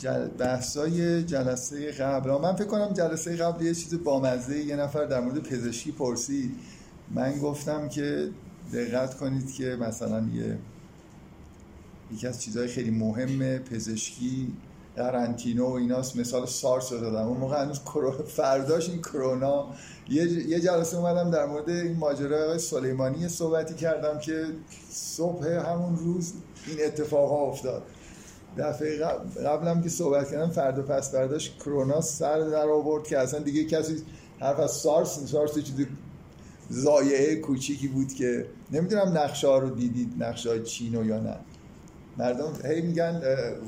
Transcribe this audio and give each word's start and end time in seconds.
جل... 0.00 0.28
بحثای 0.28 1.22
جلسه 1.22 1.92
قبل. 1.92 2.30
من 2.30 2.56
فکر 2.56 2.66
کنم 2.66 2.92
جلسه 2.92 3.36
قبل 3.36 3.64
یه 3.64 3.74
چیز 3.74 4.04
بامزه 4.04 4.58
یه 4.58 4.76
نفر 4.76 5.04
در 5.04 5.20
مورد 5.20 5.38
پزشکی 5.38 5.92
پرسید. 5.92 6.50
من 7.10 7.38
گفتم 7.38 7.88
که 7.88 8.30
دقت 8.72 9.14
کنید 9.14 9.52
که 9.52 9.76
مثلا 9.80 10.28
یه 10.34 10.58
یکی 12.12 12.26
از 12.26 12.42
چیزهای 12.42 12.68
خیلی 12.68 12.90
مهم 12.90 13.58
پزشکی 13.58 14.52
قرنطینه 14.96 15.62
و 15.62 15.70
ایناست. 15.70 16.16
مثال 16.16 16.46
سارس 16.46 16.92
رو 16.92 17.00
دادم. 17.00 17.28
اون 17.28 17.38
موقع 17.38 17.62
هنوز 17.62 17.80
فرداش 18.26 18.88
این 18.88 18.98
کرونا. 18.98 19.66
یه 20.08 20.60
جلسه 20.60 20.96
اومدم 20.96 21.30
در 21.30 21.46
مورد 21.46 21.68
این 21.68 21.96
ماجرای 21.96 22.44
آقای 22.44 22.58
سلیمانی 22.58 23.28
صحبتی 23.28 23.74
کردم 23.74 24.18
که 24.18 24.44
صبح 24.90 25.46
همون 25.46 25.96
روز 25.96 26.32
این 26.66 26.78
اتفاق 26.86 27.30
ها 27.30 27.36
افتاد. 27.36 27.82
دفعه 28.58 28.98
قبلم 29.46 29.82
که 29.82 29.88
صحبت 29.88 30.30
کردم 30.30 30.50
فردا 30.50 30.82
پس 30.82 31.14
برداشت 31.14 31.58
کرونا 31.58 32.00
سر 32.00 32.40
در 32.40 32.68
آورد 32.68 33.06
که 33.06 33.18
اصلا 33.18 33.40
دیگه 33.40 33.64
کسی 33.64 34.02
حرف 34.40 34.60
از 34.60 34.70
سارس 34.70 35.18
سارس 35.26 35.58
چیزی 35.58 35.86
زایعه 36.70 37.36
کوچیکی 37.36 37.88
بود 37.88 38.12
که 38.12 38.46
نمی‌دونم 38.72 39.18
نقشه 39.18 39.48
ها 39.48 39.58
رو 39.58 39.70
دیدید 39.70 40.12
نقشه 40.18 40.48
های 40.48 40.62
چینو 40.62 41.06
یا 41.06 41.20
نه. 41.20 41.36
مردم 42.18 42.52
هی 42.64 42.80
میگن 42.80 43.22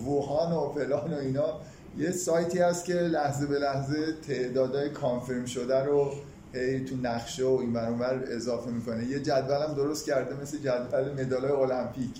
ووهان 0.07 0.53
و 0.53 0.73
فلان 0.73 1.15
و 1.15 1.17
اینا. 1.17 1.61
یه 1.99 2.11
سایتی 2.11 2.59
هست 2.59 2.85
که 2.85 2.95
لحظه 2.95 3.47
به 3.47 3.59
لحظه 3.59 4.12
تعدادهای 4.29 4.91
کانفرم 4.91 5.45
شده 5.45 5.85
رو 5.85 6.12
هی 6.53 6.85
تو 6.85 6.97
نقشه 6.97 7.45
و 7.45 7.59
این 7.61 7.77
اضافه 7.77 8.71
می‌کنه. 8.71 9.05
یه 9.05 9.21
جدول 9.21 9.62
هم 9.69 9.75
درست 9.75 10.07
کرده 10.07 10.43
مثل 10.43 10.59
جدول 10.59 11.25
مدال 11.25 11.45
المپیک. 11.45 12.11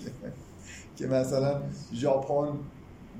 که 0.95 1.07
مثلا 1.07 1.61
ژاپن 1.93 2.59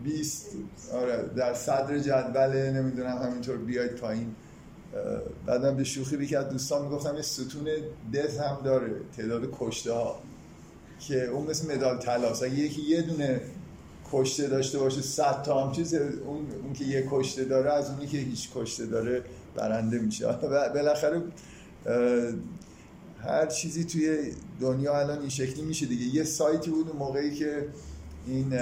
20 0.03 0.55
آره 0.93 1.29
در 1.35 1.53
صدر 1.53 1.99
جدول 1.99 2.71
نمی‌دونم 2.71 3.17
همینطور 3.17 3.57
بیاید 3.57 3.95
پایین. 3.95 4.35
بعدم 5.45 5.75
به 5.75 5.83
شوخی 5.83 6.17
بیکه 6.17 6.39
از 6.39 6.49
دوستان 6.49 6.81
می‌گفتم 6.81 7.15
یه 7.15 7.21
ستون 7.21 7.67
دز 8.13 8.37
هم 8.37 8.57
داره 8.63 8.91
تعداد 9.17 9.49
کشته 9.59 9.93
ها 9.93 10.19
که 10.99 11.25
اون 11.25 11.47
مثل 11.47 11.75
مدال 11.75 11.97
طلاست 11.97 12.43
اگه 12.43 12.53
یکی 12.53 12.81
یه 12.81 13.01
دونه 13.01 13.41
کشته 14.11 14.47
داشته 14.47 14.79
باشه 14.79 15.01
100 15.01 15.43
تا 15.43 15.65
هم 15.65 15.71
چیز 15.71 15.93
اون, 15.93 16.47
اون 16.63 16.73
که 16.73 16.85
یه 16.85 17.07
کشته 17.11 17.43
داره 17.43 17.73
از 17.73 17.89
اونی 17.89 18.07
که 18.07 18.17
هیچ 18.17 18.49
کشته 18.55 18.85
داره 18.85 19.23
برنده 19.55 19.99
میشه. 19.99 20.27
بالاخره 20.75 21.21
هر 23.23 23.45
چیزی 23.45 23.83
توی 23.83 24.31
دنیا 24.59 24.99
الان 24.99 25.19
این 25.19 25.29
شکلی 25.29 25.61
میشه 25.61 25.85
دیگه. 25.85 26.15
یه 26.15 26.23
سایتی 26.23 26.71
بود 26.71 26.95
موقعی 26.95 27.35
که 27.35 27.67
این 28.27 28.59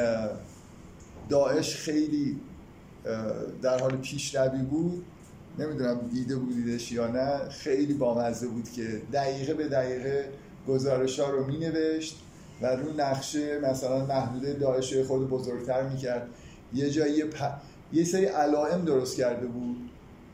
داعش 1.30 1.76
خیلی 1.76 2.40
در 3.62 3.80
حال 3.80 3.98
پیشروی 3.98 4.62
بود. 4.62 5.06
نمی‌دونم 5.60 6.10
دیده 6.14 6.36
بودیدش 6.36 6.92
یا 6.92 7.08
نه. 7.08 7.50
خیلی 7.50 7.94
بامزه 7.94 8.48
بود 8.48 8.70
که 8.70 9.02
دقیقه 9.14 9.54
به 9.54 9.68
دقیقه 9.68 10.30
گزارش 10.68 11.20
ها 11.20 11.30
رو 11.30 11.48
می 11.48 11.58
نوشت 11.58 12.18
و 12.62 12.66
رو 12.66 12.94
نقشه 12.98 13.60
مثلا 13.60 14.06
محدوده 14.06 14.54
داعش 14.54 14.98
خود 14.98 15.30
بزرگتر 15.30 15.90
می‌کرد. 15.90 16.28
یه 16.74 16.90
جایی 16.90 17.24
یه 17.94 18.04
سری 18.04 18.26
علائم 18.26 18.86
درست 18.86 19.18
کرده 19.18 19.48
بود. 19.48 19.78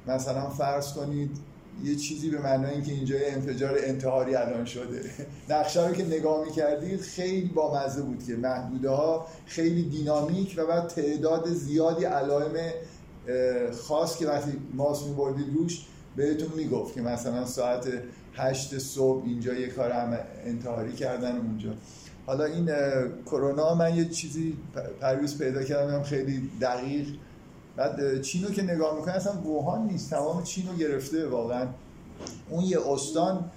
مثلا 0.07 0.49
فرض 0.49 0.93
کنید 0.93 1.37
یه 1.83 1.95
چیزی 1.95 2.29
به 2.29 2.39
معنای 2.39 2.71
اینکه 2.71 2.91
اینجا 2.91 3.15
انفجار 3.27 3.77
انتحاری 3.83 4.35
الان 4.35 4.65
شده. 4.65 5.11
نقشه 5.49 5.87
رو 5.87 5.93
که 5.93 6.05
نگاه 6.05 6.45
می‌کردید 6.45 7.01
خیلی 7.01 7.47
بامزه 7.47 8.01
بود 8.01 8.23
که 8.27 8.35
محدوده 8.35 8.89
ها 8.89 9.27
خیلی 9.45 9.83
دینامیک 9.83 10.55
و 10.57 10.65
بعد 10.65 10.87
تعداد 10.87 11.49
زیادی 11.49 12.05
علائم 12.05 12.53
خاص 13.81 14.17
که 14.17 14.27
وقتی 14.27 14.51
ماس 14.73 15.03
میبردید 15.03 15.55
روش 15.55 15.85
بهتون 16.15 16.49
می‌گفت 16.55 16.93
که 16.93 17.01
مثلا 17.01 17.45
ساعت 17.45 17.87
هشت 18.33 18.77
صبح 18.77 19.25
اینجا 19.25 19.53
یه 19.53 19.67
کار 19.67 19.91
هم 19.91 20.17
انتحاری 20.45 20.93
کردن 20.93 21.37
اونجا. 21.37 21.73
حالا 22.25 22.45
این 22.45 22.69
کرونا 23.25 23.75
من 23.75 23.95
یه 23.95 24.05
چیزی 24.05 24.57
پریوز 25.01 25.37
پیدا 25.37 25.63
کردم 25.63 26.03
خیلی 26.03 26.49
دقیق 26.61 27.07
بعد 27.77 28.21
چینو 28.21 28.49
که 28.49 28.61
نگاه 28.61 28.95
می‌کنه 28.95 29.13
اصلا 29.13 29.33
ووهان 29.41 29.87
نیست 29.87 30.09
تمام 30.09 30.43
چینو 30.43 30.75
گرفته. 30.75 31.27
واقعا 31.27 31.67
اون 32.49 32.63
یه 32.63 32.77
استان 32.87 33.51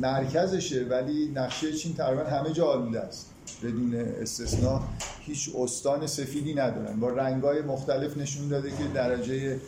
مرکزشه 0.00 0.86
ولی 0.90 1.32
نقشه 1.34 1.72
چین 1.72 1.94
تقریبا 1.94 2.24
همه 2.24 2.52
جا 2.52 2.66
آلوده 2.66 3.00
است. 3.00 3.30
بدون 3.62 3.94
استثنا 3.94 4.82
هیچ 5.20 5.50
استان 5.58 6.06
سفیدی 6.06 6.54
ندارن. 6.54 7.00
با 7.00 7.08
رنگای 7.08 7.62
مختلف 7.62 8.16
نشون 8.16 8.48
داده 8.48 8.70
که 8.70 8.84
درجه 8.94 9.58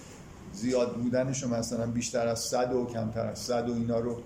زیاد 0.52 0.96
بودنش 0.96 1.44
مثلا 1.44 1.86
بیشتر 1.86 2.28
از 2.28 2.40
صد 2.40 2.72
و 2.72 2.86
کمتر 2.86 3.26
از 3.26 3.38
صد 3.38 3.68
و 3.68 3.74
اینا 3.74 3.98
رو 3.98 4.20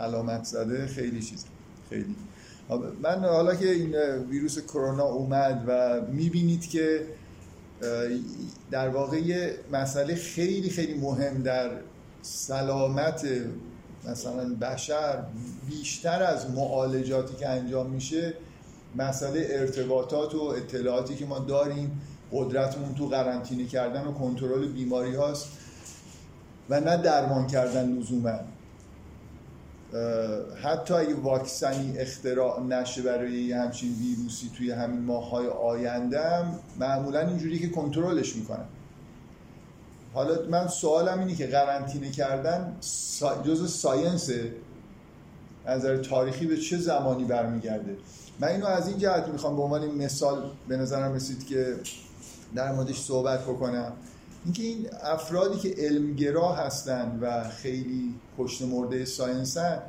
علامت 0.00 0.44
زده. 0.44 0.86
خیلی 0.86 1.22
چیز 1.22 1.44
خیلی. 1.90 2.16
من 3.02 3.18
حالا 3.20 3.54
که 3.54 3.70
این 3.70 3.94
ویروس 4.30 4.58
کرونا 4.58 5.04
اومد 5.04 5.64
و 5.66 6.00
می‌بینید 6.12 6.70
که 6.70 7.06
در 8.70 8.88
واقع 8.88 9.16
یه 9.16 9.54
مسئله 9.72 10.14
خیلی 10.14 10.70
خیلی 10.70 10.94
مهم 10.94 11.42
در 11.42 11.70
سلامت 12.22 13.26
مثلا 14.08 14.54
بشر 14.54 15.22
بیشتر 15.68 16.22
از 16.22 16.50
معالجاتی 16.50 17.36
که 17.36 17.48
انجام 17.48 17.90
میشه 17.90 18.34
مسئله 18.96 19.46
ارتباطات 19.50 20.34
و 20.34 20.42
اطلاعاتی 20.42 21.14
که 21.14 21.26
ما 21.26 21.38
داریم 21.38 22.00
قدرتمون 22.32 22.94
تو 22.94 23.06
قرنطینه 23.06 23.66
کردن 23.66 24.04
و 24.04 24.12
کنترل 24.12 24.66
بیماری 24.68 25.14
هاست 25.14 25.48
و 26.70 26.80
نه 26.80 26.96
درمان 26.96 27.46
کردن 27.46 27.98
لزوما. 27.98 28.38
حتی 30.62 30.94
اگه 30.94 31.14
واکسنی 31.14 31.98
اختراع 31.98 32.62
نشه 32.62 33.02
برای 33.02 33.52
همچین 33.52 33.92
ویروسی 33.92 34.50
توی 34.56 34.70
همین 34.70 35.00
ماهای 35.00 35.46
آینده 35.46 36.20
هم 36.20 36.58
معمولا 36.80 37.20
اینجوری 37.20 37.58
که 37.58 37.68
کنترلش 37.68 38.36
می‌کنن. 38.36 38.64
حالا 40.14 40.48
من 40.50 40.68
سوالم 40.68 41.18
اینه 41.18 41.34
که 41.34 41.46
قرنطینه 41.46 42.10
کردن 42.10 42.76
جز 43.44 43.72
ساینسه 43.72 44.52
از 45.66 45.80
نظر 45.80 45.96
تاریخی 45.96 46.46
به 46.46 46.56
چه 46.56 46.78
زمانی 46.78 47.24
برمیگرده؟ 47.24 47.96
من 48.40 48.48
اینو 48.48 48.66
از 48.66 48.88
این 48.88 48.98
جهت 48.98 49.28
می‌خوام 49.28 49.56
به 49.56 49.62
عنوان 49.62 49.86
مثال 49.86 50.50
به 50.68 50.76
نظرم 50.76 51.14
رسید 51.14 51.46
که 51.46 51.76
در 52.54 52.72
موردش 52.72 53.00
صحبت 53.00 53.42
بکنم. 53.42 53.92
اینکه 54.46 54.62
این 54.62 54.88
افرادی 55.02 55.58
که 55.58 55.74
علمگرا 55.78 56.52
هستن 56.52 57.18
و 57.22 57.48
خیلی 57.48 58.14
پشت 58.38 58.62
مرده 58.62 59.04
ساینسن 59.04 59.82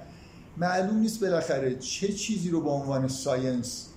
معلوم 0.58 0.98
نیست 0.98 1.20
بالاخره 1.22 1.76
چه 1.76 2.14
چیزی 2.14 2.50
رو 2.50 2.62
به 2.62 2.70
عنوان 2.70 3.08
science 3.08 3.88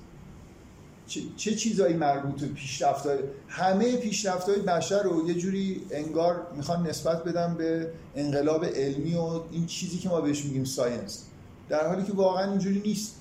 چه, 1.36 1.54
چیزایی 1.54 1.94
مربوط 1.96 2.40
به 2.40 2.46
پیشرفت‌های 2.46 3.18
همه 3.48 3.96
پیشرفت‌های 3.96 4.60
بشر 4.60 5.02
رو 5.02 5.28
یه 5.28 5.34
جوری 5.34 5.86
انگار 5.90 6.46
می‌خوان 6.56 6.86
نسبت 6.86 7.24
بدن 7.24 7.54
به 7.54 7.92
انقلاب 8.16 8.64
علمی 8.64 9.14
و 9.14 9.40
این 9.52 9.66
چیزی 9.66 9.98
که 9.98 10.08
ما 10.08 10.20
بهش 10.20 10.44
میگیم 10.44 10.64
science. 10.64 11.24
در 11.68 11.86
حالی 11.86 12.02
که 12.02 12.12
واقعا 12.12 12.50
اینجوری 12.50 12.80
نیست. 12.80 13.19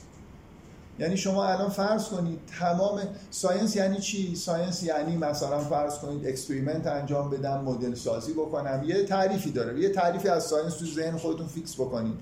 یعنی 0.99 1.17
شما 1.17 1.45
الان 1.45 1.69
فرض 1.69 2.07
کنید 2.07 2.39
تمام 2.59 3.01
science 3.31 3.75
یعنی 3.75 3.97
چی؟ 3.97 4.35
science 4.35 4.83
یعنی 4.83 5.17
مثلا 5.17 5.59
فرض 5.59 5.97
کنید 5.97 6.27
experiment 6.27 6.87
انجام 6.87 7.29
بدم 7.29 7.61
مدل 7.61 7.95
سازی 7.95 8.33
بکنم 8.33 8.83
یه 8.85 9.03
تعریفی 9.03 9.51
داره. 9.51 9.79
یه 9.79 9.89
تعریفی 9.89 10.27
از 10.27 10.43
science 10.43 10.73
تو 10.73 10.85
ذهن 10.85 11.17
خودتون 11.17 11.47
fix 11.47 11.75
بکنید. 11.75 12.13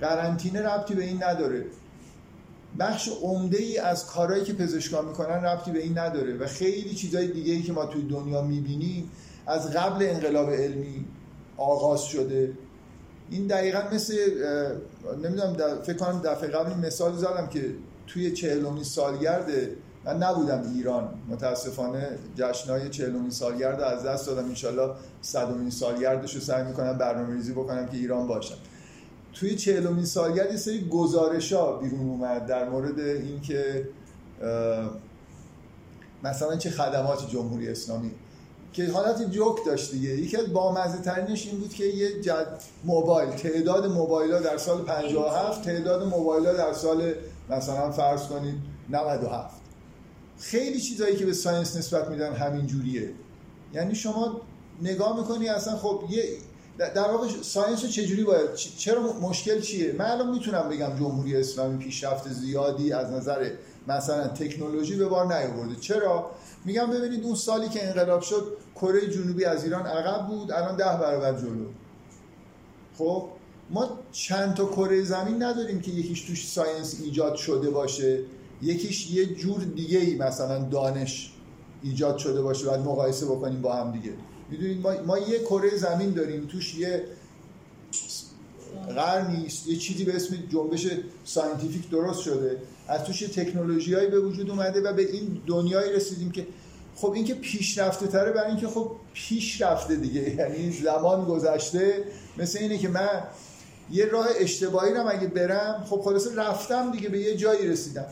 قرنطینه 0.00 0.62
ربطی 0.62 0.94
به 0.94 1.04
این 1.04 1.22
نداره. 1.22 1.64
بخش 2.78 3.08
عمده 3.22 3.58
ای 3.58 3.78
از 3.78 4.06
کارهایی 4.06 4.44
که 4.44 4.52
پزشکان 4.52 5.04
می‌کنن 5.04 5.44
ربطی 5.44 5.70
به 5.70 5.78
این 5.82 5.98
نداره 5.98 6.36
و 6.36 6.46
خیلی 6.46 6.94
چیزهای 6.94 7.28
دیگه 7.28 7.52
ای 7.52 7.62
که 7.62 7.72
ما 7.72 7.86
توی 7.86 8.02
دنیا 8.02 8.42
می‌بینیم 8.42 9.10
از 9.46 9.70
قبل 9.70 10.02
انقلاب 10.02 10.50
علمی 10.50 11.04
آغاز 11.56 12.04
شده. 12.04 12.52
این 13.30 13.46
دقیقا 13.46 13.80
مثل 13.92 14.14
نمی‌دونم 15.22 15.56
فکر 15.82 15.96
کنم 15.96 16.20
دفعه 16.24 16.48
قبل 16.48 16.86
مثال 16.86 17.16
زدم 17.16 17.46
که 17.46 17.74
توی 18.12 18.32
چهلومین 18.32 18.84
سالگرد 18.84 19.50
من 20.04 20.16
نبودم 20.16 20.62
ایران. 20.74 21.08
متاسفانه 21.28 22.18
جشنهای 22.36 22.88
چهلومین 22.88 23.30
سالگرد 23.30 23.80
از 23.80 24.02
دست 24.02 24.26
دادم. 24.26 24.44
انشالله 24.44 24.94
صدومین 25.22 25.70
سالگردش 25.70 26.34
رو 26.34 26.40
سعی 26.40 26.64
می‌کنم 26.64 26.98
برنامه 26.98 27.34
ریزی 27.34 27.52
بکنم 27.52 27.86
که 27.86 27.96
ایران 27.96 28.26
باشم. 28.26 28.54
توی 29.32 29.56
چهلومین 29.56 30.04
سالگرد 30.04 30.50
یه 30.50 30.56
سری 30.56 30.88
گزارش 30.88 31.52
ها 31.52 31.76
بیرون 31.76 32.00
اومد 32.00 32.46
در 32.46 32.68
مورد 32.68 33.00
اینکه 33.00 33.88
مثلا 36.22 36.56
چه 36.56 36.70
خدمات 36.70 37.30
جمهوری 37.30 37.68
اسلامی. 37.68 38.10
که 38.72 38.90
حالت 38.90 39.30
جوک 39.30 39.66
داشت 39.66 39.92
دیگه. 39.92 40.08
یکی 40.08 40.36
از 40.36 40.52
بامزه 40.52 40.98
ترینش 40.98 41.46
این 41.46 41.60
بود 41.60 41.74
که 41.74 41.84
یه 41.84 42.20
جد 42.20 42.60
موبایل 42.84 43.30
تعداد 43.30 43.86
موبایل 43.86 44.32
ها 44.32 44.38
در 44.38 44.56
سال 44.56 44.82
57 44.82 45.64
تعداد 45.64 46.08
موبایل 46.08 46.46
ها 46.46 46.52
در 46.52 46.72
سال 46.72 47.12
مثلا 47.50 47.90
فرض 47.90 48.26
کنید 48.26 48.54
97 48.90 49.54
خیلی 50.38 50.80
چیزایی 50.80 51.16
که 51.16 51.26
به 51.26 51.32
science 51.32 51.76
نسبت 51.76 52.08
میدن 52.08 52.32
همین 52.32 52.66
جوریه. 52.66 53.10
یعنی 53.74 53.94
شما 53.94 54.40
نگاه 54.82 55.20
می‌کنی 55.20 55.48
اصلا 55.48 55.76
خب 55.76 56.04
یه 56.10 56.24
در 56.78 57.10
واقع 57.10 57.28
science 57.42 57.84
رو 57.84 57.90
چجوری 57.90 58.24
باید؟ 58.24 58.54
چرا 58.54 59.12
مشکل 59.12 59.60
چیه؟ 59.60 59.92
من 59.92 60.04
الان 60.04 60.30
می‌تونم 60.30 60.68
بگم 60.68 60.96
جمهوری 60.98 61.36
اسلامی 61.36 61.84
پیشرفت 61.84 62.28
زیادی 62.28 62.92
از 62.92 63.10
نظر 63.10 63.50
مثلا 63.88 64.28
تکنولوژی 64.28 64.96
به 64.96 65.06
بار 65.06 65.26
نیاورده. 65.26 65.76
چرا؟ 65.80 66.30
میگم 66.64 66.90
ببینید 66.90 67.24
اون 67.24 67.34
سالی 67.34 67.68
که 67.68 67.86
انقلاب 67.86 68.20
شد 68.20 68.56
کره 68.74 69.10
جنوبی 69.10 69.44
از 69.44 69.64
ایران 69.64 69.86
عقب 69.86 70.26
بود 70.26 70.52
الان 70.52 70.76
ده 70.76 70.84
برابر 70.84 71.40
جلو. 71.40 71.66
خب؟ 72.98 73.28
ما 73.70 73.98
چند 74.12 74.54
تا 74.54 74.64
کره 74.64 75.02
زمین 75.04 75.42
نداریم 75.42 75.80
که 75.80 75.90
یکیش 75.90 76.20
توش 76.20 76.48
science 76.48 77.00
ایجاد 77.02 77.36
شده 77.36 77.70
باشه. 77.70 78.20
یکیش 78.62 79.10
یه 79.10 79.26
جور 79.26 79.60
دیگه 79.60 79.98
ای 79.98 80.14
مثلا 80.14 80.58
دانش 80.58 81.32
ایجاد 81.82 82.18
شده 82.18 82.42
باشه. 82.42 82.66
بعد 82.66 82.80
مقایسه 82.80 83.26
بکنیم 83.26 83.62
با 83.62 83.74
هم 83.74 83.92
دیگه. 83.92 84.12
می‌دونید 84.50 84.80
ما, 84.80 84.92
ما 85.06 85.18
یه 85.18 85.38
کره 85.38 85.76
زمین 85.76 86.10
داریم. 86.10 86.46
توش 86.46 86.74
یه 86.74 87.04
قرنی 88.88 89.46
یه 89.66 89.76
چیزی 89.76 90.04
به 90.04 90.16
اسم 90.16 90.36
جنبش 90.52 90.86
scientific 91.24 91.90
درست 91.90 92.20
شده. 92.20 92.56
از 92.88 93.04
توش 93.04 93.20
تکنولوژیایی 93.20 94.08
به 94.08 94.20
وجود 94.20 94.50
اومده 94.50 94.80
و 94.80 94.92
به 94.92 95.12
این 95.12 95.40
دنیایی 95.46 95.92
رسیدیم 95.92 96.30
که 96.30 96.46
خب 96.96 97.10
این 97.10 97.24
که 97.24 97.34
پیشرفته 97.34 98.06
تره 98.06 98.32
برای 98.32 98.50
اینکه 98.50 98.68
خب 98.68 98.90
پیشرفته 99.12 99.96
دیگه. 99.96 100.34
یعنی 100.34 100.72
زمان 100.72 101.24
گذشته. 101.24 102.04
مثل 102.38 102.58
اینه 102.58 102.78
که 102.78 102.88
من 102.88 103.22
یه 103.92 104.06
راه 104.06 104.26
اشتباهی 104.38 104.94
رو 104.94 105.08
اگه 105.08 105.26
برم 105.26 105.84
خب 105.90 106.00
خلاصه 106.00 106.34
رفتم 106.34 106.90
دیگه 106.92 107.08
به 107.08 107.18
یه 107.18 107.36
جایی 107.36 107.68
رسیدم. 107.68 108.06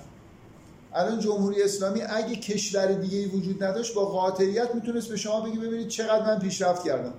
الان 0.94 1.20
جمهوری 1.20 1.62
اسلامی 1.62 2.02
اگه 2.02 2.36
کشور 2.36 2.86
دیگه 2.86 3.18
ای 3.18 3.26
وجود 3.26 3.64
نداشت 3.64 3.94
با 3.94 4.04
قاطعیت 4.04 4.74
می‌تونست 4.74 5.08
به 5.08 5.16
شما 5.16 5.40
بگی 5.40 5.58
ببینید 5.58 5.88
چقدر 5.88 6.26
من 6.26 6.38
پیشرفت 6.38 6.84
کردم. 6.84 7.12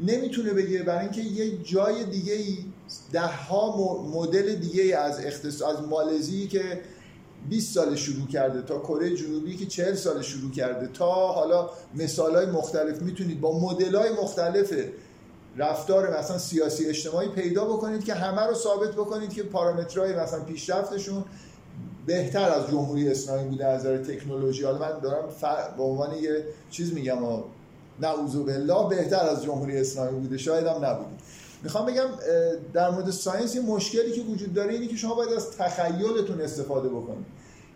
نمی‌تونه 0.00 0.52
بگه 0.52 0.82
برای 0.82 1.00
اینکه 1.00 1.20
یه 1.20 1.62
جای 1.62 2.04
دیگه 2.04 2.32
ای 2.32 2.56
ده 3.12 3.20
ها 3.20 4.02
مدل 4.14 4.54
دیگه 4.54 4.96
از 4.96 5.20
اقتصاد 5.24 5.76
از 5.76 5.82
مالزی 5.82 6.46
که 6.46 6.80
20 7.48 7.74
سال 7.74 7.96
شروع 7.96 8.26
کرده 8.26 8.62
تا 8.62 8.78
کره 8.78 9.16
جنوبی 9.16 9.56
که 9.56 9.66
40 9.66 9.94
سال 9.94 10.22
شروع 10.22 10.50
کرده 10.50 10.86
تا 10.86 11.32
حالا 11.32 11.70
مثال 11.94 12.36
های 12.36 12.46
مختلف 12.46 13.02
می‌تونید 13.02 13.40
با 13.40 13.58
مدل 13.58 13.94
های 13.94 14.10
مختلف 14.10 14.72
رفتار 15.58 16.18
مثلا 16.18 16.38
سیاسی 16.38 16.86
اجتماعی 16.86 17.28
پیدا 17.28 17.64
بکنید 17.64 18.04
که 18.04 18.14
همه 18.14 18.46
رو 18.46 18.54
ثابت 18.54 18.90
بکنید 18.90 19.32
که 19.32 19.42
پارامترهای 19.42 20.16
مثلا 20.16 20.40
پیشرفتشون 20.40 21.24
بهتر 22.06 22.50
از 22.50 22.70
جمهوری 22.70 23.08
اسلامی 23.08 23.48
بوده 23.48 23.66
از 23.66 23.80
نظر 23.80 23.98
تکنولوژی. 23.98 24.64
حالا 24.64 24.78
من 24.78 25.00
دارم 25.02 25.28
به 25.76 25.82
عنوان 25.82 26.14
یه 26.14 26.44
چیز 26.70 26.92
میگم 26.92 27.24
و 27.24 27.42
نعوذ 28.00 28.36
بالله 28.36 28.88
بهتر 28.88 29.20
از 29.20 29.42
جمهوری 29.42 29.78
اسلامی 29.78 30.20
بوده. 30.20 30.38
شاید 30.38 30.66
هم 30.66 30.84
نبوده. 30.84 31.10
می‌خوام 31.62 31.86
بگم 31.86 32.08
در 32.72 32.90
مورد 32.90 33.10
ساینس 33.10 33.54
یه 33.54 33.60
مشکلی 33.60 34.12
که 34.12 34.20
وجود 34.20 34.54
داره 34.54 34.72
اینه 34.72 34.86
که 34.86 34.96
شما 34.96 35.14
باید 35.14 35.32
از 35.32 35.50
تخیلتون 35.50 36.40
استفاده 36.40 36.88
بکنید. 36.88 37.26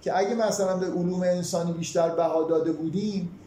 که 0.03 0.19
اگه 0.19 0.35
مثلا 0.35 0.77
به 0.77 0.87
علوم 0.87 1.23
انسانی 1.23 1.73
بیشتر 1.73 2.09
بها 2.09 2.43
داده 2.43 2.73
بودیم 2.73 3.39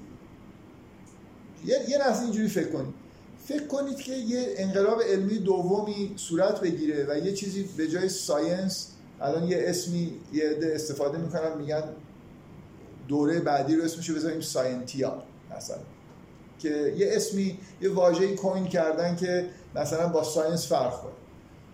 یه, 1.66 1.80
یه 1.90 1.98
لحظه 1.98 2.24
اینجوری 2.24 2.48
فکر 2.48 2.72
کنید. 2.72 3.05
فکر 3.48 3.68
کنید 3.68 3.98
که 3.98 4.14
یه 4.14 4.54
انقلاب 4.58 5.02
علمی 5.02 5.38
دومی 5.38 6.14
صورت 6.16 6.62
بگیره 6.62 7.06
و 7.10 7.18
یه 7.18 7.34
چیزی 7.34 7.70
به 7.78 7.88
جای 7.88 8.10
science 8.10 8.88
الان 9.22 9.44
یه 9.44 9.58
اسمی 9.66 10.14
یه 10.34 10.50
عده 10.50 10.72
استفاده 10.76 11.18
می‌کنن 11.18 11.58
میگن 11.58 11.84
دوره 13.08 13.40
بعدی 13.40 13.76
رو 13.76 13.84
اسمشو 13.84 14.16
بذاریم 14.16 14.42
scientia 14.42 15.24
مثلا. 15.58 15.78
که 16.60 16.94
یه 16.98 17.08
اسمی 17.12 17.60
یه 17.82 17.94
واژه‌ای 17.94 18.36
coin 18.36 18.68
کردن 18.68 19.16
که 19.16 19.50
مثلا 19.76 20.08
با 20.08 20.24
science 20.24 20.68
فرق 20.68 21.02
کنه. 21.02 21.12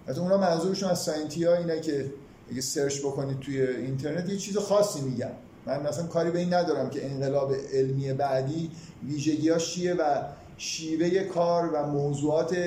مثلا 0.07 0.23
اونا 0.23 0.37
منظورشون 0.37 0.89
از 0.89 1.01
scientia 1.01 1.57
اینه 1.57 1.79
که 1.79 2.13
اگه 2.51 2.61
search 2.61 2.99
بکنید 2.99 3.39
توی 3.39 3.61
اینترنت 3.61 4.29
یه 4.29 4.37
چیز 4.37 4.57
خاصی 4.57 5.01
میگن. 5.01 5.31
من 5.65 5.87
مثلا 5.87 6.07
کاری 6.07 6.31
به 6.31 6.39
این 6.39 6.53
ندارم 6.53 6.89
که 6.89 7.05
انقلاب 7.05 7.53
علمی 7.73 8.13
بعدی 8.13 8.71
ویژگیاش 9.07 9.73
چیه 9.73 9.93
و 9.93 10.21
شیوه 10.61 11.23
کار 11.23 11.69
و 11.73 11.87
موضوعات 11.87 12.57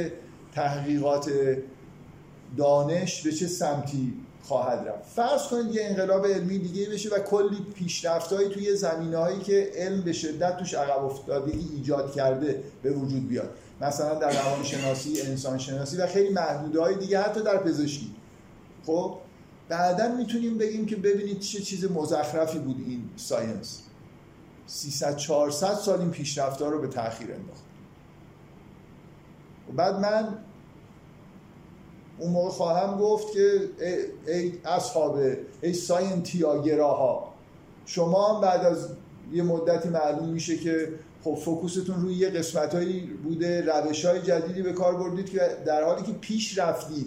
تحقیقات 0.55 1.31
دانش 2.57 3.23
به 3.23 3.33
چه 3.33 3.47
سمتی 3.47 4.15
خواهد 4.43 4.89
رفت. 4.89 5.09
فرض 5.09 5.43
کنید 5.43 5.75
یه 5.75 5.85
انقلاب 5.85 6.27
علمی 6.27 6.59
دیگه 6.59 6.89
بشه 6.89 7.09
و 7.15 7.19
کلی 7.19 7.67
پیشرفتهایی 7.75 8.49
توی 8.49 8.77
زمینه‌هایی 8.77 9.39
که 9.39 9.71
علم 9.75 10.01
به 10.01 10.13
شدت 10.13 10.57
توش 10.57 10.75
عقب 10.75 11.05
افتادگی 11.05 11.69
ایجاد 11.75 12.13
کرده 12.13 12.63
به 12.83 12.93
وجود 12.93 13.29
بیاد. 13.29 13.51
مثلا 13.81 14.15
در 14.15 14.43
روانشناسی 14.43 15.21
انسان 15.21 15.59
شناسی 15.59 15.97
و 15.97 16.07
خیلی 16.07 16.29
محدوده 16.29 16.95
دیگه 16.95 17.21
حتی 17.21 17.43
در 17.43 17.57
پزشکی. 17.57 18.15
خب 18.87 19.15
بعدا 19.69 20.09
می‌تونیم 20.09 20.59
بگیم 20.59 20.87
که 20.87 20.97
ببینید 20.97 21.41
چه 21.41 21.61
چیز 21.61 21.85
مزخرفی 21.85 22.59
بود 22.59 22.77
این 22.87 23.11
ساینس. 23.17 23.81
300 24.67 25.17
400 25.17 25.75
سال 25.75 26.01
این 26.01 26.11
پیشرفت‌ها 26.11 26.69
رو 26.69 26.81
به 26.81 26.89
تاخیر 26.89 27.33
انداخت. 27.33 27.65
بعد 29.77 29.95
من 30.01 30.39
اون 32.19 32.33
موقع 32.33 32.49
خواهم 32.49 32.99
گفت 32.99 33.33
که 33.33 33.61
ای, 33.81 34.33
ای 34.35 34.53
اصحاب 34.65 35.21
ای 35.63 35.73
ساینتیاگراها 35.73 37.35
شما 37.87 38.35
هم 38.35 38.41
بعد 38.41 38.67
از 38.67 38.89
یه 39.33 39.43
مدتی 39.43 39.89
معلوم 39.89 40.29
میشه 40.29 40.57
که 40.57 40.89
خب 41.25 41.35
فوکوستون 41.35 42.03
روی 42.03 42.15
یه 42.15 42.31
قسمت 42.31 42.77
بوده 43.25 43.61
روش 43.61 44.05
های 44.05 44.23
جدیدی 44.23 44.63
به 44.63 44.73
کار 44.73 44.95
بردید 44.95 45.31
که 45.31 45.41
در 45.67 45.85
حالی 45.85 46.03
که 46.03 46.13
پیش 46.13 46.59
رفتید. 46.59 47.07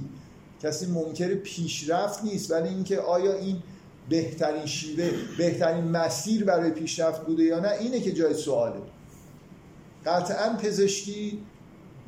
کسی 0.64 0.86
منکر 0.86 1.36
پیشرفت 1.36 2.24
نیست 2.24 2.52
ولی 2.52 2.70
اینکه 2.70 3.00
آیا 3.00 3.34
این 3.34 3.64
بهترین 4.10 4.66
شیوه 4.66 5.12
بهترین 5.38 5.84
مسیر 5.84 6.44
برای 6.44 6.72
پیشرفت 6.72 7.26
بوده 7.26 7.44
یا 7.44 7.60
نه 7.60 7.72
اینه 7.80 8.00
که 8.00 8.12
جای 8.12 8.34
سواله. 8.34 8.82
قطعا 10.06 10.58
پزشکی 10.58 11.40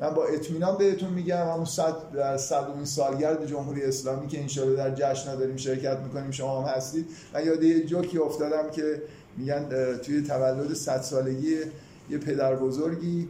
من 0.00 0.14
با 0.14 0.24
اطمینان 0.24 0.78
بهتون 0.78 1.10
میگم 1.10 1.48
همون 1.52 1.64
صد 1.64 2.12
در 2.14 2.36
صدومین 2.36 2.84
سالگرد 2.84 3.46
جمهوری 3.46 3.82
اسلامی 3.82 4.28
که 4.28 4.40
انشالله 4.40 4.76
در 4.76 4.94
جشن 4.94 5.36
داریم 5.36 5.56
شرکت 5.56 5.98
می‌کنیم 5.98 6.30
شما 6.30 6.62
هم 6.62 6.68
هستید. 6.68 7.06
من 7.34 7.46
یاد 7.46 7.62
یه 7.62 7.84
جوکی 7.84 8.18
افتادم 8.18 8.70
که 8.70 9.02
میگن 9.36 9.68
توی 9.96 10.22
تولد 10.22 10.74
صد 10.74 11.00
سالگی 11.00 11.56
یه 12.10 12.18
پدر 12.18 12.56
بزرگی 12.56 13.28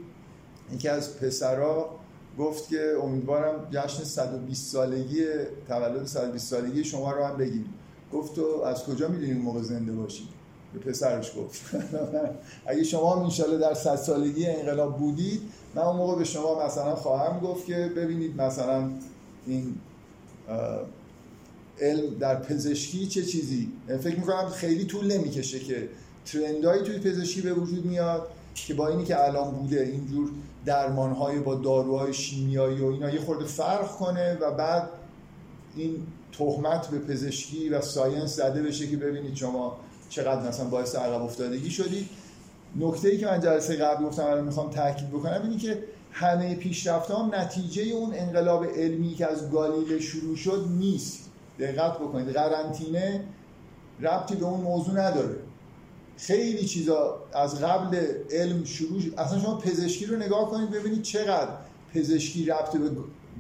یکی 0.72 0.88
از 0.88 1.18
پسرا 1.18 1.90
گفت 2.38 2.68
که 2.68 2.94
امیدوارم 3.02 3.68
جشن 3.70 4.04
120 4.04 4.72
سالگی 4.72 5.24
تولد 5.68 6.06
120 6.06 6.50
سالگی 6.50 6.84
شما 6.84 7.12
رو 7.12 7.24
هم 7.24 7.36
بگیم. 7.36 7.74
گفت 8.12 8.34
تو 8.34 8.62
از 8.66 8.84
کجا 8.84 9.08
می‌دونی 9.08 9.32
اون 9.32 9.42
موقع 9.42 9.62
زنده 9.62 9.92
باشی؟ 9.92 10.28
به 10.72 10.78
پسرش 10.78 11.32
گفت. 11.36 11.60
اگه 12.66 12.84
شما 12.84 13.16
هم 13.16 13.22
انشالله 13.22 13.58
در 13.58 13.74
100 13.74 13.96
سالگی 13.96 14.46
انقلاب 14.46 14.98
بودید 14.98 15.42
من 15.74 15.82
اون 15.82 15.96
موقع 15.96 16.18
به 16.18 16.24
شما 16.24 16.66
مثلا 16.66 16.96
خواهم 16.96 17.40
گفت 17.40 17.66
که 17.66 17.92
ببینید 17.96 18.40
مثلا 18.40 18.90
این 19.46 19.74
علم 21.80 22.14
در 22.18 22.34
پزشکی 22.34 23.06
چه 23.06 23.24
چیزی؟ 23.24 23.72
فکر 24.02 24.16
می‌کنم 24.16 24.48
خیلی 24.48 24.84
طول 24.84 25.12
نمی‌کشه 25.12 25.60
که 25.60 25.88
ترندهایی 26.26 26.82
توی 26.82 26.98
پزشکی 26.98 27.40
به 27.40 27.52
وجود 27.52 27.84
میاد 27.84 28.28
که 28.54 28.74
با 28.74 28.88
اینی 28.88 29.04
که 29.04 29.24
الان 29.24 29.50
بوده 29.50 29.80
اینجور 29.80 30.30
درمانهای 30.64 31.38
با 31.38 31.54
داروهای 31.54 32.12
شیمیایی 32.12 32.80
و 32.80 32.86
اینا 32.86 33.10
یه 33.10 33.20
خورده 33.20 33.44
فرق 33.44 33.90
کنه 33.90 34.38
و 34.40 34.50
بعد 34.50 34.88
این 35.76 36.06
تهمت 36.38 36.88
به 36.88 36.98
پزشکی 36.98 37.68
و 37.68 37.80
ساینس 37.80 38.36
زده 38.36 38.62
بشه 38.62 38.86
که 38.86 38.96
ببینید 38.96 39.34
شما 39.34 39.76
چقدر 40.08 40.48
مثلا 40.48 40.64
باعث 40.64 40.94
عقب 40.94 41.22
افتادگی 41.22 41.70
شدید. 41.70 42.08
نکته 42.76 43.08
ای 43.08 43.18
که 43.18 43.26
من 43.26 43.40
جلسه 43.40 43.76
قبل 43.76 44.04
گفتم 44.04 44.24
الان 44.24 44.44
می‌خوام 44.44 44.70
تاکید 44.70 45.10
بکنم 45.10 45.40
اینی 45.42 45.56
که 45.56 45.84
همه 46.12 46.54
پیشرفت 46.54 47.10
هم 47.10 47.30
نتیجه 47.34 47.82
اون 47.82 48.14
انقلاب 48.14 48.64
علمی 48.64 49.14
که 49.14 49.26
از 49.26 49.50
گالیله 49.50 50.00
شروع 50.00 50.36
شد 50.36 50.66
نیست. 50.78 51.30
دقت 51.58 51.94
بکنید 51.94 52.28
قرنطینه 52.28 53.24
ربطی 54.00 54.34
به 54.36 54.44
اون 54.44 54.60
موضوع 54.60 54.94
نداره. 54.94 55.36
خیلی 56.16 56.64
چیزا 56.64 57.22
از 57.32 57.60
قبل 57.60 58.06
علم 58.30 58.64
شروع 58.64 59.00
اصلا 59.18 59.38
شما 59.38 59.58
پزشکی 59.58 60.06
رو 60.06 60.16
نگاه 60.16 60.50
کنید 60.50 60.70
ببینید 60.70 61.02
چقدر 61.02 61.50
پزشکی 61.94 62.46
ربط 62.46 62.76
به 62.76 62.90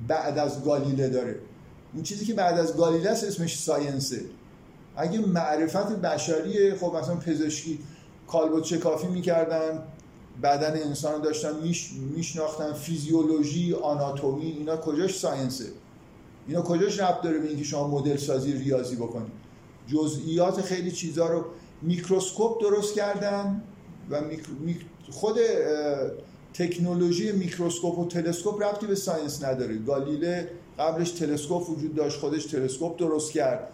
بعد 0.08 0.38
از 0.38 0.64
گالیله 0.64 1.08
داره. 1.08 1.36
اون 1.94 2.02
چیزی 2.02 2.24
که 2.24 2.34
بعد 2.34 2.58
از 2.58 2.76
گالیله 2.76 3.10
است 3.10 3.24
اسمش 3.24 3.58
ساینسه. 3.58 4.20
اگه 4.96 5.20
معرفت 5.20 5.92
بشری 5.92 6.74
خب 6.74 6.96
مثلا 6.96 7.16
پزشکی 7.16 7.78
کالبوت 8.32 8.64
شکافی 8.64 9.06
می‌کردن 9.06 9.82
بدن 10.42 10.82
انسان 10.82 11.14
رو 11.14 11.20
داشتن 11.20 11.60
میش، 11.62 11.92
میشناختن. 12.16 12.72
فیزیولوژی 12.72 13.74
آناتومی 13.74 14.46
اینا 14.46 14.76
کجاش 14.76 15.18
ساینسه؟ 15.18 15.64
اینا 16.48 16.62
کجاش 16.62 17.00
ربط 17.00 17.22
داره 17.22 17.38
به 17.38 17.48
اینکه 17.48 17.64
شما 17.64 17.88
مدل 17.88 18.16
سازی 18.16 18.52
ریاضی 18.52 18.96
بکنید 18.96 19.32
جزئیات 19.86 20.60
خیلی 20.60 20.92
چیزها 20.92 21.28
رو 21.28 21.44
میکروسکوپ 21.82 22.60
درست 22.60 22.94
کردن 22.94 23.62
و 24.10 24.20
خود 25.10 25.36
تکنولوژی 26.54 27.32
میکروسکوپ 27.32 27.98
و 27.98 28.08
تلسکوپ 28.08 28.62
ربطی 28.62 28.86
به 28.86 28.94
science 28.94 29.44
نداره. 29.44 29.78
گالیله 29.78 30.50
قبلش 30.78 31.10
تلسکوپ 31.10 31.70
وجود 31.70 31.94
داشت 31.94 32.20
خودش 32.20 32.44
تلسکوپ 32.44 32.98
درست 32.98 33.32
کرد. 33.32 33.68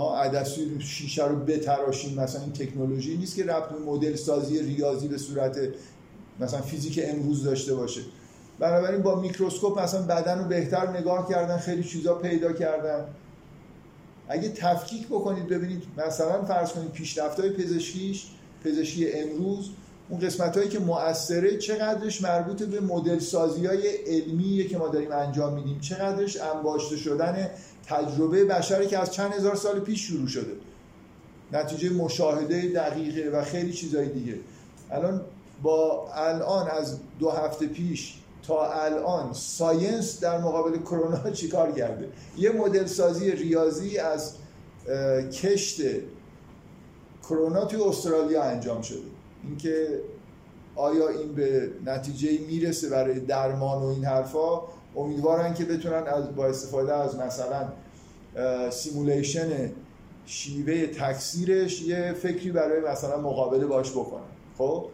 عدسی 0.00 0.80
شیشه 0.80 1.26
رو 1.26 1.36
بتراشیم 1.36 2.20
مثلا 2.20 2.42
این 2.42 2.52
تکنولوژی 2.52 3.16
نیست 3.16 3.36
که 3.36 3.44
ربط 3.44 3.68
به 3.68 3.78
مدل 3.78 4.16
سازی 4.16 4.62
ریاضی 4.62 5.08
به 5.08 5.18
صورت 5.18 5.58
مثلا 6.40 6.60
فیزیک 6.60 7.00
امروز 7.04 7.44
داشته 7.44 7.74
باشه. 7.74 8.00
بنابراین 8.58 9.02
با 9.02 9.20
میکروسکوپ 9.20 9.78
مثلا 9.78 10.02
بدن 10.02 10.38
رو 10.38 10.44
بهتر 10.44 10.98
نگاه 10.98 11.28
کردن 11.28 11.58
خیلی 11.58 11.84
چیزا 11.84 12.14
پیدا 12.14 12.52
کردن. 12.52 13.04
اگه 14.28 14.48
تفکیک 14.48 15.06
بکنید 15.06 15.48
ببینید 15.48 15.82
مثلا 16.06 16.44
فرض 16.44 16.72
کنید 16.72 16.90
پیشرفت‌های 16.90 17.50
پزشکیش 17.50 18.26
پزشکی 18.64 19.12
امروز 19.12 19.70
اون 20.08 20.20
قسمت 20.20 20.56
هایی 20.56 20.68
که 20.68 20.78
مؤثره 20.78 21.58
چقدرش 21.58 22.22
مربوط 22.22 22.62
به 22.62 22.80
مدل 22.80 23.18
سازی 23.18 23.66
های 23.66 23.88
علمیه 23.88 24.68
که 24.68 24.78
ما 24.78 24.88
داریم 24.88 25.12
انجام 25.12 25.54
میدیم؟ 25.54 25.80
چقدرش 25.80 26.36
انباشته 26.36 26.96
شدن 26.96 27.50
تجربه 27.86 28.44
بشری 28.44 28.86
که 28.86 28.98
از 28.98 29.12
چند 29.12 29.32
هزار 29.32 29.54
سال 29.54 29.80
پیش 29.80 30.08
شروع 30.08 30.28
شده. 30.28 30.52
نتیجه 31.52 31.90
مشاهده 31.90 32.68
دقیقه 32.68 33.30
و 33.30 33.44
خیلی 33.44 33.72
چیزهای 33.72 34.08
دیگه. 34.08 34.38
الان 34.90 35.20
با 35.62 36.08
الان 36.14 36.68
از 36.68 36.98
دو 37.18 37.30
هفته 37.30 37.66
پیش 37.66 38.18
تا 38.46 38.72
الان 38.72 39.32
science 39.32 40.20
در 40.20 40.38
مقابل 40.38 40.78
کرونا 40.78 41.30
چیکار 41.40 41.72
کرده؟ 41.72 42.08
یه 42.36 42.52
مدل 42.52 42.86
سازی 42.86 43.32
ریاضی 43.32 43.98
از 43.98 44.34
پخش 45.32 45.80
کرونا 47.22 47.64
توی 47.64 47.82
استرالیا 47.82 48.42
انجام 48.42 48.82
شده. 48.82 48.98
اینکه 49.44 50.00
آیا 50.76 51.08
این 51.08 51.34
به 51.34 51.70
نتیجه 51.86 52.38
می‌رسه 52.46 52.88
برای 52.88 53.20
درمان 53.20 53.82
و 53.82 53.86
این 53.86 54.04
حرفا؟ 54.04 54.60
امیدوارن 54.96 55.54
که 55.54 55.64
بتونن 55.64 56.06
از 56.06 56.36
با 56.36 56.46
استفاده 56.46 56.94
از 56.94 57.16
مثلا 57.16 57.68
simulation 58.70 59.72
شیوه 60.26 60.86
تکثیرش 60.86 61.82
یه 61.82 62.12
فکری 62.12 62.50
برای 62.50 62.80
مثلا 62.80 63.20
مقابله 63.20 63.66
باش 63.66 63.90
بکنن. 63.90 64.22
خب؟ 64.58 64.84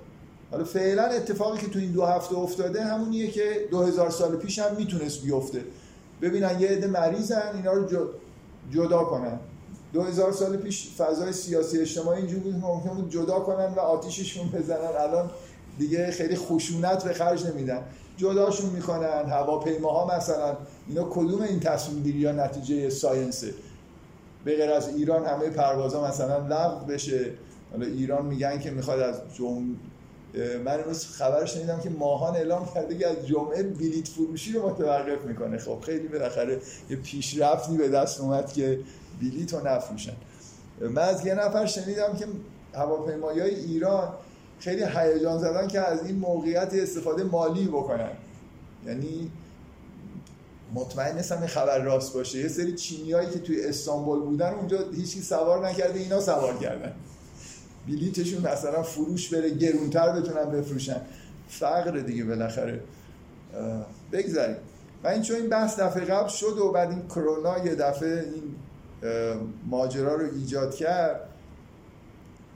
حالا 0.50 0.64
فعلا 0.64 1.04
اتفاقی 1.04 1.58
که 1.58 1.66
تو 1.66 1.78
این 1.78 1.92
دو 1.92 2.04
هفته 2.04 2.38
افتاده 2.38 2.84
همونیه 2.84 3.30
که 3.30 3.68
دو 3.70 3.82
هزار 3.82 4.10
سال 4.10 4.36
پیش 4.36 4.58
هم 4.58 4.76
می‌تونست 4.76 5.22
بیفته. 5.22 5.64
ببینن 6.22 6.60
یه 6.60 6.68
عده 6.68 6.86
مریضن 6.86 7.52
اینا 7.54 7.72
رو 7.72 8.08
جدا 8.70 9.04
کنن. 9.04 9.38
دو 9.92 10.02
هزار 10.02 10.32
سال 10.32 10.56
پیش 10.56 10.90
فضای 10.96 11.32
سیاسی 11.32 11.80
اجتماعی 11.80 12.18
اینجوری 12.18 12.40
بود 12.40 12.54
ممکن 12.54 12.94
بود 12.94 13.10
جدا 13.10 13.40
کنن 13.40 13.74
و 13.74 13.80
آتیششون 13.80 14.48
بزنن. 14.48 14.96
الان 14.98 15.30
دیگه 15.78 16.10
خیلی 16.10 16.36
خشونت 16.36 17.04
به 17.04 17.12
خرج 17.12 17.46
نمیدن. 17.46 17.82
جداشون 18.18 18.70
می‌کنن 18.70 19.26
هواپیماها 19.30 20.16
مثلا 20.16 20.56
اینا 20.88 21.04
کدوم 21.10 21.42
این 21.42 21.60
تصمیم 21.60 22.02
گیری 22.02 22.18
یا 22.18 22.32
نتیجه 22.32 22.90
ساینسه؟ 22.90 23.54
به 24.44 24.56
غیر 24.56 24.70
از 24.70 24.88
ایران 24.88 25.26
همه 25.26 25.50
پروازها 25.50 26.08
مثلا 26.08 26.38
لغو 26.38 26.86
بشه. 26.86 27.30
حالا 27.72 27.86
ایران 27.86 28.26
میگن 28.26 28.58
که 28.58 28.70
می‌خواد 28.70 29.00
از 29.00 29.20
جم... 29.34 29.76
من 30.64 30.80
امروز 30.80 31.06
خبر 31.06 31.44
شنیدم 31.44 31.80
که 31.80 31.90
ماهان 31.90 32.36
اعلام 32.36 32.68
کرده 32.74 32.98
که 32.98 33.08
از 33.08 33.26
جمعه 33.26 33.62
بلیت 33.62 34.08
فروشی 34.08 34.52
رو 34.52 34.68
متوقف 34.68 35.24
می‌کنه. 35.24 35.58
خب 35.58 35.80
خیلی 35.80 36.08
بالاخره 36.08 36.60
یه 36.90 36.96
پیشرفتی 36.96 37.76
به 37.76 37.88
دست 37.88 38.20
اومد 38.20 38.52
که 38.52 38.80
بلیت 39.20 39.54
رو 39.54 39.66
نفروشن. 39.66 40.16
من 40.80 41.02
از 41.02 41.26
یه 41.26 41.34
نفر 41.34 41.66
شنیدم 41.66 42.16
که 42.16 42.26
هواپیمایی 42.74 43.40
ایران 43.40 44.08
خیلی 44.58 44.84
هیجان 44.84 45.38
زدن 45.38 45.68
که 45.68 45.80
از 45.80 46.06
این 46.06 46.16
موقعیت 46.16 46.74
استفاده 46.74 47.24
مالی 47.24 47.66
بکنن. 47.66 48.10
یعنی 48.86 49.30
مطمئن 50.74 51.16
نیستم 51.16 51.38
این 51.38 51.46
خبر 51.46 51.78
راست 51.78 52.14
باشه. 52.14 52.38
یه 52.38 52.48
سری 52.48 52.74
چینیایی 52.74 53.30
که 53.30 53.38
توی 53.38 53.64
استانبول 53.64 54.20
بودن 54.20 54.54
اونجا 54.54 54.78
هیچی 54.96 55.22
سوار 55.22 55.68
نکرده 55.68 55.98
اینا 55.98 56.20
سوار 56.20 56.56
کردن. 56.56 56.92
بلیتشون 57.86 58.52
مثلا 58.52 58.82
فروش 58.82 59.34
بره 59.34 59.50
گرونتر 59.50 60.20
بتونن 60.20 60.44
بفروشن. 60.44 61.00
فقر 61.48 61.98
دیگه 61.98 62.24
بالاخره. 62.24 62.80
بگذاریم. 64.12 64.56
و 65.04 65.08
این 65.08 65.22
چون 65.22 65.36
این 65.36 65.48
بحث 65.48 65.80
دفعه 65.80 66.04
قبل 66.04 66.28
شد 66.28 66.58
و 66.58 66.72
بعد 66.72 66.90
این 66.90 67.02
کرونا 67.08 67.64
یه 67.64 67.74
دفعه 67.74 68.24
این 68.34 68.54
ماجرا 69.66 70.14
رو 70.14 70.34
ایجاد 70.34 70.74
کرد 70.74 71.27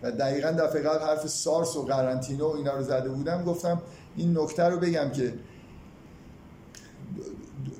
و 0.03 0.13
دقیقا 0.13 0.51
دفعه 0.51 0.83
قبل 0.83 1.05
حرف 1.05 1.27
سارس 1.27 1.77
و 1.77 1.83
قرنطینه 1.83 2.45
و 2.45 2.47
اینا 2.47 2.77
رو 2.77 2.83
زده 2.83 3.09
بودم 3.09 3.45
گفتم 3.45 3.83
این 4.17 4.39
نکته 4.39 4.63
رو 4.63 4.79
بگم 4.79 5.11
که 5.11 5.35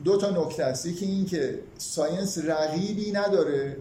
دو 0.05 0.17
تا 0.17 0.31
نکته 0.31 0.65
است. 0.65 0.87
یکی 0.87 1.07
این 1.07 1.27
که 1.27 1.59
science 1.79 2.39
رقیبی 2.39 3.13
نداره 3.13 3.77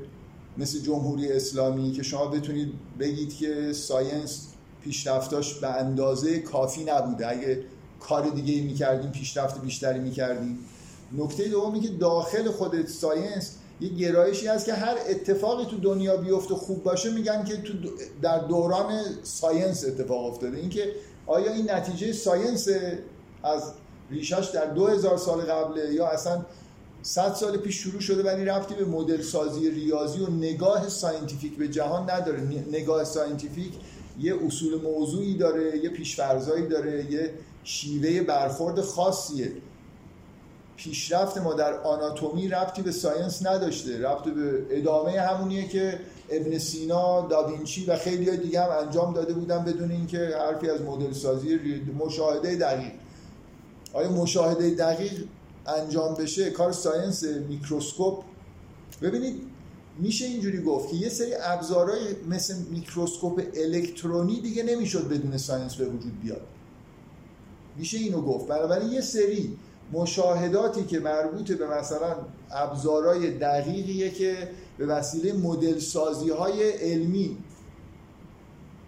مثل 0.58 0.80
جمهوری 0.80 1.32
اسلامی 1.32 1.92
که 1.92 2.04
شما 2.04 2.28
بتونید 2.28 2.74
بگید 3.00 3.36
که 3.36 3.74
science 3.74 4.48
پیشرفتاش 4.84 5.54
به 5.54 5.68
اندازه 5.68 6.40
کافی 6.40 6.84
نبوده. 6.84 7.30
اگه 7.30 7.64
کار 8.00 8.30
دیگه 8.30 8.62
می‌کردیم 8.62 9.12
پیشرفت 9.12 9.62
بیشتری 9.62 10.00
می‌کردیم. 10.00 10.60
نکته 11.18 11.48
دومی 11.48 11.80
که 11.80 11.90
داخل 11.90 12.52
خود 12.52 12.88
science 12.88 13.56
یه 13.82 13.90
گرایشی 13.90 14.48
هست 14.48 14.66
که 14.66 14.74
هر 14.74 14.96
اتفاقی 15.10 15.66
تو 15.66 15.78
دنیا 15.78 16.18
بیفته 16.18 16.56
خوب 16.56 16.84
باشه 16.84 17.12
میگن 17.12 17.44
که 17.44 17.58
تو 17.58 17.74
در 18.22 18.40
دوران 18.40 19.02
science 19.24 19.86
اتفاق 19.86 20.26
افتاده. 20.26 20.58
اینکه 20.58 20.92
آیا 21.26 21.54
این 21.54 21.72
نتیجه 21.72 22.14
science 22.14 22.68
از 23.44 23.74
ریشش 24.12 24.50
در 24.54 24.66
دو 24.66 24.88
هزار 24.88 25.18
سال 25.18 25.42
قبله 25.42 25.94
یا 25.94 26.08
اصلا 26.08 26.46
صد 27.02 27.34
سال 27.34 27.58
پیش 27.58 27.76
شروع 27.76 28.02
شده 28.02 28.24
ولی 28.24 28.46
ربطی 28.46 28.76
به 28.76 28.86
مدل 28.86 29.22
سازی 29.22 29.70
ریاضی 29.70 30.20
و 30.20 30.30
نگاه 30.30 30.90
scientific 30.90 31.58
به 31.58 31.68
جهان 31.68 32.10
نداره. 32.10 32.42
نگاه 32.72 33.04
scientific 33.04 33.74
یه 34.20 34.46
اصول 34.46 34.82
موضوعی 34.82 35.38
داره 35.38 35.78
یه 35.78 35.90
پیشفرزایی 35.90 36.68
داره 36.68 37.12
یه 37.12 37.34
شیوه 37.64 38.22
برخورد 38.22 38.82
خاصیه. 38.82 39.52
پیشرفت 40.84 41.38
ما 41.38 41.54
در 41.54 41.74
آناتومی 41.74 42.48
ربطی 42.48 42.82
به 42.82 42.92
science 42.92 43.46
نداشته. 43.46 44.02
ربط 44.10 44.24
به 44.24 44.66
ادامه 44.70 45.20
همونیه 45.22 45.68
که 45.68 46.00
ابن 46.30 46.58
سینا 46.58 47.28
داوینچی 47.28 47.86
و 47.86 47.96
خیلی 47.96 48.38
دیگه 48.38 48.62
هم 48.62 48.70
انجام 48.86 49.14
داده 49.14 49.34
بودن 49.34 49.64
بدون 49.64 49.92
اینکه 49.92 50.18
حرفی 50.18 50.70
از 50.70 50.82
مدل 50.82 51.14
سازی 51.14 51.60
مشاهده 52.06 52.56
دقیق. 52.56 52.92
آیا 53.94 54.12
مشاهده 54.12 54.70
دقیق 54.70 55.24
انجام 55.68 56.16
بشه؟ 56.16 56.50
کار 56.50 56.72
science 56.72 57.24
میکروسکوپ. 57.24 58.24
ببینید 59.02 59.42
میشه 60.00 60.26
اینجوری 60.26 60.62
گفت 60.62 60.90
که 60.90 60.96
یه 60.96 61.10
سری 61.10 61.34
ابزارهای 61.42 62.16
مثل 62.30 62.56
میکروسکوپ 62.72 63.42
الکترونی 63.56 64.42
دیگه 64.42 64.64
نمی‌شد 64.64 65.10
بدون 65.10 65.38
science 65.38 65.76
به 65.76 65.86
وجود 65.86 66.22
بیاد. 66.22 66.42
میشه 67.78 67.98
اینو 67.98 68.22
گفت. 68.22 68.48
بنابراین 68.48 68.92
یه 68.92 69.02
سری 69.02 69.58
مشاهداتی 69.92 70.84
که 70.84 71.00
مربوط 71.00 71.52
به 71.52 71.68
مثلا 71.68 72.16
ابزارهای 72.52 73.32
دقیقیه 73.32 74.12
که 74.12 74.50
به 74.78 74.86
وسیله 74.86 75.34
مدل 75.34 75.80
سازی 75.80 76.30
های 76.30 76.72
علمی 76.72 77.38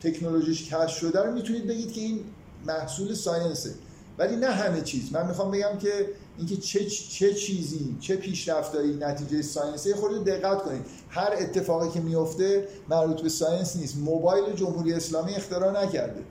تکنولوژیش 0.01 0.73
کشف 0.73 0.97
شده 0.97 1.23
رو 1.23 1.33
می‌تونید 1.33 1.67
بگید 1.67 1.93
که 1.93 2.01
این 2.01 2.19
محصول 2.65 3.13
ساینسه. 3.13 3.73
ولی 4.17 4.35
نه 4.35 4.47
همه 4.47 4.81
چیز. 4.81 5.13
من 5.13 5.27
می‌خوام 5.27 5.51
بگم 5.51 5.77
که 5.81 6.09
اینکه 6.37 6.57
چه 6.57 6.85
چه 6.85 7.33
چیزی 7.33 7.97
چه 7.99 8.15
پیشرفتایی 8.15 8.93
نتیجه 8.93 9.41
ساینسه 9.41 9.95
خود 9.95 10.25
دقت 10.25 10.63
کنید. 10.63 10.81
هر 11.09 11.33
اتفاقی 11.39 11.89
که 11.89 11.99
میفته 11.99 12.67
مربوط 12.89 13.21
به 13.21 13.29
ساینس 13.29 13.75
نیست. 13.75 13.97
موبایل 13.97 14.53
جمهوری 14.55 14.93
اسلامی 14.93 15.33
اختراع 15.33 15.83
نکرده. 15.83 16.21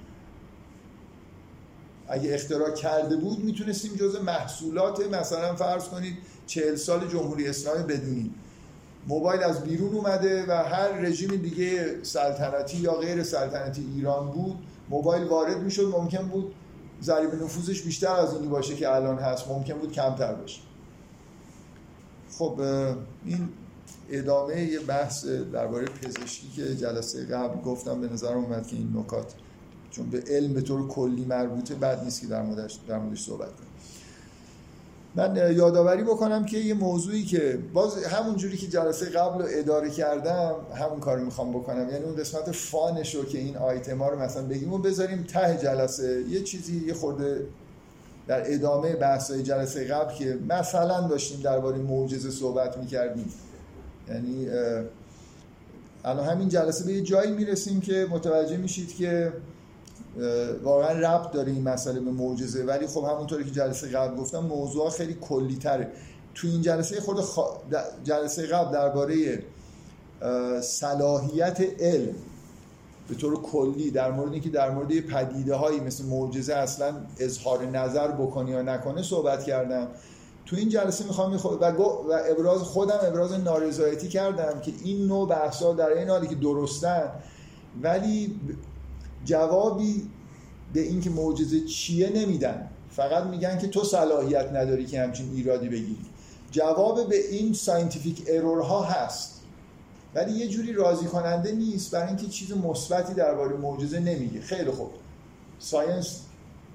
اگه 2.09 2.35
اختراع 2.35 2.71
کرده 2.71 3.17
بود 3.17 3.45
می‌تونستیم 3.45 3.95
جزء 3.95 4.23
محصولات 4.23 5.07
مثلا 5.07 5.55
فرض 5.55 5.85
کنید 5.85 6.19
چهل 6.47 6.77
سال 6.77 7.09
جمهوری 7.09 7.49
اسلامی 7.49 7.83
بدونیم. 7.83 8.35
موبایل 9.09 9.43
از 9.43 9.65
بیرون 9.65 9.95
اومده 9.95 10.47
و 10.49 10.53
هر 10.53 10.89
رژیم 10.89 11.37
دیگه 11.37 11.99
سلطنتی 12.03 12.79
یا 12.79 12.95
غیر 12.95 13.23
سلطنتی 13.23 13.87
ایران 13.95 14.31
بود 14.31 14.57
موبایل 14.91 15.25
وارد 15.25 15.63
می‌شد 15.63 15.87
ممکن 15.87 16.29
بود 16.29 16.55
ضریب 17.03 17.35
نفوذش 17.35 17.83
بیشتر 17.83 18.13
از 18.13 18.35
اینی 18.35 18.49
باشه 18.49 18.77
که 18.77 18.95
الان 18.95 19.19
هست 19.19 19.49
ممکن 19.49 19.75
بود 19.75 19.93
کمتر 19.93 20.35
باشه. 20.35 20.61
خب 22.39 22.61
این 23.25 23.49
ادامه 24.11 24.63
یه 24.63 24.81
بحث 24.81 25.27
درباره 25.27 25.87
پزشکی 25.87 26.49
که 26.57 26.77
جلسه 26.77 27.27
قبل 27.27 27.61
گفتم 27.61 28.01
به 28.01 28.09
نظر 28.09 28.35
اومد 28.35 28.67
که 28.67 28.77
این 28.77 28.93
نکات 28.97 29.35
چون 29.93 30.11
به 30.11 30.23
علم 30.27 30.53
به 30.53 30.61
طور 30.61 30.89
کلی 30.89 31.25
مربوطه 31.25 31.75
بعد 31.75 32.05
نیست 32.05 32.21
که 32.21 32.27
در 32.27 32.43
موردش, 32.43 32.79
در 32.89 32.99
موردش 32.99 33.23
صحبت 33.23 33.49
کنیم. 33.49 33.69
من 35.15 35.55
یادآوری 35.57 36.03
بکنم 36.03 36.45
که 36.45 36.59
یه 36.59 36.75
موضوعی 36.75 37.25
که 37.25 37.59
باز 37.73 38.05
همون 38.05 38.37
جوری 38.37 38.57
که 38.57 38.67
جلسه 38.67 39.07
قبل 39.07 39.43
رو 39.43 39.49
اداره 39.51 39.91
کردم 39.91 40.55
همون 40.75 41.01
کار 41.01 41.19
می‌خوام 41.19 41.51
بکنم. 41.51 41.89
یعنی 41.91 42.05
اون 42.05 42.17
قسمت 42.17 42.53
فانش 42.53 43.15
رو 43.15 43.25
که 43.25 43.39
این 43.39 43.57
آیتما 43.57 44.09
رو 44.09 44.19
مثلا 44.19 44.43
بگیم 44.43 44.73
و 44.73 44.79
بذاریم 44.79 45.23
ته 45.23 45.59
جلسه. 45.63 46.25
یه 46.29 46.43
چیزی 46.43 46.87
یه 46.87 46.95
خورده 46.95 47.47
در 48.27 48.55
ادامه 48.55 48.93
بحث‌های 48.97 49.43
جلسه 49.43 49.85
قبل 49.85 50.15
که 50.15 50.39
مثلا 50.49 51.01
داشتیم 51.09 51.41
درباره 51.41 51.79
معجزه 51.79 52.31
صحبت 52.31 52.79
می‌کردیم. 52.79 53.33
یعنی 54.09 54.49
الان 56.05 56.27
همین 56.27 56.49
جلسه 56.49 56.85
به 56.85 56.93
یه 56.93 57.01
جایی 57.01 57.33
می‌رسیم 57.33 57.81
که 57.81 58.07
متوجه 58.11 58.57
میشید 58.57 58.97
که 58.97 59.33
واقعا 60.63 60.91
ربط 60.91 61.33
داره 61.33 61.53
این 61.53 61.63
مسئله 61.63 62.01
به 62.01 62.11
معجزه. 62.11 62.65
ولی 62.65 62.87
خب 62.87 63.05
همونطوری 63.05 63.45
که 63.45 63.51
جلسه 63.51 63.89
قبل 63.89 64.17
گفتم 64.17 64.39
موضوع 64.39 64.91
خیلی 64.91 65.17
کلی 65.21 65.57
تره 65.57 65.93
تو 66.35 66.49
این 66.49 66.63
جلسه 66.63 67.01
خود 67.01 67.25
جلسه 68.05 68.47
قبل 68.47 68.73
درباره 68.73 69.43
صلاحیت 70.61 71.61
علم 71.81 72.15
به 73.09 73.15
طور 73.15 73.43
کلی 73.43 73.91
در 73.91 74.11
مورد 74.11 74.33
اینکه 74.33 74.51
در 74.51 74.71
مورد 74.71 75.01
پدیده 75.01 75.55
هایی 75.55 75.81
مثل 75.81 76.05
معجزه 76.05 76.55
اصلا 76.55 76.95
اظهار 77.19 77.67
نظر 77.67 78.09
بکنی 78.09 78.51
یا 78.51 78.63
نکنه 78.63 79.03
صحبت 79.03 79.45
کردم. 79.45 79.89
تو 80.47 80.57
این 80.57 80.69
جلسه 80.69 81.05
می‌خوام 81.05 81.33
و, 81.33 81.37
و 81.37 82.19
ابراز 82.31 82.61
خودم 82.61 82.99
ابراز 83.03 83.33
نارضایتی 83.33 84.09
کردم 84.09 84.61
که 84.61 84.73
این 84.85 85.07
نوع 85.07 85.29
بحثا 85.29 85.73
در 85.73 85.89
این 85.89 86.09
حالی 86.09 86.27
که 86.27 86.35
درستن 86.35 87.11
ولی 87.83 88.41
جوابی 89.25 90.11
به 90.73 90.81
اینکه 90.81 91.11
معجزه 91.11 91.61
چیه 91.61 92.11
نمیدن. 92.11 92.69
فقط 92.91 93.25
میگن 93.25 93.59
که 93.59 93.69
تو 93.69 93.85
صلاحیت 93.85 94.53
نداری 94.53 94.87
که 94.87 95.01
همچین 95.01 95.31
ایرادی 95.35 95.69
بگیری. 95.69 96.07
جواب 96.51 97.09
به 97.09 97.29
این 97.31 97.53
scientific 97.53 98.25
error 98.29 98.74
ها 98.74 98.83
هست. 98.83 99.41
ولی 100.15 100.33
یه 100.33 100.49
جوری 100.49 100.73
راضی 100.73 101.07
کننده 101.07 101.53
نیست 101.53 101.91
برای 101.91 102.09
اینکه 102.09 102.27
چیز 102.27 102.53
مثبتی 102.53 103.15
درباره 103.15 103.57
معجزه 103.57 104.01
نمیگه. 104.01 104.41
خیلی 104.41 104.71
خوب. 104.71 104.91
science 105.59 106.21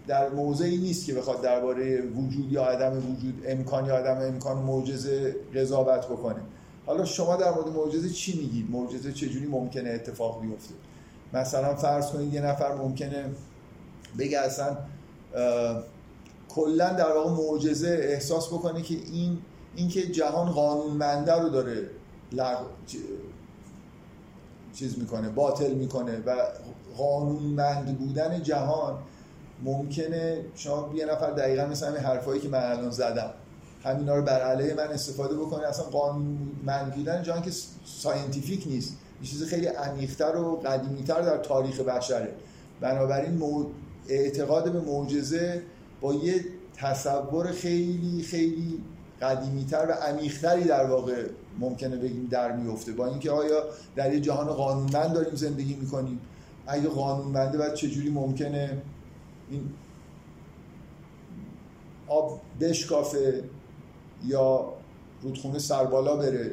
در 0.08 0.30
موضعی 0.30 0.78
نیست 0.78 1.06
که 1.06 1.14
بخواد 1.14 1.42
درباره 1.42 2.02
وجود 2.02 2.52
یا 2.52 2.66
عدم 2.66 2.98
وجود 2.98 3.44
امکان 3.48 3.86
یا 3.86 3.98
عدم 3.98 4.34
امکان 4.34 4.58
معجزه 4.58 5.36
قضاوت 5.56 6.06
بکنه. 6.06 6.42
حالا 6.86 7.06
شما 7.06 7.36
در 7.36 7.52
مورد 7.52 7.68
معجزه 7.68 8.10
چی 8.10 8.40
میگید؟ 8.40 8.72
معجزه 8.72 9.14
چجوری 9.14 9.46
ممکنه 9.46 9.90
اتفاق 9.90 10.42
بیفته؟ 10.42 10.74
مثلا 11.34 11.76
فرض 11.76 12.12
کنید 12.12 12.34
یه 12.34 12.42
نفر 12.42 12.76
ممکنه 12.76 13.26
بگه 14.20 14.40
اصلا 14.40 14.78
کلا 16.50 16.94
در 16.94 17.12
واقع 17.12 17.30
معجزه 17.30 18.00
احساس 18.02 18.48
بکنه 18.48 18.82
که 18.82 18.96
این 18.96 19.38
اینکه 19.76 20.08
جهان 20.08 20.52
قانونمنده 20.52 21.34
رو 21.34 21.50
داره 21.50 21.90
لغ... 22.32 22.58
چیز 24.74 25.00
می‌کنه 25.00 25.30
باطل 25.30 25.74
می‌کنه 25.74 26.18
و 26.26 26.36
قانونمند 26.98 28.00
بودن 28.00 28.44
جهان 28.44 28.98
ممکنه 29.64 30.46
شما 30.56 30.92
یه 30.96 31.06
نفر 31.06 31.32
دقیقا 31.32 31.66
مثل 31.66 31.88
همین 31.88 32.00
حرفایی 32.00 32.42
که 32.42 32.50
من 32.50 32.64
الان 32.64 32.92
زدم 32.92 33.30
همینا 33.84 34.16
رو 34.16 34.22
بر 34.22 34.42
علیه 34.42 34.74
من 34.74 34.88
استفاده 34.88 35.36
بکنه. 35.38 35.68
اصلا 35.68 35.86
قانونمند 35.86 36.96
بودن 36.96 37.24
جهان 37.24 37.42
که 37.42 37.52
scientific 37.86 38.68
نیست. 38.68 38.98
یه 39.22 39.28
چیز 39.28 39.44
خیلی 39.44 39.68
عمیق‌تر 39.68 40.36
و 40.36 40.56
قدیمیتر 40.56 41.22
در 41.22 41.38
تاریخ 41.38 41.80
بشره. 41.80 42.34
بنابراین 42.82 43.42
اعتقاد 44.10 44.72
به 44.72 44.82
معجزه 44.82 45.62
با 46.02 46.14
یه 46.14 46.46
تصور 46.76 47.52
خیلی 47.52 48.24
خیلی 48.24 48.84
قدیمیتر 49.22 49.86
و 49.90 49.92
عمیقتری 49.92 50.64
در 50.64 50.86
واقع 50.86 51.26
ممکنه 51.60 51.98
بگیم 51.98 52.28
در 52.32 52.56
میفته 52.56 52.92
با 52.92 53.08
اینکه 53.08 53.32
آیا 53.32 53.64
در 53.96 54.14
یه 54.14 54.20
جهان 54.20 54.48
قانونمند 54.48 55.14
داریم 55.14 55.36
زندگی 55.36 55.76
می‌کنیم؟ 55.76 56.20
اگه 56.68 56.88
قانونمنده 56.88 57.58
بعد 57.58 57.74
چجوری 57.74 58.10
ممکنه 58.10 58.82
این 59.50 59.70
آب 62.08 62.42
بشکافه 62.62 63.44
یا 64.26 64.74
رودخونه 65.22 65.60
سربالا 65.60 66.16
بره؟ 66.16 66.52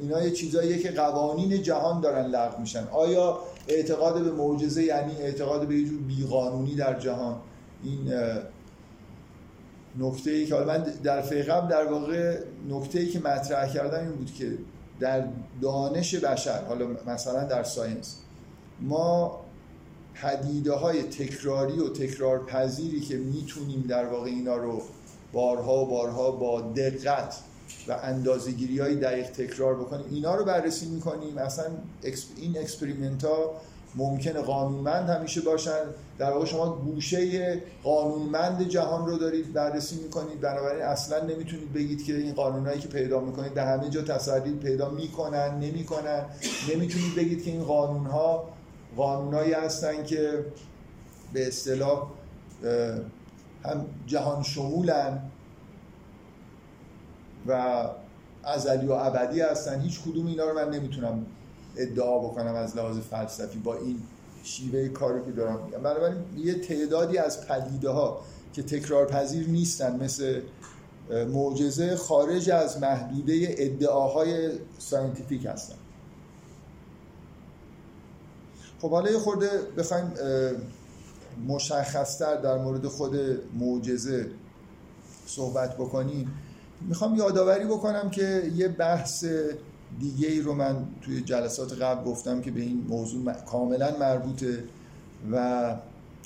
اینا 0.00 0.24
یه 0.24 0.30
چیزاییه 0.30 0.78
که 0.78 0.90
قوانین 0.90 1.62
جهان 1.62 2.00
دارن 2.00 2.26
لغو 2.26 2.60
میشن. 2.60 2.88
آیا 2.92 3.38
اعتقاد 3.68 4.24
به 4.24 4.32
معجزه 4.32 4.82
یعنی 4.82 5.16
اعتقاد 5.16 5.68
به 5.68 5.74
یه 5.74 5.88
جور 5.88 6.00
بیقانونی 6.00 6.74
در 6.74 6.98
جهان؟ 6.98 7.36
این 7.84 8.12
نکته 9.98 10.30
ای 10.30 10.46
که 10.46 10.54
من 10.54 10.82
در 10.82 11.20
قبل 11.20 11.68
در 11.68 11.84
واقع 11.84 12.38
نکته 12.68 12.98
ای 12.98 13.08
که 13.08 13.18
مطرح 13.18 13.72
کردم 13.74 14.00
این 14.00 14.12
بود 14.12 14.34
که 14.34 14.58
در 15.00 15.24
دانش 15.62 16.14
بشر 16.14 16.64
حالا 16.64 16.86
مثلا 17.06 17.44
در 17.44 17.62
ساینس 17.62 18.16
ما 18.80 19.40
پدیده 20.14 20.72
های 20.72 21.02
تکراری 21.02 21.78
و 21.78 21.88
تکرار 21.88 22.44
پذیری 22.44 23.00
که 23.00 23.16
می‌تونیم 23.16 23.84
در 23.88 24.06
واقع 24.06 24.30
اینا 24.30 24.56
رو 24.56 24.82
بارها 25.32 25.84
و 25.84 25.86
بارها 25.86 26.30
با 26.30 26.60
دقت 26.60 27.34
و 27.88 27.98
اندازگیری 28.02 28.78
های 28.78 28.96
دقیق 28.96 29.26
تکرار 29.26 29.74
بکنیم. 29.74 30.06
اینا 30.10 30.34
رو 30.34 30.44
بررسی 30.44 30.86
می‌کنیم. 30.86 31.38
اصلا 31.38 31.64
این 32.36 32.58
experiment 32.58 33.24
ها 33.24 33.54
ممکنه 33.94 34.40
قانونمند 34.40 35.08
همیشه 35.08 35.40
باشن. 35.40 35.80
در 36.18 36.30
واقع 36.30 36.44
شما 36.44 36.76
گوشه 36.76 37.62
قانونمند 37.84 38.68
جهان 38.68 39.06
رو 39.06 39.18
دارید 39.18 39.52
بررسی 39.52 39.96
می‌کنید. 39.96 40.40
بنابراین 40.40 40.82
اصلا 40.82 41.24
نمی‌تونید 41.24 41.72
بگید 41.72 42.04
که 42.04 42.16
این 42.16 42.34
قانونهایی 42.34 42.80
که 42.80 42.88
پیدا 42.88 43.20
می‌کنید 43.20 43.54
به 43.54 43.62
همه 43.62 43.90
جا 43.90 44.02
تسری 44.02 44.54
پیدا 44.54 44.90
می‌کنن 44.90 45.58
نمی‌کنن. 45.58 46.24
نمی‌تونید 46.74 47.14
بگید 47.14 47.44
که 47.44 47.50
این 47.50 47.64
قانون 47.64 48.06
ها 48.06 48.48
قانونهایی 48.96 49.52
هستن 49.52 50.04
که 50.04 50.44
به 51.32 51.46
اصطلاح 51.48 52.06
هم 53.64 53.86
جهان 54.06 54.42
شمولن 54.42 55.22
و 57.46 57.84
ازلی 58.44 58.86
و 58.86 58.92
ابدی 58.92 59.40
هستن. 59.40 59.80
هیچ 59.80 60.02
کدوم 60.02 60.26
اینا 60.26 60.44
رو 60.44 60.54
من 60.54 60.70
نمی‌تونم 60.70 61.26
ادعا 61.76 62.18
بکنم 62.18 62.54
از 62.54 62.76
لحاظ 62.76 62.98
فلسفی 62.98 63.58
با 63.58 63.76
این 63.76 64.02
شیوه 64.42 64.88
کاری 64.88 65.24
که 65.24 65.30
دارم 65.32 65.64
میگم. 65.64 65.78
بنابراین 65.82 66.18
یه 66.36 66.54
تعدادی 66.54 67.18
از 67.18 67.46
پدیده 67.46 67.90
ها 67.90 68.20
که 68.52 68.62
تکرار 68.62 69.06
پذیر 69.06 69.48
نیستن 69.48 70.04
مثل 70.04 70.40
معجزه 71.10 71.96
خارج 71.96 72.50
از 72.50 72.80
محدوده 72.80 73.54
ادعاهای 73.58 74.50
scientific 74.78 75.46
هستن. 75.46 75.74
خب 78.80 78.90
حالا 78.90 79.10
یه 79.10 79.18
خورده 79.18 79.48
بخوایم 79.78 80.12
مشخصتر 81.48 82.36
در 82.36 82.58
مورد 82.58 82.86
خود 82.86 83.16
معجزه 83.58 84.30
صحبت 85.26 85.74
بکنیم. 85.74 86.34
می‌خوام 86.88 87.14
یادآوری 87.14 87.64
بکنم 87.64 88.10
که 88.10 88.52
یه 88.56 88.68
بحث 88.68 89.24
دیگه 90.00 90.28
ای 90.28 90.40
رو 90.40 90.54
من 90.54 90.86
توی 91.00 91.20
جلسات 91.20 91.72
قبل 91.72 92.04
گفتم 92.04 92.40
که 92.40 92.50
به 92.50 92.60
این 92.60 92.86
موضوع 92.88 93.32
کاملا 93.32 93.98
مربوطه 94.00 94.64
و 95.32 95.76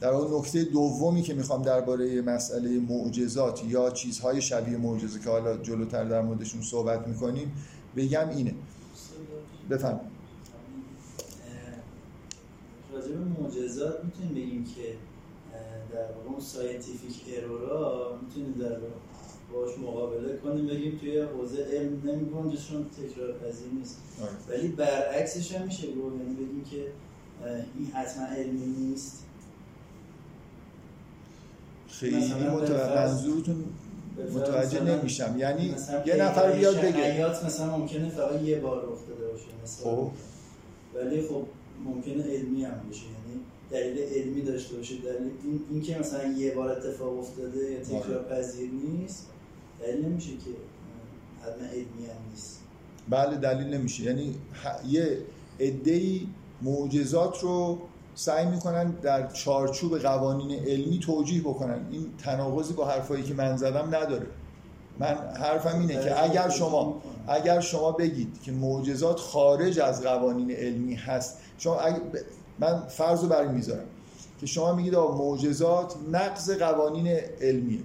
در 0.01 0.09
اون 0.09 0.39
نکته 0.39 0.65
دومی 0.65 1.23
که 1.23 1.35
می‌خوام 1.35 1.63
درباره 1.63 2.23
مسئله 2.23 2.81
معجزات 2.81 3.65
یا 3.65 3.91
چیزهای 3.91 4.43
شبیه 4.43 4.77
معجزه 4.77 5.21
که 5.21 5.31
حالا 5.31 5.57
جلوتر 5.57 6.05
در 6.05 6.23
موردشون 6.23 6.63
صحبت 6.63 7.09
می‌کنیم 7.09 7.53
بگم 7.97 8.29
اینه. 8.29 8.55
بفهم 9.71 10.01
راجع 12.93 13.09
به 13.09 13.43
معجزات 13.43 14.05
می‌تونیم 14.05 14.35
بگیم 14.35 14.65
که 14.65 14.95
در 15.93 16.13
واقع 16.13 16.29
اون 16.29 16.41
scientific 16.41 17.23
error 17.37 18.05
ا 18.05 18.19
می‌تونیم 18.23 18.53
در 18.53 18.79
باش 19.53 19.79
مقابله 19.79 20.37
کنیم 20.37 20.67
بگیم 20.67 20.99
توی 21.01 21.21
حوزه 21.21 21.65
علم 21.65 22.03
نمیگنجه 22.05 22.59
چون 22.69 22.87
تکرار 22.91 23.33
پذیر 23.33 23.69
نیست. 23.79 23.99
آره. 24.23 24.59
ولی 24.59 24.69
برعکسش 24.69 25.55
هم 25.55 25.65
میشه 25.65 25.87
گفت 25.87 26.17
یعنی 26.17 26.35
بگیم 26.35 26.65
که 26.71 26.87
این 27.79 27.87
حتما 27.87 28.27
علمی 28.27 28.67
نیست. 28.67 29.23
خیلی 31.89 32.35
منظورتون 32.97 33.65
متوجه 34.35 34.83
نمیشم. 34.83 35.35
یعنی 35.39 35.75
یه 36.07 36.17
نفر 36.17 36.53
بیاد 36.53 36.77
بگه. 36.77 37.13
حیات 37.13 37.45
مثلا 37.45 37.77
ممکنه 37.77 38.09
فقط 38.09 38.43
یه 38.43 38.59
بار 38.59 38.83
رخ 38.83 38.99
داده 39.09 39.33
باشه 39.33 39.45
مثلا. 39.65 39.93
خب. 39.93 40.11
ولی 40.95 41.23
خب 41.23 41.47
ممکنه 41.85 42.23
علمی 42.23 42.65
هم 42.65 42.81
باشه 42.87 43.03
یعنی 43.03 43.41
دلیل 43.71 44.09
علمی 44.09 44.43
داشته 44.43 44.77
باشه. 44.77 44.95
دلیل 44.95 45.31
این, 45.45 45.61
این 45.71 45.83
که 45.83 45.99
مثلا 45.99 46.33
یه 46.33 46.55
بار 46.55 46.69
اتفاق 46.69 47.19
افتاده 47.19 47.71
یا 47.73 47.81
تکرار 47.81 48.19
آره. 48.19 48.41
پذیر 48.41 48.71
نیست. 48.71 49.27
دلیل 49.81 50.05
نمیشه 50.05 50.31
که 50.31 50.51
حتما 51.43 51.69
علمی 51.69 52.07
هم 52.07 52.31
نیست. 52.31 52.61
بله 53.09 53.37
دلیل 53.37 53.75
نمیشه. 53.75 54.03
یعنی 54.03 54.35
یه 54.89 55.19
عده‌ای 55.61 56.27
معجزات 56.63 57.41
رو 57.43 57.79
سعی 58.15 58.47
می‌کنن 58.47 58.91
در 58.91 59.27
چارچوب 59.27 59.99
قوانین 59.99 60.59
علمی 60.61 60.99
توجیه 60.99 61.41
بکنن. 61.41 61.87
این 61.91 62.07
تناقضی 62.19 62.75
با 62.75 62.85
حرفایی 62.85 63.23
که 63.23 63.35
من 63.35 63.57
زدم 63.57 63.95
نداره. 63.95 64.27
من 64.99 65.17
حرفم 65.41 65.81
اینه 65.81 65.95
که 65.95 66.25
اگر 66.25 66.49
شما 66.49 67.03
اگر 67.29 67.61
شما 67.61 67.93
بگید 67.93 68.43
که 68.43 68.53
معجزات 68.53 69.19
خارج 69.19 69.81
از 69.81 70.03
قوانین 70.03 70.51
علمی 70.51 70.95
هست 70.95 71.39
شما 71.59 71.81
من 72.59 72.87
فرض 72.89 73.23
رو 73.23 73.29
برای 73.29 73.49
می‌ذارم 73.49 73.87
که 74.41 74.47
شما 74.47 74.75
میگید 74.75 74.95
آقا 74.95 75.17
معجزات 75.17 75.95
نقض 76.13 76.51
قوانین 76.51 77.07
علمیه. 77.41 77.81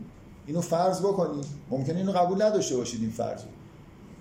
اینو 0.46 0.62
فرض 0.62 1.00
بکنید 1.00 1.46
ممکنه 1.70 1.98
اینو 1.98 2.12
قبول 2.12 2.42
نداشته 2.42 2.78
باشید 2.78 3.02
این 3.02 3.12
فرض 3.12 3.42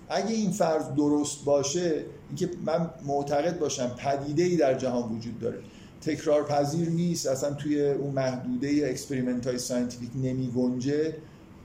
اگه 0.09 0.33
این 0.33 0.51
فرض 0.51 0.83
درست 0.97 1.45
باشه 1.45 2.05
اینکه 2.27 2.49
من 2.65 2.89
معتقد 3.05 3.59
باشم 3.59 3.87
پدیده 3.97 4.43
ای 4.43 4.57
در 4.57 4.73
جهان 4.73 5.15
وجود 5.15 5.39
داره. 5.39 5.59
تکرار 6.01 6.43
پذیر 6.43 6.89
نیست 6.89 7.27
اصلا 7.27 7.53
توی 7.53 7.89
اون 7.89 8.13
محدوده 8.13 8.87
experiment 8.89 9.47
های 9.47 9.57
scientific 9.57 10.09
نمی 10.15 10.51
گنجه 10.51 11.15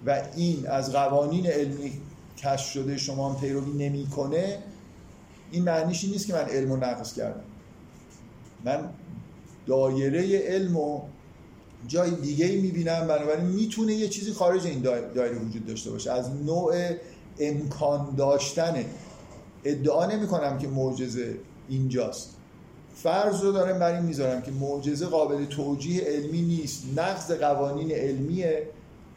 و 0.06 0.22
این 0.36 0.66
از 0.66 0.92
قوانین 0.92 1.46
علمی 1.46 1.92
کشف 2.38 2.70
شده 2.70 2.96
شما 2.96 3.30
هم 3.30 3.40
پیروی 3.40 3.88
نمی‌کنه 3.88 4.58
این 5.50 5.64
معنیش 5.64 6.04
این 6.04 6.12
نیست 6.12 6.26
که 6.26 6.32
من 6.32 6.44
علم 6.44 6.72
رو 6.72 6.76
نقص 6.76 7.14
کردم. 7.14 7.44
من 8.64 8.88
دایره 9.66 10.38
علم 10.38 10.76
و 10.76 11.00
جای 11.88 12.10
دیگه 12.10 12.46
ای 12.46 12.60
می‌بینم 12.60 13.06
بنابراین 13.06 13.46
می‌تونه 13.46 13.94
یه 13.94 14.08
چیزی 14.08 14.32
خارج 14.32 14.66
این 14.66 14.80
دایره 15.14 15.38
وجود 15.38 15.66
داشته 15.66 15.90
باشه. 15.90 16.12
از 16.12 16.30
نوع 16.30 16.74
امکان 17.38 18.14
داشتن. 18.16 18.84
ادعا 19.64 20.06
نمی 20.06 20.26
کنم 20.26 20.58
که 20.58 20.68
معجزه 20.68 21.34
اینجاست. 21.68 22.30
فرض 22.94 23.42
رو 23.42 23.52
دارم 23.52 23.78
بر 23.78 23.94
این 23.94 24.04
می‌ذارم 24.04 24.42
که 24.42 24.50
معجزه 24.50 25.06
قابل 25.06 25.44
توجیه 25.44 26.02
علمی 26.02 26.42
نیست. 26.42 26.82
نقض 26.96 27.30
قوانین 27.32 27.92
علمیه. 27.92 28.68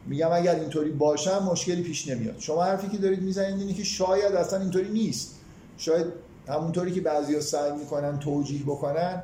میگم 0.05 0.29
اگر 0.33 0.55
اینطوری 0.55 0.89
باشم 0.89 1.47
مشکلی 1.51 1.81
پیش 1.81 2.07
نمیاد. 2.07 2.35
شما 2.39 2.63
حرفی 2.63 2.87
که 2.87 2.97
دارید 2.97 3.21
می‌زنید 3.21 3.59
اینه 3.59 3.73
که 3.73 3.83
شاید 3.83 4.35
اصلا 4.35 4.59
اینطوری 4.59 4.89
نیست. 4.89 5.35
شاید 5.77 6.05
همونطوری 6.47 6.91
که 6.91 7.01
بعضیا 7.01 7.41
سعی 7.41 7.71
می‌کنن 7.71 8.19
توجیه 8.19 8.63
بکنن 8.63 9.23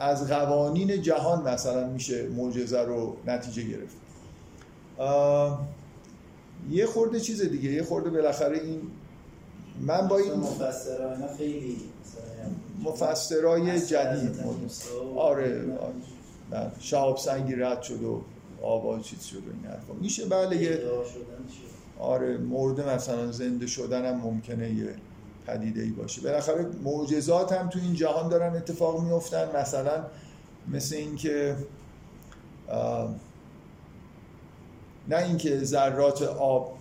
از 0.00 0.28
قوانین 0.28 1.02
جهان 1.02 1.48
مثلا 1.48 1.88
میشه 1.88 2.28
معجزه 2.28 2.80
رو 2.80 3.16
نتیجه 3.26 3.62
گرفت. 3.62 3.96
یه 6.70 6.86
خورده 6.86 7.20
چیز 7.20 7.42
دیگه 7.42 7.72
یه 7.72 7.82
خورده 7.82 8.10
بالاخره 8.10 8.58
این 8.58 8.80
من 9.80 10.08
با 10.08 10.18
این 10.18 10.32
مفسرانه 10.32 11.36
خیلی 11.36 11.76
مفسرای 12.84 13.80
جدید 13.80 14.40
آره 15.16 15.64
شهاب 16.80 17.16
سنگی 17.16 17.54
رد 17.54 17.82
شد 17.82 18.02
و 18.02 18.20
آواز 18.62 19.02
چیز 19.02 19.22
شد 19.24 19.36
و 19.36 19.50
این 19.50 19.72
حرفا. 19.72 19.92
میشه 20.00 20.26
بله 20.26 20.62
یه 20.62 20.80
آره 21.98 22.38
مورد 22.38 22.80
مثلا 22.80 23.32
زنده 23.32 23.66
شدن 23.66 24.04
هم 24.04 24.20
ممکنه 24.20 24.70
یه 24.70 24.94
پدیده 25.50 25.82
ای 25.82 25.90
باشه. 25.90 26.20
بالاخره 26.20 26.66
معجزات 26.84 27.52
هم 27.52 27.68
تو 27.68 27.78
این 27.78 27.94
جهان 27.94 28.28
دارن 28.28 28.56
اتفاق 28.56 29.00
میفتن 29.00 29.56
مثلا 29.56 30.04
مثل 30.68 30.96
اینکه 30.96 31.56
نه 35.08 35.16
اینکه 35.16 35.64
ذرات 35.64 36.22
آب 36.22 36.78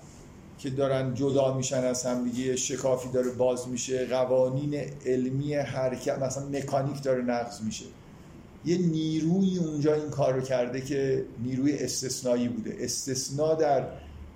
که 0.57 0.69
دارن 0.69 1.13
جدا 1.13 1.53
میشن 1.53 1.83
از 1.83 2.05
هم 2.05 2.23
دیگه 2.23 2.55
شکافی 2.55 3.09
داره 3.09 3.31
باز 3.31 3.67
میشه. 3.67 4.05
قوانین 4.05 4.75
علمی 5.05 5.55
حرکت 5.55 6.19
مثلا 6.19 6.45
مکانیک 6.45 7.03
داره 7.03 7.21
نقض 7.21 7.61
میشه. 7.61 7.85
یه 8.65 8.77
نیروی 8.77 9.57
اونجا 9.57 9.93
این 9.93 10.09
کار 10.09 10.33
رو 10.33 10.41
کرده 10.41 10.81
که 10.81 11.25
نیروی 11.43 11.77
استثنایی 11.77 12.47
بوده. 12.47 12.77
استثنا 12.79 13.53
در 13.53 13.85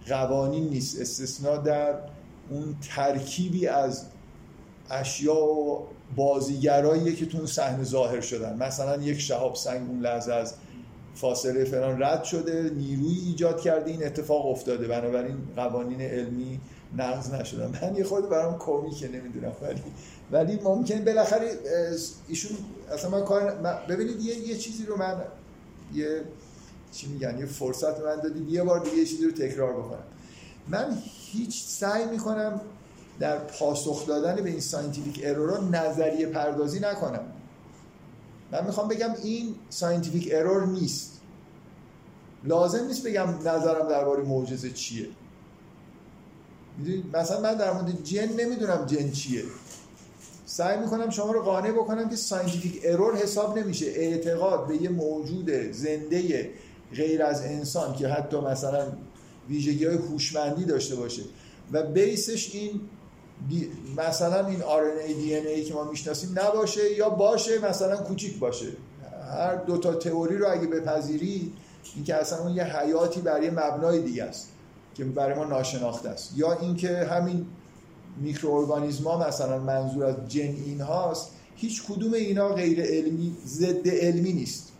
قوانین 0.07 0.69
نیست. 0.69 1.01
استثنا 1.01 1.57
در 1.57 1.95
اون 2.49 2.75
ترکیبی 2.95 3.67
از 3.67 4.05
اشیا 4.99 5.35
و 5.35 5.87
بازیگرایی 6.15 7.15
که 7.15 7.25
تو 7.25 7.47
صحنه 7.47 7.83
ظاهر 7.83 8.21
شدن. 8.21 8.57
مثلا 8.57 9.03
یک 9.03 9.19
شهاب 9.19 9.55
سنگ 9.55 9.89
اون 9.89 9.99
لحظه 9.99 10.33
از 10.33 10.53
فاصله 11.15 11.63
فلان 11.63 12.03
رد 12.03 12.23
شده 12.23 12.71
نیروی 12.75 13.17
ایجاد 13.25 13.61
کرده 13.61 13.91
این 13.91 14.05
اتفاق 14.05 14.45
افتاده. 14.45 14.87
بنابراین 14.87 15.37
قوانین 15.55 16.01
علمی 16.01 16.59
نقض 16.97 17.33
نشدن. 17.33 17.79
من 17.81 17.95
یه 17.95 18.03
خود 18.03 18.29
برام 18.29 18.59
که 18.99 19.07
نمی‌دونم. 19.07 19.51
ولی 19.61 19.81
ولی 20.31 20.59
ممکن 20.63 21.05
بالاخره 21.05 21.51
ایشون 22.27 22.57
اصلا 22.91 23.09
من 23.09 23.23
کار 23.23 23.51
ببینید 23.89 24.21
یه, 24.21 24.37
یه 24.37 24.57
چیزی 24.57 24.85
رو 24.85 24.97
من 24.97 25.21
یه 25.93 26.21
چی 26.91 27.07
میگن؟ 27.07 27.37
یه 27.39 27.45
فرصت 27.45 27.99
من 27.99 28.15
دادید. 28.23 28.49
یه 28.49 28.63
بار 28.63 28.79
دیگه 28.79 28.97
یه 28.97 29.05
چیزی 29.05 29.25
رو 29.25 29.31
تکرار 29.31 29.73
بکنم. 29.73 30.03
من 30.67 30.97
هیچ 31.31 31.63
سعی 31.63 32.05
می‌کنم 32.05 32.61
در 33.19 33.37
پاسخ 33.37 34.07
دادن 34.07 34.43
به 34.43 34.49
این 34.49 34.59
scientific 34.59 35.21
error 35.23 35.52
ا 35.52 35.57
نظریه 35.57 36.25
پردازی 36.25 36.79
نکنم 36.79 37.25
من 38.51 38.65
می‌خوام 38.65 38.87
بگم 38.87 39.13
این 39.23 39.55
scientific 39.69 40.29
error 40.31 40.65
نیست. 40.65 41.21
لازم 42.43 42.87
نیست 42.87 43.07
بگم 43.07 43.27
نظرم 43.39 43.87
درباره 43.89 44.23
معجزه 44.23 44.69
چیه. 44.69 45.07
مثلا 47.13 47.41
من 47.41 47.55
در 47.55 47.73
مورد 47.73 48.03
جن 48.03 48.33
نمی‌دونم 48.33 48.85
جن 48.85 49.11
چیه. 49.11 49.43
سعی 50.45 50.79
می‌کنم 50.79 51.09
شما 51.09 51.31
رو 51.31 51.41
قانع 51.41 51.71
بکنم 51.71 52.09
که 52.09 52.15
scientific 52.15 52.81
error 52.83 53.15
حساب 53.15 53.59
نمیشه. 53.59 53.85
اعتقاد 53.85 54.67
به 54.67 54.81
یه 54.81 54.89
موجود 54.89 55.51
زنده 55.71 56.49
غیر 56.95 57.23
از 57.23 57.41
انسان 57.41 57.95
که 57.95 58.07
حتی 58.07 58.37
مثلا 58.37 58.87
ویژگی 59.49 59.85
های 59.85 59.97
داشته 60.67 60.95
باشه. 60.95 61.21
و 61.71 61.83
base 61.83 62.31
ش 62.31 62.55
این 62.55 62.81
مثلا 63.97 64.47
این 64.47 64.59
RNA 64.59 65.09
DNA 65.09 65.67
که 65.67 65.73
ما 65.73 65.83
می‌شناسیم 65.83 66.39
نباشه 66.39 66.93
یا 66.93 67.09
باشه 67.09 67.69
مثلا 67.69 67.97
کوچیک 67.97 68.39
باشه. 68.39 68.67
هر 69.31 69.55
دوتا 69.55 69.93
تئوری 69.93 70.37
رو 70.37 70.51
اگه 70.51 70.67
بپذیری 70.67 71.53
این 71.95 72.03
که 72.03 72.15
اصلا 72.15 72.39
اون 72.39 72.55
یه 72.55 72.63
حیاتی 72.63 73.21
برای 73.21 73.49
مبنای 73.49 74.01
دیگه 74.01 74.23
است 74.23 74.47
که 74.95 75.03
برای 75.03 75.35
ما 75.35 75.45
ناشناخته 75.45 76.09
است. 76.09 76.31
یا 76.35 76.53
اینکه 76.59 76.97
همین 76.97 77.45
میکروارگانیسما 78.21 79.27
مثلا 79.27 79.59
منظور 79.59 80.05
از 80.05 80.15
جن 80.27 80.41
این 80.41 80.81
هاست 80.81 81.29
هیچ 81.55 81.83
کدوم 81.83 82.13
اینا 82.13 82.49
غیر 82.49 82.81
علمی 82.81 83.35
ضد 83.45 83.87
علمی 83.87 84.33
نیست. 84.33 84.72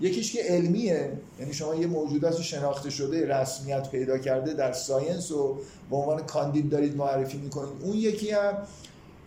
یکیش 0.00 0.32
که 0.32 0.42
علمیه. 0.42 1.12
یعنی 1.40 1.52
شما 1.52 1.74
یه 1.74 1.86
موجودات 1.86 2.40
شناخته 2.40 2.90
شده 2.90 3.26
رسمیت 3.26 3.90
پیدا 3.90 4.18
کرده 4.18 4.54
در 4.54 4.72
ساینس 4.72 5.30
و 5.30 5.58
به 5.90 5.96
عنوان 5.96 6.26
کاندید 6.26 6.68
دارید 6.68 6.96
معرفی 6.96 7.38
می‌کنید. 7.38 7.82
اون 7.82 7.96
یکی 7.96 8.30
هم 8.30 8.54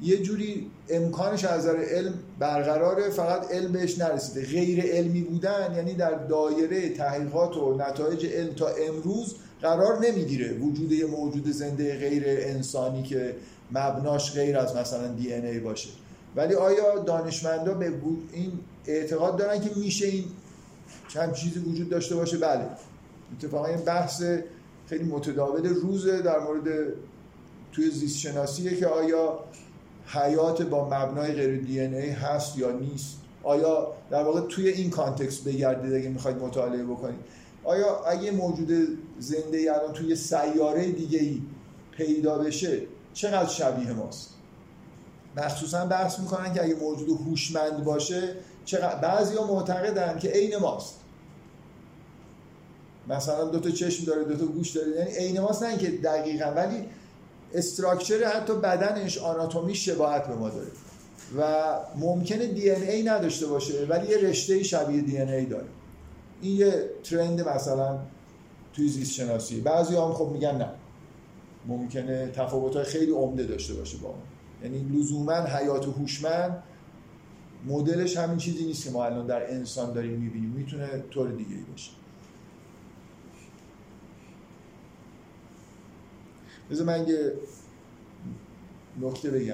یه 0.02 0.18
جوری 0.18 0.72
امکانش 0.90 1.46
از 1.46 1.60
نظر 1.60 1.78
علم 1.78 2.14
برقراره 2.40 3.10
فقط 3.10 3.52
علم 3.52 3.72
بهش 3.72 3.98
نرسیده. 3.98 4.46
غیر 4.46 4.86
علمی 4.86 5.22
بودن 5.22 5.74
یعنی 5.76 5.94
در 5.94 6.14
دایره 6.14 6.90
تحقیقات 6.90 7.58
و 7.58 7.78
نتایج 7.78 8.26
علم 8.26 8.54
تا 8.54 8.68
امروز 8.68 9.36
قرار 9.62 10.00
نمی‌گیره. 10.00 10.54
وجود 10.54 10.92
یه 10.92 11.06
موجود 11.06 11.52
زنده 11.52 11.98
غیر 11.98 12.24
انسانی 12.28 13.04
که 13.04 13.36
مبناش 13.72 14.34
غیر 14.34 14.58
از 14.58 14.76
مثلا 14.76 15.08
دی 15.08 15.34
ای 15.34 15.60
باشه. 15.60 15.90
ولی 16.36 16.56
آیا 16.56 17.00
دانشمندا 17.00 17.74
به 17.74 17.94
این 18.34 18.52
اعتقاد 18.88 19.38
دارن 19.38 19.62
که 19.62 19.70
میشه 19.76 20.08
این 20.08 20.24
چند 21.08 21.34
چیزی 21.34 21.60
وجود 21.60 21.90
داشته 21.90 22.16
باشه. 22.16 22.38
بله. 22.38 22.68
اتفاقا 23.38 23.66
این 23.66 23.78
بحث 23.78 24.24
خیلی 24.88 25.04
متداول 25.04 25.68
روزه 25.68 26.22
در 26.22 26.40
مورد 26.40 26.94
توی 27.72 27.90
زیست 27.90 28.18
شناسیه 28.18 28.78
که 28.78 28.88
آیا 28.88 29.40
حیات 30.06 30.62
با 30.62 30.86
مبنای 30.86 31.34
غیر 31.34 31.62
دی 31.62 31.80
ای 31.80 32.10
هست 32.10 32.58
یا 32.58 32.72
نیست. 32.72 33.18
آیا 33.44 33.94
در 34.10 34.24
واقع 34.24 34.42
توی 34.42 34.70
این 34.70 34.90
کانتکست 34.90 35.44
بگردید 35.44 35.94
اگه 35.94 36.10
می‌خواید 36.10 36.38
مطالعه 36.38 36.84
بکنید. 36.84 37.20
آیا 37.64 38.06
اگه 38.06 38.32
موجود 38.32 38.98
زنده 39.20 39.74
الان 39.76 39.94
توی 39.94 40.16
سیاره 40.16 40.92
دیگه 40.92 41.20
ای 41.20 41.42
پیدا 41.92 42.38
بشه 42.38 42.82
چقدر 43.14 43.50
شبیه 43.50 43.94
ماست؟ 43.94 44.30
مخصوصا 45.38 45.86
بحث 45.86 46.20
می‌کنن 46.20 46.54
که 46.54 46.64
اگه 46.64 46.76
موجود 46.76 47.10
هوشمند 47.10 47.84
باشه 47.84 48.36
چقدر 48.66 48.96
بعضی 48.96 49.36
ها 49.36 49.48
معتقدن 49.48 50.20
که 50.20 50.30
عین 50.30 50.58
ماست. 50.58 51.00
مثلا 53.08 53.46
دو 53.46 53.60
تا 53.60 53.70
چشم 53.70 54.06
داره 54.06 54.24
دو 54.24 54.36
تا 54.36 54.46
گوش 54.46 54.72
داره. 54.72 54.92
یعنی 54.92 55.12
عین 55.12 55.40
ماست 55.40 55.64
نه 55.64 55.78
که 55.78 55.92
دقیقا. 55.92 56.46
ولی 56.46 56.86
استراکچر 57.54 58.24
حتی 58.24 58.54
بدنش 58.54 59.18
آناتومی 59.18 59.76
شباهت 59.76 60.28
به 60.28 60.36
ما 60.36 60.50
داره. 60.50 60.72
و 61.38 61.74
ممکنه 61.96 62.48
دی 62.48 62.72
ای 62.72 63.04
نداشته 63.04 63.48
باشه 63.48 63.86
ولی 63.86 64.08
یه 64.08 64.18
رشته 64.18 64.64
شبیه 64.64 65.02
دی 65.02 65.18
ای 65.18 65.46
داره. 65.46 65.68
این 66.42 66.58
یه 66.58 66.90
ترند 67.04 67.48
مثلا 67.48 68.00
توی 68.74 68.88
زیست 68.88 69.12
شناسی 69.12 69.62
بعضی 69.62 69.96
هم 69.96 70.14
خب 70.14 70.30
میگن 70.34 70.58
نه. 70.58 70.70
ممکنه 71.68 72.28
تفاوت 72.28 72.84
خیلی 72.84 73.12
عمده 73.12 73.44
داشته 73.44 73.74
باشه 73.74 73.98
با 73.98 74.10
اون 74.10 74.18
یعنی 74.64 75.00
لزوما 75.00 75.34
حیات 75.34 75.86
هوشمند 75.86 76.64
مدلش 77.68 78.18
همین 78.18 78.38
چیزی 78.38 78.66
نیست 78.66 78.84
که 78.84 78.92
ما 78.92 79.06
الان 79.06 79.28
در 79.28 79.52
انسان 79.52 79.94
داریم 79.94 80.20
می‌بینیم. 80.20 80.50
می‌تونه 80.50 81.04
طور 81.12 81.32
دیگه 81.32 81.56
باشه. 81.72 81.92
بذار 86.72 86.88
من 86.88 87.08
یه 87.08 87.34
نکته 89.02 89.32
بگم. 89.32 89.54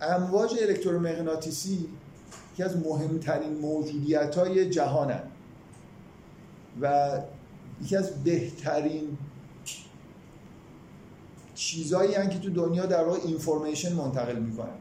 امواج 0.00 0.56
الکترومغناطیسی 0.62 1.88
یکی 2.52 2.62
از 2.62 2.76
مهمترین 2.76 3.52
موجودیت 3.52 4.34
های 4.34 4.70
و 6.80 7.18
یکی 7.82 7.96
از 7.96 8.24
بهترین 8.24 9.18
چیزایی 11.60 12.12
که 12.12 12.38
تو 12.38 12.50
دنیا 12.50 12.86
در 12.86 13.04
واقع 13.04 13.18
اینفورمیشن 13.24 13.92
منتقل 13.92 14.36
می‌کنن 14.36 14.78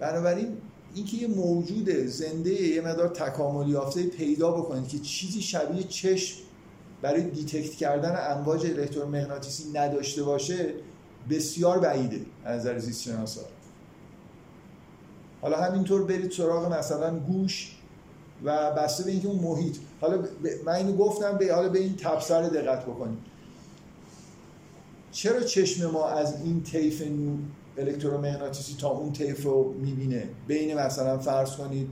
بنابراین 0.00 0.56
اینکه 0.94 1.16
یه 1.16 1.28
موجود 1.28 1.90
زنده 1.90 2.50
یه 2.50 2.80
مقدار 2.80 3.08
تکاملی 3.08 3.70
یافته 3.70 4.06
پیدا 4.06 4.50
بکنید 4.50 4.88
که 4.88 4.98
چیزی 4.98 5.42
شبیه 5.42 5.82
چشم 5.82 6.36
برای 7.02 7.22
detect 7.22 7.74
کردن 7.74 8.36
امواج 8.36 8.66
الکترومغناطیسی 8.66 9.70
نداشته 9.72 10.22
باشه 10.22 10.74
بسیار 11.30 11.78
بعیده 11.78 12.20
از 12.44 12.60
نظر 12.60 12.78
زیست 12.78 13.02
شناسا 13.02 13.40
حالا 15.42 15.56
همینطور 15.56 16.04
برید 16.04 16.30
سراغ 16.30 16.72
مثلا 16.72 17.18
گوش 17.18 17.76
و 18.44 18.70
بسته 18.70 19.04
به 19.04 19.10
اینکه 19.10 19.28
اون 19.28 19.38
محیط. 19.38 19.76
حالا 20.00 20.24
من 20.66 20.72
اینو 20.72 20.96
گفتم 20.96 21.38
به 21.38 21.54
حالا 21.54 21.68
به 21.68 21.78
این 21.78 21.96
تبصره 21.96 22.42
دقت 22.42 22.82
بکنید. 22.82 23.18
چرا 25.14 25.40
چشم 25.40 25.90
ما 25.90 26.08
از 26.08 26.42
این 26.44 26.62
طیف 26.62 27.02
الکترومغناطیسی 27.78 28.76
تا 28.80 28.88
اون 28.88 29.12
طیف 29.12 29.44
رو 29.44 29.72
می‌بینه؟ 29.72 30.28
بین 30.46 30.78
مثلا 30.78 31.18
فرض 31.18 31.56
کنید 31.56 31.88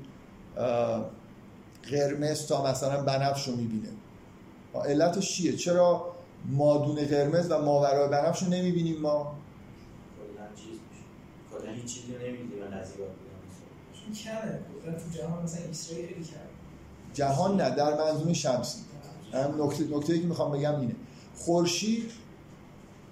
قرمز 1.90 2.46
تا 2.46 2.70
مثلا 2.70 3.02
بنفش 3.02 3.48
رو 3.48 3.56
می‌بینه. 3.56 3.88
علتش 4.74 5.36
چیه؟ 5.36 5.56
چرا 5.56 6.14
مادون 6.50 7.04
قرمز 7.04 7.50
و 7.50 7.58
ماورای 7.58 8.08
بنفش 8.08 8.42
رو 8.42 8.48
نمی‌بینیم 8.48 9.00
ما؟ 9.00 9.34
کلا 11.50 11.72
هیچ 11.72 11.84
چیزی 11.84 12.12
کمه. 14.24 14.58
تو 14.84 15.18
جهان 15.18 15.42
مثلا 15.42 15.62
خیلی 15.88 16.08
کمه. 16.08 16.24
جهان 17.14 17.60
نه 17.60 17.70
در 17.70 17.96
منظومه 17.98 18.32
شمسی. 18.32 18.78
هم 19.32 19.64
نکته 19.64 19.84
نکته 19.84 20.20
که 20.20 20.26
می‌خوام 20.26 20.52
بگم 20.52 20.80
اینه. 20.80 20.94
خورشید 21.34 22.10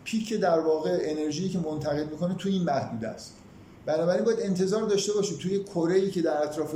پیک 0.05 0.35
در 0.35 0.61
واقع 0.61 0.99
انرژی 1.03 1.49
که 1.49 1.59
منتقل 1.59 2.05
می‌کنه 2.05 2.35
توی 2.35 2.53
این 2.53 2.63
محدود 2.63 3.05
است. 3.05 3.33
بنابراین 3.87 4.25
باید 4.25 4.41
انتظار 4.41 4.83
داشته 4.83 5.13
باشید 5.13 5.39
توی 5.39 5.65
کره 5.65 5.95
ای 5.95 6.11
که 6.11 6.23
در 6.23 6.43
اطراف 6.43 6.75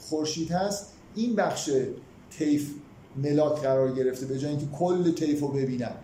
خورشید 0.00 0.50
هست 0.50 0.92
این 1.14 1.36
بخش 1.36 1.70
طیف 2.38 2.70
ملاک 3.16 3.62
قرار 3.62 3.92
گرفته 3.92 4.26
به 4.26 4.38
جای 4.38 4.50
اینکه 4.50 4.66
کل 4.78 5.12
طیف 5.12 5.40
رو 5.40 5.48
ببینم 5.48 5.94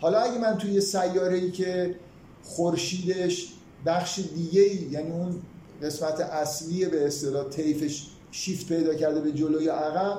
حالا 0.00 0.18
اگه 0.18 0.38
من 0.38 0.58
توی 0.58 0.80
سیاره 0.80 1.36
ای 1.36 1.50
که 1.50 1.94
خورشیدش 2.42 3.52
بخش 3.86 4.20
دیگه 4.34 4.62
ای 4.62 4.88
یعنی 4.90 5.10
اون 5.10 5.42
قسمت 5.82 6.20
اصلی 6.20 6.86
به 6.86 7.06
اصطلاح 7.06 7.48
طیفش 7.48 8.06
شیفت 8.30 8.68
پیدا 8.68 8.94
کرده 8.94 9.20
به 9.20 9.32
جلو 9.32 9.62
یا 9.62 9.74
عقب 9.74 10.18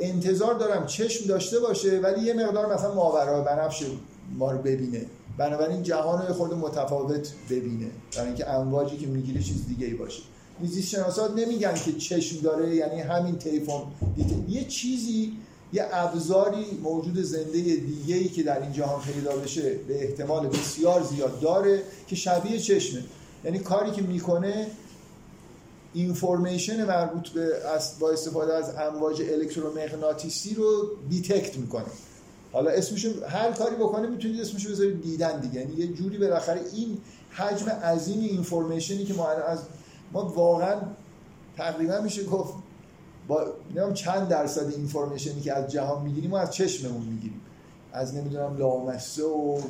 انتظار 0.00 0.54
دارم 0.54 0.86
چشم 0.86 1.26
داشته 1.26 1.60
باشه 1.60 1.98
ولی 1.98 2.20
یه 2.20 2.34
مقدار 2.34 2.74
مثلا 2.74 2.94
ماورا 2.94 3.42
بنفش 3.42 3.84
ما 4.34 4.52
رو 4.52 4.58
ببینه. 4.58 5.06
بنابراین 5.38 5.82
جهان 5.82 6.26
رو 6.26 6.34
خود 6.34 6.54
متفاوت 6.54 7.32
ببینه. 7.50 7.86
برای 8.16 8.26
اینکه 8.26 8.50
امواجی 8.50 8.96
که 8.96 9.06
می‌گیره 9.06 9.42
چیز 9.42 9.66
دیگه 9.66 9.86
ای 9.86 9.94
باشه. 9.94 10.22
زیست 10.64 10.88
شناسا 10.88 11.36
نمیگن 11.36 11.74
که 11.74 11.92
چشم 11.92 12.40
داره 12.40 12.76
یعنی 12.76 13.00
همین 13.00 13.38
طیفو 13.38 13.82
یه 14.48 14.64
چیزی 14.64 15.32
یه 15.72 15.86
ابزاری 15.92 16.64
موجود 16.82 17.22
زنده 17.22 17.60
دیگه 17.60 18.16
ای 18.16 18.28
که 18.28 18.42
در 18.42 18.62
این 18.62 18.72
جهان 18.72 19.02
پیدا 19.02 19.36
بشه 19.36 19.74
به 19.88 20.04
احتمال 20.04 20.46
بسیار 20.46 21.02
زیاد 21.02 21.40
داره 21.40 21.82
که 22.06 22.16
شبیه 22.16 22.58
چشمه. 22.58 23.04
یعنی 23.44 23.58
کاری 23.58 23.90
که 23.90 24.02
می‌کنه 24.02 24.66
information 25.94 26.84
مربوط 26.84 27.28
به 27.28 27.52
با 28.00 28.10
استفاده 28.10 28.54
از 28.54 28.74
امواج 28.74 29.22
الکترومغناطیسی 29.22 30.54
رو 30.54 30.86
detect 31.10 31.56
می‌کنه. 31.56 31.84
حالا 32.52 32.70
اسمشو 32.70 33.26
هر 33.26 33.52
کاری 33.52 33.76
بکنه 33.76 34.06
می‌تونید 34.06 34.40
اسمشو 34.40 34.70
بذارید 34.70 35.02
دیدن 35.02 35.40
دیگه. 35.40 35.60
یعنی 35.60 35.74
یه 35.74 35.86
جوری 35.86 36.18
بالاخره 36.18 36.60
این 36.74 36.98
حجم 37.30 37.68
عظیم 37.68 38.20
اینفورمیشنی 38.20 39.04
که 39.04 39.14
ما 39.14 39.28
از 39.28 39.58
ما 40.12 40.24
واقعا 40.24 40.80
تقریبا 41.56 42.00
میشه 42.00 42.24
گفت 42.24 42.54
با 43.28 43.46
نمی‌دونم 43.70 43.94
چند 43.94 44.28
درصد 44.28 44.70
اینفورمیشنی 44.70 45.40
که 45.40 45.52
از 45.52 45.72
جهان 45.72 46.02
می‌گیریم 46.02 46.30
ما 46.30 46.38
از 46.38 46.50
چشممون 46.50 47.06
می‌گیریم. 47.06 47.40
از 47.92 48.14
نمی‌دونم 48.14 48.56
لامسه 48.56 49.24
و 49.24 49.60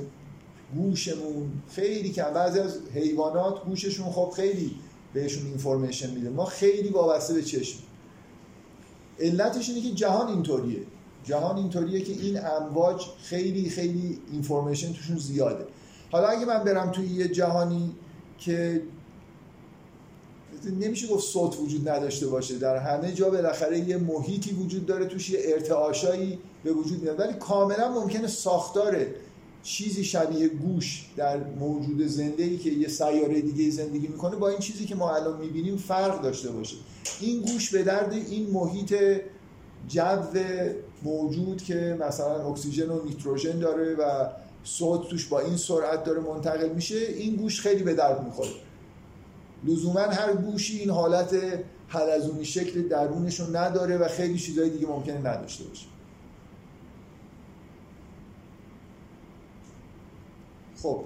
گوشمون 0.74 1.50
خیلی 1.70 2.10
کم. 2.10 2.34
بعضی 2.34 2.60
از 2.60 2.78
حیوانات 2.94 3.64
گوششون 3.64 4.10
خب 4.10 4.32
خیلی 4.36 4.74
بهشون 5.14 5.46
اینفورمیشن 5.46 6.10
میده. 6.10 6.30
ما 6.30 6.44
خیلی 6.44 6.88
وابسته 6.88 7.34
به 7.34 7.42
چشم. 7.42 7.78
علتش 9.20 9.68
اینه 9.68 9.80
که 9.80 9.94
جهان 9.94 10.28
اینطوریه. 10.28 10.80
جهان 11.24 11.56
اینطوریه 11.56 12.00
که 12.00 12.12
این 12.12 12.40
امواج 12.44 13.06
خیلی 13.22 13.70
خیلی 13.70 14.18
اینفورمیشن 14.32 14.92
توشون 14.92 15.18
زیاده. 15.18 15.66
حالا 16.10 16.28
اگه 16.28 16.46
من 16.46 16.64
برم 16.64 16.90
توی 16.90 17.06
یه 17.06 17.28
جهانی 17.28 17.94
که 18.38 18.82
نمیشه 20.80 21.08
گفت 21.08 21.24
صوت 21.24 21.60
وجود 21.60 21.88
نداشته 21.88 22.26
باشه 22.26 22.58
در 22.58 22.76
همه 22.76 23.12
جا 23.12 23.30
بالاخره 23.30 23.78
یه 23.78 23.96
محیطی 23.96 24.52
وجود 24.52 24.86
داره 24.86 25.06
توش 25.06 25.30
یه 25.30 25.38
ارتعاشایی 25.42 26.38
به 26.64 26.72
وجود 26.72 27.02
میاد. 27.02 27.20
ولی 27.20 27.32
کاملا 27.32 28.00
ممکنه 28.00 28.26
ساختار 28.26 29.06
چیزی 29.62 30.04
شبیه 30.04 30.48
گوش 30.48 31.06
در 31.16 31.44
موجود 31.44 32.06
زنده 32.06 32.42
ای 32.42 32.58
که 32.58 32.70
یه 32.70 32.88
سیاره 32.88 33.40
دیگه 33.40 33.70
زندگی 33.70 34.06
می‌کنه 34.06 34.36
با 34.36 34.48
این 34.48 34.58
چیزی 34.58 34.86
که 34.86 34.94
ما 34.94 35.14
الان 35.14 35.40
می‌بینیم 35.40 35.76
فرق 35.76 36.22
داشته 36.22 36.50
باشه. 36.50 36.76
این 37.20 37.40
گوش 37.40 37.70
به 37.70 37.82
درد 37.82 38.12
این 38.12 38.50
محیط 38.50 38.94
جو 39.88 40.22
موجود 41.02 41.62
که 41.62 41.96
مثلا 42.00 42.50
اکسیژن 42.50 42.90
و 42.90 43.04
نیتروژن 43.04 43.58
داره 43.58 43.94
و 43.94 44.28
صوت 44.64 45.08
توش 45.08 45.26
با 45.26 45.40
این 45.40 45.56
سرعت 45.56 46.04
داره 46.04 46.20
منتقل 46.20 46.68
میشه 46.68 46.96
این 46.96 47.36
گوش 47.36 47.60
خیلی 47.60 47.82
به 47.82 47.94
درد 47.94 48.24
می‌خوره. 48.24 48.50
لزوما 49.64 50.00
هر 50.00 50.32
گوشی 50.32 50.78
این 50.78 50.90
حالت 50.90 51.36
حلزونی 51.88 52.44
شکل 52.44 52.88
درونش 52.88 53.40
رو 53.40 53.56
نداره 53.56 53.98
و 53.98 54.08
خیلی 54.08 54.38
چیزهای 54.38 54.70
دیگه 54.70 54.86
ممکنه 54.86 55.18
نداشته 55.18 55.64
باشه. 55.64 55.86
خب 60.82 61.04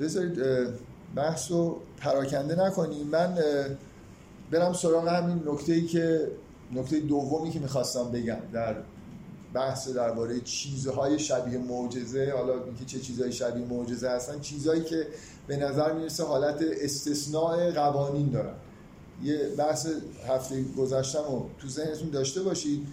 بذارید 0.00 0.38
بحث 1.14 1.50
رو 1.50 1.80
پراکنده 1.96 2.66
نکنیم. 2.66 3.06
من 3.06 3.38
برم 4.50 4.72
سراغ 4.72 5.08
همین 5.08 5.42
نکته 5.46 5.72
ای 5.72 5.86
که 5.86 6.30
نکته 6.72 7.00
دومی 7.00 7.50
که 7.50 7.58
می‌خواستم 7.58 8.10
بگم 8.10 8.38
در 8.52 8.76
بحث 9.56 9.88
درباره 9.88 10.40
چیزهای 10.40 11.18
شبیه 11.18 11.58
معجزه 11.58 12.32
حالا 12.36 12.64
اینکه 12.64 12.84
چه 12.84 13.00
چیزهای 13.00 13.32
شبیه 13.32 13.66
معجزه 13.66 14.10
هستن 14.10 14.40
چیزهایی 14.40 14.84
که 14.84 15.06
به 15.46 15.56
نظر 15.56 15.92
می‌رسه 15.92 16.24
حالت 16.24 16.62
استثناء 16.82 17.70
قوانین 17.70 18.30
دارن. 18.30 18.54
یه 19.22 19.38
بحث 19.58 19.88
هفته 20.28 20.64
گذشتم 20.78 21.34
و 21.34 21.42
تو 21.58 21.68
ذهنتون 21.68 22.10
داشته 22.10 22.42
باشید. 22.42 22.86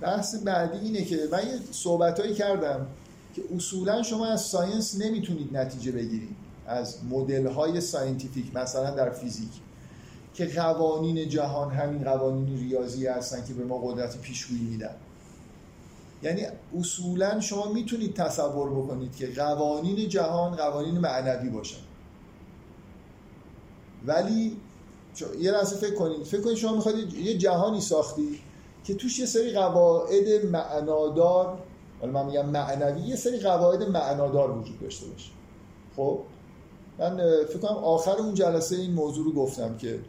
بحث 0.00 0.34
بعدی 0.34 0.78
اینه 0.78 1.04
که 1.04 1.28
من 1.32 1.38
یه 1.38 1.58
صحبتهایی 1.72 2.34
کردم 2.34 2.86
که 3.34 3.42
اصولا 3.56 4.02
شما 4.02 4.26
از 4.26 4.40
science 4.40 5.00
نمی‌تونید 5.00 5.56
نتیجه 5.56 5.92
بگیرید 5.92 6.36
از 6.66 6.96
مدل 7.10 7.46
های 7.46 7.80
scientific 7.80 8.56
مثلا 8.56 8.90
در 8.90 9.10
فیزیک 9.10 9.50
که 10.34 10.46
قوانین 10.46 11.28
جهان 11.28 11.70
همین 11.70 12.04
قوانین 12.04 12.58
ریاضی 12.58 13.06
هستن 13.06 13.44
که 13.44 13.54
به 13.54 13.64
ما 13.64 13.78
قدرت 13.78 14.18
پیشگویی 14.18 14.64
میدن. 14.64 14.94
یعنی 16.22 16.46
اصولا 16.78 17.40
شما 17.40 17.72
می‌تونید 17.72 18.14
تصور 18.14 18.70
بکنید 18.70 19.16
که 19.16 19.26
قوانین 19.26 20.08
جهان 20.08 20.56
قوانین 20.56 20.98
معنوی 20.98 21.50
باشن. 21.50 21.80
ولی 24.06 24.56
یه 25.40 25.50
لحظه 25.50 25.76
فکر 25.76 25.94
کنید. 25.94 26.22
فکر 26.22 26.40
کنید 26.40 26.56
شما 26.56 26.74
می‌خواید 26.74 27.14
یه 27.14 27.38
جهانی 27.38 27.80
ساختی 27.80 28.40
که 28.84 28.94
توش 28.94 29.18
یه 29.18 29.26
سری 29.26 29.52
قواعد 29.52 30.46
معنادار 30.46 31.58
حالا 32.00 32.12
من 32.12 32.26
میگم 32.26 32.46
معنوی 32.46 33.00
یه 33.00 33.16
سری 33.16 33.38
قواعد 33.38 33.82
معنادار 33.82 34.50
وجود 34.50 34.80
داشته 34.80 35.06
باشه. 35.06 35.30
خب؟ 35.96 36.18
من 36.98 37.16
فکر 37.48 37.58
کنم 37.58 37.76
آخر 37.76 38.16
اون 38.16 38.34
جلسه 38.34 38.76
این 38.76 38.92
موضوع 38.92 39.24
رو 39.24 39.32
گفتم 39.32 39.76
که 39.76 40.00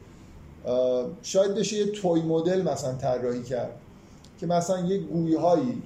شاید 1.22 1.56
بشه 1.56 1.78
یه 1.78 1.92
توی 1.92 2.22
مدل 2.22 2.62
مثلا 2.62 2.94
طراحی 2.94 3.44
کرد 3.44 3.80
که 4.40 4.46
مثلا 4.46 4.80
یه 4.80 4.98
گویهایی 4.98 5.82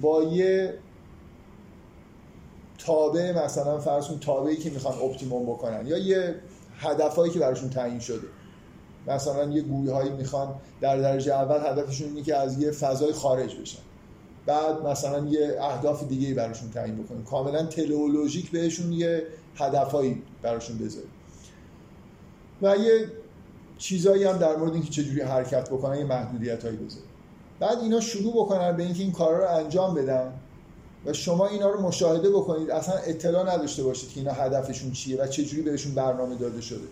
با 0.00 0.22
یه 0.22 0.74
تابع 2.78 3.44
مثلا 3.44 3.78
فرض 3.78 4.08
کن 4.08 4.18
تابعی 4.18 4.56
که 4.56 4.70
می‌خوان 4.70 4.94
اپتیموم 4.98 5.46
بکنن 5.46 5.86
یا 5.86 5.98
یه 5.98 6.34
هدفهایی 6.78 7.32
که 7.32 7.38
براشون 7.38 7.70
تعیین 7.70 8.00
شده. 8.00 8.26
مثلا 9.06 9.44
یه 9.44 9.62
گویی 9.62 9.90
هایی 9.90 10.10
می‌خوان 10.10 10.54
در 10.80 10.96
درجه 10.96 11.34
اول 11.34 11.70
هدفشون 11.70 12.08
اینه 12.08 12.22
که 12.22 12.36
از 12.36 12.62
یه 12.62 12.70
فضای 12.70 13.12
خارج 13.12 13.56
بشن. 13.56 13.82
بعد 14.46 14.86
مثلا 14.86 15.26
یه 15.26 15.56
اهداف 15.60 16.04
دیگه 16.04 16.34
براشون 16.34 16.70
تعیین 16.70 17.02
بکنیم 17.02 17.24
کاملا 17.24 17.66
تلئولوژیک 17.66 18.50
بهشون 18.50 18.92
یه 18.92 19.26
هدفهایی 19.56 20.22
براشون 20.42 20.78
بذاریم 20.78 21.10
و 22.62 22.76
یه 22.76 23.06
چیزایی 23.78 24.24
هم 24.24 24.38
در 24.38 24.56
مورد 24.56 24.72
اینکه 24.72 24.90
چجوری 24.90 25.20
حرکت 25.20 25.70
بکنن 25.70 25.98
یه 25.98 26.04
محدودیت 26.04 26.64
هایی 26.64 26.76
بذاریم 26.76 27.09
بعد 27.60 27.78
اینا 27.78 28.00
شروع 28.00 28.32
بکنن 28.32 28.76
به 28.76 28.82
اینکه 28.82 29.02
این 29.02 29.12
کارا 29.12 29.38
رو 29.38 29.56
انجام 29.56 29.94
بدن 29.94 30.32
و 31.06 31.12
شما 31.12 31.46
اینا 31.46 31.70
رو 31.70 31.80
مشاهده 31.80 32.30
بکنید 32.30 32.70
اصلا 32.70 32.94
اطلاع 32.94 33.54
نداشته 33.54 33.82
باشید 33.82 34.10
که 34.10 34.20
اینا 34.20 34.32
هدفشون 34.32 34.92
چیه 34.92 35.22
و 35.22 35.26
چجوری 35.26 35.62
بهشون 35.62 35.94
برنامه 35.94 36.36
داده 36.36 36.60
شده. 36.60 36.86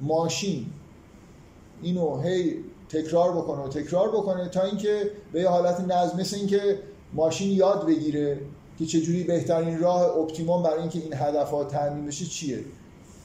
ماشین. 0.00 0.66
اینو 1.82 2.20
هی 2.20 2.64
تکرار 2.88 3.32
بکنه 3.32 3.62
و 3.62 3.68
تکرار 3.68 4.08
بکنه 4.08 4.48
تا 4.48 4.62
اینکه 4.62 5.10
به 5.32 5.40
یه 5.40 5.48
حالت 5.48 5.80
نظم 5.80 6.20
مثل 6.20 6.36
اینکه 6.36 6.78
ماشین 7.12 7.50
یاد 7.50 7.86
بگیره 7.86 8.40
که 8.78 8.86
چجوری 8.86 9.24
بهترین 9.24 9.78
راه 9.78 10.18
اپتیموم 10.18 10.62
برای 10.62 10.80
اینکه 10.80 10.98
این 10.98 11.14
هدفات 11.14 11.72
تامین 11.72 12.06
بشه 12.06 12.24
چیه. 12.24 12.64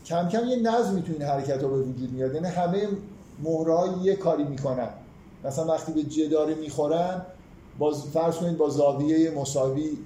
کم 0.06 0.30
کم 0.30 0.47
یه 0.47 0.56
نظمی 0.56 1.01
تو 1.01 1.12
این 1.13 1.21
حرکت 1.21 1.62
ها 1.62 1.67
به 1.67 1.82
وجود 1.82 2.12
میاد. 2.12 2.36
یعنی 2.36 2.47
همه 2.47 2.88
مهرهای 3.43 3.89
یه 4.04 4.15
کاری 4.15 4.43
می‌کنن. 4.43 4.89
مثلا 5.43 5.65
وقتی 5.65 5.91
به 5.91 6.04
جداره 6.04 6.56
می‌خورن 6.56 7.25
باز 7.80 8.04
فرض 8.04 8.36
کنید 8.36 8.58
با 8.58 8.69
زاویه 8.69 9.32
مساوی. 9.32 9.97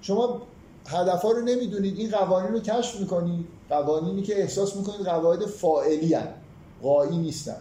شما 0.00 0.42
هدفها 0.86 1.30
رو 1.30 1.40
نمی‌دونید 1.40 1.98
این 1.98 2.10
قوانین 2.10 2.52
رو 2.52 2.60
کشف 2.60 3.00
می‌کنید 3.00 3.46
قوانینی 3.68 4.22
که 4.22 4.40
احساس 4.40 4.76
می‌کنید 4.76 5.06
قواعد 5.06 5.46
فاعلی 5.46 6.14
هن. 6.14 6.28
قایی 6.82 7.18
نیستن. 7.18 7.56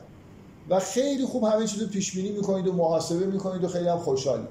و 0.70 0.80
خیلی 0.80 1.26
خوب 1.26 1.44
همه 1.44 1.68
چیز 1.68 1.82
رو 1.82 1.88
پیش 1.88 2.16
بینی 2.16 2.32
می‌کنید 2.32 2.68
و 2.68 2.74
محاسبه 2.74 3.26
می‌کنید 3.26 3.64
و 3.64 3.68
خیلی 3.68 3.88
هم 3.88 3.98
خوشحالید. 3.98 4.48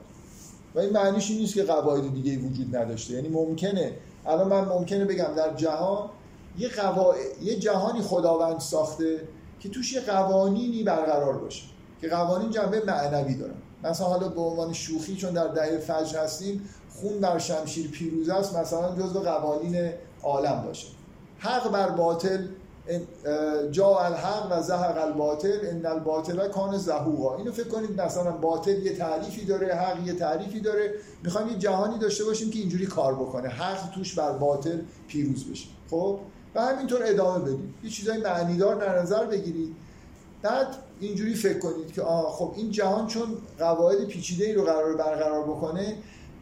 و 0.75 0.81
این 0.81 0.91
معنیش 0.91 1.31
این 1.31 1.39
نیست 1.39 1.55
که 1.55 1.63
قواعد 1.63 2.15
دیگه 2.15 2.39
وجود 2.39 2.77
نداشته. 2.77 3.15
یعنی 3.15 3.29
ممکنه 3.29 3.93
الان 4.27 4.49
من 4.49 4.65
ممکنه 4.65 5.05
بگم 5.05 5.35
در 5.37 5.55
جهان 5.55 6.11
یه, 6.59 6.69
قوا... 6.69 7.15
یه 7.43 7.57
جهانی 7.59 8.03
خداوند 8.03 8.61
ساخته 8.61 9.29
که 9.61 9.69
توش 9.69 9.93
یه 9.93 10.01
قوانینی 10.01 10.83
برقرار 10.83 11.39
باشه. 11.39 11.63
که 12.03 12.09
قوانین 12.09 12.51
جنبه 12.51 12.83
معنوی 12.87 13.35
دارن. 13.35 13.55
مثلا 13.85 14.07
حالا 14.07 14.29
به 14.29 14.41
عنوان 14.41 14.73
شوخی 14.73 15.17
چون 15.17 15.33
در 15.33 15.49
دهه 15.49 15.79
فجر 15.79 16.19
هستیم 16.19 16.69
خون 16.91 17.21
بر 17.21 17.39
شمشیر 17.39 17.91
پیروز 17.91 18.29
است 18.29 18.57
مثلا 18.57 18.97
جزو 18.97 19.21
قوانین 19.21 19.91
عالم 20.23 20.63
باشه. 20.67 20.87
حق 21.39 21.71
بر 21.71 21.89
باطل 21.89 22.47
جا 23.71 23.99
الحق 23.99 24.49
و 24.51 24.63
زهق 24.63 24.99
الباطل 25.07 25.59
ان 25.63 25.87
الباطل 25.87 26.49
کان 26.49 26.79
زهوقا. 26.79 27.37
اینو 27.37 27.53
فکر 27.53 27.69
کنید 27.69 28.01
مثلا 28.01 28.31
باطل 28.31 28.83
یه 28.83 28.97
تعریفی 28.97 29.45
داره 29.45 29.75
حق 29.75 30.07
یه 30.07 30.13
تعریفی 30.13 30.61
داره. 30.61 30.95
می‌خوایم 31.25 31.49
یه 31.49 31.59
جهانی 31.59 31.99
داشته 31.99 32.25
باشیم 32.25 32.51
که 32.51 32.59
اینجوری 32.59 32.87
کار 32.87 33.15
بکنه 33.15 33.49
حق 33.49 33.95
توش 33.95 34.15
بر 34.15 34.33
باطل 34.33 34.79
پیروز 35.09 35.51
بشه. 35.51 35.69
خب؟ 35.91 36.19
و 36.55 36.61
همینطور 36.61 37.01
ادامه 37.05 37.45
بدید 37.45 37.75
یه 37.85 37.91
چیزای 37.91 38.19
معنیدار 38.19 38.75
در 38.75 39.03
نظر 39.03 39.27
بگیرید. 39.27 39.77
بعد 40.43 40.67
اینجوری 41.01 41.35
فکر 41.35 41.59
کنید 41.59 41.93
که 41.93 42.03
آه 42.03 42.33
خب 42.33 42.53
این 42.57 42.71
جهان 42.71 43.07
چون 43.07 43.29
قواعد 43.59 44.05
پیچیده 44.05 44.45
ای 44.45 44.53
رو 44.53 44.65
قرار 44.65 44.97
برقرار 44.97 45.43
بکنه 45.43 45.97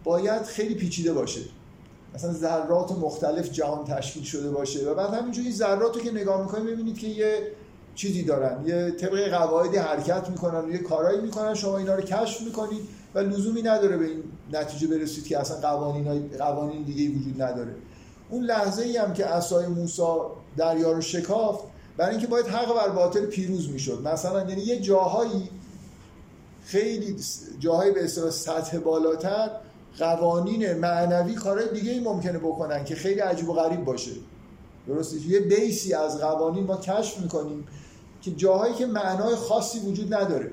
باید 0.04 0.42
خیلی 0.42 0.74
پیچیده 0.74 1.12
باشه. 1.12 1.40
مثلا 2.14 2.32
ذرات 2.32 2.92
مختلف 2.92 3.52
جهان 3.52 3.84
تشکیل 3.84 4.22
شده 4.22 4.50
باشه 4.50 4.90
و 4.90 4.94
بعد 4.94 5.14
همینجوری 5.14 5.52
ذرات 5.52 5.96
رو 5.96 6.02
که 6.02 6.12
نگاه 6.12 6.42
می‌کنید 6.42 6.66
ببینید 6.66 6.98
که 6.98 7.06
یه 7.06 7.52
چیزی 7.94 8.22
دارن 8.22 8.66
یه 8.66 8.90
طبق 8.90 9.28
قواعدی 9.28 9.76
حرکت 9.76 10.30
می‌کنن 10.30 10.64
و 10.64 10.72
یه 10.72 10.78
کارایی 10.78 11.20
می‌کنن 11.20 11.54
شما 11.54 11.78
اینا 11.78 11.94
رو 11.94 12.02
کشف 12.02 12.40
می‌کنید 12.40 12.88
و 13.14 13.18
لزومی 13.18 13.62
نداره 13.62 13.96
به 13.96 14.04
این 14.04 14.22
نتیجه 14.52 14.86
برسید 14.86 15.26
که 15.26 15.38
اصلا 15.38 15.56
قوانین 15.56 16.28
قوانین 16.38 16.82
دیگه 16.82 17.18
وجود 17.18 17.42
نداره. 17.42 17.74
اون 18.30 18.44
لحظه 18.44 18.82
ای 18.82 18.96
هم 18.96 19.12
که 19.12 19.24
عصای 19.24 19.66
موسی 19.66 20.02
دریا 20.56 20.92
رو 20.92 21.00
شکافت 21.00 21.64
برای 22.00 22.10
اینکه 22.10 22.26
باید 22.26 22.46
حق 22.46 22.74
بر 22.74 22.88
باطل 22.88 23.26
پیروز 23.26 23.70
می‌شد. 23.70 24.02
مثلا 24.08 24.48
یعنی 24.48 24.62
یه 24.62 24.80
جاهایی 24.80 25.50
خیلی 26.64 27.16
جاهایی 27.58 27.92
به 27.92 28.04
اصطلاح 28.04 28.30
سطح 28.30 28.78
بالاتر 28.78 29.50
قوانین 29.98 30.72
معنوی 30.72 31.34
کارهای 31.34 31.68
دیگه 31.68 31.92
ای 31.92 32.00
ممکنه 32.00 32.38
بکنن 32.38 32.84
که 32.84 32.94
خیلی 32.94 33.20
عجیب 33.20 33.48
و 33.48 33.52
غریب 33.52 33.84
باشه. 33.84 34.10
درسته؟ 34.86 35.16
یه 35.26 35.40
بیسی 35.40 35.94
از 35.94 36.20
قوانین 36.20 36.64
ما 36.64 36.76
کشف 36.76 37.18
می‌کنیم 37.18 37.66
که 38.22 38.30
جاهایی 38.30 38.74
که 38.74 38.86
معنای 38.86 39.34
خاصی 39.34 39.78
وجود 39.78 40.14
نداره. 40.14 40.50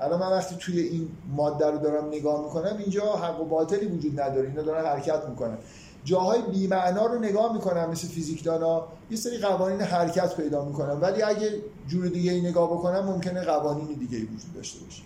الان 0.00 0.20
من 0.20 0.32
وقتی 0.32 0.56
توی 0.58 0.80
این 0.80 1.08
ماده 1.36 1.66
رو 1.66 1.78
دارم 1.78 2.08
نگاه 2.08 2.44
می‌کنم 2.44 2.76
اینجا 2.78 3.12
حق 3.12 3.40
و 3.40 3.44
باطلی 3.44 3.86
وجود 3.86 4.20
نداره. 4.20 4.48
اینا 4.48 4.62
دارن 4.62 4.86
حرکت 4.86 5.22
می‌کنن. 5.28 5.58
جاهای 6.04 6.42
بی‌معنا 6.42 7.06
رو 7.06 7.18
نگاه 7.18 7.52
می‌کنم 7.52 7.90
مثل 7.90 8.08
فیزیکدانا 8.08 8.86
یه 9.10 9.16
سری 9.16 9.38
قوانین 9.38 9.80
حرکت 9.80 10.36
پیدا 10.36 10.64
می‌کنم. 10.64 10.98
ولی 11.02 11.22
اگه 11.22 11.62
جور 11.88 12.08
دیگه 12.08 12.32
ای 12.32 12.40
نگاه 12.40 12.70
بکنم 12.70 13.04
ممکنه 13.04 13.44
قوانین 13.44 13.86
دیگه 13.86 14.16
ای 14.16 14.24
وجود 14.24 14.54
داشته 14.54 14.84
باشه. 14.84 15.02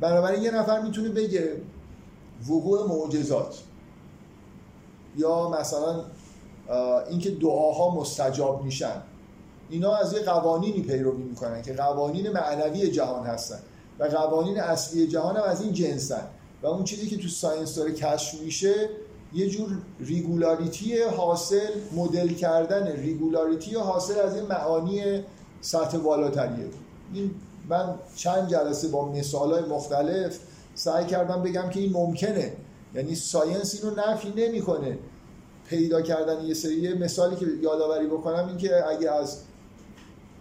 بنابراین 0.00 0.42
یه 0.42 0.50
نفر 0.50 0.82
می‌تونه 0.82 1.08
بگه 1.08 1.60
وقوع 2.48 2.88
معجزات 2.88 3.62
یا 5.16 5.48
مثلا 5.48 6.04
اینکه 7.10 7.30
دعاها 7.30 7.94
مستجاب 7.94 8.64
میشن. 8.64 9.02
اینا 9.70 9.96
از 9.96 10.12
یه 10.12 10.20
قوانینی 10.20 10.82
پیروی 10.82 11.22
می‌کنن 11.22 11.62
که 11.62 11.72
قوانین 11.72 12.30
معنوی 12.30 12.90
جهان 12.90 13.26
هستن 13.26 13.58
و 13.98 14.04
قوانین 14.04 14.60
اصلی 14.60 15.06
جهان 15.06 15.36
هم 15.36 15.42
از 15.42 15.62
این 15.62 15.72
جنسن 15.72 16.26
و 16.62 16.66
اون 16.66 16.84
چیزی 16.84 17.06
که 17.06 17.16
تو 17.16 17.28
science 17.28 17.74
داره 17.74 17.92
کشف 17.92 18.40
میشه 18.40 18.88
یه 19.34 19.48
جور 19.48 19.68
regularity 20.00 21.02
حاصل 21.02 21.70
مدل 21.96 22.28
کردن 22.28 22.86
regularity 22.86 23.74
حاصل 23.74 24.18
از 24.18 24.36
این 24.36 24.46
معانی 24.46 25.24
سطح 25.60 25.98
بالاتریه. 25.98 26.66
این 27.14 27.30
من 27.68 27.94
چند 28.16 28.48
جلسه 28.48 28.88
با 28.88 29.08
مثال 29.08 29.68
مختلف 29.68 30.38
سعی 30.74 31.06
کردم 31.06 31.42
بگم 31.42 31.70
که 31.70 31.80
این 31.80 31.92
ممکنه. 31.92 32.52
یعنی 32.94 33.14
science 33.14 33.84
اینو 33.84 33.96
نفی 33.96 34.32
نمی‌کنه. 34.36 34.98
پیدا 35.68 36.02
کردن 36.02 36.44
یه 36.44 36.54
سری 36.54 36.94
مثالی 36.94 37.36
که 37.36 37.46
یادآوری 37.62 38.06
بکنم 38.06 38.48
این 38.48 38.56
که 38.56 38.88
اگه 38.88 39.10
از 39.10 39.38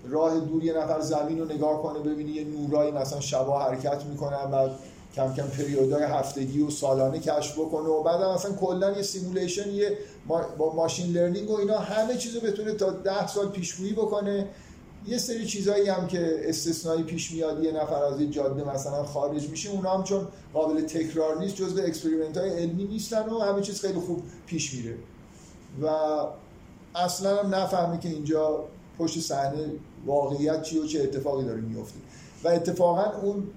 راه 0.09 0.39
دور 0.39 0.63
یه 0.63 0.73
نفر 0.73 0.99
زمین 0.99 1.39
رو 1.39 1.45
نگاه 1.45 1.81
کنه 1.83 1.99
ببینی 1.99 2.31
یه 2.31 2.43
نورایی 2.43 2.91
مثلا 2.91 3.19
شبا 3.19 3.59
حرکت 3.59 4.05
می‌کنن 4.05 4.51
و 4.51 4.69
کم 5.15 5.33
کم 5.33 5.47
پریودهای 5.47 6.03
هفتگی 6.03 6.61
و 6.61 6.69
سالانه 6.69 7.19
کشف 7.19 7.59
بکنه 7.59 7.89
و 7.89 8.03
بعد 8.03 8.21
اصلا 8.21 8.53
کلا 8.53 8.91
یه 8.91 9.01
simulation 9.01 9.69
یه 9.69 9.97
با 10.57 10.75
machine 10.75 11.13
learning 11.13 11.49
و 11.49 11.55
اینا 11.55 11.77
همه 11.77 12.17
چیزو 12.17 12.39
بتونه 12.39 12.73
تا 12.73 12.89
ده 12.89 13.27
سال 13.27 13.49
پیشگویی 13.49 13.93
بکنه. 13.93 14.47
یه 15.07 15.17
سری 15.17 15.45
چیزایی 15.45 15.89
هم 15.89 16.07
که 16.07 16.41
استثنایی 16.43 17.03
پیش 17.03 17.31
میاد 17.31 17.63
یه 17.63 17.71
نفر 17.71 18.03
از 18.03 18.21
یه 18.21 18.27
جاده 18.27 18.73
مثلا 18.73 19.03
خارج 19.03 19.49
میشه 19.49 19.69
اونا 19.69 19.97
هم 19.97 20.03
چون 20.03 20.27
قابل 20.53 20.81
تکرار 20.81 21.39
نیست 21.39 21.55
جزء 21.55 21.83
experiment 21.83 22.37
های 22.37 22.49
علمی 22.49 22.83
نیستن 22.83 23.29
و 23.29 23.39
همه 23.39 23.61
چیز 23.61 23.81
خیلی 23.81 23.99
خوب 23.99 24.23
پیش 24.47 24.73
میره. 24.73 24.95
و 25.81 25.87
اصلا 26.95 27.43
هم 27.43 27.55
نفهمی 27.55 27.99
که 27.99 28.09
اینجا 28.09 28.63
پشت 28.99 29.19
صحنه 29.19 29.71
واقعیت 30.05 30.61
چی 30.61 30.79
و 30.79 30.85
چه 30.85 31.01
اتفاقی 31.01 31.45
داره 31.45 31.61
میفته 31.61 31.99
و 32.43 32.47
اتفاقا 32.47 33.19
اون 33.21 33.47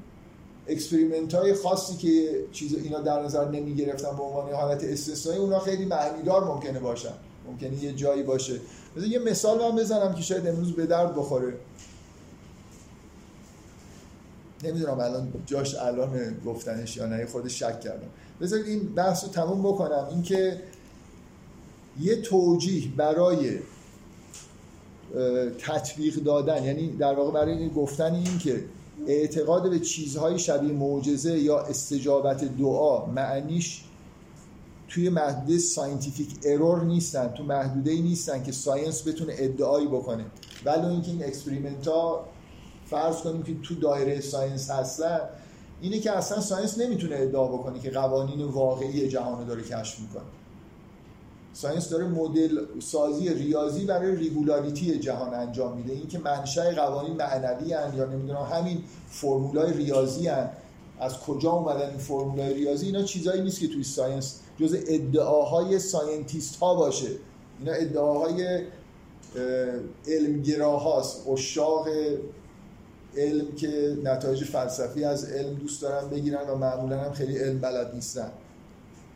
experiment 0.68 1.35
های 1.35 1.55
خاصی 1.55 1.96
که 1.96 2.44
چیز 2.53 2.74
اینا 2.74 3.00
در 3.00 3.22
نظر 3.22 3.48
نمی 3.48 3.74
گرفتن 3.74 4.16
به 4.16 4.22
عنوان 4.22 4.53
حالت 4.53 4.85
استثنایی 4.85 5.38
اونا 5.38 5.59
خیلی 5.59 5.85
معنیدار 5.85 6.44
ممکنه 6.44 6.79
باشن. 6.79 7.14
ممکنه 7.46 7.85
یه 7.85 7.92
جایی 7.92 8.22
باشه. 8.22 8.61
مثلا 8.96 9.09
یه 9.09 9.18
مثال 9.18 9.59
من 9.59 9.77
بزنم 9.77 10.14
که 10.14 10.22
شاید 10.22 10.46
امروز 10.46 10.72
به 10.72 10.87
درد 10.87 11.16
بخوره. 11.16 11.55
نمی‌دونم 14.64 15.00
الان 15.00 15.33
جاش 15.46 15.74
الان 15.74 16.37
گفتنش 16.46 16.96
یا 16.96 17.07
نه 17.07 17.27
خود 17.27 17.48
شک 17.48 17.81
کردم. 17.81 18.09
بذارید 18.41 18.66
این 18.66 18.95
بحث 18.95 19.24
رو 19.24 19.30
تموم 19.30 19.62
بکنم. 19.62 20.07
اینکه 20.11 20.61
یه 22.01 22.16
توجیه 22.16 22.89
برای 22.97 23.59
تطبیق 25.59 26.14
دادن 26.14 26.64
یعنی 26.64 26.97
در 26.97 27.14
واقع 27.14 27.30
برای 27.30 27.70
گفتن 27.70 28.14
این 28.14 28.39
که 28.39 28.64
اعتقاد 29.07 29.70
به 29.70 29.78
چیزهای 29.78 30.38
شبیه 30.38 30.72
معجزه 30.72 31.38
یا 31.38 31.61
استجابت 31.61 32.45
دعا 32.45 33.07
معنیش 33.07 33.84
توی 34.88 35.09
محدوده 35.09 35.59
scientific 35.59 36.28
error 36.45 36.85
نیستن 36.84 37.28
تو 37.28 37.42
محدوده 37.42 37.90
ای 37.90 38.03
نیستن 38.03 38.42
که 38.42 38.53
science 38.53 39.09
بتونه 39.09 39.34
ادعایی 39.38 39.86
بکنه. 39.86 40.24
ولی 40.64 40.86
اینکه 40.86 41.11
این 41.11 41.24
experiment 41.24 41.89
ها 41.88 42.24
فرض 42.86 43.16
کنیم 43.16 43.42
که 43.42 43.55
تو 43.62 43.74
دایره 43.74 44.20
science 44.20 44.70
هستن 44.70 45.20
اینه 45.80 45.99
که 45.99 46.12
اصلا 46.12 46.40
science 46.41 46.78
نمی‌تونه 46.78 47.16
ادعا 47.18 47.49
بکنه 47.49 47.80
که 47.80 47.90
قوانین 47.90 48.45
واقعی 48.45 49.09
جهان 49.09 49.38
رو 49.38 49.45
داره 49.45 49.62
کشف 49.62 50.01
می‌کنه. 50.01 50.22
science 51.55 51.89
داره 51.88 52.05
مدل 52.05 52.61
سازی 52.80 53.34
ریاضی 53.34 53.84
برای 53.84 54.16
regularity 54.16 54.99
جهان 54.98 55.34
انجام 55.34 55.76
میده. 55.76 55.92
اینکه 55.92 56.18
منشأ 56.18 56.70
قوانین 56.70 57.16
معنوی 57.16 57.72
هن 57.72 57.94
یا 57.96 58.05
نمی‌دونم 58.05 58.48
همین 58.52 58.82
فرمولای 59.09 59.72
ریاضی 59.72 60.26
هن. 60.28 60.50
از 61.00 61.18
کجا 61.18 61.50
اومدن 61.50 61.88
این 61.88 61.98
فرمولای 61.98 62.55
ریاضی؟ 62.55 62.86
اینا 62.86 63.02
چیزایی 63.02 63.42
نیست 63.42 63.61
که 63.61 63.68
توی 63.68 63.84
science 63.85 64.41
جز 64.61 64.76
ادعاهای 64.86 65.78
scientist 65.78 66.57
ها 66.57 66.74
باشه. 66.74 67.11
اینا 67.61 67.72
ادعاهای 67.72 68.61
علمگراهاست. 70.09 71.28
عشاق 71.28 71.89
علم 73.16 73.52
که 73.52 73.96
نتایج 74.05 74.44
فلسفی 74.44 75.05
از 75.05 75.24
علم 75.24 75.55
دوست 75.55 75.82
دارن 75.82 76.09
بگیرن 76.09 76.50
و 76.50 76.55
معمولا 76.55 76.98
هم 76.98 77.12
خیلی 77.12 77.38
علم 77.38 77.59
بلد 77.59 77.94
نیستن. 77.94 78.30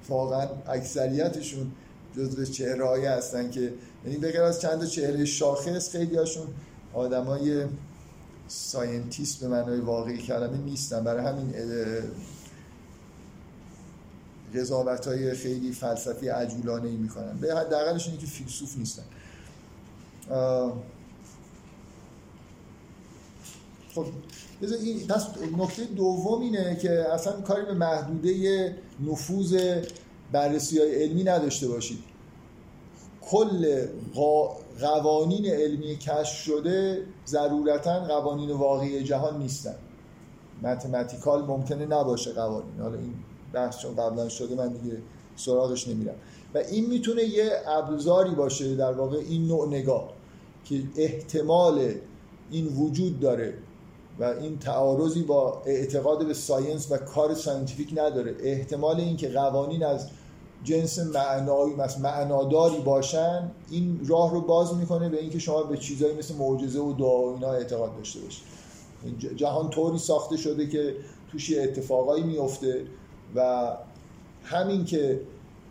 واقعا 0.09 0.49
اکثریتشون 0.68 1.72
جزو 2.17 2.45
چهره 2.45 3.11
هستن 3.11 3.51
که 3.51 3.75
یعنی 4.05 4.19
بغیر 4.19 4.43
از 4.43 4.61
چند 4.61 4.85
چهره 4.85 5.25
شاخص 5.25 5.91
خیلی 5.91 6.17
هاشون 6.17 6.47
آدمای 6.95 7.65
scientist 8.49 9.41
به 9.41 9.49
معنای 9.49 9.81
واقعی 9.81 10.19
کلمه 10.19 10.57
نیستن. 10.57 11.05
برای 11.05 11.25
همین 11.25 11.55
قضاوت 14.55 15.07
های 15.07 15.35
خیلی 15.35 15.73
فلسفی 15.73 16.29
عجولانه 16.29 16.89
ای 16.89 16.97
می‌کنن. 16.97 17.39
به 17.41 17.55
حداقلش 17.55 18.07
اینه 18.07 18.21
که 18.21 18.27
فیلسوف 18.27 18.79
نیستن. 18.79 19.03
خب 23.95 24.07
این 24.83 25.13
نکته 25.59 25.85
دوم 25.85 26.41
اینه 26.41 26.77
که 26.77 26.91
اصلا 26.91 27.41
کاری 27.41 27.65
به 27.65 27.75
محدوده 27.75 28.75
نفوذ 29.01 29.81
بررسی 30.33 30.79
های 30.79 31.03
علمی 31.03 31.24
نداشته 31.24 31.68
باشید. 31.68 31.99
کل 33.22 33.87
قوانین 34.81 35.47
علمی 35.47 35.97
کشف 35.97 36.37
شده 36.37 37.07
ضرورتا 37.26 38.05
قوانین 38.05 38.51
واقعی 38.51 39.05
جهان 39.05 39.39
نیستن. 39.39 39.74
متمتیکال 40.62 41.45
ممکنه 41.45 41.87
نباشه 41.87 42.33
قوانین. 42.33 42.81
حالا 42.81 42.99
این 42.99 43.14
بحث 43.53 43.79
چون 43.79 43.97
قبلا 43.97 44.29
شده 44.29 44.55
من 44.55 44.68
دیگه 44.68 44.99
سراغش 45.37 45.89
نمیرم. 45.89 46.14
و 46.55 46.59
این 46.59 46.87
می‌تونه 46.87 47.22
یه 47.22 47.53
ابزاری 47.66 48.35
باشه 48.35 48.76
در 48.76 48.93
واقع 48.93 49.16
این 49.16 49.49
نوع 49.49 49.68
نگاه 49.68 50.09
که 50.64 50.83
احتمال 50.97 51.95
این 52.51 52.66
وجود 52.66 53.20
داره 53.20 53.55
و 54.21 54.25
این 54.25 54.59
تعارضی 54.59 55.23
با 55.23 55.62
اعتقاد 55.66 56.27
به 56.27 56.35
science 56.35 56.93
و 56.93 56.97
کار 56.97 57.35
scientific 57.35 57.93
نداره. 57.97 58.37
احتمال 58.41 59.01
اینکه 59.01 59.29
قوانین 59.29 59.85
از 59.85 60.09
جنس 60.64 60.99
معنایی 60.99 61.75
مثل 61.75 62.01
معناداری 62.01 62.79
باشن 62.79 63.51
این 63.71 64.01
راه 64.09 64.33
رو 64.33 64.41
باز 64.41 64.75
می‌کنه 64.75 65.09
به 65.09 65.21
اینکه 65.21 65.39
شما 65.39 65.62
به 65.62 65.77
چیزایی 65.77 66.14
مثل 66.14 66.35
معجزه 66.35 66.81
و 66.81 66.93
دعا 66.93 67.21
و 67.21 67.35
اینا 67.35 67.53
اعتقاد 67.53 67.97
داشته 67.97 68.21
باشید 68.21 68.43
جهان 69.37 69.71
طوری 69.71 69.99
ساخته 69.99 70.37
شده 70.37 70.66
که 70.66 70.97
توش 71.33 71.59
اتفاقایی 71.59 72.25
میفته 72.25 72.85
و 73.35 73.73
همین 74.43 74.85
که 74.85 75.21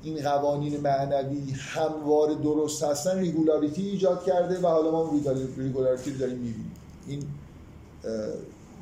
این 0.03 0.21
قوانین 0.21 0.79
معنوی 0.79 1.51
هموار 1.51 2.33
درست 2.33 2.83
هستن 2.83 3.19
regularity 3.19 3.89
ایجاد 3.89 4.23
کرده 4.23 4.59
و 4.59 4.67
حالا 4.67 4.91
ما 4.91 5.11
regularity 5.57 6.11
رو 6.11 6.17
داریم 6.17 6.37
می‌بینیم. 6.37 6.71
این 7.07 7.23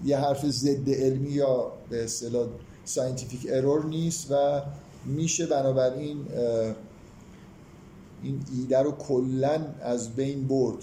یه 0.06 0.18
حرف 0.18 0.46
ضد 0.46 0.90
علمی 0.90 1.30
یا 1.30 1.72
به 1.90 2.04
اصطلاح 2.04 2.48
scientific 2.86 3.48
error 3.50 3.86
نیست 3.86 4.32
و 4.32 4.62
میشه 5.06 5.46
بنابراین 5.46 6.18
این 8.24 8.40
ایده 8.58 8.80
رو 8.80 8.92
کلا 8.92 9.62
از 9.82 10.16
بین 10.16 10.48
برد. 10.48 10.78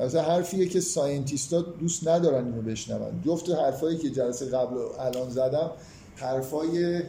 مثلا 0.00 0.22
حرفیه 0.22 0.68
که 0.68 0.80
scientist 0.80 1.54
ا 1.54 1.62
دوست 1.62 2.08
ندارن 2.08 2.44
اینو 2.44 2.62
بشنون. 2.62 3.22
جفت 3.26 3.50
حرفایی 3.50 3.98
که 3.98 4.10
جلسه 4.10 4.46
قبل 4.46 4.76
الان 4.98 5.30
زدم 5.30 5.70
حرفای 6.16 7.02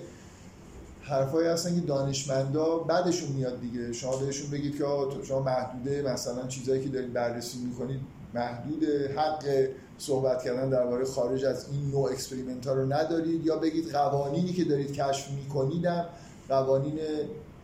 حرفایی 1.01 1.47
هستن 1.47 1.75
که 1.75 1.81
دانشمندا 1.81 2.77
بدشون 2.77 3.31
میاد 3.31 3.61
دیگه. 3.61 3.93
شما 3.93 4.17
بهشون 4.17 4.51
بگید 4.51 4.77
که 4.77 4.83
شما 5.23 5.39
محدوده 5.41 6.01
مثلا 6.01 6.47
چیزایی 6.47 6.83
که 6.83 6.89
دارید 6.89 7.13
بررسی 7.13 7.57
می‌کنید 7.57 7.99
محدود 8.33 8.83
حق 9.17 9.67
صحبت 10.01 10.43
کردن 10.43 10.69
درباره 10.69 11.05
خارج 11.05 11.45
از 11.45 11.65
این 11.71 11.91
نوع 11.91 12.11
experiment 12.11 12.67
ها 12.67 12.73
رو 12.73 12.93
ندارید 12.93 13.45
یا 13.45 13.55
بگید 13.55 13.91
قوانینی 13.91 14.53
که 14.53 14.63
دارید 14.63 14.93
کشف 14.93 15.31
می‌کنید 15.31 16.05
قوانین 16.49 16.99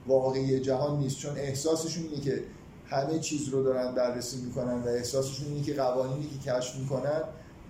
واقعی 0.07 0.59
جهان 0.59 0.99
نیست. 0.99 1.17
چون 1.17 1.37
احساسشون 1.37 2.03
اینه 2.03 2.21
که 2.21 2.43
همه 2.87 3.19
چیز 3.19 3.49
رو 3.49 3.63
دارن 3.63 3.95
بررسی 3.95 4.37
می‌کنن 4.37 4.83
و 4.83 4.87
احساسشون 4.87 5.47
اینه 5.47 5.63
که 5.63 5.73
قوانینی 5.73 6.27
که 6.27 6.51
کشف 6.51 6.75
می‌کنن 6.75 7.21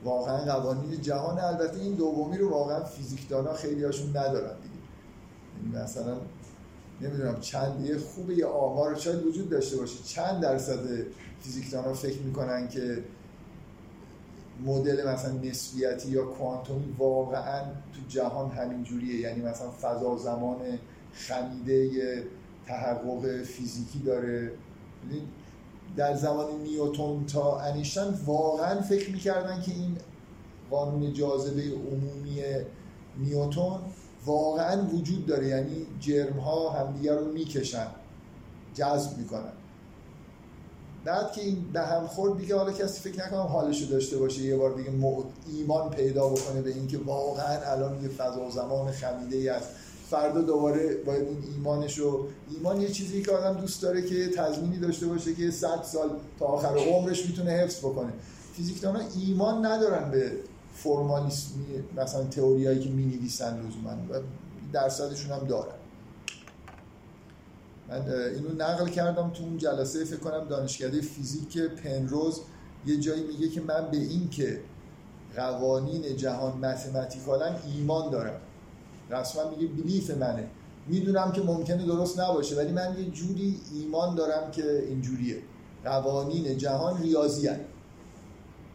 واقعا 0.04 0.38
قوانین 0.38 1.02
جهان. 1.02 1.40
البته 1.40 1.80
این 1.80 1.94
دومی 1.94 2.38
رو 2.38 2.50
واقعا 2.50 2.84
فیزیکدانا 2.84 3.54
خیلی 3.54 3.84
هاشون 3.84 4.10
ندارن 4.10 4.56
دیگه. 4.56 4.76
یعنی 5.74 5.84
مثلا 5.84 6.18
نمی‌دونم 7.02 7.40
چند 7.40 7.86
یه 7.86 7.98
خوبه 7.98 8.34
یه 8.34 8.46
آمار 8.46 8.96
شاید 8.96 9.26
وجود 9.26 9.50
داشته 9.50 9.78
باشه. 9.78 10.04
چند 10.06 10.42
درصد 10.42 10.80
فیزیکدانا 11.42 11.94
فکر 11.94 12.20
می‌کنن 12.20 12.68
که 12.70 13.04
مدل 14.66 15.08
مثلا 15.08 15.32
نسبیتی 15.32 16.10
یا 16.10 16.26
کوانتومی 16.26 16.96
واقعا 16.98 17.64
تو 17.64 18.02
جهان 18.10 18.52
همین 18.52 18.84
جوریه. 18.84 19.20
یعنی 19.20 19.42
مثلا 19.42 19.72
فضا 19.72 20.18
زمان 20.18 20.58
خمیده 21.14 22.24
تحقق 22.68 23.44
فیزیکی 23.44 24.00
داره. 24.00 24.52
یعنی 25.04 25.22
در 25.98 26.16
زمان 26.16 26.62
نیوتون 26.64 27.26
تا 27.26 27.60
انیشتن 27.60 28.20
واقعا 28.26 28.82
فکر 28.82 29.12
می‌کردن 29.12 29.62
که 29.62 29.72
این 29.72 29.98
قانون 30.72 31.14
جاذبه 31.14 31.62
عمومی 31.62 32.42
نیوتون 33.18 33.80
واقعا 34.26 34.86
وجود 34.86 35.26
داره. 35.26 35.48
یعنی 35.48 35.86
جرم 36.00 36.40
ها 36.40 36.70
همدیگر 36.70 37.16
رو 37.16 37.32
می‌کشن 37.32 37.88
جذب 38.74 39.18
می‌کنن. 39.18 39.52
بعد 41.08 41.32
که 41.32 41.42
این 41.42 41.66
به 41.74 41.82
هم 41.82 42.08
خورد 42.08 42.38
دیگه 42.38 42.56
حالا 42.56 42.72
کسی 42.72 43.10
فکر 43.10 43.26
نکنم 43.26 43.40
حالشو 43.40 43.86
داشته 43.86 44.18
باشه 44.18 44.42
یه 44.42 44.58
بار 44.58 44.74
دیگه 44.74 44.90
ایمان 45.54 45.90
پیدا 45.90 46.30
بکنه 46.30 46.62
به 46.62 46.70
اینکه 46.70 46.98
واقعا 46.98 47.72
الان 47.72 48.04
یه 48.04 48.10
فضا 48.10 48.42
و 48.48 48.52
زمان 48.52 48.92
خمیده 48.92 49.38
ای 49.38 49.50
است 49.50 49.70
فردا 50.10 50.42
دوباره 50.42 50.96
باید 50.96 51.28
این 51.28 51.44
ایمانش 51.54 51.98
رو 51.98 52.28
ایمان 52.52 52.82
یه 52.82 52.90
چیزی 52.90 53.22
که 53.22 53.32
آدم 53.32 53.60
دوست 53.60 53.82
داره 53.82 54.02
که 54.02 54.28
تضمینی 54.28 54.80
داشته 54.80 55.08
باشه 55.08 55.36
که 55.36 55.52
100 55.52 55.84
سال 55.84 56.10
تا 56.40 56.46
آخر 56.46 56.78
عمرش 56.78 57.26
می‌تونه 57.26 57.52
حفظ 57.52 57.80
بکنه. 57.80 58.14
فیزیکدانا 58.54 59.00
ایمان 59.16 59.66
ندارن 59.66 60.12
به 60.12 60.32
فرمالیسمی 60.76 61.66
مثلا 61.98 62.24
تئوریایی 62.24 62.80
که 62.80 62.90
می‌نویسن 62.90 63.60
لزوما 63.60 63.92
و 64.10 64.22
درصدشون 64.74 65.32
هم 65.32 65.48
دارن. 65.48 65.77
من 67.90 68.12
اینو 68.12 68.54
نقل 68.58 68.88
کردم 68.88 69.30
تو 69.30 69.44
اون 69.44 69.58
جلسه 69.58 70.06
فکر 70.06 70.20
کنم 70.20 70.48
دانشکده 70.48 71.02
فیزیک 71.02 71.58
پنروز 71.58 72.42
یه 72.86 72.98
جایی 72.98 73.24
میگه 73.24 73.50
که 73.50 73.62
من 73.62 73.88
به 73.92 73.98
این 73.98 74.30
که 74.30 74.62
قوانین 75.36 76.16
جهان 76.16 76.58
متمتیکالا 76.58 77.56
ایمان 77.66 78.10
دارم. 78.10 78.40
رسما 79.10 79.50
میگه 79.50 79.68
بلیف 79.68 80.10
منه. 80.10 80.48
می‌دونم 80.88 81.32
که 81.32 81.42
ممکنه 81.42 81.86
درست 81.86 82.20
نباشه 82.20 82.56
ولی 82.56 82.72
من 82.72 82.96
یه 83.00 83.06
جوری 83.06 83.62
ایمان 83.74 84.16
دارم 84.16 84.52
که 84.52 84.84
اینجوریه. 84.88 85.38
قوانین 85.84 86.58
جهان 86.58 87.02
ریاضی 87.02 87.48
هن. 87.48 87.60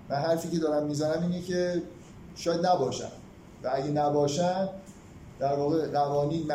من 0.08 0.16
حرفی 0.16 0.48
که 0.48 0.58
دارم 0.58 0.86
می‌زنم 0.86 1.22
اینه 1.22 1.42
که 1.42 1.82
شاید 2.34 2.66
نباشن. 2.66 3.12
و 3.62 3.70
اگه 3.74 3.90
نباشن 3.90 4.68
در 5.40 5.54
واقع 5.54 5.90
قوانین 5.90 6.46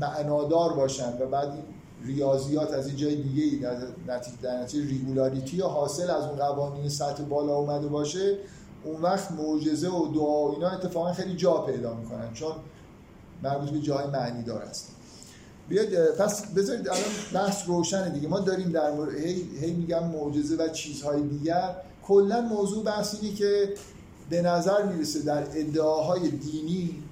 معنادار 0.00 0.72
باشن 0.72 1.18
و 1.20 1.26
بعد 1.26 1.48
این 1.48 1.62
ریاضیات 2.04 2.72
از 2.72 2.86
این 2.86 2.96
جای 2.96 3.22
دیگه 3.22 3.42
ای 3.42 3.56
در 4.42 4.62
نتیجه 4.62 4.88
ریگولاریتی 4.88 5.56
یا 5.56 5.68
حاصل 5.68 6.10
از 6.10 6.24
اون 6.24 6.36
قوانین 6.36 6.88
سطح 6.88 7.22
بالا 7.22 7.54
اومده 7.56 7.86
باشه 7.86 8.38
اون 8.84 9.02
وقت 9.02 9.32
معجزه 9.32 9.88
و 9.88 10.14
دعا 10.14 10.48
و 10.48 10.54
اینا 10.54 10.70
اتفاقا 10.70 11.12
خیلی 11.12 11.36
جا 11.36 11.52
پیدا 11.52 11.94
می‌کنن 11.94 12.32
چون 12.32 12.52
مربوط 13.42 13.70
به 13.70 13.80
جای 13.80 14.06
معنی 14.06 14.42
دار 14.42 14.62
است 14.62 14.90
بیاد 15.68 16.14
پس 16.14 16.46
بذارید 16.46 16.88
الان 16.88 17.02
بحث 17.34 17.68
روشنه 17.68 18.10
دیگه. 18.10 18.28
ما 18.28 18.40
داریم 18.40 18.72
در 18.72 18.92
مورد 18.92 19.14
هی, 19.14 19.58
هی 19.60 19.72
میگم 19.72 20.08
معجزه 20.08 20.56
و 20.56 20.68
چیزهای 20.68 21.22
دیگر. 21.22 21.74
کلا 22.06 22.40
موضوع 22.40 22.84
بحث 22.84 23.14
اینه 23.22 23.34
که 23.34 23.74
به 24.30 24.42
نظر 24.42 24.82
می‌رسه 24.82 25.22
در 25.22 25.42
ادعاهای 25.54 26.30
دینی 26.30 27.02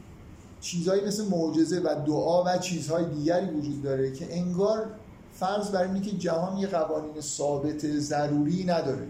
چیزهایی 0.63 1.05
مثل 1.05 1.25
معجزه 1.29 1.81
و 1.81 1.95
دعا 2.07 2.45
و 2.45 2.59
چیزهای 2.59 3.05
دیگری 3.05 3.47
وجود 3.47 3.83
داره 3.83 4.13
که 4.13 4.37
انگار 4.37 4.87
فرض 5.35 5.71
بر 5.71 5.83
اینه 5.83 6.01
که 6.01 6.11
جهان 6.11 6.59
یه 6.59 6.67
قوانین 6.67 7.21
ثابت 7.21 7.87
ضروری 7.99 8.65
نداره. 8.65 9.07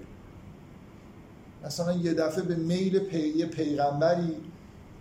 مثلا 1.64 1.92
یه 1.92 2.14
دفعه 2.14 2.42
به 2.42 2.54
میل 2.54 2.98
پی... 2.98 3.44
پیغمبری 3.44 4.36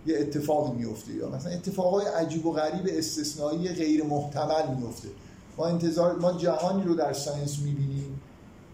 یه 0.06 0.18
اتفاقی 0.18 0.78
میفته 0.78 1.14
یا 1.14 1.28
مثلا 1.28 1.52
اتفاقای 1.52 2.06
عجیب 2.06 2.46
و 2.46 2.52
غریب 2.52 2.86
استثنایی 2.88 3.68
غیر 3.68 4.04
محتمل 4.04 4.74
میفته 4.76 5.08
ما 5.58 5.66
انتظار 5.66 6.18
ما 6.18 6.32
جهانی 6.32 6.84
رو 6.84 6.94
در 6.94 7.12
ساینس 7.12 7.58
می‌بینیم 7.58 8.20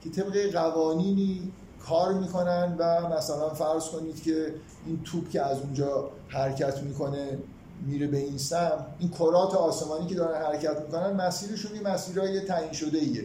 که 0.05 0.11
طبق 0.11 0.53
قوانینی 0.53 1.53
کار 1.87 2.13
می‌کنن 2.13 2.75
و 2.79 3.09
مثلا 3.17 3.49
فرض 3.49 3.89
کنید 3.89 4.23
که 4.23 4.55
این 4.87 5.03
توپ 5.05 5.31
که 5.31 5.43
از 5.43 5.61
اونجا 5.61 6.11
حرکت 6.29 6.83
می‌کنه 6.83 7.39
میره 7.87 8.07
به 8.07 8.19
این 8.19 8.39
سم 8.39 8.87
این 8.99 9.11
کرات 9.11 9.55
آسمانی 9.55 10.07
که 10.07 10.15
دارن 10.15 10.43
حرکت 10.43 10.81
می‌کنن 10.81 11.13
مسیرشون 11.13 11.75
یه 11.75 11.83
مسیرهای 11.83 12.41
تعیین 12.41 12.73
شده 12.73 12.99
ایه 12.99 13.25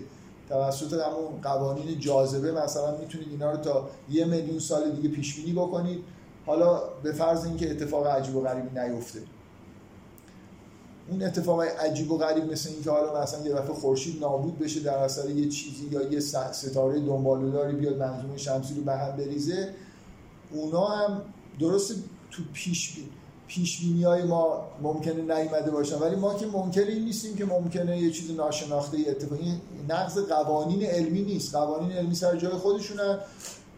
توسط 0.50 0.94
همون 0.94 1.42
قوانین 1.42 2.00
جاذبه 2.00 2.52
مثلا 2.52 2.98
می‌تونید 2.98 3.28
اینا 3.30 3.52
رو 3.52 3.58
تا 3.58 3.90
یه 4.10 4.26
میلیون 4.26 4.60
سال 4.60 4.92
دیگه 4.92 5.10
پیش 5.10 5.36
بینی 5.36 5.54
بکنید. 5.54 6.04
حالا 6.46 6.82
به 7.04 7.12
فرض 7.12 7.46
اینکه 7.46 7.72
اتفاق 7.72 8.08
عجیب 8.08 8.36
و 8.36 8.42
غریبی 8.42 8.80
نیفته. 8.80 9.20
اون 11.10 11.24
اتفاق 11.24 11.62
عجیب 11.62 12.12
و 12.12 12.18
غریب 12.18 12.52
مثل 12.52 12.70
اینکه 12.70 12.92
حالا 12.92 13.22
مثلا 13.22 13.46
یه 13.48 13.54
دفعه 13.54 13.74
خورشید 13.74 14.22
نابود 14.22 14.60
بشه 14.60 14.80
در 14.80 14.98
اثر 14.98 15.30
یه 15.30 15.50
چیزی 15.50 15.88
یا 15.92 16.02
یه 16.02 16.20
ستاره 16.52 17.00
دنباله‌داری 17.00 17.76
بیاد 17.76 17.98
منظومه 17.98 18.38
شمسی 18.38 18.74
رو 18.76 18.82
به 18.82 18.94
هم 18.94 19.18
بریزه 19.18 19.74
اونا 20.52 20.86
هم 20.86 21.22
درست 21.60 21.96
تو 22.32 22.44
پیش 22.54 22.98
پیش 23.48 23.82
های 24.06 24.24
ما 24.24 24.62
ممکنه 24.82 25.22
نیامده 25.22 25.72
باشن. 25.72 26.00
ولی 26.00 26.16
ما 26.16 26.34
که 26.34 26.46
ممکنه 26.48 26.86
این 26.86 27.06
نیستیم 27.06 27.36
که 27.36 27.46
ممکنه 27.46 28.02
یه 28.02 28.12
چیز 28.12 28.32
ناشناخته 28.32 28.98
اتفاقی 29.08 29.62
نقض 29.90 30.18
قوانین 30.18 30.84
علمی 30.84 31.22
نیست. 31.22 31.56
قوانین 31.56 31.92
علمی 31.92 32.16
سر 32.16 32.36
جای 32.36 32.52
خودشونن 32.52 33.20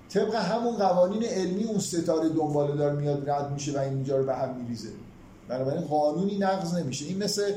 طبق 0.10 0.36
همون 0.36 0.76
قوانین 0.76 1.24
علمی 1.24 1.64
اون 1.64 1.80
ستاره 1.80 2.30
دنباله 2.30 2.76
دار 2.76 2.96
میاد 2.96 3.30
رد 3.30 3.52
میشه 3.52 3.72
و 3.72 3.78
اینجا 3.78 4.18
رو 4.18 4.26
به 4.26 4.36
هم 4.36 4.56
میریزه. 4.56 4.90
بنابراین 5.48 5.82
قانونی 5.82 6.38
نقض 6.38 6.74
نمیشه. 6.74 7.06
این 7.06 7.24
مثل 7.24 7.54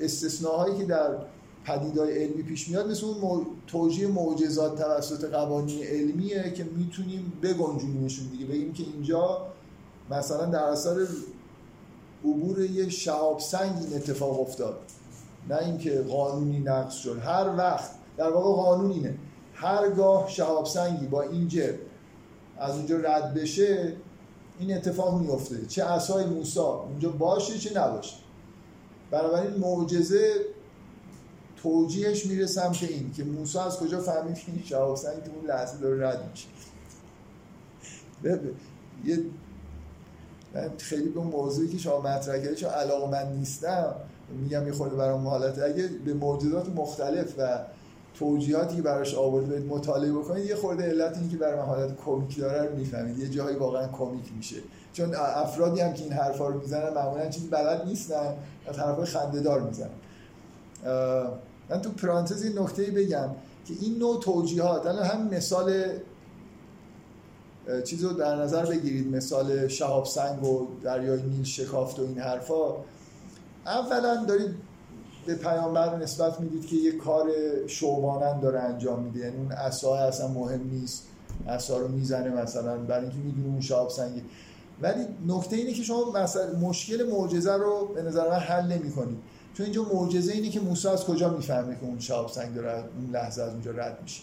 استثناهایی 0.00 0.76
که 0.76 0.84
در 0.84 1.10
پدیدهای 1.64 2.24
علمی 2.24 2.42
پیش 2.42 2.68
میاد 2.68 2.90
مثل 2.90 3.06
اون 3.06 3.46
توجیه 3.66 4.06
معجزات 4.06 4.78
توسط 4.78 5.24
قوانین 5.24 5.84
علمیه 5.84 6.52
که 6.56 6.64
می‌تونیم 6.64 7.32
بگنجونیمشون 7.42 8.26
دیگه. 8.26 8.46
بگیم 8.46 8.72
که 8.72 8.82
اینجا 8.94 9.46
مثلا 10.10 10.44
در 10.44 10.62
اثر 10.62 11.06
عبور 12.26 12.60
یه 12.60 12.88
شهاب 12.88 13.40
سنگ 13.40 13.76
این 13.82 13.96
اتفاق 13.96 14.40
افتاد. 14.40 14.78
نه 15.48 15.56
اینکه 15.56 16.02
قانونی 16.02 16.60
نقض 16.60 16.94
شد. 16.94 17.18
هر 17.18 17.56
وقت 17.56 17.90
در 18.16 18.30
واقع 18.30 18.62
قانون 18.62 18.90
اینه. 18.90 19.14
هرگاه 19.54 20.28
شهاب 20.28 20.66
سنگی 20.66 21.06
با 21.06 21.22
این 21.22 21.48
جب 21.48 21.74
از 22.58 22.76
اونجا 22.76 22.96
رد 22.96 23.34
بشه 23.34 23.96
این 24.58 24.76
اتفاق 24.76 25.20
میفته 25.20 25.66
چه 25.66 25.84
عصای 25.84 26.24
موسی 26.24 26.60
اونجا 26.60 27.08
باشه 27.08 27.58
چه 27.58 27.78
نباشه. 27.78 28.16
بنابراین 29.10 29.54
معجزه 29.54 30.32
توجیهش 31.62 32.26
میره 32.26 32.46
سمت 32.46 32.82
این 32.82 33.12
که 33.12 33.24
موسی 33.24 33.58
از 33.58 33.78
کجا 33.78 34.00
فهمید 34.00 34.34
که 34.34 34.52
این 34.52 34.62
شهاب 34.64 34.96
سنگ 34.96 35.22
اون 35.36 35.46
لحظه 35.46 35.78
داره 35.78 36.08
رد 36.08 36.30
میشه. 36.30 36.48
یه 39.04 39.24
من 40.56 40.70
خیلی 40.78 41.08
به 41.08 41.20
موضوعی 41.20 41.68
که 41.68 41.78
شما 41.78 42.00
مطرح 42.00 42.38
کردید 42.38 42.54
چون 42.54 42.70
علاقه 42.70 43.10
من 43.10 43.32
نیستم 43.32 43.94
میگم 44.42 44.66
یه 44.66 44.72
خورده 44.72 44.96
برام 44.96 45.26
حالت 45.26 45.62
اگه 45.62 45.88
به 46.04 46.14
موجودات 46.14 46.68
مختلف 46.68 47.34
و 47.38 47.58
توجیهاتی 48.18 48.76
که 48.76 48.82
براش 48.82 49.14
آورده 49.14 49.58
مطالعه 49.58 50.12
بکنید 50.12 50.44
یه 50.46 50.54
خورده 50.54 50.82
علت 50.82 51.18
این 51.18 51.30
که 51.30 51.36
برای 51.36 51.56
من 51.56 51.66
حالت 51.66 51.96
کمیک 51.96 52.38
داره 52.38 52.62
رو 52.62 52.76
می‌فهمید 52.76 53.18
یه 53.18 53.28
جایی 53.28 53.56
واقعا 53.56 53.88
کمیک 53.88 54.32
میشه. 54.36 54.56
چون 54.92 55.14
افرادی 55.14 55.80
هم 55.80 55.92
که 55.92 56.02
این 56.02 56.12
حرفا 56.12 56.48
رو 56.48 56.60
می‌زنن 56.60 56.94
معمولا 56.94 57.28
چیزی 57.28 57.48
بلد 57.48 57.84
نیستن 57.86 58.34
از 58.66 58.78
حرفای 58.78 59.06
خنده‌دار 59.06 59.60
می‌زنن. 59.60 59.90
من 61.70 61.80
تو 61.82 61.90
پرانتز 61.90 62.42
این 62.42 62.58
نکته 62.58 62.82
بگم 62.82 63.28
که 63.66 63.74
این 63.80 63.98
نوع 63.98 64.20
توجیهات 64.20 64.86
الان 64.86 65.04
هم 65.04 65.28
مثال 65.28 65.72
چیز 67.84 68.04
رو 68.04 68.12
در 68.12 68.36
نظر 68.36 68.66
بگیرید 68.66 69.16
مثال 69.16 69.68
شهاب 69.68 70.04
سنگ 70.04 70.44
و 70.44 70.66
دریای 70.82 71.22
نیل 71.22 71.44
شکافت 71.44 71.98
و 71.98 72.02
این 72.02 72.18
حرفا. 72.18 72.74
اولا 73.66 74.24
دارید 74.24 74.50
به 75.26 75.34
پیامبر 75.34 75.96
نسبت 75.96 76.40
می‌دید 76.40 76.66
که 76.66 76.76
یه 76.76 76.92
کار 76.92 77.30
شومانند 77.66 78.40
داره 78.40 78.60
انجام 78.60 79.02
میده. 79.02 79.20
یعنی 79.20 79.36
اون 79.36 79.52
عصا 79.52 79.96
اصلا 79.96 80.28
مهم 80.28 80.70
نیست. 80.70 81.06
عصا 81.48 81.78
رو 81.78 81.88
می‌زنه 81.88 82.42
مثلا. 82.42 82.78
برای 82.78 83.02
اینکه 83.02 83.18
می‌دونه 83.18 83.46
اون 83.46 83.60
شهاب 83.60 83.90
سنگی 83.90 84.22
ولی 84.82 85.04
نکته 85.26 85.56
اینه 85.56 85.72
که 85.72 85.82
شما 85.82 86.12
مثلا 86.12 86.58
مشکل 86.58 87.06
معجزه 87.10 87.52
رو 87.52 87.88
به 87.94 88.02
نظر 88.02 88.30
من 88.30 88.38
حل 88.38 88.72
نمی‌کنید. 88.72 89.18
چون 89.54 89.64
اینجا 89.64 89.82
معجزه 89.82 90.32
اینه 90.32 90.50
که 90.50 90.60
موسی 90.60 90.88
از 90.88 91.04
کجا 91.04 91.28
می‌فهمه 91.28 91.74
که 91.74 91.86
اون 91.86 91.98
شهاب 91.98 92.28
سنگ 92.28 92.54
داره 92.54 92.74
اون 92.78 93.10
لحظه 93.12 93.42
از 93.42 93.52
اونجا 93.52 93.70
رد 93.70 93.98
میشه. 94.02 94.22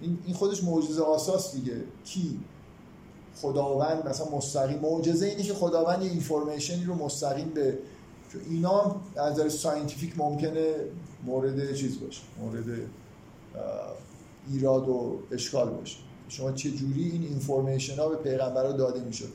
این 0.00 0.34
خودش 0.34 0.64
معجزه 0.64 1.02
آساس 1.02 1.54
دیگه. 1.54 1.76
کی؟ 2.04 2.40
خداوند 3.36 4.08
مثلا 4.08 4.26
مستقیم. 4.36 4.78
معجزه 4.78 5.26
اینه 5.26 5.42
که 5.42 5.54
خداوند 5.54 6.02
یه 6.02 6.10
information 6.10 6.78
ی 6.78 6.84
رو 6.84 6.94
مستقیم 6.94 7.48
به 7.48 7.78
اینا 8.50 8.96
از 9.16 9.32
نظر 9.32 9.48
scientific 9.48 10.18
ممکنه 10.18 10.74
مورد 11.26 11.74
چیز 11.74 12.00
باشه 12.00 12.22
مورد 12.42 12.64
ایراد 14.52 14.88
و 14.88 15.18
اشکال 15.32 15.70
باشه. 15.70 15.96
شما 16.28 16.52
چه 16.52 16.70
جوری 16.70 17.10
این 17.10 17.22
information 17.22 17.96
ها 17.96 18.08
به 18.08 18.16
پیغمبر 18.16 18.72
داده 18.72 19.00
می‌شد؟ 19.00 19.28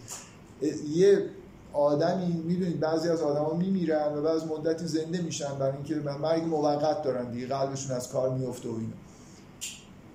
یه 0.96 1.26
آدمی 1.74 2.26
می‌دونید 2.26 2.80
بعضی 2.80 3.10
از 3.10 3.22
آدما 3.22 3.54
میمیرن 3.54 4.18
و 4.18 4.22
بعد 4.22 4.44
مدتی 4.44 4.88
زنده 4.88 5.22
میشن 5.22 5.56
برای 5.60 5.74
اینکه 5.76 5.96
مرگ 5.96 6.44
موقت 6.44 7.02
دارن 7.02 7.32
دیگه 7.32 7.48
قلبشون 7.48 7.96
از 7.96 8.10
کار 8.10 8.30
میفته 8.30 8.70
و 8.70 8.74
اینا. 8.74 8.94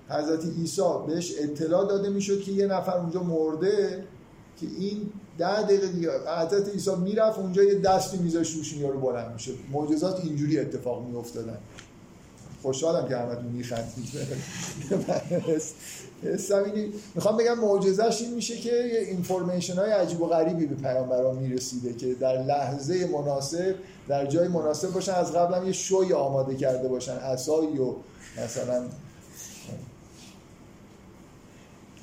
حضرت 0.09 0.45
عیسی 0.45 0.81
بهش 1.07 1.33
اطلاع 1.39 1.87
داده 1.87 2.09
می‌شد 2.09 2.41
که 2.41 2.51
یه 2.51 2.67
نفر 2.67 2.97
اونجا 2.97 3.23
مرده 3.23 4.03
که 4.59 4.67
این 4.79 5.09
ده 5.37 5.61
دقیقه 5.63 5.87
دیگه 5.87 6.09
حضرت 6.39 6.69
عیسی 6.69 6.95
می‌رفت 6.95 7.39
اونجا 7.39 7.63
یه 7.63 7.75
دستی 7.75 8.17
میذاشت 8.17 8.57
روش 8.57 8.73
این 8.73 8.91
رو 8.91 8.99
بلند 8.99 9.33
می‌شد. 9.33 9.55
معجزات 9.71 10.19
اینجوری 10.25 10.59
اتفاق 10.59 11.05
میافتادن. 11.05 11.57
خوشحالم 12.61 13.07
که 13.07 13.17
همتون 13.17 13.45
میخندید. 13.45 14.09
حسم 16.23 16.63
می‌خوام 17.15 17.37
بگم 17.37 17.59
معجزش 17.59 18.21
این 18.21 18.33
میشه 18.33 18.57
که 18.57 18.69
یه 18.69 18.99
اینفورمیشن 18.99 19.73
های 19.73 19.91
عجیب 19.91 20.21
و 20.21 20.27
غریبی 20.27 20.65
به 20.65 20.75
پیامبران 20.75 21.35
می‌رسیده 21.35 21.93
که 21.93 22.13
در 22.13 22.43
لحظه 22.43 23.07
مناسب 23.07 23.75
در 24.07 24.25
جای 24.25 24.47
مناسب 24.47 24.91
باشن 24.91 25.13
از 25.13 25.33
قبل 25.33 25.53
هم 25.53 25.65
یه 25.65 25.71
شوی 25.71 26.13
آماده 26.13 26.55
کرده 26.55 26.87
باشن. 26.87 27.17
عصایی 27.17 27.77
و 27.77 27.93
مثلا 28.43 28.83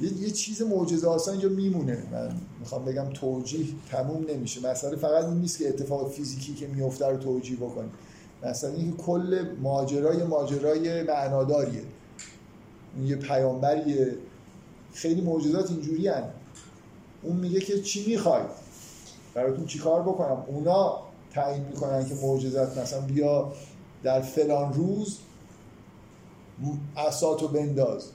یه, 0.01 0.13
یه 0.13 0.31
چیز 0.31 0.63
معجزه 0.63 1.09
آسان 1.09 1.35
اینجا 1.35 1.49
میمونه. 1.49 2.03
من 2.13 2.41
می‌خوام 2.61 2.85
بگم 2.85 3.11
توجیه 3.15 3.67
تموم 3.91 4.27
نمیشه. 4.31 4.71
مسئله 4.71 4.97
فقط 4.97 5.25
این 5.25 5.37
نیست 5.37 5.59
که 5.59 5.69
اتفاق 5.69 6.11
فیزیکی 6.11 6.55
که 6.55 6.67
میفته 6.67 7.07
رو 7.07 7.17
توجیه 7.17 7.57
بکنیم. 7.57 7.91
مثلا 8.43 8.71
این 8.71 8.97
کل 8.97 9.47
ماجرای 9.63 10.25
ماجرای 10.25 11.03
معناداریه. 11.03 11.83
یه 13.05 13.17
پیامبریه. 13.17 14.15
خیلی 14.93 15.21
معجزات 15.21 15.71
اینجوری 15.71 16.09
هن. 16.09 16.25
اون 17.23 17.37
میگه 17.37 17.61
که 17.61 17.81
چی 17.81 18.07
می‌خواید 18.07 18.47
براتون 19.35 19.67
چی 19.67 19.79
کار 19.79 20.03
بکنم؟ 20.03 20.45
اونا 20.47 20.99
تعیین 21.31 21.65
می‌کنن 21.65 22.09
که 22.09 22.15
معجزات 22.15 22.79
مثلا 22.79 23.01
بیا 23.01 23.53
در 24.03 24.21
فلان 24.21 24.73
روز 24.73 25.19
اساتو 26.97 27.49
بنداز. 27.49 28.11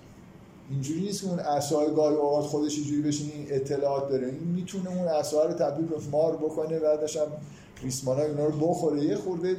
اینجوری 0.72 1.01
نیست 1.01 1.22
که 1.22 1.28
اون 1.28 1.39
عصای 1.39 1.95
گاهی 1.95 2.15
اوقات 2.15 2.45
خودش 2.45 2.78
اینجوری 2.78 3.01
بشین 3.01 3.32
این 3.32 3.47
اطلاعات 3.49 4.09
داره. 4.09 4.28
این 4.28 4.47
می‌تونه 4.47 4.89
اون 4.89 5.07
عصا 5.07 5.45
رو 5.45 5.53
تبدیل 5.53 5.86
به 5.86 5.95
مار 6.11 6.38
بکنه 6.38 6.80
بعدش 6.80 7.17
هم 7.17 7.28
ریسمان 7.84 8.17
های 8.17 8.30
اونا 8.30 8.45
رو 8.45 8.69
بخوره. 8.69 9.03
یه 9.03 9.15
خورده 9.15 9.57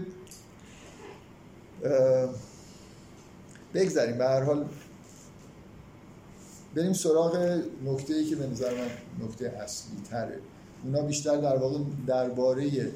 بگذاریم. 3.74 4.18
به 4.18 4.24
هر 4.24 4.42
حال 4.42 4.64
بریم 6.74 6.92
سراغ 6.92 7.60
نکته 7.84 8.14
ای 8.14 8.24
که 8.24 8.36
به 8.36 8.46
نظر 8.46 8.74
من 8.74 9.26
نکته 9.26 9.46
اصلی 9.46 9.96
تره 10.10 10.38
اونا 10.84 11.02
بیشتر 11.02 11.36
در 11.36 11.56
واقع 11.56 11.78
درباره 12.06 12.92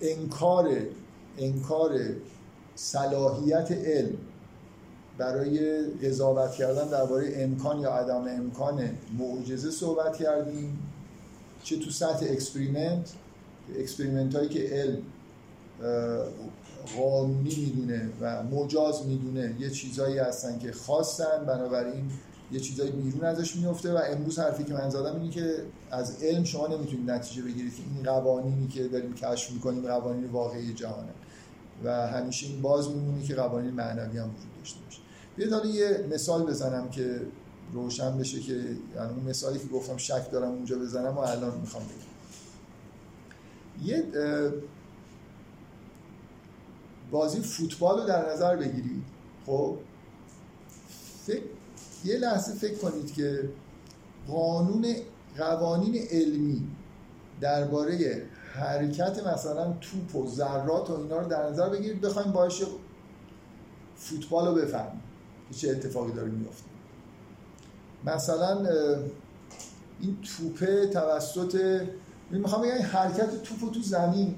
انکار 0.00 0.78
انکار 1.38 1.98
صلاحیت 2.74 3.72
علم 3.72 4.18
برای 5.20 5.84
قضاوت 5.86 6.52
کردن 6.52 6.88
درباره 6.88 7.32
امکان 7.34 7.80
یا 7.80 7.90
عدم 7.90 8.24
امکان 8.28 8.90
معجزه 9.18 9.70
صحبت 9.70 10.16
کردیم 10.16 10.78
چه 11.62 11.78
تو 11.78 11.90
سطح 11.90 12.26
experiment 12.30 13.10
experiment 13.78 14.36
هایی 14.36 14.48
که 14.48 14.60
علم 14.60 14.98
قانونی 16.96 17.56
می‌دونه 17.56 18.10
و 18.20 18.42
مجاز 18.42 19.06
می‌دونه 19.06 19.54
یه 19.58 19.70
چیزایی 19.70 20.18
هستن 20.18 20.58
که 20.58 20.72
خاصن 20.72 21.44
بنابراین 21.46 22.10
یه 22.52 22.60
چیزای 22.60 22.90
بیرون 22.90 23.24
ازش 23.24 23.56
میفته 23.56 23.92
و 23.92 24.00
امروز 24.10 24.38
حرفی 24.38 24.64
که 24.64 24.72
من 24.72 24.90
زدم 24.90 25.20
اینه 25.20 25.30
که 25.30 25.54
از 25.90 26.22
علم 26.22 26.44
شما 26.44 26.66
نمی‌تونید 26.66 27.10
نتیجه 27.10 27.42
بگیرید 27.42 27.74
که 27.74 27.82
این 27.94 28.04
قوانینی 28.04 28.68
که 28.68 28.88
داریم 28.88 29.14
کشف 29.14 29.50
می‌کنیم 29.50 29.86
قوانین 29.86 30.24
واقعی 30.24 30.74
جهانه. 30.74 31.12
و 31.84 32.06
همیشه 32.06 32.46
این 32.46 32.62
باز 32.62 32.90
میمونه 32.90 33.22
که 33.22 33.34
قوانین 33.34 33.70
معنوی 33.70 34.18
هم 34.18 34.24
وجود 34.24 34.58
داشته 34.58 34.80
باشه. 34.84 34.99
بیاید 35.36 35.52
حالا 35.52 35.66
یه 35.66 36.08
مثال 36.12 36.46
بزنم 36.46 36.88
که 36.88 37.20
روشن 37.72 38.18
بشه 38.18 38.40
که 38.40 38.52
یعنی 38.52 39.14
اون 39.16 39.24
مثالی 39.28 39.58
که 39.58 39.66
گفتم 39.66 39.96
شک 39.96 40.30
دارم 40.30 40.48
اونجا 40.48 40.78
بزنم 40.78 41.14
و 41.14 41.18
الان 41.18 41.60
می‌خوام 41.60 41.84
بگم. 41.84 42.10
یه 43.86 44.04
بازی 47.10 47.40
فوتبال 47.40 48.00
رو 48.00 48.06
در 48.06 48.32
نظر 48.32 48.56
بگیرید. 48.56 49.02
خب؟ 49.46 49.76
فکر 51.26 51.42
یه 52.04 52.16
لحظه 52.16 52.52
فکر 52.52 52.78
کنید 52.78 53.14
که 53.14 53.48
قانون 54.28 54.86
قوانین 55.38 55.94
علمی 56.10 56.68
درباره 57.40 58.22
حرکت 58.54 59.26
مثلا 59.26 59.72
توپ 59.72 60.16
و 60.16 60.28
ذرات 60.28 60.90
و 60.90 61.00
اینا 61.00 61.20
رو 61.20 61.28
در 61.28 61.48
نظر 61.50 61.68
بگیرید. 61.68 62.00
بخوایم 62.00 62.32
باشه 62.32 62.66
فوتبال 63.96 64.48
رو 64.48 64.54
بفهمیم. 64.54 65.00
که 65.00 65.09
چه 65.56 65.70
اتفاقی 65.70 66.12
داره 66.12 66.28
میفته 66.28 66.70
مثلا 68.04 68.66
این 70.00 70.16
توپه 70.36 70.86
توسط 70.86 71.82
می‌خوام 72.30 72.62
بگم 72.62 72.82
حرکت 72.82 73.42
توپ 73.42 73.72
تو 73.72 73.82
زمین 73.82 74.34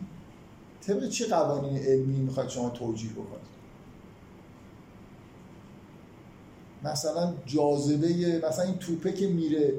طبق 0.80 1.08
چه 1.08 1.26
قوانین 1.26 1.76
علمی 1.76 2.20
می‌خواد 2.20 2.48
شما 2.48 2.70
توجیه 2.70 3.12
بکنید؟ 3.12 3.52
مثلا 6.84 7.34
جاذبه 7.46 8.42
مثلا 8.48 8.64
این 8.64 8.78
توپه 8.78 9.12
که 9.12 9.28
میره 9.28 9.74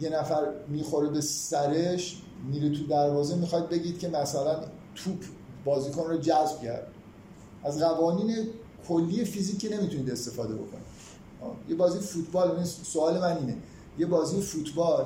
یه 0.00 0.10
نفر 0.10 0.46
می‌خوره 0.68 1.08
به 1.08 1.20
سرش 1.20 2.22
میره 2.50 2.70
تو 2.70 2.86
دروازه 2.86 3.36
می‌خواد 3.36 3.68
بگید 3.68 3.98
که 3.98 4.08
مثلا 4.08 4.60
توپ 4.94 5.24
بازیکن 5.64 6.02
رو 6.02 6.16
جذب 6.16 6.62
کرد. 6.62 6.86
از 7.64 7.80
قوانین 7.80 8.48
کلی 8.88 9.24
فیزیک 9.24 9.58
که 9.58 9.76
نمی‌تونید 9.76 10.10
استفاده 10.10 10.54
بکنید. 10.54 10.84
یه 11.68 11.74
بازی 11.74 11.98
فوتبال 11.98 12.64
سوال 12.64 13.18
من 13.18 13.36
اینه. 13.36 13.56
یه 13.98 14.06
بازی 14.06 14.40
فوتبال 14.40 15.04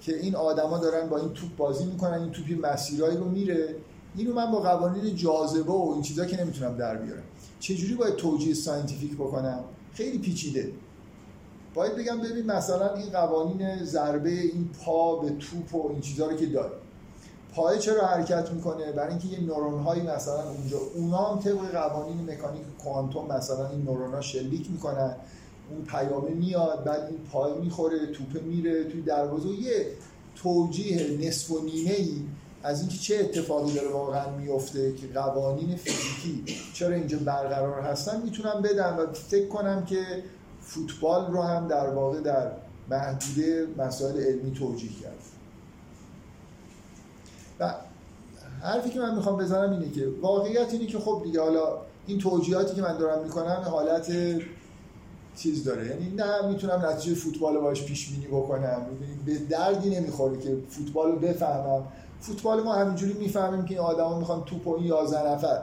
که 0.00 0.16
این 0.16 0.34
آدما 0.34 0.78
دارن 0.78 1.08
با 1.08 1.18
این 1.18 1.32
توپ 1.32 1.56
بازی 1.56 1.84
می‌کنن 1.84 2.18
این 2.18 2.30
توپی 2.30 2.54
مسیرایی 2.54 3.16
رو 3.16 3.24
میره 3.24 3.76
اینو 4.16 4.34
من 4.34 4.50
با 4.52 4.60
قوانین 4.60 5.16
جاذبه 5.16 5.72
و 5.72 5.90
این 5.92 6.02
چیزا 6.02 6.24
که 6.24 6.40
نمی‌تونم 6.40 6.76
در 6.76 6.96
بیارم. 6.96 7.22
چجوری 7.60 7.94
باید 7.94 8.16
توجیه 8.16 8.54
scientific 8.54 9.14
بکنم؟ 9.14 9.64
خیلی 9.92 10.18
پیچیده. 10.18 10.72
باید 11.74 11.96
بگم 11.96 12.20
ببین 12.20 12.46
مثلا 12.46 12.94
این 12.94 13.10
قوانین 13.10 13.84
ضربه 13.84 14.30
این 14.30 14.70
پا 14.84 15.16
به 15.16 15.30
توپ 15.30 15.74
و 15.74 15.90
این 15.90 16.00
چیزا 16.00 16.26
رو 16.26 16.36
که 16.36 16.46
داره. 16.46 16.74
پای 17.56 17.78
چرا 17.78 18.06
حرکت 18.06 18.50
می‌کنه؟ 18.50 18.92
برای 18.92 19.08
اینکه 19.08 19.28
یه 19.28 19.40
نورون 19.40 19.82
هایی 19.82 20.02
مثلا 20.02 20.50
اونجا 20.50 20.78
اونا 20.94 21.24
هم 21.24 21.38
طبق 21.38 21.70
قوانین 21.72 22.30
مکانیک 22.30 22.62
کوانتوم 22.84 23.26
مثلا 23.26 23.68
این 23.68 23.82
نورون 23.82 24.14
ها 24.14 24.20
شلیک 24.20 24.70
می‌کنن. 24.70 25.16
اون 25.70 25.84
پیامه 25.84 26.30
میاد 26.30 26.84
بعد 26.84 27.08
این 27.10 27.18
پای 27.32 27.52
می‌خوره 27.52 28.06
توپ 28.06 28.42
میره 28.42 28.84
توی 28.84 29.02
دروازه. 29.02 29.48
یه 29.48 29.86
توجیه 30.42 31.18
نصف 31.20 31.50
و 31.50 31.64
نیمه 31.64 31.90
ای 31.90 32.22
از 32.62 32.80
اینکه 32.80 32.96
چه 32.96 33.16
اتفاقی 33.16 33.74
داره 33.74 33.88
واقعا 33.88 34.30
میفته 34.30 34.94
که 34.94 35.06
قوانین 35.06 35.76
فیزیکی 35.76 36.44
چرا 36.74 36.94
اینجا 36.94 37.18
برقرار 37.18 37.80
هستن 37.80 38.22
می‌تونم 38.22 38.62
بدم 38.62 38.96
و 38.98 39.12
فکر 39.12 39.48
کنم 39.48 39.84
که 39.84 40.22
فوتبال 40.60 41.32
رو 41.32 41.42
هم 41.42 41.68
در 41.68 41.90
واقع 41.90 42.20
در 42.20 42.50
محدوده 42.90 43.66
مسائل 43.78 44.20
علمی 44.20 44.52
توجیه 44.52 44.90
کرد. 45.02 45.35
و 47.60 47.74
حرفی 48.62 48.90
که 48.90 49.00
من 49.00 49.14
می‌خوام 49.14 49.36
بزنم 49.36 49.70
اینه 49.70 49.90
که 49.90 50.08
واقعیت 50.22 50.72
اینه 50.72 50.86
که 50.86 50.98
خب 50.98 51.20
دیگه 51.24 51.40
حالا 51.40 51.78
این 52.06 52.18
توجیهاتی 52.18 52.74
که 52.74 52.82
من 52.82 52.98
دارم 52.98 53.22
می‌کنم 53.22 53.64
حالت 53.70 54.12
چیز 55.36 55.64
داره. 55.64 55.86
یعنی 55.86 56.10
نه 56.10 56.46
می‌تونم 56.48 56.86
نتیجه 56.86 57.14
فوتبال 57.14 57.58
باش 57.58 57.84
پیش 57.84 58.10
بینی 58.10 58.26
بکنم. 58.26 58.86
به 59.26 59.38
دردی 59.38 59.90
نمی‌خوره 59.90 60.38
که 60.38 60.56
فوتبال 60.68 61.12
رو 61.12 61.18
بفهمم. 61.18 61.82
فوتبال 62.20 62.62
ما 62.62 62.74
همینجوری 62.74 63.12
می‌فهمیم 63.12 63.64
که 63.64 63.70
این 63.70 63.80
آدما 63.80 64.18
می‌خوان 64.18 64.44
توپ 64.44 64.66
و 64.66 64.74
این 64.74 64.84
11 64.84 65.30
نفر. 65.32 65.62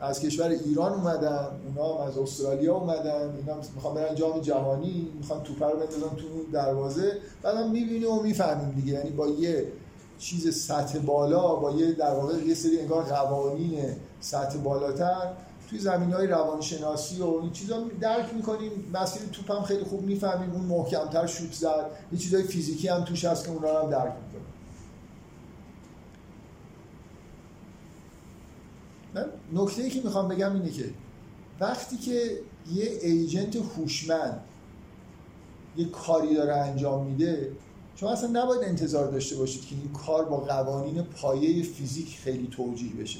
از 0.00 0.20
کشور 0.20 0.48
ایران 0.48 0.92
اومدن 0.92 1.48
اونا 1.66 1.94
هم 1.94 2.08
از 2.08 2.18
استرالیا 2.18 2.74
اومدن 2.74 3.36
اینا 3.36 3.54
می‌خوان 3.74 3.94
برن 3.94 4.14
جام 4.14 4.40
جهانی 4.40 5.12
می‌خوان 5.18 5.42
توپ 5.42 5.62
رو 5.62 5.76
بندازن 5.78 6.16
تو 6.16 6.50
دروازه. 6.52 7.18
بعدم 7.42 7.70
می‌بینیم 7.70 8.10
و 8.10 8.22
می‌فهمیم 8.22 8.70
دیگه. 8.70 8.92
یعنی 8.92 9.10
با 9.10 9.26
یه 9.26 9.72
چیز 10.22 10.56
سطح 10.56 10.98
بالا 10.98 11.54
با 11.54 11.70
یه 11.70 11.92
در 11.92 12.14
واقع 12.14 12.34
یه 12.34 12.54
سری 12.54 12.80
انگار 12.80 13.04
قوانین 13.04 13.84
سطح 14.20 14.58
بالاتر. 14.58 15.32
توی 15.70 15.78
زمین 15.78 16.12
های 16.12 16.26
روانشناسی 16.26 17.22
و 17.22 17.26
این 17.26 17.52
چیزا 17.52 17.84
درک 18.00 18.34
می‌کنیم. 18.34 18.70
مسیر 18.94 19.22
توپ 19.32 19.50
هم 19.50 19.62
خیلی 19.62 19.84
خوب 19.84 20.02
می‌فهمیم. 20.02 20.50
اون 20.50 20.64
محکمتر 20.64 21.26
شوت 21.26 21.52
زد. 21.52 21.90
یه 22.12 22.18
چیزای 22.18 22.42
فیزیکی 22.42 22.88
هم 22.88 23.04
توش 23.04 23.24
هست 23.24 23.44
که 23.44 23.50
اونا 23.50 23.82
هم 23.82 23.90
درک 23.90 24.12
می‌کنیم. 24.24 24.46
من 29.14 29.24
نکته 29.62 29.82
ای 29.82 29.90
که 29.90 30.00
می‌خوام 30.04 30.28
بگم 30.28 30.52
اینه 30.52 30.70
که 30.70 30.84
وقتی 31.60 31.96
که 31.96 32.38
یه 32.72 32.84
ایجنت 33.02 33.56
هوشمند 33.56 34.40
یه 35.76 35.88
کاری 35.88 36.34
داره 36.34 36.56
انجام 36.56 37.06
میده 37.06 37.52
شما 38.02 38.10
اصلا 38.10 38.42
نباید 38.42 38.62
انتظار 38.64 39.10
داشته 39.10 39.36
باشید 39.36 39.66
که 39.66 39.74
این 39.74 39.92
کار 39.92 40.24
با 40.24 40.36
قوانین 40.36 41.02
پایه 41.02 41.62
فیزیک 41.62 42.18
خیلی 42.24 42.48
توجیه 42.48 42.92
بشه. 42.92 43.18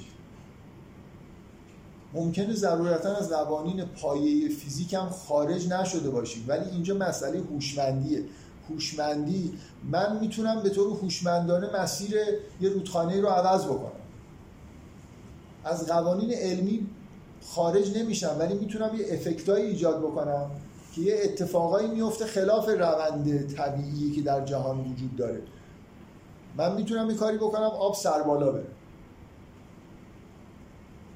ممکنه 2.13 2.55
ضرورتا 2.55 3.17
از 3.17 3.31
قوانین 3.31 3.85
پایه 3.85 4.49
فیزیک 4.49 4.95
هم 4.95 5.09
خارج 5.11 5.69
نشده 5.69 6.11
باشیم 6.11 6.45
ولی 6.49 6.71
اینجا 6.71 6.95
مسئله 6.95 7.41
هوشمندیه. 7.41 8.25
هوشمندی 8.71 9.53
من 9.91 10.19
می‌تونم 10.21 10.63
به 10.63 10.71
طور 10.71 10.91
هوشمندانه 10.97 11.81
مسیر 11.81 12.17
یه 12.61 12.69
رودخانه 12.69 13.21
رو 13.21 13.29
عوض 13.29 13.65
بکنم. 13.65 13.93
از 15.65 15.87
قوانین 15.87 16.33
علمی 16.33 16.87
خارج 17.47 17.99
نمیشم 17.99 18.37
ولی 18.39 18.55
می‌تونم 18.55 18.95
یه 18.97 19.07
افکتایی 19.11 19.67
ایجاد 19.67 19.99
بکنم. 19.99 20.51
که 20.93 21.01
یه 21.01 21.21
اتفاقایی 21.25 21.89
میفته 21.89 22.25
خلاف 22.27 22.69
روند 22.69 23.55
طبیعی 23.55 24.13
که 24.13 24.23
در 24.23 24.45
جهان 24.45 24.81
وجود 24.81 25.17
داره. 25.17 25.43
من 26.57 26.77
می‌تونم 26.77 27.11
یه 27.11 27.17
کاری 27.17 27.37
بکنم 27.37 27.63
آب 27.63 27.95
سربالا 27.95 28.53
بره. 28.53 28.67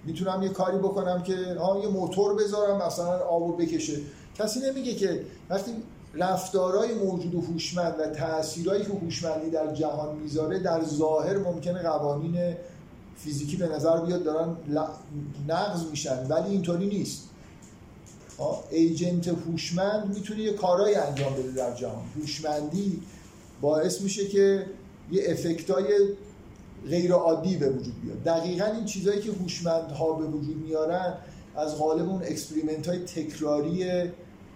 می‌تونم 0.04 0.42
یه 0.42 0.48
کاری 0.48 0.78
بکنم 0.78 1.22
که 1.22 1.36
ها 1.60 1.78
یه 1.78 1.88
موتور 1.88 2.34
بذارم 2.34 2.86
مثلا 2.86 3.18
آبو 3.18 3.56
بکشه. 3.56 4.00
کسی 4.34 4.60
نمیگه 4.60 4.94
که 4.94 5.24
وقتی 5.50 5.72
رفتارهای 6.14 6.94
موجود 6.94 7.34
و 7.34 7.40
هوشمند 7.40 7.94
و 8.00 8.06
تاثیرهایی 8.06 8.84
که 8.84 8.92
هوشمندی 8.92 9.50
در 9.50 9.74
جهان 9.74 10.16
می‌ذاره 10.16 10.58
در 10.58 10.84
ظاهر 10.84 11.38
ممکنه 11.38 11.82
قوانین 11.82 12.56
فیزیکی 13.16 13.56
به 13.56 13.68
نظر 13.68 14.00
بیاد 14.00 14.24
دارن 14.24 14.56
نقض 15.48 15.90
میشن 15.90 16.26
ولی 16.26 16.50
اینطوری 16.50 16.86
نیست. 16.86 17.28
ایجنت 18.70 19.28
هوشمند 19.28 20.14
می‌تونه 20.14 20.40
یه 20.40 20.52
کارایی 20.52 20.94
انجام 20.94 21.34
بده 21.34 21.52
در 21.52 21.74
جهان. 21.74 22.04
هوشمندی 22.20 23.02
باعث 23.60 24.00
میشه 24.00 24.26
که 24.26 24.66
یه 25.12 25.22
effect 25.26 25.76
ای 25.76 25.84
غیر 26.88 27.12
عادی 27.12 27.56
به 27.56 27.70
وجود 27.70 28.02
بیاد. 28.02 28.22
دقیقا 28.22 28.64
این 28.64 28.84
چیزهایی 28.84 29.20
که 29.20 29.32
هوشمندها 29.32 30.12
به 30.12 30.26
وجود 30.26 30.56
میارن 30.56 31.14
از 31.56 31.78
قالب 31.78 32.08
اون 32.08 32.22
experiment 32.22 32.88
های 32.88 32.98
تکراری 32.98 33.84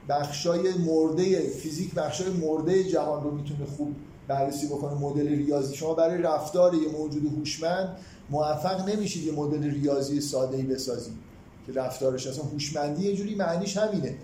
بخشای 0.08 0.72
مرده 0.72 1.40
فیزیک 1.40 1.94
بخشای 1.94 2.30
مرده 2.30 2.84
جهان 2.84 3.24
رو 3.24 3.30
می‌تونه 3.30 3.66
خوب 3.76 3.94
بررسی 4.28 4.66
بکنه. 4.66 4.94
مدل 4.94 5.28
ریاضی. 5.28 5.76
شما 5.76 5.94
برای 5.94 6.22
رفتار 6.22 6.74
یه 6.74 6.88
موجود 6.88 7.38
هوشمند 7.38 7.96
موفق 8.30 8.88
نمیشید 8.88 9.24
یه 9.24 9.32
مدل 9.32 9.62
ریاضی 9.62 10.20
ساده 10.20 10.56
ای 10.56 10.62
بسازید. 10.62 11.29
که 11.66 11.72
رفتارش 11.72 12.26
اصلا 12.26 12.44
هوشمندی 12.44 13.02
یه 13.02 13.16
جوری 13.16 13.34
معنیش 13.34 13.76
همینه. 13.76 14.14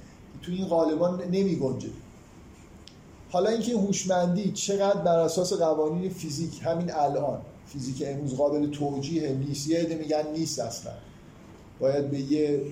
تو 0.43 0.53
این 0.53 0.67
قالبا 0.67 1.23
نمی 1.25 1.57
گنجه. 1.57 1.89
حالا 3.31 3.51
اینکه 3.51 3.73
هوشمندی 3.73 4.53
چقدر 4.53 5.01
بر 5.01 5.19
اساس 5.19 5.53
قوانین 5.53 6.11
فیزیک 6.11 6.61
همین 6.63 6.95
الان 6.95 7.41
فیزیک 7.67 8.03
امروز 8.07 8.37
قابل 8.37 8.71
توجیه 8.71 9.33
نیست 9.33 9.69
یه 9.69 9.79
عده 9.79 9.95
میگن 9.95 10.33
نیست 10.33 10.59
اصلا. 10.59 10.93
باید 11.81 12.11
به 12.11 12.19
یه 12.19 12.63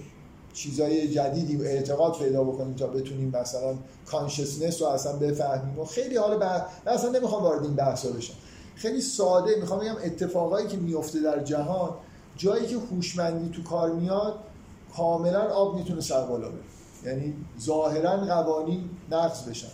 چیزای 0.54 1.08
جدیدی 1.08 1.66
اعتقاد 1.66 2.18
پیدا 2.18 2.44
بکنیم 2.44 2.74
تا 2.74 2.86
بتونیم 2.86 3.28
مثلا 3.28 3.74
کانشسنس 4.06 4.82
رو 4.82 4.88
اصلا 4.88 5.12
بفهمیم. 5.12 5.78
و 5.78 5.84
خیلی 5.84 6.16
حالا 6.16 6.38
بح... 6.38 6.62
اصلا 6.86 7.10
نمی‌خوام 7.10 7.42
وارد 7.42 7.62
این 7.62 7.74
بحثا 7.74 8.10
بشم. 8.10 8.34
خیلی 8.74 9.00
ساده 9.00 9.56
می‌خوام 9.60 9.80
بگم 9.80 9.96
اتفاقایی 10.04 10.66
که 10.68 10.76
میفته 10.76 11.20
در 11.20 11.44
جهان 11.44 11.90
جایی 12.36 12.66
که 12.66 12.76
هوشمندی 12.76 13.50
تو 13.50 13.62
کار 13.62 13.92
میاد 13.92 14.38
کاملا 14.96 15.40
آب 15.40 15.76
می‌تونه 15.76 16.00
سر 16.00 16.26
بالا 16.26 16.48
بره. 16.48 16.60
یعنی 17.04 17.34
ظاهرا 17.60 18.16
قوانین 18.16 18.90
نقض 19.10 19.48
بشن. 19.48 19.68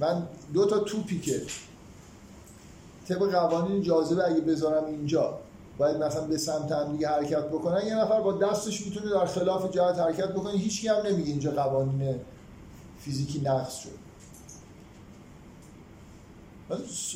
من 0.00 0.28
دو 0.54 0.66
تا 0.66 0.78
توپی 0.78 1.20
که 1.20 1.42
طبق 3.08 3.30
قوانین 3.30 3.82
جاذبه 3.82 4.24
اگه 4.24 4.40
بذارم 4.40 4.84
اینجا 4.84 5.38
باید 5.78 5.96
مثلا 5.96 6.26
به 6.26 6.38
سمت 6.38 6.72
هم 6.72 6.92
دیگه 6.92 7.08
حرکت 7.08 7.44
بکنن 7.44 7.86
یه 7.86 7.94
نفر 7.94 8.20
با 8.20 8.32
دستش 8.32 8.86
می‌تونه 8.86 9.10
در 9.10 9.26
خلاف 9.26 9.70
جهت 9.70 9.98
حرکت 9.98 10.28
بکنه. 10.28 10.52
هیچ 10.52 10.86
هم 10.86 11.06
نمیگه 11.06 11.30
اینجا 11.30 11.50
قوانین 11.50 12.20
فیزیکی 12.98 13.40
نقض 13.40 13.74
شد. 13.74 14.02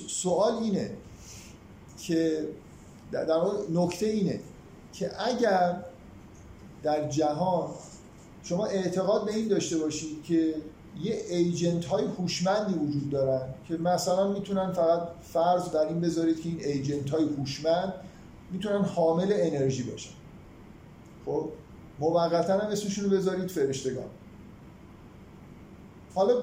سوال 0.08 0.52
اینه 0.52 0.90
که 1.98 2.48
در 3.12 3.26
نکته 3.70 4.06
اینه 4.06 4.40
که 4.92 5.10
اگر 5.18 5.82
در 6.86 7.08
جهان 7.08 7.70
شما 8.42 8.66
اعتقاد 8.66 9.24
به 9.24 9.34
این 9.34 9.48
داشته 9.48 9.78
باشید 9.78 10.24
که 10.24 10.54
یه 11.02 11.22
ایجنت 11.30 11.84
های 11.84 12.04
هوشمندی 12.04 12.74
وجود 12.74 13.10
دارن 13.10 13.54
که 13.68 13.76
مثلا 13.76 14.32
می‌تونن 14.32 14.72
فقط 14.72 15.02
فرض 15.32 15.70
در 15.70 15.86
این 15.86 16.00
بذارید 16.00 16.42
که 16.42 16.48
این 16.48 16.60
ایجنت 16.64 17.10
های 17.10 17.24
هوشمند 17.24 17.92
می‌تونن 18.50 18.84
حامل 18.84 19.32
انرژی 19.32 19.82
باشن. 19.82 20.10
خب 21.26 21.48
موقتا 21.98 22.58
هم 22.58 22.70
اسمشون 22.70 23.04
رو 23.04 23.10
بذارید 23.10 23.50
فرشتگان. 23.50 24.10
حالا 26.14 26.42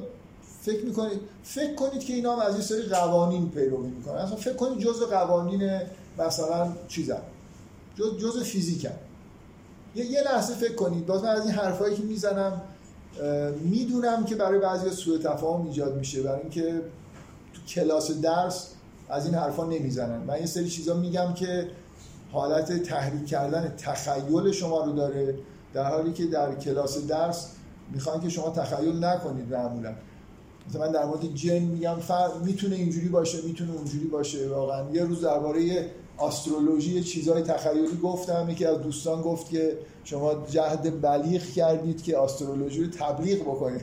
فکر 0.61 0.85
می‌کنید 0.85 1.19
فکر 1.43 1.75
کنید 1.75 2.03
که 2.03 2.13
اینا 2.13 2.35
هم 2.35 2.39
از 2.39 2.53
این 2.53 2.63
سری 2.63 2.81
قوانین 2.81 3.49
پیروی 3.49 3.87
می‌کنن. 3.87 4.15
اصلا 4.15 4.35
فکر 4.35 4.53
کنید 4.53 4.79
جزء 4.79 5.05
قوانین 5.05 5.79
مثلا 6.17 6.73
چیزن 6.87 7.21
جز 7.95 8.17
جزء 8.17 8.43
فیزیکن. 8.43 8.95
یه 9.95 10.05
یه 10.05 10.21
لحظه 10.21 10.53
فکر 10.53 10.75
کنید. 10.75 11.05
باز 11.05 11.23
من 11.23 11.29
از 11.29 11.41
این 11.41 11.51
حرفایی 11.51 11.95
که 11.95 12.03
می‌زنم 12.03 12.61
می‌دونم 13.61 14.25
که 14.25 14.35
برای 14.35 14.59
بعضی 14.59 14.89
سوء 14.89 15.17
تفاهم 15.17 15.67
ایجاد 15.67 15.97
میشه. 15.97 16.21
برای 16.21 16.41
اینکه 16.41 16.81
تو 17.53 17.61
کلاس 17.67 18.11
درس 18.21 18.69
از 19.09 19.25
این 19.25 19.35
حرفا 19.35 19.65
نمی‌زنن. 19.65 20.17
من 20.17 20.39
یه 20.39 20.45
سری 20.45 20.69
چیزا 20.69 20.93
میگم 20.93 21.33
که 21.33 21.69
حالت 22.31 22.83
تحریک 22.83 23.25
کردن 23.25 23.73
تخیل 23.77 24.51
شما 24.51 24.83
رو 24.85 24.91
داره 24.91 25.35
در 25.73 25.83
حالی 25.83 26.13
که 26.13 26.25
در 26.25 26.55
کلاس 26.55 27.07
درس 27.07 27.47
می‌خوان 27.91 28.21
که 28.21 28.29
شما 28.29 28.49
تخیل 28.49 29.03
نکنید 29.03 29.53
معمولا. 29.53 29.93
مثلا 30.69 30.81
من 30.81 30.91
در 30.91 31.05
مورد 31.05 31.33
جن 31.33 31.59
میگم 31.59 31.95
می‌تونه 32.45 32.75
اینجوری 32.75 33.09
باشه 33.09 33.41
می‌تونه 33.41 33.71
اونجوری 33.71 34.05
باشه 34.05 34.49
واقعا. 34.49 34.91
یه 34.91 35.03
روز 35.03 35.21
درباره 35.21 35.89
استرولوژی 36.19 37.03
چیزای 37.03 37.41
تخیلی 37.41 37.97
گفتم 38.03 38.49
یکی 38.49 38.65
از 38.65 38.81
دوستان 38.81 39.21
گفت 39.21 39.49
که 39.49 39.77
شما 40.03 40.33
جهد 40.49 41.01
بلیغ 41.01 41.43
کردید 41.43 42.03
که 42.03 42.19
استرولوژی 42.19 42.83
رو 42.83 42.89
تبلیغ 42.89 43.41
بکنید. 43.41 43.81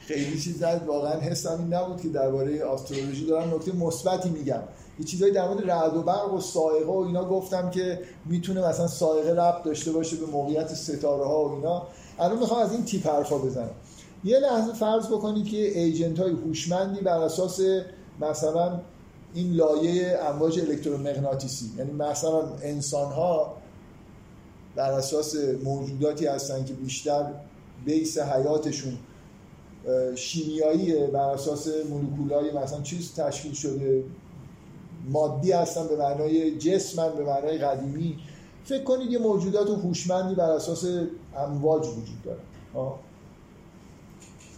خیلی 0.00 0.40
چیز 0.40 0.62
واقعا 0.86 1.20
حسم 1.20 1.58
این 1.58 1.74
نبود 1.74 2.00
که 2.00 2.08
درباره 2.08 2.70
استرولوژی 2.70 3.26
دارم. 3.26 3.54
نکته 3.54 3.76
مثبتی 3.76 4.28
میگم. 4.28 4.62
یه 4.98 5.04
چیزایی 5.04 5.32
در 5.32 5.48
مورد 5.48 5.70
رعد 5.70 5.96
و 5.96 6.02
برق 6.02 6.34
و 6.34 6.40
سائقه 6.40 6.92
و 6.92 6.98
اینا 7.06 7.24
گفتم 7.24 7.70
که 7.70 8.00
می‌تونه 8.26 8.68
مثلا 8.68 8.86
سائقه 8.86 9.30
ربط 9.32 9.62
داشته 9.64 9.92
باشه 9.92 10.16
به 10.16 10.26
موقعیت 10.26 10.74
ستاره 10.74 11.24
ها 11.24 11.48
و 11.48 11.54
اینا. 11.54 11.82
الان 12.18 12.38
می‌خوام 12.38 12.60
از 12.60 12.72
این 12.72 12.84
تیپ 12.84 13.06
حرفا 13.06 13.38
بزنم. 13.38 13.70
یه 14.24 14.38
لحظه 14.38 14.72
فرض 14.72 15.06
بکنید 15.06 15.46
که 15.46 15.78
ایجنت 15.80 16.18
های 16.18 16.32
هوشمندی 16.32 17.00
بر 17.00 17.18
اساس 17.18 17.60
مثلا 18.20 18.80
این 19.34 19.52
لایه 19.52 20.18
امواج 20.22 20.60
الکترومغناطیسی. 20.60 21.70
یعنی 21.78 21.92
مثلا 21.92 22.42
انسان 22.62 23.12
ها 23.12 23.56
بر 24.76 24.92
اساس 24.92 25.36
موجوداتی 25.64 26.26
هستن 26.26 26.64
که 26.64 26.74
بیشتر 26.74 27.26
بیس 27.84 28.18
حیاتشون 28.18 28.98
شیمیاییه 30.14 31.06
بر 31.06 31.28
اساس 31.28 31.68
مولکولای 31.90 32.52
مثلا 32.52 32.82
چیز 32.82 33.14
تشکیل 33.14 33.52
شده. 33.52 34.04
مادی 35.08 35.52
هستن 35.52 35.86
به 35.86 35.96
معنای 35.96 36.58
جسمن 36.58 37.08
به 37.16 37.24
معنای 37.24 37.58
قدیمی. 37.58 38.18
فکر 38.64 38.84
کنید 38.84 39.10
یه 39.10 39.18
موجودات 39.18 39.68
هوشمندی 39.68 40.34
بر 40.34 40.50
اساس 40.50 40.84
امواج 41.36 41.86
وجود 41.86 42.22
داره. 42.24 42.40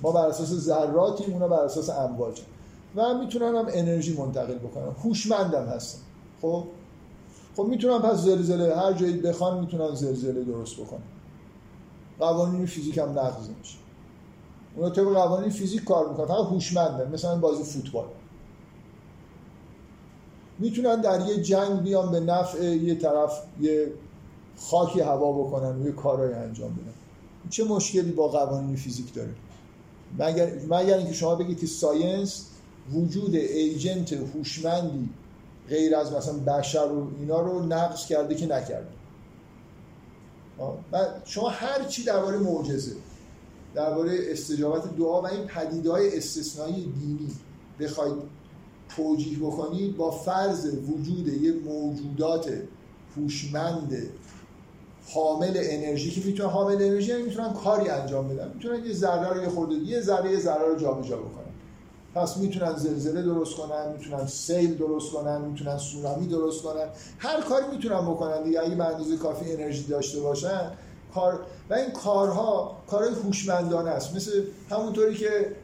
ما 0.02 0.12
بر 0.12 0.26
اساس 0.26 0.48
ذراتیم 0.48 1.32
اونا 1.32 1.48
بر 1.48 1.64
اساس 1.64 1.90
امواج 1.90 2.40
و 2.96 3.18
می‌تونن 3.18 3.56
هم 3.56 3.66
انرژی 3.68 4.16
منتقل 4.16 4.58
بکنن. 4.58 4.92
هوشمندم 5.04 5.66
هستن 5.66 6.00
خب؟ 6.42 6.64
خب 7.56 7.62
می‌تونن 7.62 7.98
پس 7.98 8.16
زلزله 8.16 8.76
هر 8.76 8.92
جایی 8.92 9.16
بخوان 9.16 9.60
می‌تونن 9.60 9.94
زلزله 9.94 10.44
درست 10.44 10.76
بکنن. 10.76 11.02
قوانین 12.18 12.66
فیزیک 12.66 12.98
هم 12.98 13.18
نقض 13.18 13.48
میشه 13.58 13.78
اونا 14.76 14.90
طبق 14.90 15.12
قوانین 15.12 15.50
فیزیک 15.50 15.84
کار 15.84 16.08
می‌کنن. 16.08 16.26
فقط 16.26 16.46
هوشمندن. 16.46 17.12
مثلا 17.12 17.38
بازی 17.38 17.64
فوتبال. 17.64 18.06
می‌تونن 20.58 21.00
در 21.00 21.26
یه 21.26 21.42
جنگ 21.42 21.82
بیان 21.82 22.10
به 22.10 22.20
نفع 22.20 22.64
یه 22.64 22.94
طرف 22.94 23.42
یه 23.60 23.92
خاکی 24.56 25.00
هوا 25.00 25.32
بکنن 25.32 25.82
و 25.82 25.86
یه 25.86 25.92
کارهای 25.92 26.32
انجام 26.32 26.72
بدن. 26.72 26.94
چه 27.50 27.64
مشکلی 27.64 28.12
با 28.12 28.28
قوانین 28.28 28.76
فیزیک 28.76 29.14
داره؟ 29.14 29.34
مگر 30.18 30.52
مگر 30.70 30.96
اینکه 30.96 31.12
شما 31.12 31.34
بگید 31.34 31.60
که 31.60 31.66
science 31.66 32.49
وجود 32.92 33.34
agent 33.34 34.12
هوشمندی 34.12 35.08
غیر 35.68 35.96
از 35.96 36.12
مثلا 36.12 36.34
بشر 36.34 36.86
و 36.86 37.08
اینا 37.20 37.40
رو 37.40 37.66
نقض 37.66 38.06
کرده 38.06 38.34
که 38.34 38.46
نکرده. 38.46 38.88
شما 41.24 41.48
هر 41.48 41.84
چی 41.84 42.04
درباره 42.04 42.38
معجزه 42.38 42.92
درباره 43.74 44.18
استجابت 44.20 44.96
دعا 44.96 45.22
و 45.22 45.26
این 45.26 45.46
پدیدهای 45.46 46.16
استثنایی 46.16 46.92
دینی 47.00 47.30
بخواید 47.80 48.14
توجیه 48.96 49.38
بکنید 49.38 49.96
با 49.96 50.10
فرض 50.10 50.66
وجود 50.66 51.28
یه 51.28 51.52
موجودات 51.52 52.52
هوشمند 53.16 53.96
حامل 55.14 55.52
انرژی 55.56 56.10
که 56.10 56.26
می‌تونن 56.26 56.48
حامل 56.48 56.74
انرژی 56.74 57.10
یعنی 57.10 57.22
می‌تونن 57.22 57.52
کاری 57.52 57.88
انجام 57.88 58.28
بدن. 58.28 58.52
می‌تونن 58.54 58.84
یه 58.84 58.92
ذره 58.92 59.34
رو 59.34 59.42
یه 59.42 59.48
خورده 59.48 59.74
یه 59.74 60.00
ذره 60.00 60.32
یه 60.32 60.40
ذره 60.40 60.68
رو 60.68 60.78
جابجا 60.78 61.16
بکنن. 61.16 61.39
پس 62.14 62.36
می‌تونن 62.36 62.76
زلزله 62.76 63.22
درست 63.22 63.56
کنن 63.56 63.92
می‌تونن 63.92 64.26
سیل 64.26 64.76
درست 64.76 65.12
کنن 65.12 65.40
می‌تونن 65.40 65.78
سونامی 65.78 66.26
درست 66.26 66.62
کنن. 66.62 66.86
هر 67.18 67.40
کاری 67.40 67.64
می‌تونن 67.72 68.00
بکنن 68.00 68.42
دیگه. 68.42 68.60
اگه 68.60 68.74
به 68.74 69.16
کافی 69.16 69.52
انرژی 69.52 69.82
داشته 69.82 70.20
باشن 70.20 70.70
کار 71.14 71.40
و 71.70 71.74
این 71.74 71.90
کارها 71.90 72.76
کارهای 72.86 73.14
هوشمندانه 73.14 73.90
است. 73.90 74.16
مثل 74.16 74.42
همونطوری 74.70 75.14
که 75.14 75.56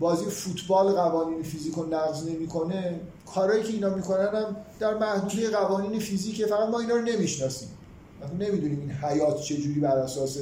بازی 0.00 0.24
فوتبال 0.24 0.92
قوانین 0.92 1.42
فیزیک 1.42 1.78
نقض 1.78 2.28
نمی‌کنه 2.28 3.00
کارهایی 3.34 3.62
که 3.62 3.72
اینا 3.72 3.94
می‌کنن 3.94 4.26
هم 4.34 4.56
در 4.80 4.94
محدوده 4.94 5.50
قوانین 5.50 5.98
فیزیکه. 5.98 6.46
فقط 6.46 6.68
ما 6.68 6.80
اینا 6.80 6.94
رو 6.94 7.02
نمی‌شناسیم. 7.02 7.68
نمی‌دونیم 8.40 8.80
این 8.80 8.90
حیات 8.90 9.40
چجوری 9.40 9.80
بر 9.80 9.98
اساس 9.98 10.38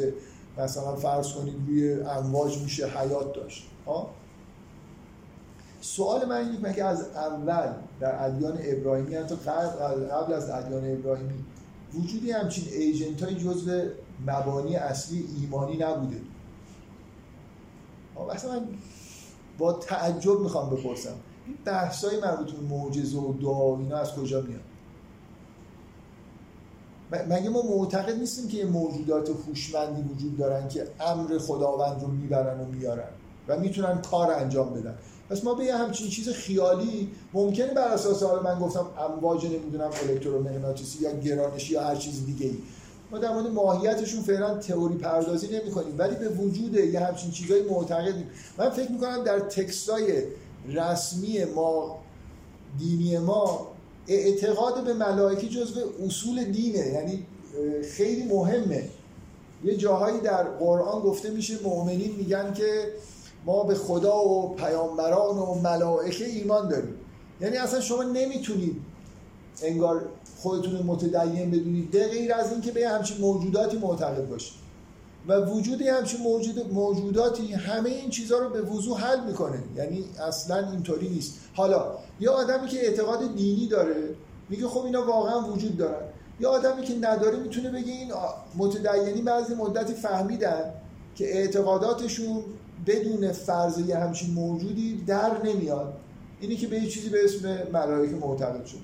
مثلا 0.59 0.97
فرض 0.97 1.33
کنید 1.33 1.55
روی 1.67 2.01
امواج 2.01 2.59
میشه 2.59 2.87
حیات 2.87 3.33
داشت. 3.33 3.67
ها 3.87 4.11
سوال 5.87 6.25
من 6.25 6.51
اینه 6.51 6.73
که 6.73 6.85
از 6.85 7.09
اول 7.09 7.73
در 8.01 8.25
ادیان 8.25 8.59
ابراهیمی 8.61 9.17
تا 9.17 9.37
قبل 9.37 10.33
از 10.33 10.51
ادیان 10.51 10.93
ابراهیمی 10.93 11.45
وجودی 11.95 12.31
همچین 12.31 12.65
ایجنت 12.73 13.23
های 13.23 13.35
جزو 13.35 13.83
مبانی 14.27 14.77
اصلی 14.77 15.25
ایمانی 15.41 15.77
نبوده؟ 15.77 16.21
مثلا 18.35 18.53
من 18.53 18.67
با 19.59 19.73
تعجب 19.73 20.41
می‌خوام 20.41 20.71
بپرسم. 20.71 21.15
این 21.47 21.57
بحث 21.65 22.05
های 22.05 22.21
مربوط 22.21 22.51
به 22.51 22.75
معجزه 22.75 23.19
و 23.19 23.33
دعا 23.33 23.79
اینا 23.79 23.97
از 23.97 24.15
کجا 24.15 24.41
میاد؟ 24.41 24.61
مگه 27.29 27.49
ما 27.49 27.63
معتقد 27.63 28.19
نیستیم 28.19 28.49
که 28.49 28.65
موجودات 28.65 29.29
هوشمندی 29.29 30.03
وجود 30.03 30.37
دارن 30.37 30.69
که 30.69 30.89
امر 31.01 31.39
خداوند 31.39 32.03
رو 32.03 32.09
می‌برن 32.09 32.61
و 32.61 32.65
میارن 32.65 33.09
و 33.49 33.59
می‌تونن 33.59 34.03
کار 34.03 34.33
انجام 34.33 34.75
بدن؟ 34.75 34.95
پس 35.31 35.45
ما 35.45 35.55
به 35.55 35.65
یه 35.65 35.77
همچین 35.77 36.09
چیز 36.09 36.29
خیالی 36.29 37.11
ممکنه 37.33 37.67
بر 37.67 37.89
اساس 37.89 38.23
حالا 38.23 38.43
من 38.43 38.59
گفتم 38.59 38.87
امواج 38.99 39.47
نمی‌دونم 39.47 39.91
الکترومغناطیسی 40.09 41.05
یا 41.05 41.13
گرانشی 41.13 41.73
یا 41.73 41.83
هر 41.83 41.97
چیز 41.97 42.27
دیگه 42.27 42.47
ای 42.47 42.59
ما 43.11 43.19
در 43.19 43.33
مورد 43.33 43.47
ماهیتشون 43.47 44.23
فعلا 44.23 44.59
تئوری 44.59 44.95
پردازی 44.95 45.47
نمی 45.47 45.71
کنیم 45.71 45.95
ولی 45.99 46.17
به 46.17 46.29
وجود 46.29 46.75
یه 46.75 47.01
همچین 47.01 47.31
چیزایی 47.31 47.63
معتقدیم. 47.63 48.27
من 48.59 48.71
فکر 48.71 48.93
می‌کنم 48.93 49.25
در 49.25 49.41
تکستای 49.41 50.23
رسمی 50.69 51.45
ما 51.45 51.99
دینی 52.79 53.19
ما 53.19 53.67
اعتقاد 54.09 54.85
به 54.85 54.95
ملائکه 54.95 55.49
جزو 55.49 55.81
اصول 56.07 56.45
دینه 56.45 56.87
یعنی 56.87 57.27
خیلی 57.97 58.25
مهمه. 58.25 58.89
یه 59.65 59.77
جاهایی 59.77 60.21
در 60.21 60.45
قرآن 60.45 61.03
گفته 61.03 61.31
میشه 61.31 61.63
مؤمنین 61.65 62.17
میگن 62.17 62.53
که 62.53 62.93
ما 63.47 63.63
به 63.63 63.75
خدا 63.75 64.29
و 64.29 64.55
پیامبران 64.55 65.39
و 65.39 65.55
ملائکه 65.55 66.25
ایمان 66.25 66.69
داریم. 66.69 66.95
یعنی 67.41 67.57
اصلا 67.57 67.81
شما 67.81 68.03
نمی‌تونید 68.03 68.83
انگار 69.63 70.05
خودتون 70.39 70.83
متدین 70.83 71.51
بدونید 71.51 71.91
به 71.91 72.09
غیر 72.09 72.35
از 72.35 72.53
اینکه 72.53 72.73
به 72.73 72.89
همچین 72.89 73.21
موجوداتی 73.21 73.79
معتقد 73.79 74.29
باشید. 74.29 74.67
و 75.29 75.41
وجود 75.41 75.83
همچین 75.83 76.21
موجود 76.21 76.73
موجوداتی 76.73 77.53
همه 77.53 77.91
این 77.91 78.11
چیزها 78.11 78.39
رو 78.39 78.51
به 78.51 78.63
وضوح 78.63 79.01
حل 79.01 79.25
می‌کنه. 79.25 79.63
یعنی 79.77 80.05
اصلا 80.29 80.71
اینطوری 80.71 81.09
نیست. 81.09 81.35
حالا 81.55 81.99
یه 82.21 82.31
آدمی 82.31 82.69
که 82.69 82.79
اعتقاد 82.87 83.35
دینی 83.35 83.67
داره 83.69 84.15
میگه 84.49 84.69
خب 84.69 84.85
اینا 84.85 85.07
واقعا 85.07 85.41
وجود 85.53 85.77
دارن. 85.77 86.07
یا 86.41 86.51
آدمی 86.51 86.83
که 86.83 86.95
نداره 87.01 87.37
می‌تونه 87.37 87.71
بگه 87.71 87.93
این 87.93 88.13
متدینی 88.57 89.23
بعضی 89.23 89.55
مدتی 89.55 89.95
فهمیدن 89.95 90.75
که 91.17 91.37
اعتقاداتشون 91.37 92.43
بدون 92.87 93.33
فرض 93.33 93.79
یه 93.79 93.97
همچین 93.97 94.35
موجودی 94.35 95.05
در 95.07 95.43
نمیاد. 95.45 95.95
اینی 96.41 96.57
که 96.57 96.67
به 96.67 96.77
یه 96.77 96.89
چیزی 96.89 97.09
به 97.09 97.25
اسم 97.25 97.59
ملائکه 97.73 98.15
معتقد 98.15 98.65
شد. 98.65 98.79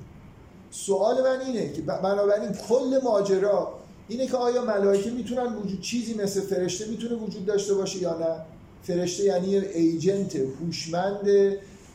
سوال 0.70 1.22
من 1.22 1.40
اینه 1.46 1.72
که 1.72 1.82
بنابراین 1.82 2.52
کل 2.52 3.00
ماجرا 3.04 3.72
اینه 4.08 4.26
که 4.26 4.36
آیا 4.36 4.64
ملائکه 4.64 5.10
می‌تونن 5.10 5.56
وجود 5.56 5.80
چیزی 5.80 6.14
مثل 6.14 6.40
فرشته 6.40 6.86
می‌تونه 6.86 7.14
وجود 7.14 7.46
داشته 7.46 7.74
باشه 7.74 7.98
یا 7.98 8.18
نه؟ 8.18 8.36
فرشته 8.82 9.24
یعنی 9.24 9.56
ایجنت 9.56 10.36
هوشمند 10.36 11.24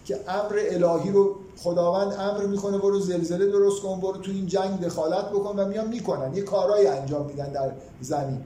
که 0.06 0.20
امر 0.28 0.60
الهی 0.70 1.12
رو 1.12 1.36
خداوند 1.58 2.14
امر 2.20 2.46
می‌کنه 2.46 2.78
برو 2.78 3.00
زلزله 3.00 3.46
درست 3.46 3.82
کن 3.82 4.00
برو 4.00 4.18
تو 4.18 4.32
این 4.32 4.48
جنگ 4.48 4.80
دخالت 4.80 5.30
بکن 5.30 5.60
و 5.60 5.68
میان 5.68 5.88
می‌کنن. 5.88 6.34
یه 6.34 6.42
کارهایی 6.42 6.88
انجام 6.88 7.26
میدن 7.26 7.52
در 7.52 7.72
زمین. 8.02 8.42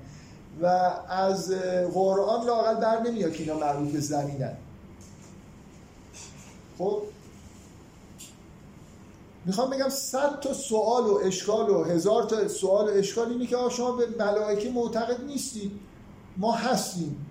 و 0.62 0.66
از 1.10 1.52
قرآن 1.94 2.46
لاقل 2.46 2.82
در 2.82 3.02
نمیاد 3.02 3.34
که 3.34 3.44
اینا 3.44 3.60
مربوط 3.60 3.92
به 3.92 4.00
زمینن. 4.00 4.58
خب؟ 6.78 7.02
می‌خوام 9.46 9.70
بگم 9.70 9.90
صد 9.90 10.40
تا 10.40 10.54
سوال 10.54 11.04
و 11.04 11.20
اشکال 11.24 11.70
و 11.70 11.84
هزار 11.84 12.24
تا 12.24 12.48
سوال 12.48 12.90
و 12.90 12.92
اشکال 12.94 13.30
اینه 13.30 13.46
که 13.46 13.58
شما 13.70 13.92
به 13.92 14.08
ملائکه 14.20 14.70
معتقد 14.70 15.24
نیستید 15.24 15.72
ما 16.38 16.52
هستیم. 16.52 17.26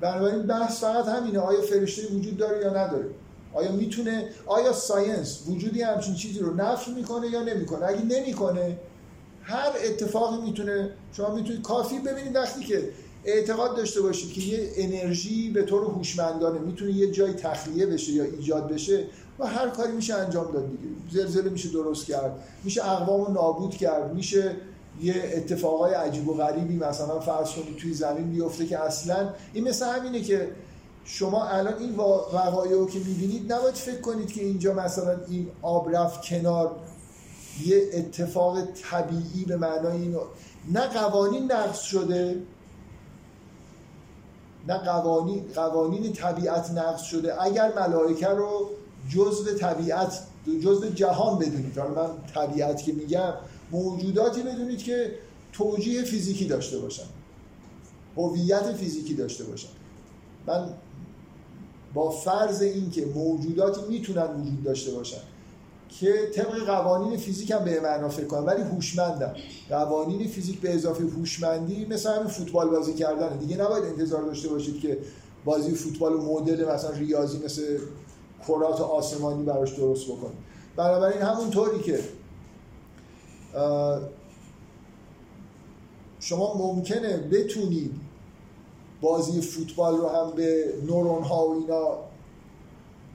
بنابراین 0.00 0.42
بحث 0.42 0.80
فقط 0.80 1.08
همینه. 1.08 1.38
آیا 1.38 1.62
فرشته 1.62 2.06
وجود 2.06 2.36
داره 2.36 2.60
یا 2.60 2.70
نداره؟ 2.70 3.10
آیا 3.54 3.72
می‌تونه 3.72 4.28
آیا 4.46 4.72
ساینس 4.72 5.42
وجودی 5.48 5.82
همچین 5.82 6.14
چیزی 6.14 6.38
رو 6.38 6.54
نفی 6.54 6.92
می‌کنه 6.92 7.28
یا 7.28 7.42
نمی‌کنه؟ 7.42 7.86
اگه 7.86 8.02
نمی‌کنه 8.02 8.78
هر 9.42 9.72
اتفاقی 9.84 10.42
می‌تونه 10.42 10.90
شما 11.12 11.34
می‌تونید 11.34 11.62
کافی 11.62 11.98
ببینید 11.98 12.36
وقتی 12.36 12.64
که 12.64 12.88
اعتقاد 13.24 13.76
داشته 13.76 14.00
باشید 14.00 14.32
که 14.32 14.40
یه 14.40 14.70
انرژی 14.76 15.50
به 15.50 15.62
طور 15.62 15.84
هوشمندانه 15.84 16.58
می‌تونه 16.58 16.92
یه 16.92 17.10
جای 17.10 17.32
تخلیه 17.32 17.86
بشه 17.86 18.12
یا 18.12 18.24
ایجاد 18.24 18.68
بشه 18.68 19.06
و 19.38 19.46
هر 19.46 19.68
کاری 19.68 19.92
میشه 19.92 20.14
انجام 20.14 20.52
داد 20.52 20.70
دیگه. 20.70 20.94
زلزله 21.12 21.50
میشه 21.50 21.68
درست 21.68 22.06
کرد 22.06 22.32
میشه 22.64 22.90
اقوام 22.90 23.24
رو 23.24 23.32
نابود 23.32 23.76
کرد 23.76 24.14
میشه 24.14 24.56
یه 25.02 25.32
اتفاقای 25.36 25.94
عجیب 25.94 26.28
و 26.28 26.34
غریبی 26.34 26.76
مثلا 26.76 27.20
فرض 27.20 27.50
کنید 27.50 27.76
توی 27.76 27.94
زمین 27.94 28.30
بیفته 28.30 28.66
که 28.66 28.78
اصلا 28.78 29.28
این 29.52 29.68
مثل 29.68 29.86
همینه 29.86 30.20
که 30.20 30.48
شما 31.04 31.44
الان 31.46 31.78
این 31.78 31.94
وقایع 31.96 32.86
که 32.86 32.98
می‌بینید 32.98 33.52
نباید 33.52 33.74
فکر 33.74 34.00
کنید 34.00 34.32
که 34.32 34.42
اینجا 34.42 34.74
مثلا 34.74 35.16
این 35.28 35.48
آب 35.62 35.96
رفت 35.96 36.22
کنار 36.24 36.76
یه 37.60 37.90
اتفاق 37.92 38.58
طبیعی 38.64 39.44
به 39.46 39.56
معنای 39.56 40.02
اینو 40.02 40.20
نه 40.72 40.80
قوانین 40.80 41.52
نقض 41.52 41.80
شده 41.80 42.42
نه 44.68 44.78
قوانین 44.78 45.44
قوانین 45.54 46.12
طبیعت 46.12 46.70
نقض 46.70 47.02
شده. 47.02 47.42
اگر 47.42 47.72
ملائکه 47.78 48.28
رو 48.28 48.70
جزء 49.08 49.54
طبیعت 49.54 50.22
جزء 50.62 50.88
جهان 50.88 51.38
بدونید. 51.38 51.78
حالا 51.78 51.94
من 51.94 52.10
طبیعت 52.34 52.82
که 52.82 52.92
میگم 52.92 53.32
موجوداتی 53.70 54.42
بدونید 54.42 54.82
که 54.82 55.14
توجیه 55.52 56.02
فیزیکی 56.02 56.44
داشته 56.44 56.78
باشن. 56.78 57.06
هویت 58.16 58.72
فیزیکی 58.72 59.14
داشته 59.14 59.44
باشن. 59.44 59.68
من 60.46 60.68
با 61.94 62.10
فرض 62.10 62.62
اینکه 62.62 63.06
موجوداتی 63.06 63.80
می‌تونن 63.88 64.22
وجود 64.22 64.62
داشته 64.62 64.92
باشن. 64.92 65.22
که 66.00 66.30
طبق 66.34 66.64
قوانین 66.66 67.16
فیزیک 67.16 67.50
هم 67.50 67.64
به 67.64 67.80
معنا 67.80 68.08
فکر 68.08 68.26
کنم 68.26 68.46
ولی 68.46 68.62
هوشمندم. 68.62 69.34
قوانین 69.68 70.28
فیزیک 70.28 70.60
به 70.60 70.74
اضافه 70.74 71.04
هوشمندی 71.04 71.84
مثل 71.84 72.14
همین 72.14 72.28
فوتبال 72.28 72.68
بازی 72.68 72.94
کردن 72.94 73.36
دیگه 73.36 73.56
نباید 73.56 73.84
انتظار 73.84 74.22
داشته 74.22 74.48
باشید 74.48 74.80
که 74.80 74.98
بازی 75.44 75.74
فوتبال 75.74 76.12
مدل 76.12 76.74
مثلا 76.74 76.90
ریاضی 76.90 77.44
مثل 77.44 77.78
کرات 78.48 78.80
آسمانی 78.80 79.42
براش 79.42 79.72
درست 79.72 80.04
بکنید 80.06 80.38
بنابراین 80.76 81.22
همون 81.22 81.50
طوری 81.50 81.78
که 81.78 82.00
شما 86.20 86.54
ممکنه 86.54 87.16
بتونید 87.16 87.92
بازی 89.00 89.40
فوتبال 89.40 89.96
رو 89.96 90.08
هم 90.08 90.30
به 90.30 90.74
نورون 90.86 91.22
ها 91.22 91.48
و 91.48 91.54
اینا 91.54 91.98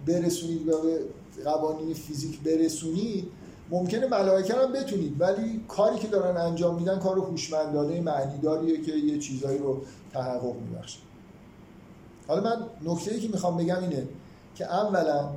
برسونید 0.07 0.67
و 0.67 0.81
به 0.81 0.99
قوانین 1.45 1.93
فیزیک 1.93 2.39
برسونید 2.39 3.27
ممکنه 3.69 4.07
ملائکه 4.07 4.53
هم 4.53 4.73
بتونید. 4.73 5.21
ولی 5.21 5.61
کاری 5.67 5.99
که 5.99 6.07
دارن 6.07 6.37
انجام 6.37 6.75
میدن 6.75 6.99
کار 6.99 7.17
هوشمندانه 7.17 8.01
معنیداریه 8.01 8.81
که 8.81 8.91
یه 8.91 9.19
چیزایی 9.19 9.57
رو 9.57 9.81
تحقق 10.13 10.55
میبخشه. 10.55 10.99
حالا 12.27 12.41
من 12.41 12.65
نکته 12.91 13.13
ای 13.13 13.19
که 13.19 13.27
می‌خوام 13.27 13.57
بگم 13.57 13.79
اینه 13.79 14.07
که 14.55 14.65
اولا 14.65 15.29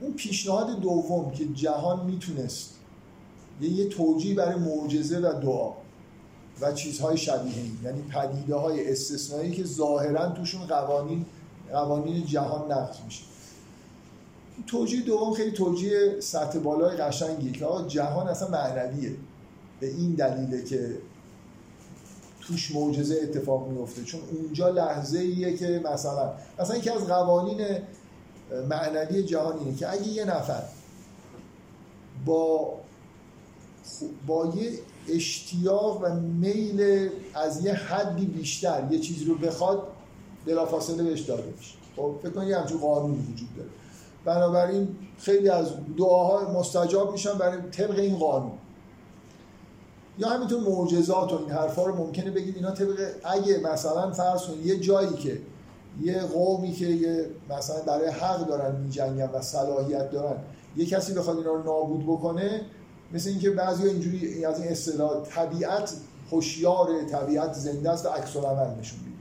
اون 0.00 0.12
پیشنهاد 0.12 0.80
دوم 0.80 1.30
که 1.30 1.46
جهان 1.46 2.06
می‌تونست 2.06 2.74
یه, 3.60 3.70
یه 3.70 3.88
توجیه 3.88 4.34
برای 4.34 4.54
معجزه 4.54 5.18
و 5.18 5.40
دعا 5.40 5.72
و 6.60 6.72
چیزهای 6.72 7.16
شبیه 7.16 7.54
این 7.56 7.78
یعنی 7.84 8.02
پدیده 8.02 8.54
های 8.54 8.92
استثنایی 8.92 9.52
که 9.52 9.64
ظاهرا 9.64 10.28
توشون 10.28 10.66
قوانین 10.66 11.26
قوانین 11.72 12.26
جهان 12.26 12.72
نقض 12.72 12.96
میشه. 13.04 13.31
توجیه 14.66 15.02
دوم 15.02 15.32
خیلی 15.32 15.50
توجیه 15.50 16.20
سطح 16.20 16.58
بالای 16.58 16.96
قشنگیه 16.96 17.52
که 17.52 17.64
آقا 17.64 17.88
جهان 17.88 18.28
اصلا 18.28 18.48
معنویه. 18.48 19.16
به 19.80 19.86
این 19.86 20.14
دلیله 20.14 20.64
که 20.64 20.98
توش 22.40 22.74
معجزه 22.74 23.20
اتفاق 23.22 23.68
میفته 23.68 24.04
چون 24.04 24.20
اونجا 24.32 24.68
لحظه 24.68 25.18
ایه 25.18 25.56
که 25.56 25.80
مثلا 25.84 26.32
مثلا 26.58 26.76
یکی 26.76 26.90
از 26.90 27.06
قوانین 27.06 27.66
معنوی 28.68 29.22
جهان 29.22 29.58
اینه 29.58 29.76
که 29.76 29.92
اگه 29.92 30.08
یه 30.08 30.24
نفر 30.24 30.62
با 32.24 32.74
با 34.26 34.52
یه 34.56 34.78
اشتیاق 35.08 36.02
و 36.02 36.14
میل 36.14 37.08
از 37.34 37.64
یه 37.64 37.72
حدی 37.72 38.26
بیشتر 38.26 38.88
یه 38.90 38.98
چیزی 38.98 39.24
رو 39.24 39.34
بخواد 39.34 39.82
بلافاصله 40.46 41.02
بهش 41.02 41.20
داده 41.20 41.52
میشه. 41.58 41.74
خب 41.96 42.14
فکر 42.22 42.30
کنید 42.30 42.52
همچون 42.52 42.78
قانونی 42.78 43.32
وجود 43.32 43.56
داره. 43.56 43.68
بنابراین 44.24 44.88
خیلی 45.18 45.48
از 45.48 45.66
دعاها 45.98 46.60
مستجاب 46.60 47.12
میشن 47.12 47.38
برای 47.38 47.58
طبق 47.70 47.98
این 47.98 48.18
قانون. 48.18 48.52
یا 50.18 50.28
همینطور 50.28 50.60
معجزات 50.60 51.32
و 51.32 51.38
این 51.38 51.50
حرفا 51.50 51.86
رو 51.86 51.96
ممکنه 51.96 52.30
بگید 52.30 52.56
اینا 52.56 52.70
طبق 52.70 53.10
اگه 53.24 53.60
مثلا 53.72 54.12
فرض 54.12 54.42
کنید 54.42 54.66
یه 54.66 54.80
جایی 54.80 55.12
که 55.12 55.38
یه 56.00 56.20
قومی 56.20 56.72
که 56.72 56.86
یه 56.86 57.26
مثلا 57.50 57.80
برای 57.86 58.08
حق 58.08 58.46
دارن 58.46 58.80
میجنگن 58.80 59.30
و 59.32 59.40
صلاحیت 59.40 60.10
دارن 60.10 60.36
یه 60.76 60.86
کسی 60.86 61.14
بخواد 61.14 61.36
اینا 61.36 61.52
رو 61.52 61.62
نابود 61.62 62.02
بکنه 62.06 62.60
مثل 63.12 63.30
اینکه 63.30 63.50
بعضی 63.50 63.88
اینجوری 63.88 64.44
از 64.44 64.60
این 64.60 64.72
اصطلاح 64.72 65.22
طبیعت 65.24 65.92
هوشیار 66.30 67.04
طبیعت 67.04 67.52
زنده 67.52 67.90
است 67.90 68.06
و 68.06 68.08
عکس 68.08 68.36
العمل 68.36 68.80
نشون 68.80 68.98
میده. 68.98 69.16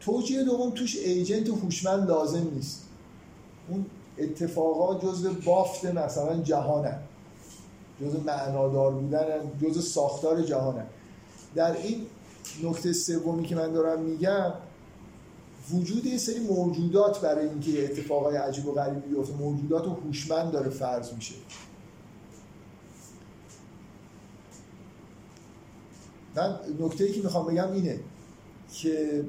توجیه 0.00 0.44
دوم 0.44 0.70
توش 0.70 0.96
ایجنت 0.96 1.48
هوشمند 1.48 2.08
لازم 2.08 2.50
نیست. 2.54 2.83
اون 3.68 3.86
اتفاقات 4.18 5.04
جزء 5.04 5.32
بافت 5.44 5.84
مثلا 5.84 6.42
جهانن 6.42 6.98
جزء 8.00 8.20
معنادار 8.26 8.92
بودن 8.92 9.26
جزء 9.62 9.80
ساختار 9.80 10.42
جهانن 10.42 10.86
در 11.54 11.76
این 11.76 12.06
نکته 12.62 12.92
سومی 12.92 13.44
که 13.44 13.56
من 13.56 13.72
دارم 13.72 14.00
میگم 14.02 14.52
وجود 15.70 16.06
یه 16.06 16.18
سری 16.18 16.38
موجودات 16.40 17.20
برای 17.20 17.48
اینکه 17.48 17.84
اتفاقای 17.84 18.36
عجیب 18.36 18.66
و 18.66 18.72
غریبی 18.72 19.08
بیفته 19.08 19.34
موجودات 19.34 19.86
هوشمند 19.86 20.52
داره 20.52 20.70
فرض 20.70 21.12
میشه. 21.12 21.34
من 26.36 26.58
نکته 26.80 27.04
ای 27.04 27.12
که 27.12 27.22
می‌خوام 27.22 27.46
بگم 27.46 27.72
اینه 27.72 28.00
که 28.72 29.24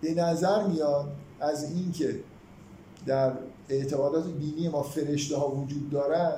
به 0.00 0.14
نظر 0.14 0.66
میاد 0.66 1.12
از 1.40 1.72
اینکه 1.72 2.20
در 3.06 3.32
اعتقادات 3.70 4.24
دینی 4.26 4.68
ما 4.68 4.82
فرشته 4.82 5.36
ها 5.36 5.50
وجود 5.50 5.90
دارن 5.90 6.32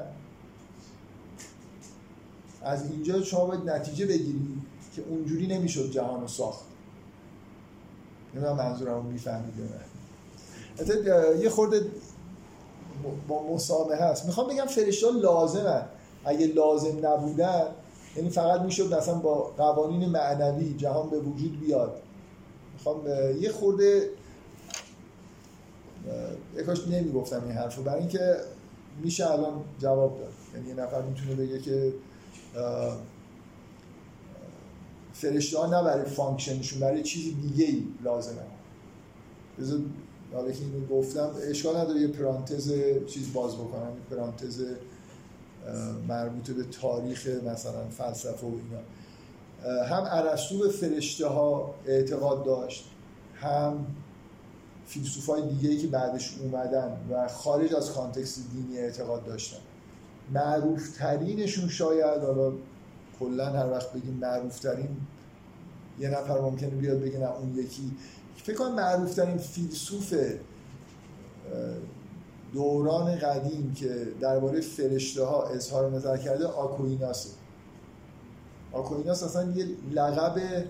از 2.63 2.91
اینجا 2.91 3.23
شما 3.23 3.45
باید 3.45 3.71
نتیجه 3.71 4.07
بگیرید 4.07 4.63
که 4.97 5.03
اونجوری 5.09 5.47
نمی‌شد 5.47 5.91
جهان 5.91 6.21
رو 6.21 6.29
ساخت. 6.29 6.65
نمی‌دونم 8.35 8.57
منظورم 8.57 8.95
رو 8.95 9.03
می‌فهمید 9.03 9.55
یه 11.41 11.49
خورده 11.49 11.87
با 13.29 13.55
مسامه 13.55 13.95
هست 13.95 14.27
می‌خوام 14.27 14.49
بگم 14.49 14.67
فرشته 14.67 15.07
ها 15.07 15.13
لازمن. 15.19 15.83
اگه 16.25 16.47
لازم 16.47 17.07
نبودن 17.07 17.67
یعنی 18.17 18.31
فقط 18.31 18.61
می‌شد 18.61 18.95
مثلا 18.95 19.15
با 19.15 19.35
قوانین 19.57 20.09
معنوی 20.09 20.75
جهان 20.75 21.11
به 21.11 21.19
وجود 21.19 21.61
بیاد. 21.61 22.03
می‌خوام 22.73 23.07
یه 23.41 23.53
خورده 23.53 24.11
یکاش 26.57 26.89
نمی‌گفتم 26.89 27.43
این 27.45 27.53
حرفو. 27.53 27.83
برای 27.83 27.99
اینکه 27.99 28.37
میشه 29.05 29.31
الان 29.31 29.65
جواب 29.79 30.19
داد. 30.19 30.33
یعنی 30.55 30.69
یه 30.69 30.75
نفر 30.75 31.03
می‌تونه 31.03 31.35
بگه 31.35 31.59
که 31.59 31.93
فرشته 35.13 35.59
ها 35.59 35.67
نه 35.67 35.85
برای 35.85 36.05
فانکشنشون 36.05 36.81
برای 36.81 37.03
چیزی 37.03 37.35
دیگه 37.35 37.65
ای 37.65 37.83
لازمه. 38.05 38.43
بذار 39.59 39.81
حالا 40.33 40.53
که 40.53 40.59
اینو 40.61 40.87
گفتم 40.87 41.31
اشکال 41.51 41.77
نداره 41.77 42.01
یه 42.01 42.09
پرانتز 42.09 42.73
چیز 43.07 43.33
باز 43.33 43.55
بکنم 43.55 43.91
یه 43.91 44.17
پرانتز 44.17 44.65
مربوط 46.09 46.51
به 46.51 46.65
تاریخ 46.65 47.27
مثلا 47.27 47.89
فلسفه 47.91 48.47
و 48.47 48.51
اینا. 48.51 48.83
هم 49.85 50.05
ارسطو 50.11 50.59
به 50.59 50.69
فرشته 50.69 51.27
ها 51.27 51.75
اعتقاد 51.87 52.45
داشت 52.45 52.85
هم 53.35 53.87
فیلسوف 54.87 55.27
های 55.27 55.49
دیگه 55.49 55.69
ای 55.69 55.79
که 55.79 55.87
بعدش 55.87 56.37
اومدن 56.41 56.97
و 57.11 57.29
خارج 57.29 57.75
از 57.75 57.93
کانتکست 57.93 58.41
دینی 58.53 58.79
اعتقاد 58.79 59.25
داشتن. 59.25 59.61
معروف 60.35 60.97
ترینشون 60.99 61.69
شاید 61.69 62.23
حالا 62.23 62.53
کلا 63.21 63.47
هر 63.47 63.71
وقت 63.71 63.93
بگیم 63.93 64.19
معروف 64.21 64.59
ترین 64.59 64.97
یه 65.99 66.09
نفر 66.09 66.41
ممکنه 66.41 66.71
بیاد 66.71 67.01
بگه 67.01 67.19
نه 67.19 67.31
اون 67.31 67.55
یکی. 67.55 67.97
فکر 68.37 68.57
کنم 68.57 68.75
معروف 68.75 69.15
ترین 69.15 69.39
فیلسوف 69.39 70.15
دوران 72.53 73.17
قدیم 73.19 73.75
که 73.75 74.07
درباره 74.21 74.61
فرشته 74.61 75.25
ها 75.25 75.47
اظهار 75.47 75.91
نظر 75.91 76.17
کرده 76.17 76.47
آکویناسه. 76.47 77.31
آکویناس 78.73 79.23
اصلا 79.23 79.51
یه 79.51 79.67
لقب 79.93 80.65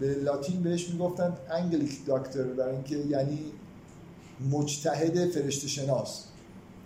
به 0.00 0.14
لاتین 0.14 0.62
بهش 0.62 0.88
می‌گفتن 0.88 1.36
Angelic 1.50 2.06
Doctor 2.06 2.42
برای 2.42 2.74
اینکه 2.74 2.96
یعنی 2.96 3.38
مجتهد 4.50 5.30
فرشته 5.30 5.68
شناس. 5.68 6.24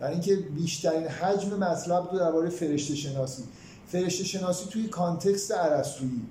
برای 0.01 0.13
اینکه 0.13 0.37
بیشترین 0.37 1.07
حجم 1.07 1.57
مطلب 1.59 2.09
رو 2.13 2.19
درباره 2.19 2.51
فرشته 2.51 2.95
شناسی. 2.95 3.43
فرشته 3.87 4.25
شناسی 4.25 4.67
توی 4.71 4.89
context 4.89 5.51
ارسطویی 5.51 6.23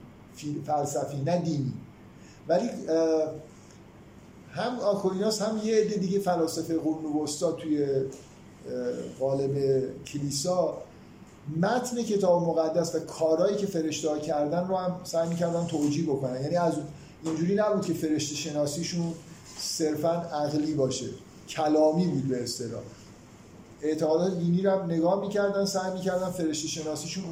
فلسفی 0.65 1.17
نه 1.17 1.37
دینی. 1.37 1.73
ولی 2.47 2.69
هم 4.51 4.79
آکویناس 4.79 5.41
هم 5.41 5.57
یه 5.63 5.75
عده 5.75 5.95
دیگه 5.95 6.19
فلاسفه 6.19 6.77
قرون 6.77 7.23
وسطا 7.23 7.51
توی 7.51 7.87
قالب 9.19 9.83
کلیسا 10.05 10.81
متن 11.57 12.03
کتاب 12.03 12.43
مقدس 12.43 12.95
و 12.95 12.99
کارهایی 12.99 13.57
که 13.57 13.67
فرشته 13.67 14.19
کردن 14.19 14.67
رو 14.67 14.75
هم 14.75 15.01
سعی 15.03 15.29
می‌کردن 15.29 15.65
توجیه 15.67 16.03
بکنن. 16.03 16.41
یعنی 16.41 16.55
از 16.55 16.73
اینجوری 17.23 17.55
نبود 17.55 17.85
که 17.85 17.93
فرشته 17.93 18.35
شناسیشون 18.35 19.13
صرفا 19.59 20.11
عقلی 20.11 20.73
باشه. 20.73 21.05
کلامی 21.49 22.07
بود 22.07 22.27
به 22.27 22.43
اصطلاح. 22.43 22.81
اعتقادات 23.81 24.39
دینی 24.39 24.61
رو 24.61 24.85
نگاه 24.85 25.21
می‌کردن 25.21 25.65
سعی 25.65 25.93
می‌کردن 25.93 26.29
فرشته 26.29 26.67
شناسیشون 26.67 27.23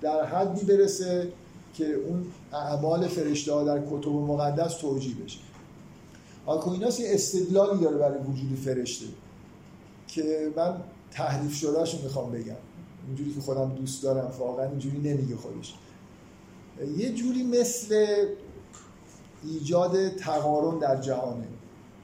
در 0.00 0.24
حدی 0.24 0.64
برسه 0.64 1.28
که 1.74 1.94
اون 1.94 2.26
اعمال 2.52 3.08
فرشته 3.08 3.52
ها 3.52 3.64
در 3.64 3.78
کتب 3.78 4.08
مقدس 4.08 4.74
توجیه 4.74 5.14
بشه. 5.14 5.38
آکویناس 6.46 7.00
یه 7.00 7.06
استدلالی 7.10 7.80
داره 7.80 7.96
برای 7.96 8.18
وجود 8.18 8.58
فرشته 8.64 9.06
که 10.08 10.52
من 10.56 10.76
تحریف 11.10 11.54
شدهشو 11.54 12.02
می‌خوام 12.02 12.32
بگم. 12.32 12.56
اینجوری 13.06 13.34
که 13.34 13.40
خودم 13.40 13.74
دوست 13.74 14.02
دارم 14.02 14.32
واقعا 14.38 14.68
اینجوری 14.68 14.98
نمیگه 14.98 15.36
خودش. 15.36 15.74
یه 16.96 17.12
جوری 17.12 17.42
مثل 17.42 18.06
ایجاد 19.44 20.08
تقارن 20.08 20.78
در 20.78 20.96
جهانه. 20.96 21.46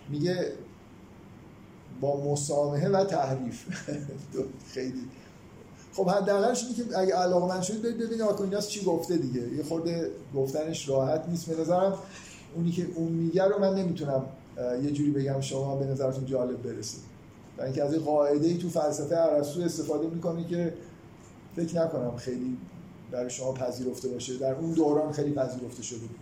میگه 0.08 0.52
با 2.00 2.32
مسامحه 2.32 2.88
و 2.88 3.04
تحریف. 3.04 3.64
خیلی. 4.74 5.02
خب 5.92 6.08
حداقلش 6.08 6.64
اینه 6.64 6.74
که 6.74 6.98
اگه 6.98 7.38
من 7.38 7.60
شدید 7.60 7.82
برید 7.82 7.98
ببینید 7.98 8.20
آکویناس 8.20 8.68
چی 8.68 8.84
گفته 8.84 9.16
دیگه. 9.16 9.40
یه 9.40 9.62
خورده 9.62 10.10
گفتنش 10.34 10.88
راحت 10.88 11.28
نیست 11.28 11.46
به 11.46 11.60
نظرم. 11.60 11.94
اونی 12.54 12.70
که 12.70 12.86
اون 12.94 13.12
میگه 13.12 13.44
رو 13.44 13.60
من 13.60 13.74
نمی‌تونم 13.74 14.24
یه 14.82 14.90
جوری 14.90 15.10
بگم 15.10 15.40
شما 15.40 15.76
به 15.76 15.86
نظرتون 15.86 16.26
جالب 16.26 16.62
برسید 16.62 17.00
برای 17.56 17.70
اینکه 17.70 17.84
از 17.84 17.92
این 17.92 18.02
قاعده 18.02 18.46
ای 18.46 18.58
تو 18.58 18.68
فلسفه 18.68 19.16
ارسطو 19.16 19.62
استفاده 19.62 20.06
می‌کنه 20.06 20.44
که 20.44 20.74
فکر 21.56 21.84
نکنم 21.84 22.16
خیلی 22.16 22.56
برای 23.10 23.30
شما 23.30 23.52
پذیرفته 23.52 24.08
باشه. 24.08 24.36
در 24.36 24.54
اون 24.54 24.72
دوران 24.72 25.12
خیلی 25.12 25.32
پذیرفته 25.32 25.82
شده 25.82 25.98
بود. 25.98 26.18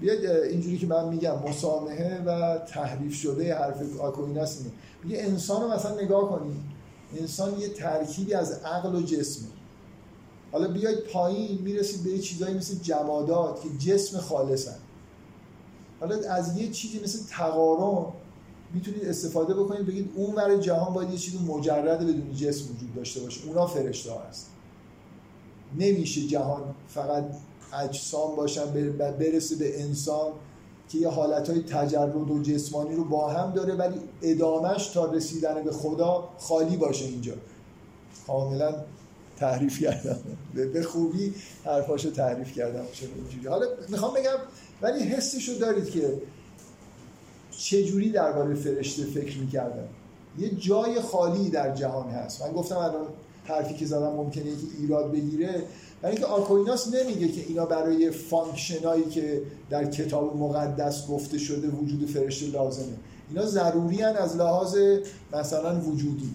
بیاید 0.00 0.26
اینجوری 0.26 0.78
که 0.78 0.86
من 0.86 1.08
میگم 1.08 1.38
مسامحه 1.48 2.22
و 2.26 2.58
تحریف 2.58 3.14
شده 3.14 3.54
حرف 3.54 4.00
آکویناس 4.00 4.58
اینه. 4.58 4.70
میگه 5.04 5.22
انسان 5.22 5.62
رو 5.62 5.72
مثلا 5.72 6.00
نگاه 6.00 6.28
کنید 6.28 6.56
انسان 7.20 7.58
یه 7.60 7.68
ترکیبی 7.68 8.34
از 8.34 8.52
عقل 8.52 8.94
و 8.94 9.02
جسمه 9.02 9.48
حالا 10.52 10.68
بیاید 10.68 10.98
پایین 10.98 11.58
می‌رسید 11.62 12.04
به 12.04 12.10
یه 12.10 12.18
چیزایی 12.18 12.54
مثل 12.54 12.74
جمادات 12.78 13.62
که 13.62 13.68
جسم 13.78 14.18
خالصن 14.18 14.76
حالا 16.00 16.30
از 16.30 16.56
یه 16.56 16.70
چیزی 16.70 17.00
مثل 17.04 17.18
تقارن 17.30 18.12
می‌تونید 18.74 19.04
استفاده 19.04 19.54
بکنید 19.54 19.86
بگید 19.86 20.10
اون 20.14 20.34
برای 20.34 20.60
جهان 20.60 20.94
باید 20.94 21.10
یه 21.10 21.18
چیزی 21.18 21.38
مجرد 21.38 22.00
بدون 22.00 22.32
جسم 22.32 22.64
وجود 22.64 22.94
داشته 22.94 23.20
باشه. 23.20 23.48
اونا 23.48 23.66
فرشته 23.66 24.12
ها 24.12 24.22
هست 24.28 24.50
نمیشه 25.78 26.26
جهان 26.26 26.74
فقط 26.88 27.24
اجسام 27.72 28.36
باشن 28.36 28.72
برسه 28.98 29.56
به 29.56 29.82
انسان 29.82 30.32
که 30.88 30.98
یه 30.98 31.08
حالت 31.08 31.50
های 31.50 31.62
تجرد 31.62 32.16
و 32.16 32.42
جسمانی 32.42 32.94
رو 32.94 33.04
با 33.04 33.28
هم 33.28 33.52
داره 33.52 33.74
ولی 33.74 34.00
ادامش 34.22 34.86
تا 34.86 35.12
رسیدن 35.12 35.64
به 35.64 35.72
خدا 35.72 36.28
خالی 36.38 36.76
باشه 36.76 37.04
اینجا. 37.04 37.34
کاملا 38.26 38.74
تحریف 39.36 39.80
کردم. 39.80 40.18
به 40.54 40.82
خوبی 40.82 41.34
حرفاشو 41.64 42.10
تعریف 42.10 42.52
کردم. 42.52 42.84
اینجوری؟ 43.16 43.46
حالا 43.48 43.66
می‌خوام 43.88 44.14
بگم 44.14 44.38
ولی 44.82 45.04
حسشو 45.04 45.52
دارید 45.52 45.90
که 45.90 46.22
چجوری 47.58 48.10
درباره 48.10 48.54
فرشته 48.54 49.04
فکر 49.04 49.38
می‌کردن؟ 49.38 49.88
یه 50.38 50.50
جای 50.50 51.00
خالی 51.00 51.50
در 51.50 51.74
جهان 51.74 52.08
هست. 52.10 52.42
من 52.42 52.52
گفتم 52.52 52.76
الان 52.76 53.06
حرفی 53.44 53.74
که 53.74 53.86
زدم 53.86 54.12
ممکنه 54.12 54.44
که 54.44 54.50
ایراد 54.80 55.12
بگیره. 55.12 55.62
برای 56.02 56.16
اینکه 56.16 56.30
آکویناس 56.30 56.94
نمیگه 56.94 57.28
که 57.28 57.40
اینا 57.48 57.66
برای 57.66 58.10
function 58.10 58.85
ایی 58.85 59.04
که 59.04 59.42
در 59.70 59.84
کتاب 59.84 60.36
مقدس 60.36 61.06
گفته 61.08 61.38
شده 61.38 61.68
وجود 61.68 62.08
فرشته 62.08 62.46
لازمه. 62.46 62.96
اینا 63.30 63.46
ضروری 63.46 64.02
از 64.02 64.36
لحاظ 64.36 64.76
مثلا 65.32 65.80
وجودی. 65.80 66.30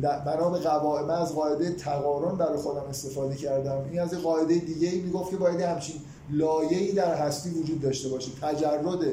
بنا 0.00 0.50
به 0.50 1.12
از 1.12 1.34
قاعده 1.34 1.72
تقارن 1.72 2.36
برای 2.38 2.58
خودم 2.58 2.82
استفاده 2.90 3.36
کردم. 3.36 3.84
این 3.90 4.00
از 4.00 4.14
قاعده 4.14 4.54
دیگه 4.54 4.88
ای 4.88 5.00
می‌گفت 5.00 5.30
که 5.30 5.36
باید 5.36 5.60
همچین 5.60 5.96
لایه‌ای 6.30 6.92
در 6.92 7.14
هستی 7.14 7.50
وجود 7.50 7.80
داشته 7.80 8.08
باشه. 8.08 8.30
تجرد 8.42 9.06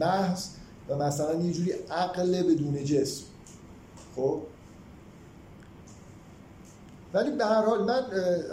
محض 0.00 0.46
و 0.88 0.96
مثلا 0.96 1.34
یه 1.34 1.52
جوری 1.52 1.72
عقل 1.90 2.42
بدون 2.42 2.84
جسم. 2.84 3.24
خب؟ 4.16 4.40
ولی 7.14 7.30
به 7.30 7.44
هر 7.44 7.62
حال 7.62 7.84
من 7.84 8.02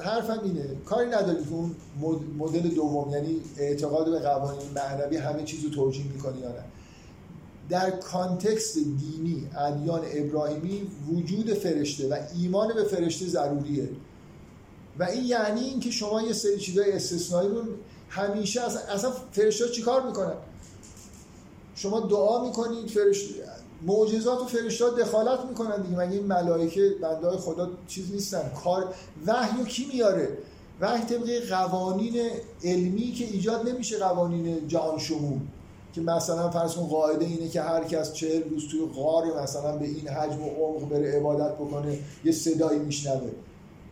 حرفم 0.04 0.40
اینه. 0.44 0.76
کاری 0.86 1.10
نداری 1.10 1.44
که 1.44 1.52
اون 1.52 1.76
مدل 2.38 2.62
دوم 2.62 3.12
یعنی 3.12 3.42
اعتقاد 3.58 4.12
به 4.12 4.20
قوانین 4.20 4.72
معنوی 4.76 5.18
همه 5.18 5.44
چیز 5.44 5.64
رو 5.64 5.70
توجیه 5.70 6.06
می‌کنه 6.14 6.40
یا 6.40 6.50
نه. 6.50 6.64
در 7.70 7.90
کانتکست 7.90 8.76
دینی 8.76 9.50
ادیان 9.58 10.02
ابراهیمی 10.14 10.92
وجود 11.12 11.54
فرشته 11.54 12.08
و 12.08 12.18
ایمان 12.36 12.74
به 12.74 12.84
فرشته 12.84 13.26
ضروریه. 13.26 13.90
و 15.00 15.04
این 15.04 15.26
یعنی 15.26 15.62
اینکه 15.62 15.92
شما 15.92 16.22
یه 16.22 16.34
سری 16.34 16.58
چیزای 16.58 16.92
استثنایی 16.92 17.50
رو 17.50 17.64
همیشه 18.10 18.62
اصلا, 18.62 18.82
اصلا 18.82 19.12
فرشته 19.32 19.70
چیکار 19.70 20.08
می‌کنن؟ 20.08 20.34
شما 21.82 22.00
دعا 22.00 22.46
می‌کنید 22.46 22.88
فرشته 22.88 23.34
معجزات 23.88 24.42
و 24.42 24.46
فرشته 24.46 24.86
دخالت 24.90 25.40
می‌کنن 25.50 25.82
دیگه. 25.82 25.98
مگه 25.98 26.12
این 26.12 26.26
ملائکه 26.26 26.96
بنده 27.02 27.38
خدا 27.38 27.70
چیز 27.88 28.12
نیستن؟ 28.12 28.52
کار 28.64 28.94
وحی 29.28 29.62
و 29.62 29.66
کی 29.66 29.88
میاره؟ 29.94 30.38
وحی 30.82 31.06
طبق 31.06 31.50
قوانین 31.50 32.16
علمی 32.64 33.12
که 33.12 33.26
ایجاد 33.26 33.70
نمیشه 33.70 33.98
قوانین 33.98 34.68
جهان 34.68 35.00
شمول. 35.00 35.40
که 35.94 36.02
مثلا 36.02 36.50
فرض 36.50 36.74
کن 36.74 36.88
قاعده 36.88 37.26
اینه 37.26 37.50
که 37.50 37.62
هر 37.62 37.84
کس 37.84 38.14
چهل 38.14 38.50
روز 38.50 38.68
توی 38.68 38.86
غار 38.96 39.42
مثلا 39.44 39.78
به 39.78 39.86
این 39.86 40.08
حجم 40.08 40.42
و 40.42 40.50
عمق 40.50 40.90
بره 40.90 41.18
عبادت 41.18 41.56
بکنه 41.56 42.00
یه 42.26 42.32
صدایی 42.32 42.80
میشنوه. 42.80 43.32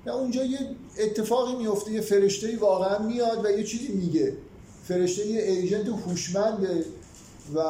نه 0.07 0.15
اونجا 0.15 0.43
یه 0.43 0.59
اتفاقی 0.99 1.55
میفته 1.55 1.91
یه 1.91 2.01
فرشته 2.01 2.57
واقعا 2.57 3.07
میاد 3.07 3.45
و 3.45 3.49
یه 3.51 3.63
چیزی 3.63 3.93
میگه. 3.93 4.33
فرشته 4.83 5.27
یه 5.27 5.41
ایجنت 5.41 5.87
هوشمنده 5.87 6.85
و 7.55 7.61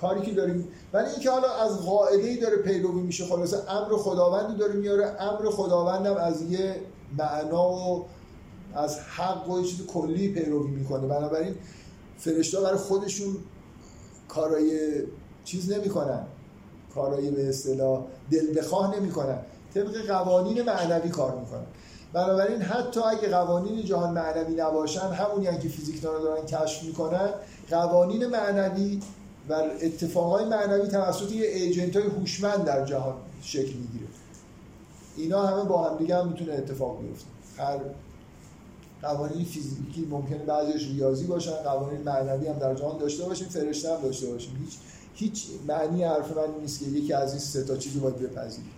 کاری 0.00 0.20
که 0.20 0.32
داریم. 0.32 0.68
ولی 0.92 1.10
اینکه 1.10 1.30
حالا 1.30 1.54
از 1.54 1.86
قاعده 1.86 2.28
ای 2.28 2.36
داره 2.36 2.56
پیروی 2.56 3.02
میشه 3.02 3.24
خلاصه 3.24 3.70
امر 3.70 3.96
خداوندی 3.96 4.56
داره 4.56 4.72
میاره. 4.72 5.22
امر 5.22 5.50
خداوندم 5.50 6.16
از 6.16 6.42
یه 6.42 6.80
معنا 7.18 7.70
و 7.72 8.06
از 8.74 8.98
حق 8.98 9.50
و 9.50 9.62
چیز 9.62 9.86
کلی 9.86 10.28
پیروی 10.28 10.70
می‌کنه. 10.70 11.06
بنابراین 11.06 11.54
فرشته 12.18 12.60
برای 12.60 12.78
خودشون 12.78 13.36
کارای 14.28 14.90
چیز 15.44 15.72
نمی‌کنن. 15.72 16.26
کارای 16.94 17.30
به 17.30 17.48
اصطلاح 17.48 18.04
دل 18.30 18.58
بخواه 18.58 18.96
نمی‌کنن. 18.96 19.38
طبق 19.74 20.06
قوانین 20.06 20.62
معنوی 20.62 21.08
کار 21.08 21.36
می‌کنن. 21.36 21.66
بنابراین 22.12 22.62
حتی 22.62 23.00
اگه 23.00 23.28
قوانین 23.28 23.84
جهان 23.84 24.14
معنوی 24.14 24.54
نباشن 24.54 25.08
همونی 25.08 25.46
هم 25.46 25.58
که 25.58 25.68
فیزیکدانا 25.68 26.18
دارن 26.18 26.46
کشف 26.46 26.82
می‌کنن 26.82 27.28
قوانین 27.70 28.26
معنوی 28.26 29.00
و 29.48 29.52
اتفاقای 29.80 30.44
معنوی 30.44 30.88
توسط 30.88 31.32
یه 31.32 31.46
ایجنت 31.46 31.96
های 31.96 32.06
هوشمند 32.06 32.64
در 32.64 32.84
جهان 32.84 33.14
شکل 33.42 33.72
می‌گیره. 33.72 34.06
اینا 35.16 35.46
همه 35.46 35.64
با 35.64 35.90
هم 35.90 35.98
دیگه 35.98 36.16
هم 36.16 36.28
می‌تونه 36.28 36.52
اتفاق 36.52 37.00
بیفته. 37.02 37.26
هر 37.58 37.78
قوانین 39.02 39.44
فیزیکی 39.44 40.06
ممکنه 40.10 40.38
بعضیش 40.38 40.88
ریاضی 40.88 41.26
باشن 41.26 41.52
قوانین 41.52 42.02
معنوی 42.02 42.48
هم 42.48 42.58
در 42.58 42.74
جهان 42.74 42.98
داشته 42.98 43.24
باشیم 43.24 43.48
فرشته 43.48 43.94
هم 43.94 44.00
داشته 44.00 44.26
باشیم. 44.26 44.56
هیچ 44.64 44.78
هیچ 45.14 45.46
معنی 45.68 46.04
حرف 46.04 46.36
من 46.36 46.60
نیست 46.60 46.80
که 46.80 46.86
یکی 46.86 47.12
از 47.12 47.30
این 47.30 47.40
سه 47.40 47.64
تا 47.64 47.76
چیزی 47.76 47.98
باید 47.98 48.18
بپذیریم. 48.18 48.72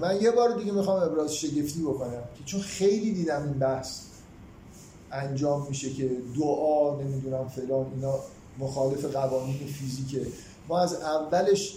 من 0.00 0.22
یه 0.22 0.30
بار 0.30 0.58
دیگه 0.58 0.72
می‌خوام 0.72 1.02
ابراز 1.02 1.34
شگفتی 1.34 1.82
بکنم 1.82 2.22
که 2.38 2.44
چون 2.44 2.60
خیلی 2.60 3.12
دیدم 3.12 3.42
این 3.42 3.52
بحث. 3.52 4.07
انجام 5.12 5.66
میشه 5.68 5.92
که 5.92 6.10
دعا 6.40 7.00
نمی‌دونم 7.00 7.48
فلان 7.48 7.86
اینا 7.94 8.14
مخالف 8.58 9.04
قوانین 9.04 9.66
فیزیکه. 9.66 10.26
ما 10.68 10.78
از 10.78 10.94
اولش 10.94 11.74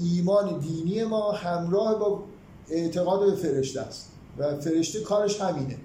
ایمان 0.00 0.58
دینی 0.58 1.04
ما 1.04 1.32
همراه 1.32 1.98
با 1.98 2.22
اعتقاد 2.70 3.30
به 3.30 3.36
فرشته 3.36 3.80
است. 3.80 4.08
و 4.38 4.60
فرشته 4.60 5.00
کارش 5.00 5.40
همینه. 5.40 5.76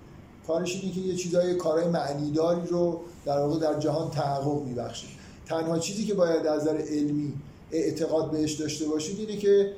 کارش 0.47 0.76
اینه 0.76 0.95
که 0.95 1.01
یه 1.01 1.16
چیزای 1.16 1.55
کارهای 1.55 1.88
معنیداری 1.88 2.68
رو 2.68 2.99
در 3.26 3.39
واقع 3.39 3.60
در 3.60 3.80
جهان 3.80 4.12
تحقق 4.12 4.64
میبخشه. 4.64 5.07
تنها 5.45 5.80
چیزی 5.80 6.05
که 6.05 6.14
باید 6.14 6.47
از 6.47 6.62
نظر 6.62 6.78
علمی 6.78 7.34
اعتقاد 7.72 8.32
بهش 8.32 8.53
داشته 8.53 8.86
باشید 8.86 9.20
اینه 9.20 9.38
که 9.38 9.74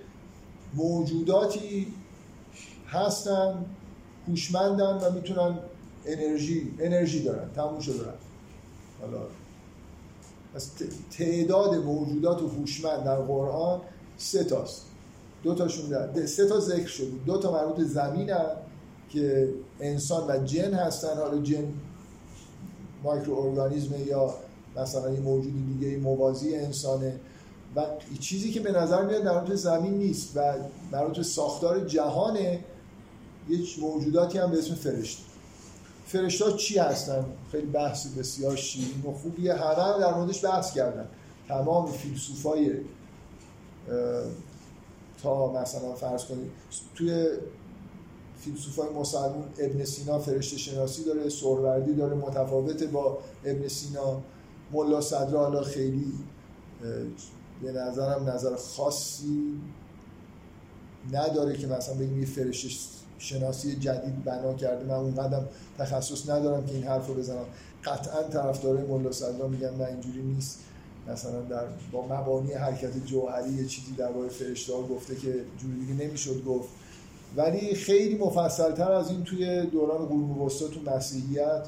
موجوداتی 0.73 1.87
هستن 2.87 3.65
هوشمندن 4.27 4.97
و 4.97 5.11
می‌تونن 5.11 5.59
انرژی 6.05 6.71
انرژی 6.79 7.23
دارن 7.23 7.49
تموم 7.55 7.79
شده 7.79 7.97
دارن 7.97 8.17
حالا 9.01 9.21
از 10.55 10.69
تعداد 11.17 11.75
موجودات 11.75 12.41
و 12.41 12.47
هوشمند 12.47 13.03
در 13.03 13.15
قرآن 13.15 13.81
سه 14.17 14.43
تاست. 14.43 14.85
دو 15.43 15.55
تاشون 15.55 15.89
در 15.89 16.25
سه 16.25 16.47
تا 16.47 16.59
ذکر 16.59 16.87
شده. 16.87 17.11
دو 17.25 17.37
تا 17.37 17.51
مربوط 17.51 17.85
زمین 17.85 18.33
که 19.09 19.49
انسان 19.79 20.27
و 20.27 20.45
جن 20.45 20.73
هستن. 20.73 21.17
حالا 21.17 21.41
جن 21.41 21.73
مایکرو 23.03 23.71
یا 24.07 24.33
مثلا 24.75 25.13
یه 25.13 25.19
موجود 25.19 25.79
دیگه 25.79 25.97
موازی 25.97 26.55
انسانه. 26.55 27.19
و 27.75 27.85
چیزی 28.19 28.51
که 28.51 28.59
به 28.59 28.71
نظر 28.71 29.05
میاد 29.05 29.27
مربوط 29.27 29.55
زمین 29.55 29.93
نیست 29.93 30.31
و 30.35 30.53
مربوط 30.91 31.21
ساختار 31.21 31.85
جهانه 31.85 32.59
یه 33.49 33.59
موجوداتی 33.81 34.37
هم 34.37 34.51
به 34.51 34.57
اسم 34.57 34.75
فرشته. 34.75 35.30
فرشته 36.11 36.53
چی 36.53 36.79
هستن؟ 36.79 37.25
خیلی 37.51 37.67
بحث 37.67 38.07
بسیار 38.07 38.55
شیرین 38.55 39.01
و 39.07 39.11
خوبیه. 39.13 39.53
همه 39.53 39.99
در 39.99 40.13
موردش 40.13 40.45
بحث 40.45 40.73
کردن. 40.73 41.07
تمام 41.47 41.91
فیلسوفای 41.91 42.71
تا 45.23 45.51
مثلا 45.51 45.93
فرض 45.95 46.25
کنید 46.25 46.51
توی 46.95 47.27
فیلسوفای 48.39 48.89
مسلمون 48.89 49.43
ابن 49.59 49.83
سینا 49.85 50.19
فرشته 50.19 50.57
شناسی 50.57 51.03
داره 51.03 51.29
سوروردی 51.29 51.93
داره 51.93 52.15
متفاوته 52.15 52.85
با 52.87 53.17
ابن 53.45 53.67
سینا. 53.67 54.21
ملا 54.71 55.01
صدر 55.01 55.37
حالا 55.37 55.63
خیلی 55.63 56.13
به 57.61 57.71
نظرم 57.71 58.29
نظر 58.29 58.55
خاصی 58.55 59.61
نداره 61.11 61.57
که 61.57 61.67
مثلا 61.67 61.95
بگیم 61.95 62.19
یه 62.19 62.25
فرشته 62.25 62.69
شناسی 63.21 63.75
جدید 63.75 64.23
بنا 64.23 64.53
کرده. 64.53 64.85
من 64.85 64.93
اون 64.93 65.15
قدم 65.15 65.47
تخصص 65.77 66.29
ندارم 66.29 66.65
که 66.65 66.73
این 66.73 66.83
حرف 66.83 67.07
رو 67.07 67.13
بزنم. 67.13 67.45
قطعا 67.85 68.23
طرفدارای 68.23 68.83
ملا 68.83 69.11
صدرا 69.11 69.47
میگن 69.47 69.75
نه 69.75 69.85
اینجوری 69.85 70.21
نیست. 70.21 70.59
مثلا 71.07 71.41
در 71.41 71.65
با 71.91 72.05
مبانی 72.05 72.53
حرکت 72.53 73.05
جوهری 73.05 73.53
یه 73.53 73.65
چیزی 73.65 73.91
فرشته 74.29 74.73
ها 74.75 74.81
گفته 74.81 75.15
که 75.15 75.33
جوری 75.57 75.79
دیگه 75.79 76.05
نمی‌شد 76.05 76.43
گفت. 76.45 76.69
ولی 77.35 77.75
خیلی 77.75 78.17
مفصل 78.17 78.71
تر 78.71 78.91
از 78.91 79.09
این 79.09 79.23
توی 79.23 79.65
دوران 79.65 80.05
قرون 80.05 80.37
وسطا 80.37 80.67
تو 80.67 80.91
مسیحیت 80.91 81.67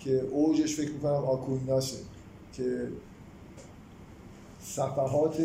که 0.00 0.20
اوجش 0.20 0.76
فکر 0.76 0.90
می‌کنم 0.90 1.12
آکویناسه 1.12 1.96
که 2.52 2.88
صفحات 4.62 5.36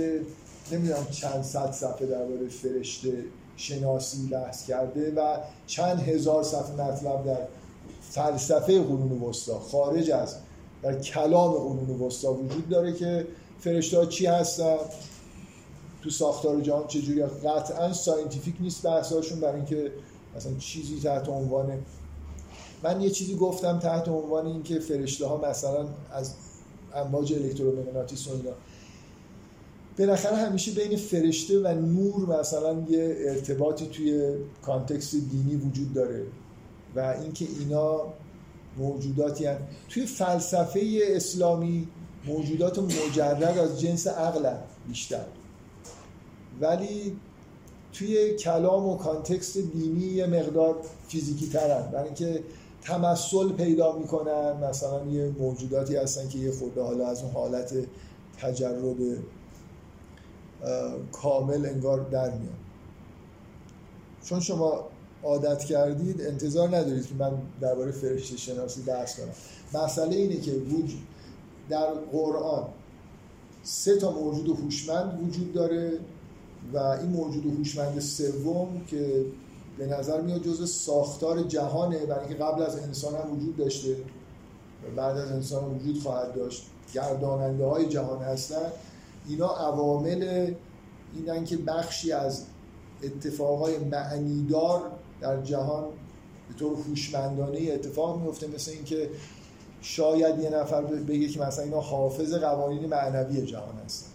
نمی‌دونم 0.72 1.08
چند 1.12 1.44
صد 1.44 1.72
صفحه 1.72 2.08
درباره 2.08 2.48
فرشته 2.48 3.24
شناسی 3.60 4.28
بحث 4.28 4.66
کرده 4.66 5.14
و 5.16 5.38
چند 5.68 6.00
هزار 6.00 6.44
صفحه 6.44 6.74
مطلب 6.74 7.26
در 7.26 7.48
فلسفه 8.02 8.82
قرون 8.82 9.22
وسطا 9.22 9.60
خارج 9.60 10.12
از 10.12 10.36
در 10.84 11.00
کلام 11.00 11.52
قرون 11.52 12.02
وسطا 12.02 12.34
وجود 12.34 12.70
داره 12.70 12.94
که 12.94 13.28
فرشته 13.60 14.06
چی 14.06 14.26
هستن؟ 14.26 14.78
تو 16.04 16.10
ساختار 16.10 16.62
جهان 16.62 16.88
چجوری؟ 16.88 17.24
قطعا 17.24 17.94
scientific 17.94 18.56
نیست 18.60 18.88
بحثاشون 18.88 19.40
برای 19.40 19.56
اینکه 19.56 19.92
مثلا 20.36 20.54
چیزی 20.60 21.00
تحت 21.00 21.30
عنوان 21.30 21.86
من 22.84 23.02
یه 23.02 23.10
چیزی 23.10 23.36
گفتم 23.36 23.80
تحت 23.80 24.08
عنوان 24.08 24.46
اینکه 24.46 24.80
فرشته 24.80 25.28
ها 25.28 25.38
مثلا 25.38 25.88
از 26.12 26.34
امواج 26.96 27.34
الکترومغناطیس 27.34 28.28
و 28.28 28.32
اینا 28.32 28.52
بالاخره 30.00 30.36
همیشه 30.36 30.72
بین 30.72 30.98
فرشته 30.98 31.60
و 31.60 31.68
نور 31.68 32.40
مثلا 32.40 32.86
یه 32.90 33.16
ارتباطی 33.20 33.86
توی 33.86 34.34
کانتکست 34.62 35.16
دینی 35.16 35.56
وجود 35.56 35.94
داره 35.94 36.26
و 36.96 37.16
اینکه 37.24 37.46
اینا 37.60 38.02
موجوداتی 38.78 39.46
هن. 39.46 39.58
توی 39.90 40.06
فلسفه 40.06 41.00
اسلامی 41.04 41.88
موجودات 42.28 42.80
مجرد 42.80 43.58
از 43.58 43.82
جنس 43.82 44.08
عقل 44.08 44.56
بیشتر 44.88 45.26
ولی 46.62 47.18
توی 47.94 48.36
کلام 48.36 48.86
و 48.86 48.98
کانتکست 48.98 49.58
دینی 49.58 50.06
یه 50.06 50.28
مقدار 50.28 50.76
فیزیکی 51.08 51.50
ترن 51.50 51.92
برای 51.92 52.06
اینکه 52.06 52.44
تمثل 52.82 53.52
پیدا 53.52 53.98
می‌کنن 53.98 54.64
مثلا 54.70 55.06
یه 55.06 55.32
موجوداتی 55.40 55.96
هستن 55.96 56.30
که 56.30 56.38
یه 56.38 56.52
خورده 56.52 56.82
حالا 56.82 57.08
از 57.08 57.24
اون 57.24 57.32
حالت 57.32 57.74
تجرد 58.42 58.84
کامل 61.12 61.66
انگار 61.66 62.00
در 62.00 62.30
میان 62.32 62.58
چون 64.26 64.40
شما 64.40 64.86
عادت 65.24 65.64
کردید 65.64 66.22
انتظار 66.22 66.68
ندارید 66.68 67.08
که 67.08 67.16
من 67.20 67.32
درباره 67.62 67.92
فرشته 67.92 68.38
شناسی 68.38 68.82
بحث 68.82 69.20
کنم. 69.20 69.84
مسئله 69.84 70.16
اینه 70.16 70.38
که 70.38 70.52
وجود 70.52 71.00
در 71.70 71.94
قرآن 72.12 72.64
سه 73.64 73.98
تا 73.98 74.12
موجود 74.12 74.60
هوشمند 74.60 75.28
وجود 75.28 75.54
داره 75.54 76.00
و 76.74 76.78
این 76.78 77.10
موجود 77.10 77.46
هوشمند 77.58 78.00
سوم 78.00 78.82
که 78.88 79.26
به 79.78 79.86
نظر 79.86 80.22
میاد 80.22 80.44
جزء 80.44 80.66
ساختار 80.66 81.44
جهانه 81.44 82.06
برای 82.06 82.28
اینکه 82.28 82.44
قبل 82.44 82.62
از 82.62 82.80
انسان 82.80 83.16
هم 83.16 83.34
وجود 83.34 83.58
داشته 83.58 83.96
بعد 84.96 85.18
از 85.18 85.32
انسان 85.32 85.64
هم 85.64 85.76
وجود 85.76 86.04
خواهد 86.04 86.36
داشت. 86.36 86.64
گرداننده 86.94 87.66
های 87.66 87.86
جهان 87.86 88.22
هستن. 88.22 88.72
اینا 89.30 89.48
عوامل 89.48 90.54
اینن 91.16 91.46
که 91.46 91.58
بخشی 91.58 92.12
از 92.12 92.46
اتفاقای 93.04 93.78
معنیدار 93.78 94.92
در 95.22 95.42
جهان 95.42 95.84
به 96.48 96.54
طور 96.60 96.78
هوشمندانه 96.78 97.60
اتفاق 97.74 98.22
میفته 98.22 98.48
مثل 98.48 98.72
اینکه 98.72 99.10
شاید 99.82 100.40
یه 100.40 100.50
نفر 100.50 100.82
بگه 100.82 101.28
که 101.28 101.42
مثلا 101.42 101.64
اینا 101.64 101.80
حافظ 101.80 102.34
قوانین 102.34 102.86
معنوی 102.86 103.46
جهان 103.46 103.76
هستن. 103.86 104.10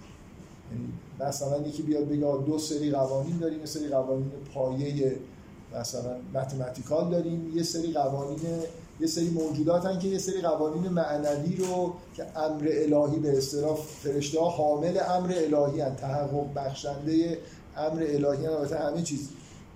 یعنی 0.73 0.93
مثلا 1.21 1.69
یکی 1.69 1.83
بیاد 1.83 2.09
بگه 2.09 2.39
دو 2.47 2.59
سری 2.59 2.91
قوانین 2.91 3.39
داریم 3.39 3.61
یه 3.61 3.67
سری 3.67 3.89
قوانین 3.89 4.31
پایه 4.55 5.17
مثلا 5.81 6.17
متمتیکال 6.35 7.11
داریم 7.11 7.53
یه 7.57 7.63
سری 7.63 7.93
قوانین 7.93 8.39
یه 9.01 9.07
سری 9.07 9.31
موجودات 9.31 9.87
هن 9.87 9.99
که 9.99 10.09
یه 10.09 10.19
سری 10.19 10.41
قوانین 10.41 10.89
معنوی 10.89 11.57
رو 11.57 11.95
که 12.17 12.39
امر 12.39 12.69
الهی 12.73 13.19
به 13.19 13.39
اصطلاح 13.39 13.77
فرشته 13.77 14.41
ها 14.41 14.49
حامل 14.51 15.01
امر 15.09 15.35
الهی 15.37 15.81
هن 15.81 15.97
تحقق 15.97 16.55
بخشنده 16.55 17.39
امر 17.77 18.03
الهی 18.03 18.47
البته 18.47 18.79
همه 18.79 19.03
چیز 19.03 19.29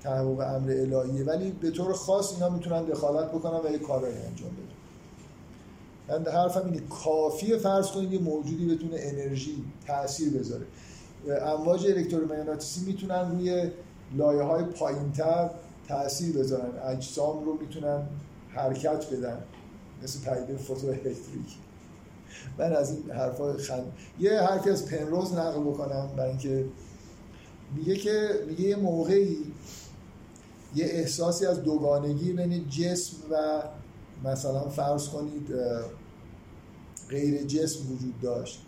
تحقق 0.02 0.54
امر 0.56 0.70
الهیه. 0.70 1.24
ولی 1.24 1.50
به 1.50 1.70
طور 1.70 1.92
خاص 1.92 2.32
اینا 2.32 2.48
می‌تونن 2.48 2.84
دخالت 2.84 3.28
بکنن 3.28 3.68
و 3.68 3.72
یه 3.72 3.78
کارایی 3.78 4.14
انجام 4.14 4.50
بدن. 4.50 4.78
من 6.08 6.32
حرفم 6.32 6.64
اینه 6.64 6.82
کافیه 7.04 7.56
فرض 7.56 7.86
کنید 7.86 8.12
یه 8.12 8.18
موجودی 8.18 8.74
بتونه 8.74 8.96
انرژی 8.98 9.64
تاثیر 9.86 10.38
بذاره. 10.38 10.66
امواج 11.46 11.86
الکترومغناطیسی 11.86 12.80
می‌تونن 12.86 13.30
روی 13.30 13.70
لایه 14.16 14.42
های 14.42 14.64
پایین 14.64 15.12
تر 15.12 15.50
تاثیر 15.88 16.38
بذارن. 16.38 16.78
اجسام 16.86 17.44
رو 17.44 17.58
می‌تونن 17.60 18.02
حرکت 18.48 19.12
بدن. 19.12 19.38
مثل 20.02 20.20
پدیده 20.20 20.56
فوتو 20.56 20.86
الکتریک. 20.86 21.58
من 22.58 22.72
از 22.72 22.90
این 22.90 23.10
حرفا 23.10 23.52
خند 23.52 23.92
یه 24.20 24.40
حرفی 24.40 24.70
از 24.70 24.86
پنروز 24.86 25.32
نقل 25.32 25.60
بکنم 25.60 26.10
برای 26.16 26.30
اینکه 26.30 26.64
میگه 27.76 27.94
که 27.94 28.28
میگه 28.48 28.60
یه 28.60 28.76
موقعی 28.76 29.36
یه 30.74 30.84
احساسی 30.84 31.46
از 31.46 31.62
دوگانگی 31.62 32.32
بین 32.32 32.68
جسم 32.68 33.16
و 33.30 33.62
مثلا 34.24 34.68
فرض 34.68 35.08
کنید 35.08 35.48
غیر 37.10 37.42
جسم 37.42 37.92
وجود 37.92 38.20
داشت. 38.20 38.62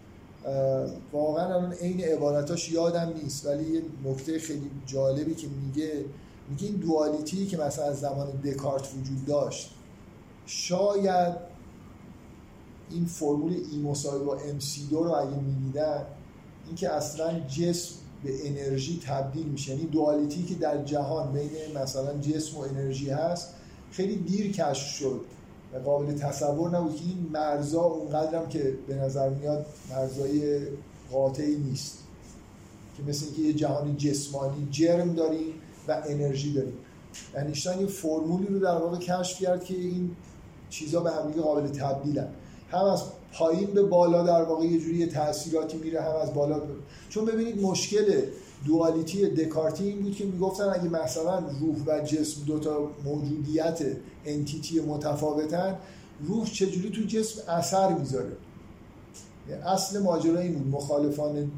واقعا 1.13 1.45
الان 1.45 1.73
عین 1.73 2.01
عبارتاش 2.01 2.73
یادم 2.73 3.13
نیست 3.23 3.47
ولی 3.47 3.65
یه 3.65 3.83
نکته 4.05 4.39
خیلی 4.39 4.71
جالبی 4.87 5.35
که 5.35 5.47
میگه 5.49 6.05
میگه 6.51 6.67
این 6.67 6.77
دوالیتی 6.77 7.47
که 7.47 7.57
مثلا 7.57 7.85
از 7.85 8.01
زمان 8.01 8.31
دکارت 8.31 8.89
وجود 9.01 9.25
داشت 9.27 9.71
شاید 10.47 11.35
این 12.91 13.05
فرمول 13.05 13.53
ای 13.53 13.79
مساوی 13.79 14.25
با 14.25 14.37
ام 14.37 14.59
سی 14.59 14.87
دو 14.87 15.05
رو 15.05 15.11
اگه 15.11 15.37
می‌دیدن 15.37 16.07
اینکه 16.67 16.91
اصلا 16.91 17.41
جسم 17.41 17.95
به 18.25 18.49
انرژی 18.49 19.01
تبدیل 19.07 19.47
میشه. 19.47 19.73
یعنی 19.73 19.87
دوالیتی 19.87 20.43
که 20.43 20.55
در 20.55 20.85
جهان 20.85 21.33
بین 21.33 21.79
مثلا 21.83 22.19
جسم 22.19 22.57
و 22.57 22.61
انرژی 22.61 23.11
هست 23.11 23.49
خیلی 23.91 24.17
دیر 24.17 24.53
کشف 24.53 24.87
شد 24.87 25.21
و 25.75 25.79
قابل 25.79 26.15
تصور 26.15 26.71
نبود 26.71 26.97
که 26.97 27.05
این 27.05 27.31
مرزا 27.33 27.83
اونقدرم 27.83 28.49
که 28.49 28.79
به 28.87 28.95
نظر 28.95 29.29
میاد 29.29 29.67
مرزای 29.91 30.61
قاطعی 31.13 31.57
نیست. 31.57 31.99
که 32.97 33.03
مثل 33.03 33.27
اینکه 33.27 33.43
یه 33.43 33.53
جهان 33.53 33.97
جسمانی 33.97 34.69
جرم 34.71 35.15
داریم 35.15 35.55
و 35.89 36.03
انرژی 36.09 36.53
داریم. 36.53 36.75
اینشتین 37.37 37.81
یه 37.81 37.87
فرمولی 37.87 38.47
رو 38.47 38.59
در 38.59 38.75
واقع 38.75 38.99
کشف 38.99 39.43
کرد 39.43 39.65
که 39.65 39.75
این 39.75 40.11
چیزا 40.71 41.01
به 41.01 41.11
هم 41.11 41.31
قابل 41.43 41.69
تبدیلن 41.69 42.29
هم 42.71 42.85
از 42.85 43.03
پایین 43.33 43.67
به 43.67 43.83
بالا 43.83 44.23
در 44.23 44.43
واقع 44.43 44.65
یه 44.65 44.81
جوری 44.81 45.07
تاثیراتی 45.07 45.77
میره 45.77 46.03
هم 46.03 46.17
از 46.17 46.35
بالا 46.35 46.61
چون 47.09 47.25
ببینید 47.25 47.63
مشکل 47.63 48.23
دوالیتی 48.67 49.27
دکارتی 49.27 49.85
این 49.85 50.03
بود 50.03 50.17
که 50.17 50.25
می‌گفتن 50.25 50.65
اگه 50.65 50.89
مثلا 50.89 51.39
روح 51.39 51.77
و 51.87 52.01
جسم 52.01 52.45
دوتا 52.47 52.91
موجودیت 53.05 53.81
entity 54.25 54.81
متفاوتن 54.81 55.79
روح 56.21 56.47
چجوری 56.47 56.91
تو 56.91 57.03
جسم 57.03 57.43
اثر 57.49 57.93
می‌ذاره؟ 57.93 58.33
یعنی 59.49 59.63
اصل 59.63 60.03
ماجرا 60.03 60.39
این 60.39 60.55
بود. 60.55 60.75
مخالفان 60.75 61.51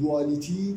duality 0.00 0.76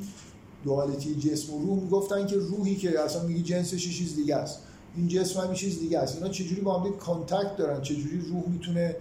duality 0.63 1.15
جسم 1.15 1.53
و 1.53 1.65
روح 1.65 1.83
می‌گفتن 1.83 2.27
که 2.27 2.35
روحی 2.35 2.75
که 2.75 2.99
اصلا 2.99 3.23
میگی 3.23 3.43
جنسش 3.43 3.97
چیز 3.97 4.15
دیگه 4.15 4.35
است. 4.35 4.59
این 4.95 5.07
جسم 5.07 5.39
هم 5.39 5.53
چیز 5.53 5.79
دیگه 5.79 5.99
است. 5.99 6.15
اینا 6.15 6.29
چجوری 6.29 6.61
با 6.61 6.79
هم 6.79 6.97
contact 6.97 7.57
دارن؟ 7.57 7.81
چجوری 7.81 8.21
روح 8.29 8.49
می‌تونه 8.49 8.95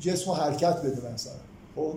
جسم 0.00 0.30
حرکت 0.30 0.82
بده 0.82 1.14
مثلا؟ 1.14 1.32
خب 1.76 1.94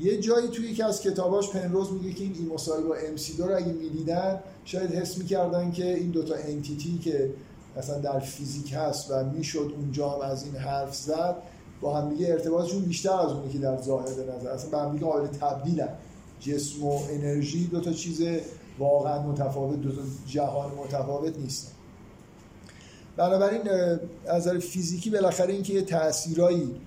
یه 0.00 0.20
جایی 0.20 0.48
توی 0.48 0.66
یکی 0.66 0.82
از 0.82 1.00
کتاباش 1.00 1.50
پنروز 1.50 1.92
میگه 1.92 2.12
که 2.12 2.24
این 2.24 2.34
E 2.38 2.54
مساوی 2.54 2.88
با 2.88 2.94
MC 2.94 3.36
رو 3.38 3.56
اگه 3.56 3.72
می‌دیدن 3.72 4.40
شاید 4.64 4.90
حس 4.90 5.18
می‌کردن 5.18 5.72
که 5.72 5.94
این 5.94 6.10
دوتا 6.10 6.34
entity 6.34 6.98
که 6.98 7.30
مثلا 7.76 7.98
در 7.98 8.18
فیزیک 8.18 8.72
هست 8.72 9.10
و 9.10 9.24
می‌شد 9.24 9.72
اونجا 9.76 10.08
هم 10.08 10.20
از 10.20 10.44
این 10.44 10.56
حرف 10.56 10.94
زد 10.96 11.36
با 11.80 11.96
هم 11.96 12.08
دیگه 12.08 12.28
ارتباطشون 12.28 12.82
بیشتر 12.82 13.12
از 13.12 13.32
اونی 13.32 13.52
که 13.52 13.58
در 13.58 13.82
ظاهر 13.82 14.14
به 14.14 14.32
نظر. 14.32 14.48
اصلا 14.48 14.70
به 14.70 14.78
هم 14.78 14.92
دیگه 14.92 15.06
قابل 15.06 15.26
تبدیلن. 15.26 15.88
جسم 16.40 16.84
و 16.84 17.00
انرژی 17.10 17.66
دو 17.66 17.80
تا 17.80 17.92
چیز 17.92 18.22
واقعا 18.78 19.22
متفاوت 19.22 19.80
دو 19.80 19.92
تا 19.92 20.02
جهان 20.26 20.72
متفاوت 20.74 21.38
نیستن 21.38 21.72
بنابراین 23.16 23.60
از 24.26 24.46
نظر 24.46 24.58
فیزیکی 24.58 25.10
بالاخره 25.10 25.52
اینکه 25.52 25.72
یه 25.72 25.82
تاثیرایی 25.82 26.80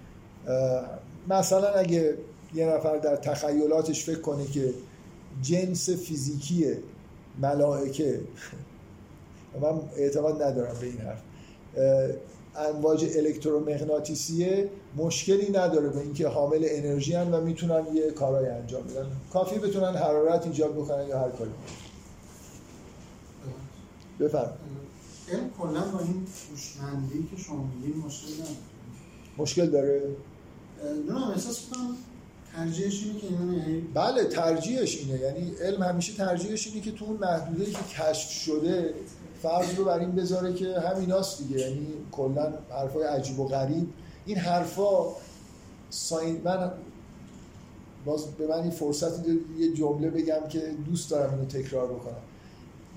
مثلا 1.30 1.68
اگه 1.68 2.18
یه 2.54 2.66
نفر 2.66 2.98
در 2.98 3.16
تخیلاتش 3.16 4.06
فکر 4.06 4.22
کنه 4.22 4.46
که 4.46 4.74
جنس 5.42 5.90
فیزیکی 5.90 6.66
ملائکه 7.42 8.20
من 9.62 9.80
اعتقاد 9.98 10.44
ندارم 10.44 10.76
به 10.80 10.86
این 10.86 10.98
حرف 10.98 11.22
امواج 12.58 13.06
الکترومغناطیسیه 13.18 14.70
مشکلی 14.98 15.50
نداره 15.50 15.90
به 15.90 16.00
اینکه 16.00 16.28
حامل 16.28 16.66
انرژی 16.70 17.14
هن 17.14 17.34
و 17.34 17.42
می‌تونن 17.42 17.86
یه 17.94 18.12
کارهای 18.12 18.50
انجام 18.50 18.84
بدن. 18.84 19.06
کافی 19.34 19.60
بتونن 19.60 19.96
حرارت 19.96 20.48
ایجاد 20.48 20.74
بکنن 20.74 21.08
یا 21.08 21.20
هر 21.20 21.30
کاری. 21.30 21.52
بفرم 24.20 24.54
علم 25.32 25.50
کلا 25.60 25.82
با 25.82 26.00
این 26.00 26.28
هوشمندی 26.52 27.28
که 27.32 27.42
شما 27.42 27.70
میگید 27.76 28.06
مشکل 28.06 28.34
نداره. 28.34 28.56
مشکل 29.38 29.66
داره؟ 29.70 30.02
نه 31.10 31.30
احساس 31.30 31.60
کنم 31.70 31.96
ترجیحش 32.56 33.04
اینه 33.04 33.20
که 33.20 33.28
یعنی 33.28 33.82
بله 33.94 34.24
ترجیحش 34.24 34.98
اینه. 34.98 35.20
یعنی 35.20 35.52
علم 35.62 35.84
همیشه 35.84 36.14
ترجیحش 36.14 36.68
اینه 36.68 36.82
که 36.82 36.92
تو 36.92 37.06
اون 37.06 37.18
محدوده 37.18 37.66
که 37.66 37.80
کشف 38.00 38.30
شده 38.30 38.94
فرض 39.44 39.76
رو 39.76 39.86
بر 39.86 40.00
این 40.00 40.12
بذاره 40.12 40.54
که 40.54 40.80
همیناست 40.80 41.38
دیگه. 41.38 41.60
یعنی 41.60 41.88
کلا 42.12 42.54
حرفای 42.70 43.04
عجیب 43.04 43.40
و 43.40 43.48
غریب. 43.48 43.88
این 44.26 44.38
حرفا 44.38 45.06
scien 45.90 46.42
من 46.44 46.72
باز 48.06 48.26
به 48.26 48.48
من 48.48 48.60
این 48.60 48.72
فرصتی 48.72 49.40
یه 49.60 49.74
جمله 49.74 50.10
بگم 50.10 50.48
که 50.50 50.60
دوست 50.86 51.12
دارم 51.12 51.34
اینو 51.34 51.46
تکرار 51.46 51.88
بکنم. 51.88 52.22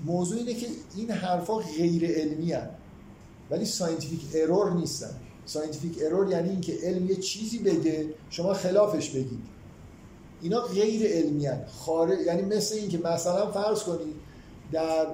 موضوع 0.05 0.37
اینه 0.37 0.53
که 0.53 0.67
این 0.95 1.11
حرفا 1.11 1.57
غیر 1.57 2.11
علمی 2.11 2.51
هن. 2.51 2.69
ولی 3.51 3.65
scientific 3.65 4.21
error 4.33 4.73
نیستن. 4.73 5.15
scientific 5.45 5.97
error 6.01 6.31
یعنی 6.31 6.49
اینکه 6.49 6.77
علم 6.83 7.09
یه 7.09 7.15
چیزی 7.15 7.59
بگه 7.59 8.05
شما 8.29 8.53
خلافش 8.53 9.09
بگید. 9.09 9.41
اینا 10.41 10.61
غیر 10.61 11.11
علمی 11.11 11.45
هن. 11.45 11.65
خارج 11.65 12.19
یعنی 12.19 12.41
مثل 12.41 12.75
اینکه 12.75 12.97
مثلا 12.97 13.51
فرض 13.51 13.83
کنید 13.83 14.15
در 14.71 15.07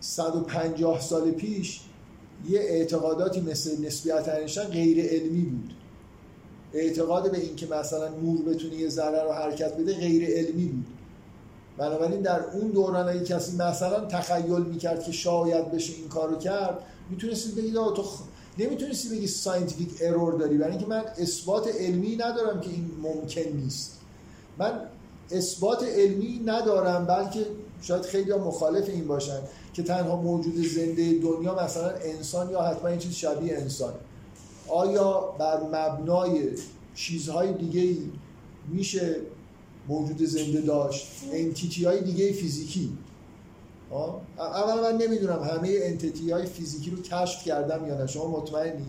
150 0.00 1.00
سال 1.00 1.30
پیش 1.30 1.80
یه 2.48 2.60
اعتقاداتی 2.60 3.40
مثل 3.40 3.86
نسبیت 3.86 4.28
انیشتین 4.28 4.64
غیر 4.64 5.06
علمی 5.06 5.42
بود. 5.42 5.74
اعتقاد 6.74 7.30
به 7.30 7.38
اینکه 7.38 7.66
مثلا 7.66 8.08
نور 8.08 8.42
بتونه 8.42 8.74
یه 8.74 8.88
ذره 8.88 9.22
رو 9.22 9.32
حرکت 9.32 9.76
بده 9.76 9.94
غیر 9.94 10.30
علمی 10.30 10.66
بود. 10.66 10.86
بنابراین 11.78 12.20
در 12.20 12.40
اون 12.40 12.70
دوران 12.70 13.08
اگه 13.08 13.24
کسی 13.24 13.56
مثلا 13.56 14.04
تخیل 14.04 14.62
می‌کرد 14.62 15.02
که 15.02 15.12
شاید 15.12 15.70
بشه 15.70 15.92
این 15.92 16.08
کارو 16.08 16.36
کرد 16.36 16.78
می‌تونستی 17.10 17.52
بگید 17.52 17.74
تو 17.74 18.02
خ... 18.02 18.20
نمی‌تونستی 18.58 19.08
بگی 19.08 19.26
scientific 19.26 19.88
error 20.00 20.34
داری. 20.34 20.58
برای 20.58 20.70
اینکه 20.70 20.86
من 20.86 21.04
اثبات 21.18 21.68
علمی 21.68 22.16
ندارم 22.16 22.60
که 22.60 22.70
این 22.70 22.90
ممکن 23.02 23.50
نیست. 23.56 24.00
من 24.58 24.80
اثبات 25.32 25.82
علمی 25.82 26.40
ندارم 26.46 27.06
بلکه 27.06 27.46
شاید 27.80 28.02
خیلی 28.02 28.32
مخالف 28.32 28.88
این 28.88 29.06
باشن 29.06 29.38
که 29.72 29.82
تنها 29.82 30.16
موجود 30.16 30.66
زنده 30.66 31.18
دنیا 31.18 31.64
مثلا 31.64 31.88
انسان 31.88 32.50
یا 32.50 32.62
حتما 32.62 32.88
این 32.88 32.98
چیز 32.98 33.14
شبیه 33.14 33.56
انسان. 33.56 33.94
آیا 34.68 35.20
بر 35.20 35.60
مبنای 35.60 36.48
چیزهای 36.94 37.52
دیگه 37.52 37.96
میشه 38.68 39.16
موجود 39.88 40.22
زنده 40.22 40.60
داشت؟ 40.60 41.06
entity 41.32 41.84
های 41.84 42.00
دیگه 42.00 42.32
فیزیکی 42.32 42.98
اولا 44.38 44.82
من 44.82 44.96
نمی‌دونم 44.96 45.42
همه 45.42 45.78
entity 45.82 46.30
های 46.30 46.46
فیزیکی 46.46 46.90
رو 46.90 47.02
کشف 47.02 47.44
کردم 47.44 47.86
یا 47.86 47.98
نه. 47.98 48.06
شما 48.06 48.26
مطمئنی؟ 48.26 48.86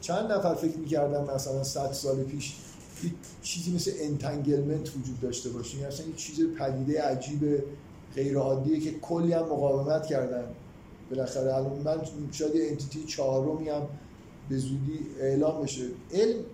چند 0.00 0.32
نفر 0.32 0.54
فکر 0.54 0.76
می‌کردم 0.76 1.34
مثلا 1.34 1.64
100 1.64 1.92
سال 1.92 2.22
پیش 2.22 2.56
چیزی 3.42 3.72
مثل 3.74 3.90
entanglement 4.00 4.88
وجود 4.88 5.20
داشته 5.20 5.50
باشه. 5.50 5.74
یعنی 5.74 5.86
اصلا 5.86 6.06
یه 6.06 6.12
چیز 6.16 6.46
پدیده 6.58 7.02
عجیب 7.02 7.62
غیر 8.14 8.38
عادیه 8.38 8.80
که 8.80 8.98
کلی 8.98 9.32
هم 9.32 9.42
مقاومت 9.42 10.06
کردن. 10.06 10.44
بالاخره 11.10 11.54
الان 11.54 11.78
من 11.84 12.00
شاید 12.32 12.52
entity 12.56 13.04
چهارمی 13.04 13.68
هم 13.68 13.88
به 14.48 14.58
زودی 14.58 14.98
اعلام 15.20 15.62
بشه. 15.62 15.84
علم 16.12 16.44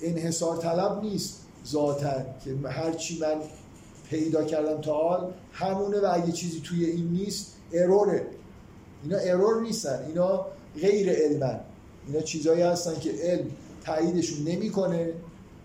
انحصار 0.00 0.56
طلب 0.56 1.02
نیست 1.02 1.40
ذاتا 1.66 2.22
که 2.44 2.68
هر 2.68 2.92
چی 2.92 3.18
من 3.18 3.36
پیدا 4.10 4.44
کردم 4.44 4.80
تا 4.80 4.94
حال 4.94 5.32
همونه 5.52 6.00
و 6.00 6.10
اگه 6.12 6.32
چیزی 6.32 6.60
توی 6.60 6.84
این 6.84 7.08
نیست 7.08 7.54
اروره 7.72 8.26
اینا 9.04 9.18
ارور 9.18 9.62
نیستن. 9.62 10.04
اینا 10.08 10.46
غیر 10.80 11.10
علمن. 11.10 11.60
اینا 12.06 12.20
چیزایی 12.20 12.62
هستن 12.62 13.00
که 13.00 13.10
علم 13.12 13.46
تاییدشون 13.84 14.48
نمی‌کنه. 14.48 15.12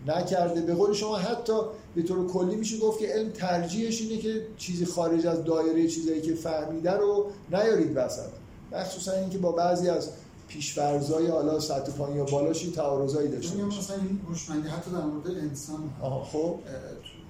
نکرده. 0.07 0.61
به 0.61 0.73
قول 0.73 0.93
شما 0.93 1.17
حتی 1.17 1.53
به 1.95 2.03
طور 2.03 2.27
کلی 2.27 2.55
میشه 2.55 2.79
گفت 2.79 2.99
که 2.99 3.07
علم 3.07 3.29
ترجیحش 3.29 4.01
اینه 4.01 4.17
که 4.17 4.47
چیزی 4.57 4.85
خارج 4.85 5.27
از 5.27 5.43
دایره 5.43 5.87
چیزایی 5.87 6.21
که 6.21 6.35
فهمیده 6.35 6.91
رو 6.91 7.25
نیارید 7.51 7.91
وسط. 7.97 8.29
مخصوصا 8.71 9.11
اینکه 9.11 9.37
با 9.37 9.51
بعضی 9.51 9.89
از 9.89 10.09
پیشفرزای 10.47 11.27
حالا 11.27 11.59
سطح 11.59 11.91
پایین 11.91 12.17
یا 12.17 12.23
بالاش 12.23 12.65
یه 12.65 12.71
تعارضایی 12.71 13.29
داشته 13.29 13.57
باشه. 13.57 13.77
مثلا 13.77 13.95
این 13.95 14.21
هوشمندی 14.29 14.67
حتی 14.67 14.91
در 14.91 15.01
مورد 15.01 15.27
انسان 15.27 15.89
خب. 16.31 16.59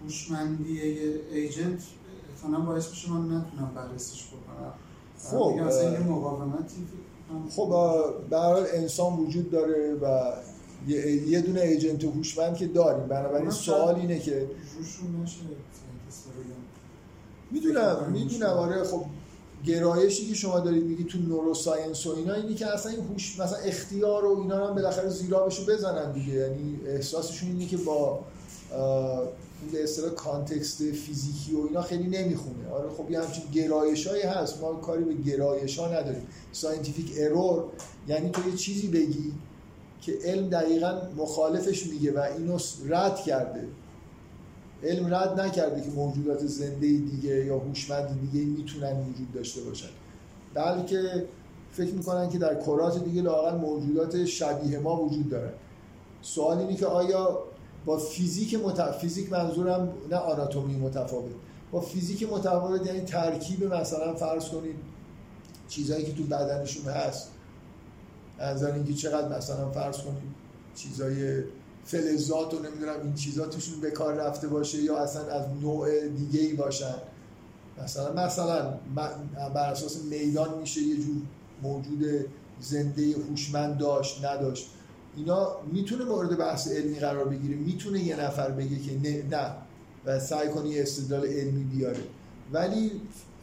هوشمندی 0.03 0.81
ایجنت 1.31 1.81
احتمالاً 2.35 2.65
باعث 2.65 2.89
میشه 2.89 3.11
من 3.11 3.25
نتونم 3.25 3.71
بررسیش 3.75 4.27
بکنم. 4.27 4.73
خب، 5.29 5.59
مثلا 5.59 5.91
یه 5.91 5.99
مقاومتی 5.99 6.87
خب 7.49 7.69
حال 8.31 8.65
انسان 8.73 9.13
وجود 9.13 9.51
داره 9.51 9.93
و 10.01 10.33
یه, 10.87 11.29
یه 11.29 11.41
دونه 11.41 11.61
ایجنت 11.61 12.03
هوشمند 12.03 12.55
که 12.55 12.67
داریم. 12.67 13.07
بنابراین 13.07 13.49
سوال 13.49 13.95
اینه 13.95 14.19
که 14.19 14.31
بگم. 14.31 14.47
می‌دونم 17.51 18.11
می‌دونم. 18.11 18.49
آره 18.49 18.83
خب 18.83 19.05
گرایشی 19.65 20.25
که 20.25 20.33
شما 20.33 20.59
دارید 20.59 20.83
میگی 20.83 21.03
تو 21.03 21.17
neuroscience 21.17 22.07
و 22.07 22.15
اینا 22.15 22.33
اینی 22.33 22.55
که 22.55 22.67
اصلا 22.67 22.91
این 22.91 23.01
هوش 23.01 23.39
مثلا 23.39 23.57
اختیار 23.57 24.25
و 24.25 24.41
اینا 24.41 24.59
رو 24.59 24.67
هم 24.67 24.75
بالاخره 24.75 25.09
زیرابشو 25.09 25.65
بزنن 25.65 26.11
دیگه. 26.11 26.33
یعنی 26.33 26.79
احساسشون 26.87 27.49
اینه 27.49 27.65
که 27.65 27.77
با 27.77 28.19
به 29.71 29.83
اصطلاح 29.83 30.09
context 30.09 30.77
فیزیکی 30.77 31.55
و 31.55 31.65
اینا 31.67 31.81
خیلی 31.81 32.07
نمی‌خونه. 32.07 32.69
آره 32.73 32.89
خب 32.89 33.11
یه 33.11 33.21
همچین 33.21 33.43
گرایشایی 33.53 34.23
هست. 34.23 34.61
ما 34.61 34.73
کاری 34.73 35.03
به 35.03 35.13
گرایش 35.13 35.79
ها 35.79 35.87
نداریم. 35.87 36.27
scientific 36.51 37.11
error 37.17 37.63
یعنی 38.07 38.29
تو 38.29 38.49
یه 38.49 38.55
چیزی 38.55 38.87
بگی 38.87 39.31
که 40.05 40.13
علم 40.23 40.49
دقیقا 40.49 41.01
مخالفش 41.17 41.87
میگه 41.87 42.11
و 42.11 42.19
اینو 42.19 42.57
رد 42.87 43.15
کرده. 43.15 43.67
علم 44.83 45.13
رد 45.13 45.39
نکرده 45.39 45.81
که 45.81 45.89
موجودات 45.89 46.45
زنده 46.45 46.87
دیگه 46.87 47.45
یا 47.45 47.59
هوشمند 47.59 48.31
دیگه 48.31 48.45
می‌تونن 48.45 48.99
وجود 48.99 49.31
داشته 49.33 49.61
باشن. 49.61 49.89
بلکه 50.53 51.27
فکر 51.71 51.93
می‌کنن 51.93 52.29
که 52.29 52.37
در 52.37 52.55
کرات 52.55 53.03
دیگه 53.03 53.21
لاقل 53.21 53.57
موجودات 53.57 54.25
شبیه 54.25 54.79
ما 54.79 55.01
وجود 55.01 55.29
دارن. 55.29 55.53
سوال 56.21 56.57
اینه 56.57 56.75
که 56.75 56.85
آیا 56.85 57.39
با 57.85 57.97
فیزیک 57.97 58.55
مت... 58.55 58.91
فیزیک 58.91 59.31
منظورم 59.31 59.93
نه 60.11 60.17
آناتومی 60.17 60.75
متفاوت. 60.75 61.31
با 61.71 61.81
فیزیک 61.81 62.33
متفاوت 62.33 62.85
یعنی 62.85 63.01
ترکیب 63.01 63.73
مثلا 63.73 64.13
فرض 64.13 64.49
کنید 64.49 64.75
چیزایی 65.67 66.05
که 66.05 66.13
تو 66.13 66.23
بدنشون 66.23 66.93
هست. 66.93 67.29
از 68.39 68.63
اینکه 68.63 68.93
چقدر 68.93 69.37
مثلا 69.37 69.71
فرض 69.71 69.97
کنید 69.97 70.33
چیزای 70.75 71.43
فلزات 71.85 72.53
و 72.53 72.59
نمی‌دونم 72.59 73.01
این 73.03 73.13
چیزا 73.13 73.45
توشون 73.45 73.81
به 73.81 73.91
کار 73.91 74.13
رفته 74.13 74.47
باشه 74.47 74.77
یا 74.77 74.97
اصلا 74.97 75.25
از 75.27 75.45
نوع 75.61 76.07
دیگه 76.07 76.39
ای 76.39 76.53
باشن. 76.53 76.95
مثلا 77.83 78.25
مثلا 78.25 78.73
بر 79.55 79.71
اساس 79.71 79.97
میدان 79.97 80.59
میشه 80.59 80.81
یه 80.81 80.95
جور 80.95 81.15
موجود 81.63 82.25
زنده 82.61 83.15
هوشمند 83.29 83.77
داشت 83.77 84.25
نداشت. 84.25 84.69
اینا 85.15 85.55
می‌تونه 85.71 86.05
مورد 86.05 86.37
بحث 86.37 86.67
علمی 86.67 86.99
قرار 86.99 87.25
بگیره. 87.25 87.55
می‌تونه 87.55 87.99
یه 88.03 88.21
نفر 88.21 88.51
بگه 88.51 88.79
که 88.79 88.99
نه, 88.99 89.23
نه. 89.37 89.51
و 90.05 90.19
سعی 90.19 90.49
کنه 90.49 90.69
یه 90.69 90.81
استدلال 90.81 91.25
علمی 91.25 91.63
بیاره. 91.63 92.03
ولی 92.51 92.91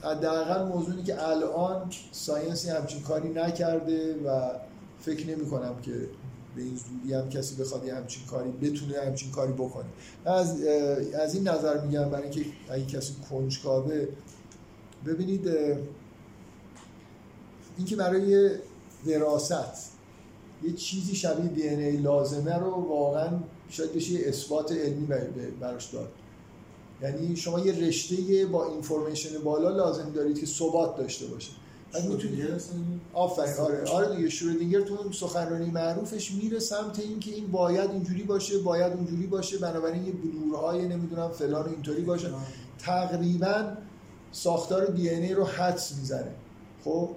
حداقل 0.02 0.64
موضوعی 0.64 1.02
که 1.02 1.28
الان 1.28 1.90
ساینسی 2.12 2.70
همچین 2.70 3.02
کاری 3.02 3.28
نکرده 3.28 4.14
و 4.14 4.50
فکر 5.00 5.26
نمی 5.26 5.46
کنم 5.46 5.80
که 5.82 5.92
به 6.56 6.62
این 6.62 6.76
زودی 6.76 7.14
هم 7.14 7.28
کسی 7.28 7.54
بخواد 7.62 7.84
یه 7.84 7.94
همچین 7.94 8.26
کاری 8.26 8.50
بتونه 8.50 8.94
همچین 9.06 9.30
کاری 9.30 9.52
بکنه. 9.52 9.84
از, 10.24 10.62
از 11.22 11.34
این 11.34 11.48
نظر 11.48 11.80
میگم 11.86 12.10
برای 12.10 12.22
اینکه 12.22 12.44
اگه 12.70 12.84
کسی 12.86 13.14
کنجکاوه 13.30 14.06
ببینید 15.06 15.48
اینکه 17.76 17.96
برای 17.96 18.50
وراست 19.06 19.90
یه 20.62 20.72
چیزی 20.72 21.14
شبیه 21.14 21.48
دی 21.48 21.68
ای 21.68 21.96
لازمه 21.96 22.54
رو 22.56 22.70
واقعا 22.70 23.38
شاید 23.68 23.92
بشه 23.92 24.12
یه 24.12 24.28
اثبات 24.28 24.72
علمی 24.72 25.06
بر- 25.06 25.26
براش 25.60 25.86
داد. 25.94 26.08
یعنی 27.02 27.36
شما 27.36 27.60
یه 27.60 27.72
رشته 27.88 28.46
با 28.46 28.66
اینفورمیشن 28.72 29.38
بالا 29.44 29.68
لازم 29.70 30.10
دارید 30.12 30.40
که 30.40 30.46
ثبات 30.46 30.96
داشته 30.96 31.26
باشه. 31.26 31.52
آفرین 33.12 33.54
آره. 33.54 33.90
آره 33.90 34.16
دیگه 34.16 34.30
شرودینگر 34.30 34.80
تو 34.80 34.94
اون 34.94 35.12
سخنرانی 35.12 35.70
معروفش 35.70 36.30
میره 36.32 36.58
سمت 36.58 36.98
اینکه 36.98 37.34
این 37.34 37.46
باید 37.46 37.90
اینجوری 37.90 38.22
باشه 38.22 38.58
باید 38.58 38.92
اونجوری 38.92 39.26
باشه 39.26 39.58
بنابراین 39.58 40.06
یه 40.06 40.12
بلورهای 40.12 40.88
نمی‌دونم 40.88 41.28
فلان 41.28 41.68
اینطوری 41.68 42.02
باشه. 42.02 42.28
تقریبا 42.78 43.72
ساختار 44.32 44.86
دی 44.86 45.08
ای 45.10 45.34
رو 45.34 45.44
حدس 45.44 45.94
می‌زنه. 45.98 46.30
خب؟ 46.84 47.08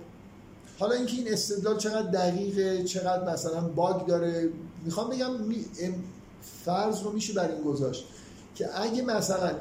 حالا 0.80 0.96
اینکه 0.96 1.14
این 1.14 1.34
استدلال 1.34 1.78
چقدر 1.78 2.12
دقیقه 2.12 2.84
چقدر 2.84 3.34
مثلا 3.34 3.62
باگ 3.62 4.06
داره 4.06 4.50
می‌خوام 4.86 5.10
بگم 5.10 5.36
می- 5.42 5.66
فرض 6.66 7.02
رو 7.04 7.12
میشه 7.12 7.34
بر 7.34 7.52
این 7.52 7.64
گذاشت. 7.64 8.06
که 8.56 8.82
اگه 8.82 9.02
مثلا 9.02 9.52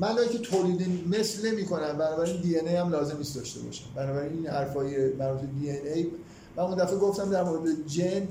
ملائکه 0.00 0.38
تولید 0.38 1.08
مثل 1.08 1.52
نمی‌کنن 1.52 1.92
بنابراین 1.92 2.40
دی 2.40 2.58
ای 2.58 2.76
هم 2.76 2.90
لازم 2.90 3.16
نیست 3.16 3.36
داشته 3.36 3.60
باشن 3.60 3.84
بنابراین 3.96 4.32
این 4.32 4.46
حرفای 4.46 5.12
مربوط 5.12 5.48
دی 5.60 5.70
ای 5.70 6.06
من 6.56 6.64
اون 6.64 6.74
دفعه 6.74 6.96
گفتم 6.96 7.30
در 7.30 7.44
مورد 7.44 7.86
جن 7.86 8.28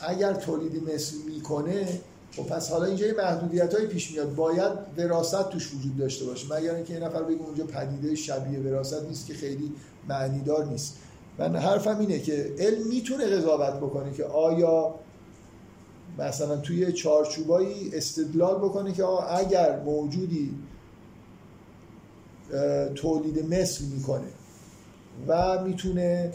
اگر 0.00 0.34
تولید 0.34 0.94
مثل 0.94 1.16
می‌کنه 1.26 2.00
خب 2.36 2.42
پس 2.42 2.70
حالا 2.70 2.84
اینجا 2.84 3.06
یه 3.06 3.12
محدودیت 3.12 3.74
های 3.74 3.86
پیش 3.86 4.10
میاد. 4.10 4.34
باید 4.34 4.72
وراثت 4.98 5.50
توش 5.50 5.74
وجود 5.74 5.96
داشته 5.96 6.24
باشه. 6.24 6.46
مگر 6.54 6.74
اینکه 6.74 6.94
یه 6.94 7.00
نفر 7.00 7.22
بگه 7.22 7.42
اونجا 7.42 7.64
پدیده 7.64 8.14
شبیه 8.14 8.58
وراثت 8.58 9.02
نیست 9.02 9.26
که 9.26 9.34
خیلی 9.34 9.72
معنیدار 10.08 10.64
نیست. 10.64 10.96
من 11.38 11.56
حرفم 11.56 11.98
اینه 11.98 12.18
که 12.18 12.54
علم 12.58 12.86
می‌تونه 12.86 13.26
قضاوت 13.26 13.74
بکنه 13.74 14.12
که 14.12 14.24
آیا 14.24 14.94
مثلا 16.18 16.56
توی 16.56 16.92
چارچوبایی 16.92 17.90
استدلال 17.92 18.58
بکنه 18.58 18.92
که 18.92 19.04
آقا 19.04 19.22
اگر 19.22 19.80
موجودی 19.80 20.54
تولید 22.94 23.54
مثل 23.54 23.84
می‌کنه 23.84 24.28
و 25.28 25.64
می‌تونه 25.64 26.32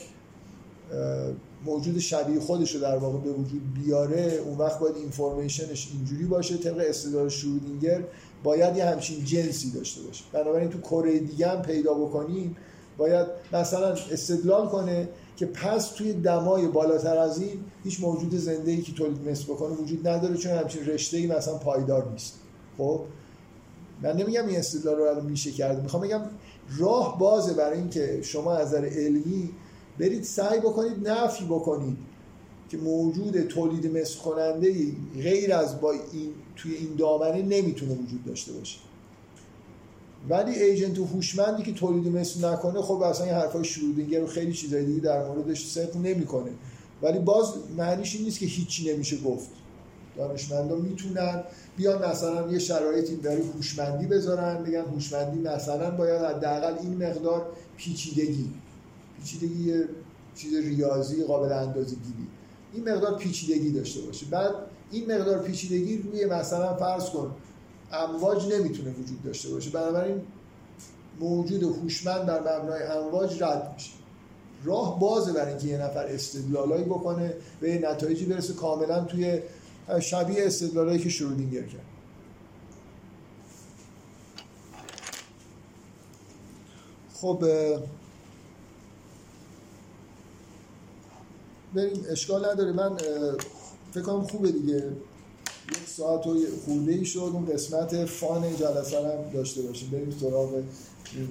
موجود 1.65 1.99
شبیه 1.99 2.39
خودش 2.39 2.75
رو 2.75 2.81
در 2.81 2.97
واقع 2.97 3.17
به 3.17 3.31
وجود 3.31 3.73
بیاره 3.73 4.41
اون 4.45 4.57
وقت 4.57 4.79
باید 4.79 4.95
اینفورمیشنش 4.95 5.89
اینجوری 5.93 6.25
باشه 6.25 6.57
طبق 6.57 6.85
استدلال 6.89 7.29
شرودینگر 7.29 8.03
باید 8.43 8.77
یه 8.77 8.85
همچین 8.85 9.25
جنسی 9.25 9.71
داشته 9.71 10.01
باشه. 10.01 10.23
بنابراین 10.31 10.69
تو 10.69 10.81
کره 10.81 11.19
دیگه 11.19 11.47
هم 11.47 11.61
پیدا 11.61 11.93
بکنیم 11.93 12.57
باید 12.97 13.27
مثلا 13.53 13.87
استدلال 14.11 14.67
کنه 14.67 15.09
که 15.37 15.45
پس 15.45 15.87
توی 15.87 16.13
دمای 16.13 16.67
بالاتر 16.67 17.17
از 17.17 17.41
این 17.41 17.59
هیچ 17.83 17.99
موجود 17.99 18.35
زنده 18.35 18.71
ای 18.71 18.81
که 18.81 18.93
تولید 18.93 19.29
مثل 19.29 19.43
بکنه 19.43 19.75
وجود 19.75 20.07
نداره 20.07 20.37
چون 20.37 20.51
همچین 20.51 20.85
رشته 20.85 21.17
ای 21.17 21.27
مثلا 21.27 21.57
پایدار 21.57 22.11
نیست. 22.11 22.33
خب؟ 22.77 23.01
من 24.03 24.17
نمیگم 24.17 24.47
این 24.47 24.59
استدلال 24.59 24.97
رو 24.97 25.23
میشه 25.23 25.51
کرد. 25.51 25.83
می‌خوام 25.83 26.03
بگم 26.03 26.21
راه 26.77 27.19
بازه 27.19 27.53
برای 27.53 27.77
اینکه 27.77 28.19
شما 28.21 28.53
از 28.53 28.67
نظر 28.67 28.85
علمی 28.85 29.49
برید 29.99 30.23
سعی 30.23 30.59
بکنید 30.59 31.09
نفی 31.09 31.45
بکنید 31.45 31.97
که 32.69 32.77
موجود 32.77 33.41
تولید 33.41 33.97
مثل 33.97 34.19
کننده 34.19 34.73
غیر 35.15 35.53
از 35.53 35.81
با 35.81 35.91
این 35.91 36.29
توی 36.55 36.75
این 36.75 36.95
دامنه 36.95 37.41
نمی‌تونه 37.41 37.91
وجود 37.91 38.25
داشته 38.25 38.53
باشه. 38.53 38.79
ولی 40.29 40.51
ایجنت 40.51 40.97
هوشمندی 40.97 41.63
که 41.63 41.73
تولید 41.73 42.07
مثل 42.07 42.45
نکنه 42.45 42.81
خب 42.81 43.01
اصلا 43.01 43.25
این 43.25 43.35
حرفای 43.35 43.63
شرودینگر 43.63 44.23
و 44.23 44.27
خیلی 44.27 44.53
چیزای 44.53 44.85
دیگه 44.85 44.99
در 44.99 45.27
موردش 45.27 45.67
صدق 45.67 45.97
نمی‌کنه. 45.97 46.51
ولی 47.01 47.19
باز 47.19 47.53
معنیش 47.77 48.15
این 48.15 48.23
نیست 48.23 48.39
که 48.39 48.45
هیچی 48.45 48.93
نمیشه 48.93 49.17
گفت. 49.17 49.49
دانشمندا 50.17 50.75
می‌تونن 50.75 51.43
بیان 51.77 52.09
مثلا 52.09 52.51
یه 52.51 52.59
شرایطی 52.59 53.15
برای 53.15 53.41
هوشمندی 53.41 54.05
بذارن 54.05 54.63
بگن 54.63 54.81
هوشمندی 54.81 55.39
مثلا 55.39 55.91
باید 55.91 56.21
حداقل 56.21 56.77
این 56.81 57.03
مقدار 57.03 57.45
پیچیدگی 57.77 58.49
پیچیدگی 59.17 59.63
یه 59.63 59.85
چیز 60.35 60.53
ریاضی 60.53 61.23
قابل 61.23 61.51
اندازه 61.51 61.95
گیری. 61.95 62.27
این 62.73 62.89
مقدار 62.89 63.17
پیچیدگی 63.17 63.71
داشته 63.71 64.01
باشه. 64.01 64.25
بعد 64.25 64.51
این 64.91 65.11
مقدار 65.11 65.39
پیچیدگی 65.39 65.97
روی 65.97 66.25
مثلا 66.25 66.75
فرض 66.75 67.09
کن 67.09 67.35
امواج 67.93 68.53
نمی‌تونه 68.53 68.89
وجود 68.91 69.23
داشته 69.23 69.49
باشه. 69.49 69.69
بنابراین 69.69 70.21
موجود 71.19 71.63
هوشمند 71.63 72.25
بر 72.25 72.39
مبنای 72.39 72.83
امواج 72.83 73.43
رد 73.43 73.71
میشه. 73.73 73.91
راه 74.63 74.99
بازه 74.99 75.33
برای 75.33 75.49
اینکه 75.49 75.67
یه 75.67 75.77
نفر 75.77 76.05
استدلالایی 76.05 76.83
بکنه 76.83 77.33
به 77.59 77.69
یه 77.69 77.91
نتایجی 77.91 78.25
برسه. 78.25 78.53
کاملا 78.53 79.05
توی 79.05 79.41
شبیه 80.01 80.45
استدلالایی 80.45 80.99
که 80.99 81.09
شرودینگر 81.09 81.61
کرد. 81.61 81.85
خب 87.13 87.45
بریم 91.73 92.05
اشکال 92.09 92.45
نداره. 92.45 92.71
من 92.71 92.97
فکر 93.91 94.03
کنم 94.03 94.23
خوبه 94.23 94.51
دیگه. 94.51 94.91
یک 95.71 95.89
ساعت 95.89 96.27
و 96.27 96.37
خورده 96.65 96.91
ای 96.91 97.05
شد 97.05 97.19
اون 97.33 97.45
قسمت 97.45 98.05
فان 98.05 98.55
جلسه 98.55 98.97
هم 98.97 99.31
داشته 99.33 99.61
باشیم. 99.61 99.89
بریم 99.89 100.17
سراغ 100.21 100.53
این 101.13 101.29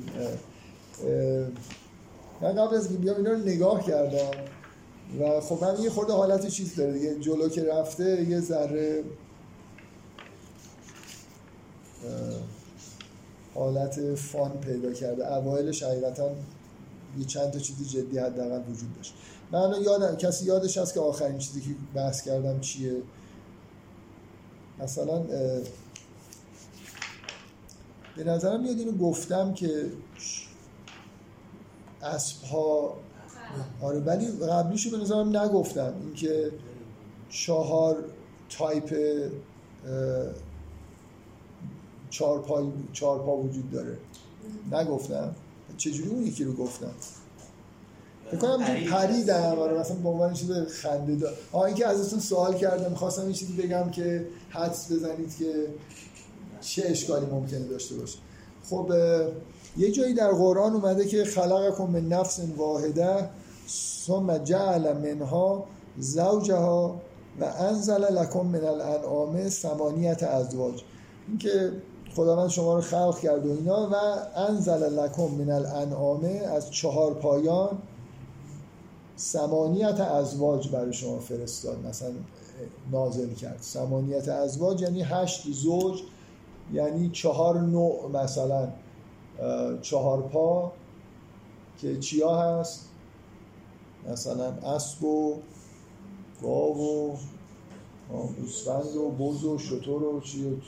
من 2.41 2.55
قبل 2.55 2.77
از 2.77 2.89
بیام 2.89 3.17
اینا 3.17 3.31
رو 3.31 3.39
نگاه 3.39 3.87
کردم 3.87 4.31
و 5.21 5.41
خب 5.41 5.65
من 5.65 5.83
یه 5.83 5.91
خورده 5.91 6.13
حالت 6.13 6.49
چیز 6.49 6.75
داره 6.75 6.93
دیگه. 6.93 7.15
جلو 7.15 7.49
که 7.49 7.65
رفته 7.65 8.27
یه 8.29 8.41
ذره 8.41 9.05
حالت 13.55 14.15
فان 14.15 14.51
پیدا 14.61 14.93
کرده. 14.93 15.33
اوایلش 15.35 15.83
حقیقتا 15.83 16.31
یه 17.19 17.25
چند 17.25 17.51
تا 17.51 17.59
چیزی 17.59 17.85
جدی 17.85 18.19
حداقل 18.19 18.61
وجود 18.71 18.97
داشت. 18.97 19.15
من 19.53 19.83
یادم 19.83 20.17
کسی 20.17 20.45
یادش 20.45 20.79
هست 20.79 20.95
که 20.95 21.01
آخرین 21.01 21.39
چیزی 21.39 21.61
که 21.61 21.69
بحث 21.95 22.23
کردم 22.23 22.61
چیه؟ 22.61 22.93
مثلا 24.83 25.19
به 28.17 28.25
نظرم 28.25 28.63
میاد 28.63 28.79
اینو 28.79 28.93
گفتم 28.93 29.55
که 29.55 29.87
اسب 32.03 32.43
ها 32.43 32.97
آره 33.83 33.99
ولی 33.99 34.27
قبلیشو 34.27 34.91
به 34.91 34.97
نظرم 34.97 35.37
نگفتم. 35.37 35.95
اینکه 36.05 36.51
چهار 37.31 38.05
تایپ 38.49 38.95
چهار, 42.11 42.39
پا 43.19 43.37
وجود 43.37 43.71
داره. 43.71 43.99
نگفتم. 44.73 45.35
چجوری 45.77 46.11
اون 46.11 46.23
یکی 46.23 46.45
رو 46.45 46.53
گفتم؟ 46.53 46.95
کنم 48.37 48.65
پریدم 48.91 49.59
آره 49.59 49.79
مثلا 49.79 49.97
به 49.97 50.09
عنوان 50.09 50.33
چیز 50.33 50.51
خنده 50.53 51.17
دار. 51.17 51.33
آه 51.53 51.63
اینکه 51.63 51.87
ازتون 51.87 52.21
سوال 52.21 52.55
کردم 52.55 52.95
خواستم 52.95 53.23
این 53.23 53.33
چیزی 53.33 53.53
بگم 53.53 53.91
که 53.91 54.27
حدس 54.51 54.93
بزنید 54.93 55.37
که 55.39 55.67
چه 56.61 56.83
اشکالی 56.87 57.27
ممکنه 57.27 57.65
داشته 57.65 57.95
باشه. 57.95 58.19
خب 58.71 58.93
یه 59.77 59.91
جایی 59.91 60.15
در 60.15 60.31
قرآن 60.31 60.73
اومده 60.73 61.05
که 61.05 61.25
خلقکم 61.25 61.85
من 61.85 62.09
نفس 62.09 62.41
واحده 62.57 63.29
ثم 64.07 64.39
جعل 64.39 64.93
منها 64.93 65.65
زوجها 65.99 67.01
و 67.41 67.45
انزل 67.45 68.19
لکم 68.19 68.47
من 68.47 68.65
الانعام 68.65 69.49
ثمانیت 69.49 70.23
ازواج. 70.23 70.83
اینکه 71.29 71.73
خداوند 72.17 72.51
شما 72.51 72.75
رو 72.75 72.81
خلق 72.81 73.21
کرد 73.21 73.47
و 73.47 73.51
اینا 73.51 73.91
و 73.93 73.95
انزل 74.39 74.99
لکم 75.01 75.23
من 75.23 75.51
الانعام 75.51 76.31
از 76.57 76.71
چهار 76.71 77.15
پایان 77.15 77.79
سمانیت 79.21 80.01
ازواج 80.01 80.69
برای 80.69 80.93
شما 80.93 81.19
فرستاد 81.19 81.87
مثلا 81.87 82.13
نازل 82.93 83.35
کرد. 83.35 83.59
سمانیت 83.61 84.29
ازواج 84.29 84.83
یعنی 84.83 85.03
هشت 85.03 85.53
زوج 85.53 86.03
یعنی 86.73 87.11
چهار 87.11 87.61
نوع 87.61 88.11
مثلا 88.11 88.69
چهار 89.83 90.23
پا 90.23 90.73
که 91.79 91.99
چیا 91.99 92.37
هست؟ 92.37 92.89
مثلا 94.09 94.47
اسب 94.47 95.05
و 95.05 95.37
گاو 96.43 97.13
و 97.13 97.17
گوسفند 98.41 98.97
و 98.97 99.11
بز 99.11 99.45
و 99.45 99.59
شتر 99.59 99.91
و 99.91 100.21
چی. 100.21 100.63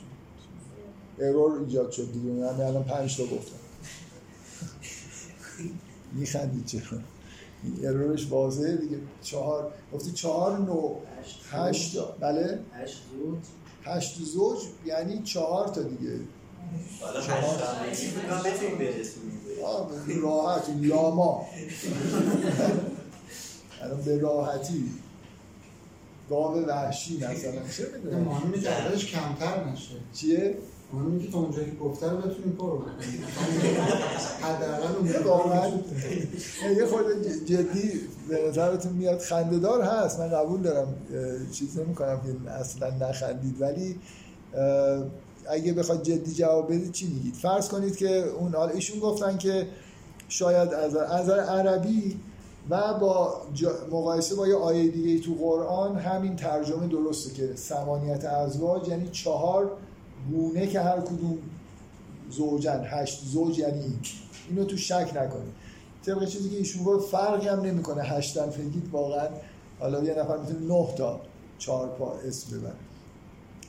ارور 1.19 1.61
ایجاد 1.61 1.91
شد 1.91 2.13
دیگه. 2.13 2.31
من 2.31 2.61
الان 2.61 2.85
پنج 2.85 3.17
تا 3.17 3.23
گفتم. 3.23 3.57
میخندید 6.19 6.67
چرا؟ 6.67 6.99
ارورش 7.85 8.31
واضحه 8.31 8.77
دیگه. 8.77 8.97
چهار. 9.23 9.73
گفتی 9.93 10.13
چهار 10.13 10.59
نو 10.59 10.95
هشت 11.51 11.97
بله. 12.21 12.59
هشت 12.75 13.03
زوج. 13.13 13.39
هشت 13.85 14.19
زوج 14.23 14.59
یعنی 14.87 15.23
چهار 15.23 15.69
تا 15.69 15.83
دیگه. 15.83 16.21
راحت. 20.23 20.63
لاما. 20.81 21.47
الان 23.83 24.03
به 24.03 24.19
راحتی. 24.19 24.91
گاو 26.31 26.67
وحشی 26.67 27.17
مثلا. 27.17 27.69
چه 27.77 27.87
می‌دونم. 27.95 28.97
کمتر 28.97 29.65
نشه. 29.65 29.95
چیه؟ 30.15 30.59
مهمه 30.93 31.23
که 31.23 31.33
تا 31.33 31.39
اونجایی 31.39 31.71
که 31.71 31.77
گفته 31.77 32.11
رو 32.11 32.17
بتونیم 32.17 32.57
پر 32.59 32.77
بکنیم. 32.77 33.25
حداقل 34.41 34.97
اون 34.97 35.07
یه 36.77 36.87
خورده 36.87 37.41
جدی 37.45 38.01
به 38.29 38.49
نظرتون 38.49 38.93
میاد 38.93 39.19
خندهدار 39.19 39.83
هست. 39.83 40.21
من 40.21 40.29
قبول 40.29 40.63
دارم 40.63 40.95
چیز 41.53 41.79
نمی 41.79 41.95
کنم 41.95 42.21
که 42.21 42.51
اصلا 42.51 42.91
نخندید. 42.91 43.61
ولی 43.61 43.99
اگه 45.49 45.73
بخواد 45.73 46.03
جدی 46.03 46.35
جواب 46.35 46.73
بدید 46.73 46.93
چی 46.93 47.07
میگید؟ 47.07 47.35
فرض 47.35 47.69
کنید 47.69 47.97
که 47.97 48.25
اون 48.39 48.55
حالا 48.55 48.73
ایشون 48.73 49.01
گفتن 49.01 49.39
که 49.39 49.67
شاید 50.29 50.75
از 50.75 50.97
از 50.97 51.21
نظر 51.21 51.41
عربی 51.41 52.21
و 52.71 52.95
با 53.01 53.43
مقایسه 53.91 54.35
با 54.35 54.49
یه 54.49 54.57
آیه 54.57 54.89
دیگه 54.89 55.25
تو 55.25 55.35
قرآن 55.35 55.97
همین 55.97 56.37
ترجمه 56.37 56.87
درسته 56.87 57.35
که 57.35 57.57
سمانیت 57.57 58.25
ازواج 58.25 58.89
یعنی 58.89 59.09
چهار 59.09 59.71
گونه 60.31 60.67
که 60.67 60.81
هر 60.81 61.01
کدوم 61.01 61.39
زوجن 62.31 62.87
هشت 62.91 63.25
زوج 63.25 63.59
یعنی 63.59 63.81
این. 63.81 63.99
اینو 64.49 64.65
تو 64.65 64.77
شک 64.77 65.13
نکنید 65.17 65.53
طبق 66.07 66.25
چیزی 66.25 66.51
که 66.51 66.57
ایشون 66.57 66.85
گفت 66.85 67.09
فرقی 67.11 67.49
هم 67.49 67.61
نمی‌کنه 67.61 68.03
هشتن 68.03 68.51
فکرید 68.51 68.89
واقعا. 68.93 69.29
حالا 69.81 70.05
یه 70.05 70.15
نفر 70.15 70.37
می‌تونه 70.37 70.61
نه 70.61 70.95
تا 70.97 71.21
چهار 71.59 71.89
پا 71.89 72.13
اسم 72.13 72.59
ببره. 72.59 72.75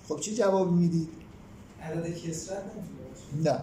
خب 0.08 0.20
چی 0.20 0.36
جواب 0.36 0.72
می‌دید؟ 0.72 1.10
عدد 1.82 2.18
کسرت 2.18 2.64
نه. 3.36 3.60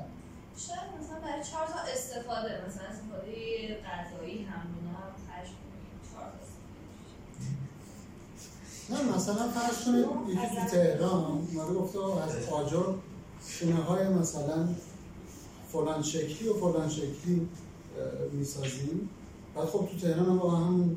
شاید 0.57 0.81
مثلا 1.01 1.21
برای 1.23 1.45
چهار 1.45 1.67
تا 1.67 1.79
استفاده 1.95 2.67
مثلا 2.69 2.85
استفاده 2.89 3.33
غذایی 3.85 4.45
هم 4.45 4.67
اینا 4.77 4.99
هم 4.99 5.13
هشت 5.29 5.53
چهار 6.13 6.25
تا 6.25 6.39
استفاده. 6.43 6.61
نه 8.91 9.17
مثلا 9.17 9.49
فرض 9.49 9.85
کنید 9.85 10.05
یکی 10.29 10.57
تو 10.61 10.71
تهران 10.71 11.25
اومده 11.25 11.75
گفته 11.75 11.99
از 11.99 12.49
آجر 12.53 12.85
شونه 13.49 13.75
های 13.75 14.09
مثلا 14.09 14.69
فلان 15.73 16.03
شکلی 16.03 16.49
و 16.49 16.55
فلان 16.55 16.89
شکلی 16.89 17.49
می‌سازیم. 18.33 19.09
بعد 19.57 19.65
خب 19.65 19.89
تو 19.93 19.99
تهران 20.07 20.27
هم 20.27 20.39
واقعا 20.39 20.61
همون 20.61 20.97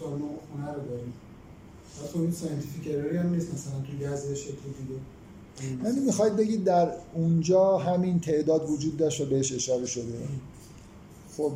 تا 0.00 0.08
نوع 0.08 0.38
خونه 0.52 0.72
رو 0.72 0.88
داریم. 0.88 1.12
بعد 2.00 2.10
خب 2.10 2.20
این 2.20 2.32
scientific 2.32 2.86
هم 2.86 3.34
نیست 3.34 3.54
مثلا 3.54 3.80
تو 3.80 4.04
یزد 4.04 4.34
شکل 4.34 4.52
دیگه. 4.52 5.00
یعنی 5.84 6.00
می‌خواید 6.00 6.36
بگید 6.36 6.64
در 6.64 6.92
اونجا 7.14 7.78
همین 7.78 8.20
تعداد 8.20 8.70
وجود 8.70 8.96
داشت 8.96 9.20
و 9.20 9.26
بهش 9.26 9.52
اشاره 9.52 9.86
شده. 9.86 10.28
خب 11.36 11.52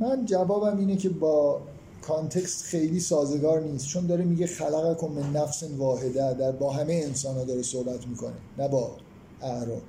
من 0.00 0.26
جوابم 0.26 0.78
اینه 0.78 0.96
که 0.96 1.08
با 1.08 1.60
context 2.06 2.64
خیلی 2.64 3.00
سازگار 3.00 3.60
نیست 3.60 3.86
چون 3.86 4.06
داره 4.06 4.24
میگه 4.24 4.46
خلقکم 4.46 5.06
من 5.06 5.32
نفس 5.32 5.62
واحدة 5.62 6.34
در 6.34 6.52
با 6.52 6.72
همه 6.72 6.92
انسان 7.04 7.36
ها 7.36 7.44
داره 7.44 7.62
صحبت 7.62 8.06
می‌کنه 8.06 8.34
نه 8.58 8.68
با 8.68 8.96
اعراب. 9.42 9.82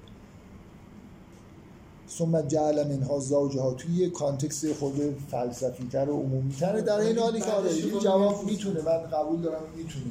ثم 2.10 2.42
جعل 2.42 2.88
منها 2.88 3.20
زوجها. 3.20 3.74
توی 3.74 4.10
context 4.10 4.74
خود 4.74 5.18
فلسفی 5.32 5.88
تر 5.92 6.10
و 6.10 6.14
عمومی 6.14 6.54
تره 6.54 6.82
در 6.82 7.00
این 7.00 7.18
حالی 7.18 7.42
که 7.42 7.52
آره 7.52 7.72
این 7.72 8.00
جواب 8.00 8.46
می‌تونه. 8.46 8.82
من 8.82 8.98
قبول 8.98 9.42
دارم 9.42 9.62
می‌تونه 9.78 10.06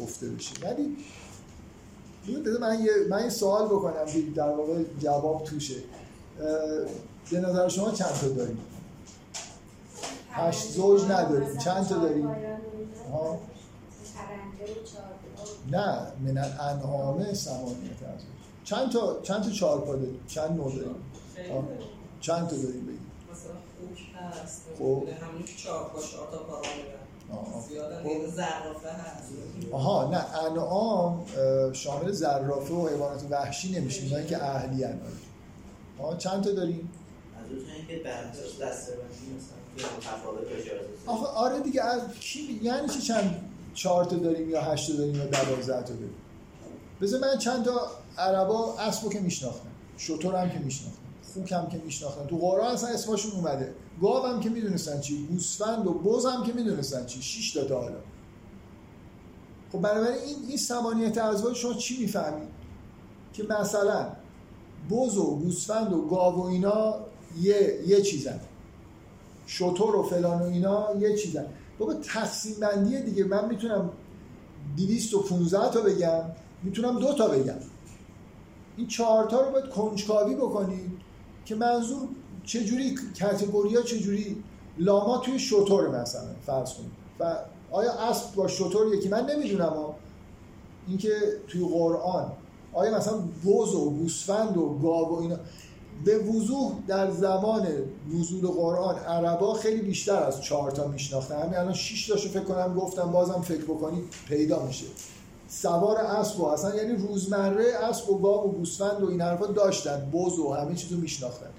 گفته 0.00 0.28
بشه. 0.28 0.52
ولی 0.62 0.96
من 2.60 2.84
یه 2.84 2.90
من 3.10 3.24
یه 3.24 3.30
سوال 3.30 3.66
بکنم 3.66 4.04
در 4.34 4.48
واقع 4.48 4.82
جواب 5.00 5.44
توشه. 5.44 5.76
به 7.30 7.40
نظر 7.40 7.68
شما 7.68 7.90
چند 7.90 8.10
تا 8.20 8.28
داریم؟ 8.28 8.58
هشت 10.36 10.70
زوج 10.70 11.02
نداریم. 11.02 11.58
چند 11.58 11.86
تا 11.86 11.98
داریم؟ 11.98 12.28
آها. 13.12 13.38
نه 15.70 16.12
من 16.20 16.38
الانعام 16.38 17.34
سمانیت 17.34 18.02
از 18.02 18.20
چند 18.64 18.92
تا 18.92 19.20
چند 19.22 19.42
تا 19.42 19.50
چهار 19.50 19.80
پا 19.80 19.96
داریم؟ 19.96 20.20
چند 20.26 20.56
نوع 20.56 20.74
داریم؟ 20.76 20.94
آه. 21.52 21.64
چند 22.20 22.48
تا 22.48 22.56
داریم 22.56 22.86
بگیم؟ 22.86 23.10
مثلا 23.32 23.52
خوک 23.52 23.98
هست. 24.42 24.62
خب. 24.78 25.08
همون 25.22 25.42
که 25.42 25.54
چهار 25.56 25.88
پا 25.88 26.02
چهار 26.02 26.30
تا 26.30 26.38
پا 26.38 26.56
خب. 26.56 26.68
هست. 28.94 29.32
آها 29.72 30.10
نه 30.10 30.34
انعام 30.44 31.24
شامل 31.72 32.12
زرافه 32.12 32.74
و 32.74 32.88
حیوانات 32.88 33.24
وحشی 33.30 33.80
نمیشه. 33.80 34.02
اینایی 34.02 34.26
که 34.26 34.44
اهلی 34.44 34.84
آها 35.98 36.16
چند 36.16 36.44
تا 36.44 36.52
داریم؟ 36.52 36.92
اینه 37.50 37.86
که 37.86 38.02
مثلا. 39.36 39.55
آخه 41.06 41.26
آره 41.26 41.60
دیگه 41.60 41.82
از 41.82 42.00
کی 42.20 42.60
یعنی 42.62 42.88
چی 42.88 43.00
چند 43.00 43.50
چهار 43.74 44.04
تا 44.04 44.16
داریم 44.16 44.50
یا 44.50 44.62
هشت 44.62 44.96
داریم 44.96 45.14
یا 45.14 45.26
دوازده 45.26 45.82
تا 45.82 45.94
داریم؟ 45.94 46.14
بذار 47.00 47.20
من 47.20 47.38
چند 47.38 47.64
تا 47.64 47.90
عربا 48.18 48.78
اسبو 48.78 49.08
که 49.08 49.20
میشناختن 49.20 49.68
شطور 49.96 50.34
هم 50.34 50.50
که 50.50 50.58
میشناختن 50.58 50.98
خوک 51.34 51.52
هم 51.52 51.68
که 51.68 51.78
میشناختن 51.78 52.26
تو 52.26 52.36
قرآن 52.38 52.66
اصلا 52.66 52.88
اسمشون 52.88 53.32
اومده. 53.32 53.74
گاو 54.00 54.26
هم 54.26 54.40
که 54.40 54.50
می‌دونستن 54.50 55.00
چی 55.00 55.26
گوسفند 55.26 55.86
و 55.86 55.92
بز 55.92 56.26
هم 56.26 56.44
که 56.44 56.52
می‌دونستن 56.52 57.06
چی. 57.06 57.22
شش 57.22 57.52
تا 57.52 57.64
تا 57.64 57.80
حالا. 57.80 57.96
خب 59.72 59.80
بنابراین 59.80 60.22
این 60.22 60.36
این 60.48 60.56
سمانیت 60.56 61.18
ازواج 61.18 61.56
شما 61.56 61.74
چی 61.74 62.00
می‌فهمید؟ 62.00 62.48
که 63.32 63.42
مثلا 63.42 64.06
بز 64.90 65.16
و 65.16 65.36
گوسفند 65.36 65.92
و 65.92 66.06
گاو 66.06 66.34
و 66.34 66.46
اینا 66.46 66.94
یه 67.40 67.80
یه 67.86 68.02
چیزن. 68.02 68.40
شطور 69.46 69.96
و 69.96 70.02
فلان 70.02 70.42
و 70.42 70.44
اینا 70.44 70.86
یه 71.00 71.16
چیزن 71.16 71.46
بابا 71.78 71.94
تقسیم 71.94 72.54
بندی 72.60 73.02
دیگه. 73.02 73.24
من 73.24 73.48
می‌تونم 73.48 73.90
215 74.76 75.70
تا 75.70 75.80
بگم. 75.80 76.22
می‌تونم 76.62 76.98
دو 76.98 77.14
تا 77.14 77.28
بگم. 77.28 77.54
این 78.76 78.86
چهار 78.86 79.24
تا 79.24 79.40
رو 79.40 79.52
باید 79.52 79.68
کنجکاوی 79.68 80.34
بکنید 80.34 80.90
که 81.44 81.54
منظور 81.54 82.08
چجوری 82.44 82.98
ها 83.20 83.82
چجوری؟ 83.82 84.42
لاما 84.78 85.18
توی 85.18 85.38
شطور 85.38 86.00
مثلا 86.00 86.28
فرض 86.46 86.74
کنید. 86.74 86.90
و 87.20 87.36
آیا 87.70 87.92
اسب 87.92 88.34
با 88.34 88.48
شطور 88.48 88.94
یکی؟ 88.94 89.08
من 89.08 89.26
نمی‌دونم 89.26 89.72
اینکه 90.88 91.10
توی 91.48 91.64
قرآن 91.64 92.32
آیا 92.72 92.96
مثلا 92.96 93.18
بز 93.18 93.74
و 93.74 93.90
گوسفند 93.90 94.56
و 94.56 94.78
گاو 94.82 95.08
و 95.08 95.20
اینا 95.20 95.36
به 96.04 96.18
وضوح 96.18 96.72
در 96.86 97.10
زمان 97.10 97.66
نزول 98.14 98.46
قرآن 98.46 98.98
عربا 98.98 99.54
خیلی 99.54 99.80
بیشتر 99.80 100.22
از 100.22 100.40
چهار 100.40 100.70
تا 100.70 100.86
میشناختن. 100.86 101.42
همین 101.42 101.54
الان 101.54 101.72
شش 101.72 102.06
تاشو 102.06 102.28
فکر 102.28 102.44
کنم 102.44 102.74
گفتم 102.74 103.12
بازم 103.12 103.40
فکر 103.40 103.64
بکنید 103.64 104.04
پیدا 104.28 104.66
میشه. 104.66 104.86
سوار 105.48 105.96
اسب 105.96 106.40
و 106.40 106.44
اصلا 106.44 106.74
یعنی 106.74 106.96
روزمره 106.96 107.64
اسب 107.74 108.10
و 108.10 108.18
گاو 108.18 108.50
و 108.50 108.52
گوسفند 108.52 109.02
و 109.02 109.08
این 109.08 109.20
حرفا 109.20 109.46
داشتن 109.46 110.10
بز 110.12 110.38
و 110.38 110.52
همه 110.52 110.74
چیزو 110.74 110.96
میشناختن. 110.96 111.50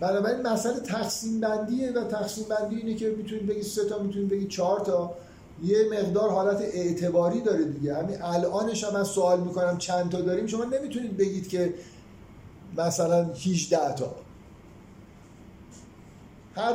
بنابراین 0.00 0.46
مسئله 0.46 0.80
تقسیم 0.80 1.40
بندیه 1.40 1.92
و 1.92 2.04
تقسیم 2.04 2.44
بندی 2.48 2.76
اینه 2.76 2.94
که 2.94 3.14
می‌تونید 3.18 3.46
بگید 3.46 3.62
سه 3.62 3.84
تا 3.84 3.98
می‌تونید 3.98 4.28
بگید 4.28 4.48
چهار 4.48 4.80
تا. 4.80 5.14
یه 5.64 5.78
مقدار 5.92 6.30
حالت 6.30 6.60
اعتباری 6.60 7.40
داره 7.40 7.64
دیگه. 7.64 7.94
همین 7.94 8.22
الانش 8.22 8.84
هم 8.84 8.94
من 8.94 9.04
سوال 9.04 9.40
می‌کنم 9.40 9.78
چند 9.78 10.10
تا 10.10 10.20
داریم؟ 10.20 10.46
شما 10.46 10.64
نمی‌تونید 10.64 11.16
بگید 11.16 11.48
که 11.48 11.74
مثلا 12.76 13.24
18 13.24 13.92
تا. 13.94 14.14
هر 16.56 16.74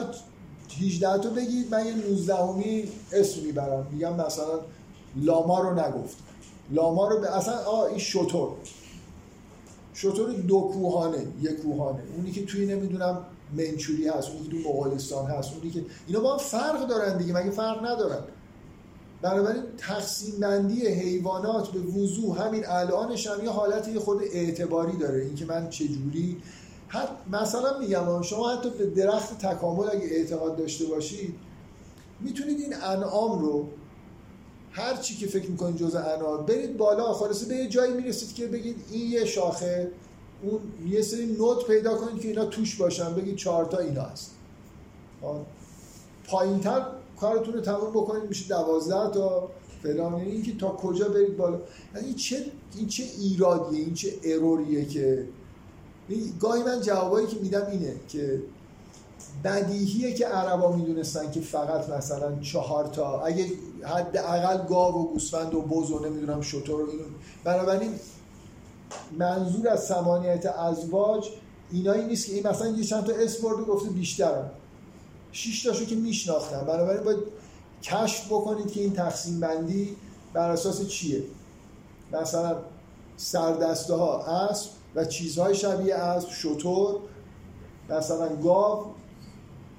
18 0.79 1.17
تا 1.17 1.29
بگید 1.29 1.71
من 1.71 1.85
یه 1.85 1.93
19 1.93 2.35
همی 2.35 2.83
اسم 3.13 3.41
می‌برم. 3.41 3.87
میگم 3.91 4.15
مثلا 4.15 4.59
لاما 5.15 5.59
رو 5.59 5.79
نگفت. 5.79 6.17
لاما 6.71 7.07
رو 7.07 7.19
به 7.19 7.35
اصلا 7.35 7.57
آه 7.57 7.83
این 7.83 7.99
شطور. 7.99 8.49
شطور 9.93 10.31
دو 10.31 10.59
کوهانه 10.73 11.27
یک 11.41 11.61
کوهانه. 11.61 11.99
اونی 12.15 12.31
که 12.31 12.45
توی 12.45 12.65
نمی‌دونم 12.65 13.25
منچوری 13.57 14.07
هست 14.07 14.29
اونی 14.29 14.43
که 14.43 14.49
توی 14.49 14.63
مغولستان 14.63 15.25
هست 15.25 15.53
اونی 15.53 15.71
که 15.71 15.85
اینا 16.07 16.19
با 16.19 16.31
هم 16.31 16.37
فرق 16.37 16.87
دارن 16.87 17.17
دیگه 17.17 17.33
مگه 17.33 17.51
فرق 17.51 17.85
ندارن؟ 17.85 18.23
بنابراین 19.25 19.63
تقسیم 19.77 20.39
بندی 20.39 20.87
حیوانات 20.87 21.67
به 21.67 21.79
وضوح 21.79 22.41
همین 22.41 22.63
الانش 22.67 23.27
هم 23.27 23.43
یه 23.43 23.49
حالت 23.49 23.87
یه 23.87 23.99
خود 23.99 24.21
اعتباری 24.33 24.97
داره. 24.97 25.21
اینکه 25.21 25.45
من 25.45 25.69
چجوری 25.69 26.37
حت 26.87 27.09
مثلا 27.31 27.79
میگم 27.79 28.21
شما 28.21 28.49
حتی 28.49 28.69
به 28.69 28.85
درخت 28.85 29.45
تکامل 29.45 29.89
اگه 29.89 30.07
اعتقاد 30.11 30.57
داشته 30.57 30.85
باشید 30.85 31.35
می‌تونید 32.19 32.59
این 32.59 32.73
انعام 32.83 33.39
رو 33.39 33.67
هر 34.71 34.95
چی 34.95 35.15
که 35.15 35.27
فکر 35.27 35.51
می‌کنید 35.51 35.77
جز 35.77 35.95
انعام 35.95 36.45
برید 36.45 36.77
بالا 36.77 37.13
خلاصه 37.13 37.45
به 37.45 37.55
یه 37.55 37.67
جایی 37.67 37.93
می‌رسید 37.93 38.33
که 38.33 38.47
بگید 38.47 38.75
این 38.91 39.11
یه 39.11 39.25
شاخه 39.25 39.91
اون 40.43 40.59
یه 40.89 41.01
سری 41.01 41.25
نوت 41.25 41.67
پیدا 41.67 41.97
کنید 41.97 42.21
که 42.21 42.27
اینا 42.27 42.45
توش 42.45 42.75
باشن 42.75 43.15
بگید 43.15 43.35
چهار 43.35 43.65
تا 43.65 43.77
اینا 43.77 44.03
هست. 44.03 44.31
پایینتر 46.27 46.85
کارتون 47.19 47.53
رو 47.53 47.61
تمام 47.61 47.91
بکنید 47.91 48.29
میشه 48.29 48.47
دوازده 48.47 49.09
تا 49.09 49.49
فلان. 49.83 50.17
یعنی 50.17 50.31
این 50.31 50.43
که 50.43 50.57
تا 50.57 50.69
کجا 50.69 51.09
برید 51.09 51.37
بالا؟ 51.37 51.59
یعنی 51.95 52.13
چه 52.13 52.45
این 52.77 52.87
چه 52.87 53.03
ایرادیه 53.19 53.79
این 53.79 53.93
چه 53.93 54.13
اروریه 54.23 54.85
که 54.85 55.27
گاهی 56.39 56.63
من 56.63 56.81
جوابایی 56.81 57.27
که 57.27 57.37
میدم 57.39 57.67
اینه 57.71 57.95
که 58.07 58.41
بدیهیه 59.43 60.13
که 60.13 60.25
عربا 60.25 60.75
می‌دونستن 60.75 61.31
که 61.31 61.41
فقط 61.41 61.89
مثلا 61.89 62.39
چهار 62.39 62.87
تا 62.87 63.21
اگه 63.21 63.45
حداقل 63.83 64.67
گاو 64.67 64.95
و 64.95 65.07
گوسفند 65.07 65.53
و 65.53 65.61
بز 65.61 65.91
و 65.91 66.05
نمی‌دونم 66.05 66.41
شطور 66.41 66.81
و 66.81 66.89
اینو 66.89 67.03
بنابراین 67.43 67.91
منظور 69.17 69.69
از 69.69 69.85
سمانیت 69.85 70.45
ازواج 70.45 71.29
اینایی 71.71 72.05
نیست 72.05 72.27
که 72.27 72.33
این 72.33 72.47
مثلا 72.47 72.67
یه 72.67 72.83
چند 72.83 73.05
تا 73.05 73.13
اسم 73.13 73.43
برده 73.43 73.63
گفته 73.63 73.89
بیشترم 73.89 74.51
شش 75.35 75.63
تاشو 75.63 75.85
که 75.85 75.95
میشناختم. 75.95 76.65
بنابراین 76.65 77.03
باید 77.03 77.19
کشف 77.83 78.25
بکنید 78.25 78.71
که 78.71 78.81
این 78.81 78.93
تقسیم 78.93 79.39
بندی 79.39 79.95
بر 80.33 80.49
اساس 80.49 80.87
چیه. 80.87 81.23
مثلا 82.11 82.57
سردسته 83.17 83.93
ها 83.93 84.23
اسب 84.23 84.69
و 84.95 85.05
چیزهای 85.05 85.55
شبیه 85.55 85.95
اسب 85.95 86.29
شطور 86.29 86.95
مثلا 87.89 88.35
گاو. 88.35 88.85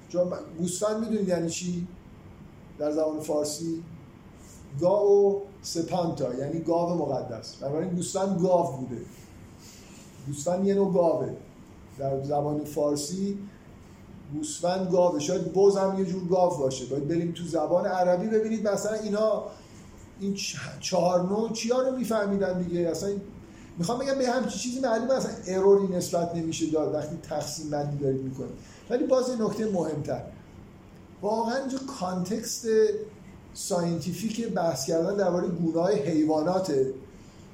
چون 0.09 0.33
گوسفند 0.57 0.99
می‌دونید 0.99 1.27
یعنی 1.27 1.49
چی؟ 1.49 1.87
در 2.79 2.91
زبان 2.91 3.19
فارسی. 3.19 3.83
گاو 4.81 5.41
سپانتا 5.61 6.33
یعنی 6.33 6.59
گاو 6.59 6.93
مقدس. 6.97 7.55
بنابراین 7.55 7.89
گوسفند 7.89 8.41
گاو 8.41 8.77
بوده. 8.77 9.01
گوسفند 10.27 10.67
یه 10.67 10.73
نوع 10.73 10.93
گاوه. 10.93 11.33
در 11.97 12.23
زبان 12.23 12.65
فارسی 12.65 13.37
گوسفند 14.33 14.91
گاوه. 14.91 15.19
شاید 15.19 15.57
هم 15.57 15.99
یه 15.99 16.05
جور 16.05 16.27
گاو 16.27 16.57
باشه. 16.57 16.85
باید 16.85 17.07
بریم 17.07 17.31
تو 17.31 17.43
زبان 17.43 17.85
عربی 17.85 18.27
ببینید 18.27 18.67
مثلا 18.67 18.93
اینا 18.93 19.43
این 20.19 20.37
چهار 20.79 21.21
نوع 21.21 21.51
چیا 21.51 21.81
رو 21.81 21.97
میفهمیدن 21.97 22.61
دیگه. 22.61 22.79
اصلا 22.79 23.09
می‌خوام 23.77 23.99
بگم 23.99 24.17
به 24.17 24.27
همچی 24.27 24.59
چیزی 24.59 24.79
معلومه. 24.79 25.13
اصلا 25.13 25.31
اروری 25.47 25.95
نسبت 25.95 26.35
نمیشه 26.35 26.71
داد. 26.71 26.93
وقتی 26.93 27.17
تقسیم 27.23 27.69
بندی 27.69 27.97
دارید 27.97 28.21
می‌کنید. 28.21 28.53
ولی 28.89 29.07
باز 29.07 29.41
نکته 29.41 29.71
مهمتر. 29.71 30.21
واقعا 31.21 31.57
اینجا 31.57 31.77
context 31.99 32.67
scientific 33.53 34.47
بحث 34.47 34.85
کردن 34.85 35.15
درباره 35.15 35.47
گونه‌های 35.47 35.95
حیواناته. 35.95 36.93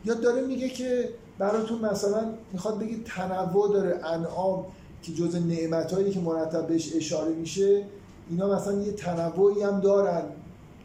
یا 0.06 0.14
داره 0.14 0.42
میگه 0.42 0.70
که 0.70 1.10
براتون 1.40 1.80
مثلا 1.80 2.34
می‌خواد 2.54 2.80
بگید 2.80 3.06
تنوع 3.06 3.74
داره 3.74 4.06
انعام. 4.06 4.66
که 5.04 5.14
جز 5.14 5.36
نعمتهایی 5.36 6.12
که 6.12 6.20
مرتب 6.20 6.68
بهش 6.68 6.96
اشاره 6.96 7.34
میشه 7.34 7.86
اینا 8.30 8.56
مثلا 8.56 8.82
یه 8.82 8.92
تنوعی 8.92 9.64
هم 9.64 9.80
دارن. 9.80 10.24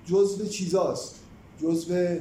جزء 0.06 0.44
چیزاست. 0.44 1.14
جزء 1.62 2.16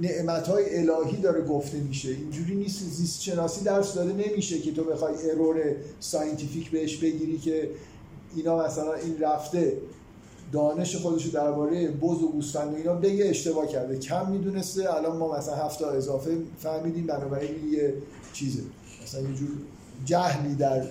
نعمتهای 0.00 0.78
الهی 0.78 1.16
داره 1.16 1.44
گفته 1.44 1.78
میشه. 1.78 2.08
اینجوری 2.08 2.54
نیست. 2.54 2.82
زیست 2.82 3.22
شناسی 3.22 3.64
درس 3.64 3.94
داده 3.94 4.12
نمیشه 4.12 4.58
که 4.58 4.72
تو 4.72 4.84
بخوای 4.84 5.30
error 5.30 5.56
scientific 6.00 6.70
بهش 6.70 6.96
بگیری 6.96 7.38
که 7.38 7.70
اینا 8.36 8.64
مثلا 8.64 8.94
این 8.94 9.18
رفته. 9.20 9.76
دانش 10.52 10.96
خودشو 10.96 11.30
درباره 11.30 11.88
بز 11.88 12.22
و 12.22 12.28
گوسفند 12.32 12.74
اینا 12.74 12.94
بگه 12.94 13.24
اشتباه 13.24 13.66
کرده. 13.66 13.98
کم 13.98 14.30
می‌دونسته. 14.30 14.94
الان 14.94 15.16
ما 15.16 15.38
مثلا 15.38 15.54
هفت 15.54 15.78
تا 15.78 15.86
اضافه 15.86 16.36
فهمیدیم 16.58 17.06
بنابراین 17.06 17.72
یه 17.72 17.94
چیزه. 18.32 18.62
مثلا 19.02 19.20
یه 19.20 19.34
جور 19.34 19.48
جهلی 20.04 20.54
در 20.54 20.86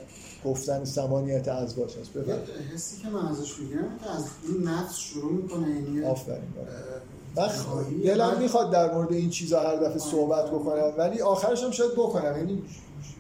گفتن 0.46 0.86
سمانیت 0.86 1.48
ازواج 1.48 1.98
هست 1.98 2.10
حسی 2.74 3.02
که 3.02 3.10
من 3.10 3.28
ازش 3.28 3.60
می‌گیرم 3.60 4.00
که 4.04 4.10
از 4.10 4.26
این 4.50 4.68
نفس 4.68 4.98
شروع 4.98 5.32
می‌کنه 5.32 5.70
یعنی 5.70 6.04
آفرین 6.04 6.44
من 7.36 7.48
دلم 8.04 8.40
می‌خواد 8.40 8.72
در 8.72 8.94
مورد 8.94 9.14
این 9.14 9.30
چیزا 9.30 9.60
هر 9.60 9.76
دفعه 9.76 10.00
صحبت 10.00 10.46
بکنم 10.52 10.94
ولی 10.98 11.22
آخرش 11.22 11.64
هم 11.64 11.72
شاید 11.72 11.92
بکنم. 11.92 12.38
یعنی 12.38 12.64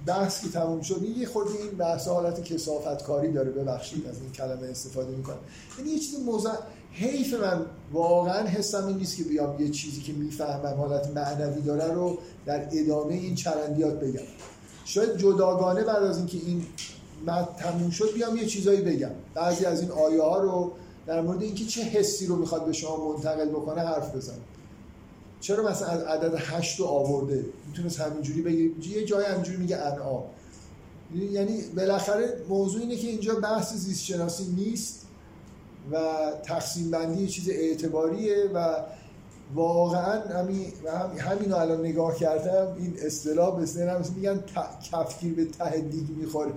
بحث 0.05 0.41
که 0.41 0.49
تموم 0.49 0.81
شد 0.81 1.03
یه 1.03 1.27
خورده 1.27 1.51
این 1.51 1.71
بحث 1.71 2.07
حالت 2.07 2.43
کسافت 2.43 3.03
کاری 3.03 3.31
داره 3.31 3.51
ببخشید 3.51 4.07
از 4.07 4.21
این 4.21 4.31
کلمه 4.31 4.67
استفاده 4.67 5.15
می‌کنم. 5.15 5.37
یعنی 5.77 5.91
یه 5.91 5.99
چیز 5.99 6.19
موزه 6.19 6.49
حیف 6.91 7.33
من 7.33 7.65
واقعا 7.93 8.47
حسم 8.47 8.87
این 8.87 8.97
نیست 8.97 9.17
که 9.17 9.23
بیام 9.23 9.61
یه 9.61 9.69
چیزی 9.69 10.01
که 10.01 10.13
می‌فهمم 10.13 10.77
حالت 10.77 11.07
معنوی 11.15 11.61
داره 11.61 11.93
رو 11.93 12.17
در 12.45 12.67
ادامه 12.71 13.13
این 13.13 13.35
چرندیات 13.35 13.99
بگم. 13.99 14.25
شاید 14.85 15.17
جداگانه 15.17 15.83
بعد 15.83 16.03
از 16.03 16.17
اینکه 16.17 16.37
این 16.37 16.65
مد 17.27 17.47
تموم 17.57 17.89
شد 17.89 18.13
بیام 18.13 18.37
یه 18.37 18.45
چیزایی 18.45 18.81
بگم. 18.81 19.11
بعضی 19.33 19.65
از 19.65 19.81
این 19.81 19.91
آیه 19.91 20.21
ها 20.21 20.39
رو 20.39 20.71
در 21.07 21.21
مورد 21.21 21.41
اینکه 21.41 21.65
چه 21.65 21.81
حسی 21.81 22.25
رو 22.25 22.35
می‌خواد 22.35 22.65
به 22.65 22.73
شما 22.73 23.11
منتقل 23.11 23.49
بکنه 23.49 23.81
حرف 23.81 24.15
بزن. 24.15 24.37
چرا 25.41 25.69
مثلا 25.69 25.87
از 25.87 26.01
عدد 26.01 26.33
هشت 26.37 26.79
رو 26.79 26.85
آورده؟ 26.85 27.45
می‌تونست 27.67 27.99
همینجوری 27.99 28.41
بگه 28.41 28.89
یه 28.89 29.05
جای 29.05 29.25
همینجوری 29.25 29.57
میگه 29.57 29.77
انعام. 29.77 30.23
یعنی 31.31 31.61
بالاخره 31.61 32.41
موضوع 32.49 32.81
اینه 32.81 32.95
که 32.95 33.07
اینجا 33.07 33.35
بحث 33.35 33.73
زیست 33.73 34.03
شناسی 34.03 34.45
نیست 34.45 35.01
و 35.91 35.97
تقسیم 36.43 36.91
بندی 36.91 37.27
چیز 37.27 37.49
اعتباریه 37.49 38.49
و 38.53 38.75
واقعا 39.53 40.21
همین 40.21 40.65
همین 41.17 41.53
الان 41.53 41.79
نگاه 41.79 42.15
کردم 42.15 42.75
این 42.77 42.93
اصطلاح 43.01 43.59
به 43.59 43.65
ذهنم 43.65 44.03
میگن 44.15 44.43
کفگیر 44.91 45.33
به 45.33 45.45
ته 45.45 45.81
دیگ 45.81 46.09
می‌خوره. 46.09 46.51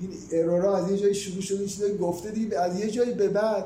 این 0.00 0.10
ارورا 0.32 0.76
از 0.76 0.90
یه 0.90 0.98
جایی 0.98 1.14
شروع 1.14 1.40
شده 1.40 1.66
چیزایی 1.66 1.98
گفته 1.98 2.30
دید 2.30 2.54
از 2.54 2.80
یه 2.80 2.90
جایی 2.90 3.14
به 3.14 3.28
بعد 3.28 3.64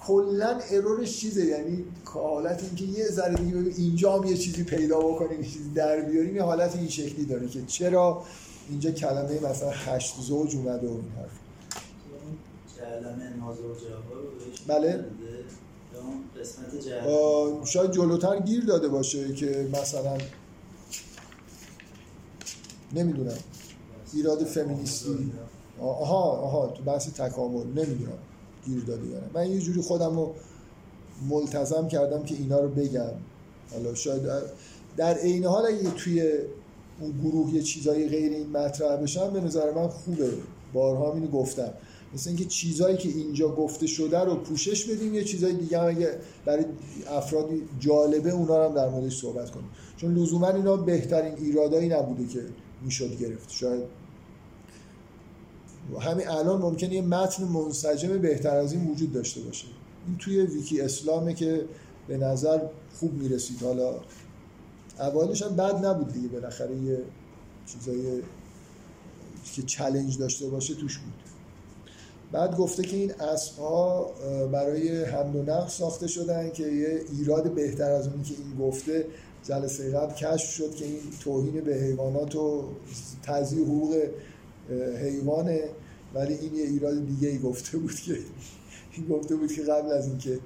کلا 0.00 0.60
ارورش 0.70 1.18
چیزه. 1.20 1.44
یعنی 1.44 1.84
حالت 2.04 2.62
اینکه 2.62 2.84
یه 2.84 3.04
ذره 3.04 3.34
دیگه 3.34 3.56
ببین 3.56 3.74
اینجا 3.76 4.18
هم 4.18 4.24
یه 4.24 4.36
چیزی 4.36 4.64
پیدا 4.64 4.98
بکنیم 4.98 5.40
یه 5.42 5.48
چیزی 5.48 5.70
در 5.74 6.00
بیاریم 6.00 6.36
یه 6.36 6.42
حالت 6.42 6.76
این 6.76 6.88
شکلی 6.88 7.24
داره 7.24 7.48
که 7.48 7.62
چرا 7.66 8.22
اینجا 8.70 8.90
کلمه 8.90 9.50
مثلا 9.50 9.70
هشت 9.70 10.20
زوج 10.20 10.56
اومده 10.56 10.88
و 10.88 10.90
این 10.90 11.12
حرف. 11.18 11.30
بهش 14.46 14.60
بله. 14.66 15.04
شاید 17.64 17.90
جلوتر 17.90 18.40
گیر 18.40 18.64
داده 18.64 18.88
باشه 18.88 19.34
که 19.34 19.68
مثلا 19.72 20.18
نمی‌دونم. 22.92 23.38
ایراد 24.12 24.44
فمینیستی. 24.44 25.32
آها 25.80 26.22
آها 26.22 26.66
تو 26.66 26.82
بحث 26.82 27.08
تکامل. 27.08 27.66
نمی‌دونم 27.66 28.18
گیر 28.66 28.84
داده 28.84 29.06
یا 29.06 29.20
من 29.34 29.50
یه 29.50 29.60
جوری 29.60 29.80
خودم 29.80 30.16
رو 30.16 30.34
ملتزم 31.28 31.88
کردم 31.88 32.22
که 32.22 32.34
اینا 32.34 32.60
رو 32.60 32.68
بگم. 32.68 33.12
حالا 33.72 33.94
شاید 33.94 34.22
در 34.96 35.14
عین 35.14 35.44
حال 35.44 35.66
اگه 35.66 35.90
توی 35.90 36.32
اون 37.00 37.20
گروه 37.24 37.54
یه 37.54 37.62
چیزای 37.62 38.08
غیر 38.08 38.32
این 38.32 38.50
مطرح 38.50 38.96
بشن 38.96 39.30
به 39.30 39.40
نظر 39.40 39.70
من 39.70 39.88
خوبه. 39.88 40.30
بارها 40.72 41.12
اینو 41.14 41.26
گفتم. 41.26 41.72
مثل 42.14 42.30
اینکه 42.30 42.44
چیزایی 42.44 42.96
که 42.96 43.08
اینجا 43.08 43.48
گفته 43.48 43.86
شده 43.86 44.18
رو 44.18 44.34
پوشش 44.34 44.84
بدیم 44.84 45.14
یه 45.14 45.24
چیزای 45.24 45.52
دیگه 45.52 45.80
هم 45.80 45.88
اگه 45.88 46.18
برای 46.44 46.64
افرادی 47.06 47.62
جالبه 47.78 48.30
اونا 48.30 48.58
رو 48.58 48.68
هم 48.68 48.74
در 48.74 48.88
موردش 48.88 49.20
صحبت 49.20 49.50
کنیم. 49.50 49.68
چون 49.96 50.14
لزوما 50.14 50.48
اینا 50.48 50.76
بهترین 50.76 51.34
ایرادایی 51.34 51.88
نبوده 51.88 52.26
که 52.26 52.46
می‌شد 52.82 53.18
گرفت. 53.18 53.50
شاید 53.50 53.82
همین 56.00 56.28
الان 56.28 56.62
ممکنه 56.62 56.94
یه 56.94 57.02
متن 57.02 57.44
منسجم 57.44 58.18
بهتر 58.18 58.56
از 58.56 58.72
این 58.72 58.86
وجود 58.86 59.12
داشته 59.12 59.40
باشه. 59.40 59.66
این 60.06 60.16
توی 60.16 60.40
ویکی 60.40 60.80
اسلامه 60.80 61.34
که 61.34 61.64
به 62.08 62.16
نظر 62.16 62.60
خوب 62.94 63.12
می‌رسید. 63.12 63.62
حالا 63.62 63.94
اولش 64.98 65.42
هم 65.42 65.56
بد 65.56 65.84
نبود 65.86 66.12
دیگه 66.12 66.28
بالاخره 66.28 66.76
یه 66.76 66.98
چیزای 67.66 68.22
که 69.54 69.62
چلنج 69.62 70.18
داشته 70.18 70.46
باشه 70.46 70.74
توش 70.74 70.98
بود. 70.98 71.29
بعد 72.32 72.56
گفته 72.56 72.82
که 72.82 72.96
این 72.96 73.12
اسب 73.12 73.58
ها 73.58 74.10
برای 74.52 75.04
حمل 75.04 75.36
و 75.36 75.42
نقل 75.42 75.68
ساخته 75.68 76.06
شدن 76.06 76.50
که 76.50 76.62
یه 76.62 77.00
ایراد 77.18 77.54
بهتر 77.54 77.90
از 77.90 78.08
اونی 78.08 78.22
که 78.22 78.34
این 78.38 78.68
گفته 78.68 79.06
جلسه 79.44 79.90
قبل 79.90 80.14
کشف 80.14 80.50
شد 80.50 80.74
که 80.74 80.84
این 80.84 81.00
توهین 81.20 81.60
به 81.60 81.74
حیوانات 81.74 82.36
و 82.36 82.64
تضییع 83.22 83.64
حقوق 83.64 84.02
حیوانه. 85.02 85.60
ولی 86.14 86.34
این 86.34 86.54
یه 86.54 86.64
ایراد 86.64 87.06
دیگه 87.06 87.28
ای 87.28 87.38
گفته 87.38 87.78
بود 87.78 87.94
که 87.94 88.12
این 88.96 89.06
گفته 89.08 89.36
بود 89.36 89.52
که 89.52 89.62
قبل 89.62 89.92
از 89.92 90.06
اینکه 90.06 90.38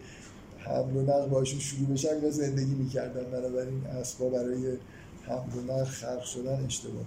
حمل 0.59 0.97
و 0.97 1.03
نقل 1.03 1.29
باشون 1.29 1.61
شروع 1.61 1.89
بشن 1.89 2.31
زندگی 2.31 2.75
می‌کردن. 2.75 3.31
بنابراین 3.31 3.87
اسبا 3.87 4.29
برای 4.29 4.77
حمل 5.23 5.59
و 5.59 5.73
نقل 5.73 5.85
خلق 5.85 6.25
شدن 6.25 6.65
اشتباه 6.67 7.05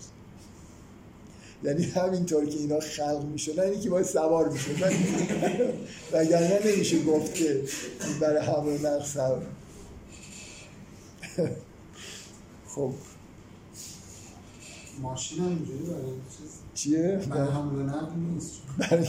یعنی 1.64 1.84
همینطور 1.84 2.46
که 2.46 2.58
اینا 2.58 2.80
خلق 2.80 3.26
می‌شدن 3.32 3.64
اینی 3.64 3.80
که 3.80 3.90
باید 3.90 4.06
سوار 4.06 4.50
می‌شدن. 4.50 4.92
وگرنه 6.12 6.60
نمیشه 6.66 7.04
گفت 7.04 7.36
که 7.36 7.64
برای 8.22 8.46
حمل 8.46 8.68
و 8.68 8.78
نقل 8.88 9.06
سوار 9.06 9.46
خب. 12.68 12.92
ماشین 15.02 15.40
هم 15.40 15.48
اینجوری 15.48 15.84
برای 15.84 16.02
چیز؟ 16.38 16.50
چیه؟ 16.74 17.22
برای 17.30 17.48
حمل 17.48 17.76
و 17.76 17.84
نقل 17.84 18.16
نیست. 18.34 18.54
برای 18.78 19.08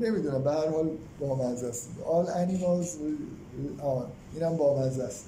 نمی‌دونم. 0.00 0.42
به 0.42 0.50
هر 0.50 0.68
حال 0.68 0.90
بامزه 1.20 1.66
است. 1.66 1.88
All 2.04 2.26
animals 2.26 2.86
will- 2.86 3.80
آه 3.82 4.06
اینم 4.34 4.56
بامزه 4.56 5.02
است. 5.02 5.24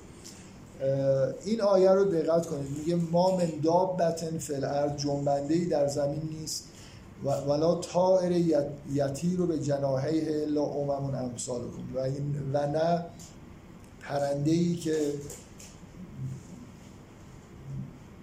این 1.45 1.61
آیه 1.61 1.91
رو 1.91 2.05
دقت 2.05 2.47
کنید. 2.47 2.71
میگه 2.79 2.97
ما 2.97 3.37
من 3.37 3.49
دابتن 3.63 4.39
فی 4.39 4.55
الارض 4.55 4.97
جنبنده 5.03 5.55
ای 5.55 5.67
در 5.67 5.87
زمین 5.87 6.23
نیست. 6.41 6.65
و 7.25 7.29
ولا 7.29 7.75
طائر 7.75 8.33
یت- 8.33 8.93
یطیر 8.93 9.39
رو 9.39 9.47
به 9.47 9.59
جناحیه 9.59 10.43
الا 10.43 10.63
امم 10.63 11.15
امثالکم. 11.15 11.95
و 11.95 11.99
این 11.99 12.35
و 12.53 12.67
نه 12.67 13.05
پرنده 14.01 14.51
ای 14.51 14.75
که 14.77 15.13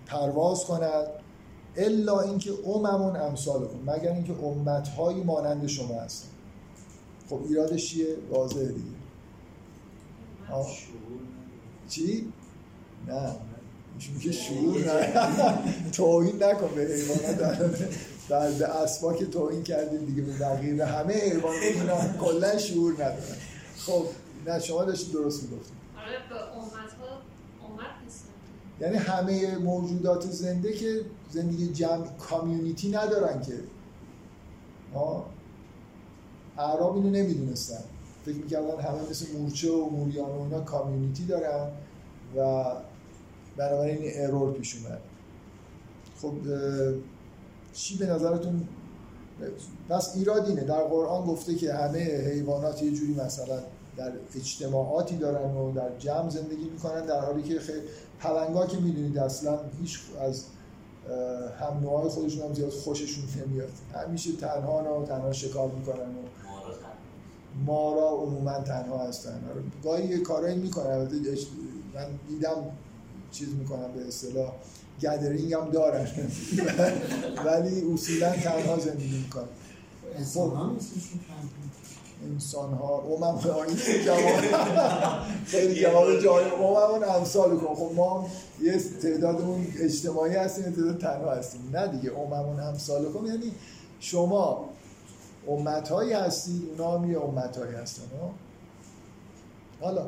پرواز 0.05 0.65
کند 0.65 1.07
الا 1.75 2.19
اینکه 2.19 2.51
اممون 2.67 3.15
امثالکم. 3.15 3.79
مگر 3.85 4.11
اینکه 4.11 4.33
امتهایی 4.43 5.23
مانند 5.23 5.67
شما 5.67 6.01
هستن 6.01 6.27
خب 7.29 7.39
ایرادش 7.49 7.89
چیه؟ 7.89 8.07
واضحه 8.31 8.65
دیگه. 8.67 8.95
آه. 10.51 10.67
چی؟ 11.89 12.33
نه. 13.07 13.35
میگه 14.13 14.31
شعور 14.31 14.77
نه. 14.77 15.57
توهین 15.91 16.43
نکن 16.43 16.75
به 16.75 16.81
حیوانات. 16.81 17.89
بعد 18.29 18.57
به 18.57 18.65
اسبا 18.65 19.13
که 19.13 19.25
توهین 19.25 19.63
کردیم 19.63 20.05
دیگه 20.05 20.21
به 20.21 20.33
بقیه 20.33 20.85
همه 20.85 21.13
حیوانات. 21.13 21.61
اینا 21.63 22.17
کلا 22.19 22.57
شعور 22.57 22.93
ندارن. 22.93 23.37
خب 23.77 24.05
نه 24.47 24.59
شما 24.59 24.83
داشتید 24.83 25.13
درست 25.13 25.43
می‌گفتید. 25.43 25.75
آره 25.97 26.45
یعنی 28.81 28.97
همه 28.97 29.57
موجودات 29.57 30.31
زنده 30.31 30.73
که 30.73 31.01
زندگی 31.31 31.67
جمع 31.67 32.07
کامیونیتی 32.07 32.89
ندارن 32.89 33.41
که. 33.41 33.53
ها 34.93 35.25
اعراب 36.57 36.95
اینو 36.95 37.09
نمی‌دونستن. 37.09 37.83
فکر 38.25 38.35
می‌کردن 38.35 38.81
همه 38.81 39.09
مثل 39.09 39.37
مورچه 39.37 39.71
و 39.71 39.89
موریان 39.89 40.29
و 40.31 40.41
اینا 40.41 40.61
کامیونیتی 40.61 41.25
دارن 41.25 41.71
و 42.37 42.63
بنابراین 43.57 43.97
این 43.97 44.25
ارور 44.25 44.53
پیش 44.53 44.75
اومد. 44.75 44.99
خب 46.21 46.33
چی 47.73 47.97
به 47.97 48.05
نظرتون؟ 48.05 48.67
پس 49.89 50.15
ایراد 50.15 50.45
در 50.45 50.83
قرآن 50.83 51.25
گفته 51.25 51.55
که 51.55 51.73
همه 51.73 51.99
حیوانات 51.99 52.83
یه 52.83 52.91
جوری 52.91 53.13
مثلا 53.13 53.59
در 53.97 54.11
اجتماعاتی 54.35 55.17
دارن 55.17 55.51
و 55.51 55.71
در 55.71 55.89
جمع 55.99 56.29
زندگی 56.29 56.69
می‌کنن 56.69 57.05
در 57.05 57.19
حالی 57.19 57.43
که 57.43 57.59
خیلی 57.59 57.81
پلنگا 58.19 58.67
که 58.67 58.77
می‌دونید 58.77 59.17
اصلا 59.17 59.59
هیچ 59.81 59.99
از 60.21 60.43
هم 61.59 61.79
نوعای 61.81 62.09
خودشون 62.09 62.47
هم 62.47 62.53
زیاد 62.53 62.69
خوششون 62.69 63.23
نمیاد. 63.41 63.69
همیشه 63.93 64.31
تنها 64.31 65.01
و 65.01 65.05
تنها 65.05 65.33
شکار 65.33 65.71
می‌کنن 65.71 65.99
و 65.99 66.21
مارا 67.65 68.09
عموما 68.09 68.59
تنها 68.59 69.07
هستن. 69.07 69.49
آره، 69.49 69.61
گاهی 69.83 70.07
یه 70.07 70.19
کارایی 70.19 70.57
می‌کنن. 70.57 71.07
من 71.95 72.07
دیدم 72.29 72.55
چیز 73.37 73.49
می‌کنم 73.55 73.91
به 73.95 74.07
اصطلاح. 74.07 74.51
گدرینگ 75.01 75.53
هم 75.53 75.69
دارن 75.69 76.07
ولی 77.45 77.93
اصولا 77.93 78.31
تنها 78.31 78.79
زندگی 78.79 79.17
می‌کنن 79.17 79.47
انسان 80.17 80.49
ها 80.49 80.71
نیستشون 80.71 81.19
کم 81.27 82.29
انسان 82.31 82.73
ها 82.73 83.03
جواب. 84.05 84.39
خیلی 85.45 85.81
جواب 85.81 86.19
جالب. 86.19 86.53
امم 86.61 87.03
امثال 87.03 87.57
کن. 87.57 87.75
خب 87.75 87.91
ما 87.95 88.29
یه 88.61 88.77
تعدادمون 89.01 89.67
اجتماعی 89.79 90.35
هستیم 90.35 90.63
تعداد 90.63 90.97
تنها 90.97 91.31
هستیم. 91.31 91.69
نه 91.73 91.87
دیگه. 91.87 92.11
امم 92.17 92.59
امثال 92.59 93.05
کن. 93.11 93.25
یعنی 93.25 93.51
شما 93.99 94.69
امت 95.47 95.89
هایی 95.89 96.13
هستید 96.13 96.61
اونا 96.69 96.97
هم 96.97 97.11
یه 97.11 97.19
امت 97.21 97.57
هایی 97.57 97.75
هستن؟ 97.75 98.03
حالا. 99.81 100.07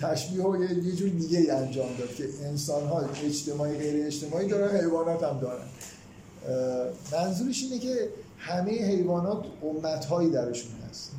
تشبیه 0.00 0.42
رو 0.42 0.64
یه, 0.64 0.92
جور 0.92 1.08
دیگه 1.08 1.38
ای 1.38 1.50
انجام 1.50 1.96
داد 1.98 2.14
که 2.14 2.28
انسان 2.44 2.86
ها 2.88 3.00
اجتماعی 3.24 3.78
غیر 3.78 4.06
اجتماعی 4.06 4.48
دارن 4.48 4.80
حیوانات 4.80 5.22
هم 5.22 5.38
دارن. 5.38 5.66
منظورش 7.12 7.62
اینه 7.62 7.78
که 7.78 8.08
همه 8.38 8.72
حیوانات 8.72 9.44
امت 9.62 10.04
هایی 10.04 10.30
درشون 10.30 10.72
هست. 10.90 11.12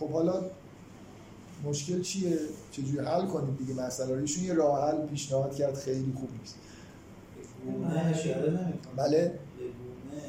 خب 0.00 0.10
حالا 0.10 0.42
مشکل 1.64 2.02
چیه؟ 2.02 2.38
چجوری 2.72 2.98
حل 2.98 3.26
کنیم 3.26 3.56
دیگه 3.56 3.82
مسئله 3.82 4.14
رو؟ 4.14 4.20
ایشون 4.20 4.44
یه 4.44 4.54
راه 4.54 4.90
حل 4.90 5.06
پیشنهاد 5.06 5.56
کرد 5.56 5.74
خیلی 5.74 6.12
خوب 6.20 6.28
نیست. 6.40 6.54
بله. 8.96 9.38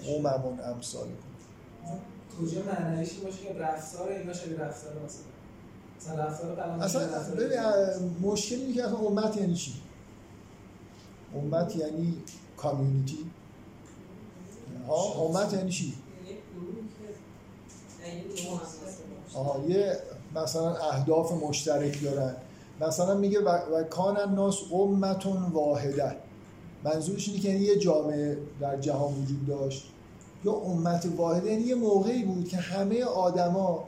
اممون 0.08 0.60
امثال. 0.60 1.08
کجا 2.42 2.64
معنیش 2.64 3.10
این 3.12 3.24
باشه 3.24 3.44
که 3.44 3.60
رفتار 3.60 4.10
اینا 4.10 4.34
شبیه 4.34 4.60
رفتار 4.60 4.94
مثلا 5.06 5.33
اصلا 6.82 7.08
ببین 7.38 7.60
مشکل 8.22 8.56
اینه 8.56 8.74
که 8.74 8.84
اصلا 8.84 8.98
امت 8.98 9.38
یعنی 9.38 9.56
چی؟ 9.56 9.74
امت 11.36 11.76
یعنی 11.76 12.18
کامیونیتی؟ 12.58 13.18
ها 14.88 15.04
امت 15.04 15.54
یعنی 15.54 15.72
چی؟ 15.72 15.86
یک 15.86 15.94
گروهی 16.56 16.88
که 18.00 18.08
یعنی. 18.08 18.60
آها 19.36 19.68
یه 19.68 20.00
مثلا 20.36 20.76
اهداف 20.76 21.32
مشترک 21.32 22.04
دارن. 22.04 22.36
مثلا 22.82 23.16
میگه 23.16 23.40
و, 23.40 23.50
و 23.50 23.84
کان 23.84 24.18
الناس 24.18 24.60
امتون 24.74 25.44
واحده. 25.44 26.16
منظورش 26.84 27.28
اینه 27.28 27.40
که 27.40 27.50
یعنی 27.50 27.62
یه 27.62 27.80
جامعه 27.80 28.38
در 28.60 28.80
جهان 28.80 29.14
وجود 29.14 29.48
داشت. 29.48 29.94
یا 30.46 30.52
امت 30.52 31.08
واحده 31.18 31.52
یعنی 31.52 31.64
یه 31.64 31.76
موقعی 31.76 32.24
بود 32.24 32.48
که 32.48 32.58
همه 32.58 33.04
آدما 33.04 33.88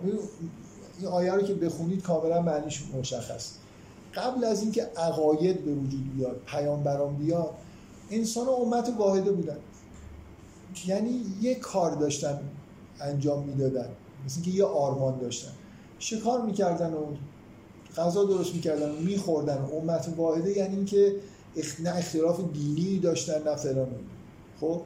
این 1.00 1.08
آیه 1.08 1.34
رو 1.34 1.42
که 1.42 1.54
بخونید 1.54 2.02
کاملا 2.02 2.42
معنیش 2.42 2.84
مشخص. 3.00 3.52
قبل 4.16 4.44
از 4.44 4.62
اینکه 4.62 4.84
عقاید 4.98 5.66
به 5.66 5.72
وجود 5.72 6.16
بیاد 6.16 6.42
پیامبران 6.46 7.16
بیاد 7.16 7.50
انسان 8.12 8.48
امت 8.50 8.94
واحده 8.98 9.32
بودن. 9.32 9.58
یعنی 10.86 11.22
یه 11.42 11.56
کار 11.56 11.92
داشتن 11.96 12.40
انجام 13.02 13.44
می‌دادن. 13.44 13.90
مثل 14.26 14.42
که 14.42 14.52
یه 14.52 14.66
آرمان 14.66 15.20
داشتن. 15.20 15.52
شکار 16.00 16.42
می‌کردن 16.42 16.94
و 16.94 17.06
غذا 17.98 18.24
درست 18.24 18.56
می‌کردن 18.56 18.92
و 18.92 18.96
میخوردن. 18.96 19.58
امت 19.58 20.14
واحده 20.18 20.58
یعنی 20.58 20.76
اینکه. 20.76 21.16
نه 21.80 21.96
اختلاف 21.96 22.40
دینی 22.54 23.00
داشتن 23.00 23.44
نه 23.44 23.56
فلان. 23.56 23.88
خب؟ 24.62 24.82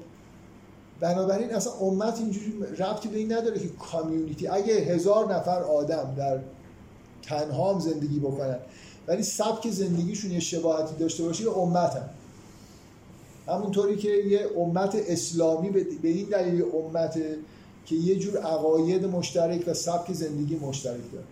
بنابراین 0.99 1.55
اصلا 1.55 1.73
امت 1.73 2.19
اینجوری 2.19 2.53
ربطی 2.77 3.09
به 3.09 3.17
این 3.17 3.33
نداره 3.33 3.59
که 3.59 3.69
کامیونیتی 3.69 4.47
اگه 4.47 4.73
هزار 4.73 5.33
نفر 5.35 5.63
آدم 5.63 6.13
در 6.17 6.39
تنها 7.21 7.73
هم 7.73 7.79
زندگی 7.79 8.19
بکنن 8.19 8.59
ولی 9.07 9.23
سبک 9.23 9.69
زندگیشون 9.69 10.31
یه 10.31 10.39
شباهتی 10.39 10.95
داشته 10.95 11.23
باشه 11.23 11.43
یه 11.43 11.57
امت 11.57 11.95
هم. 11.95 12.09
همونطوری 13.47 13.95
که 13.97 14.09
یه 14.09 14.49
امت 14.57 14.95
اسلامی 15.07 15.69
به 15.69 16.07
این 16.09 16.27
دلیل 16.29 16.63
امت 16.75 17.19
که 17.85 17.95
یه 17.95 18.19
جور 18.19 18.37
عقاید 18.37 19.05
مشترک 19.05 19.63
و 19.67 19.73
سبک 19.73 20.13
زندگی 20.13 20.55
مشترک 20.55 21.11
داره 21.13 21.25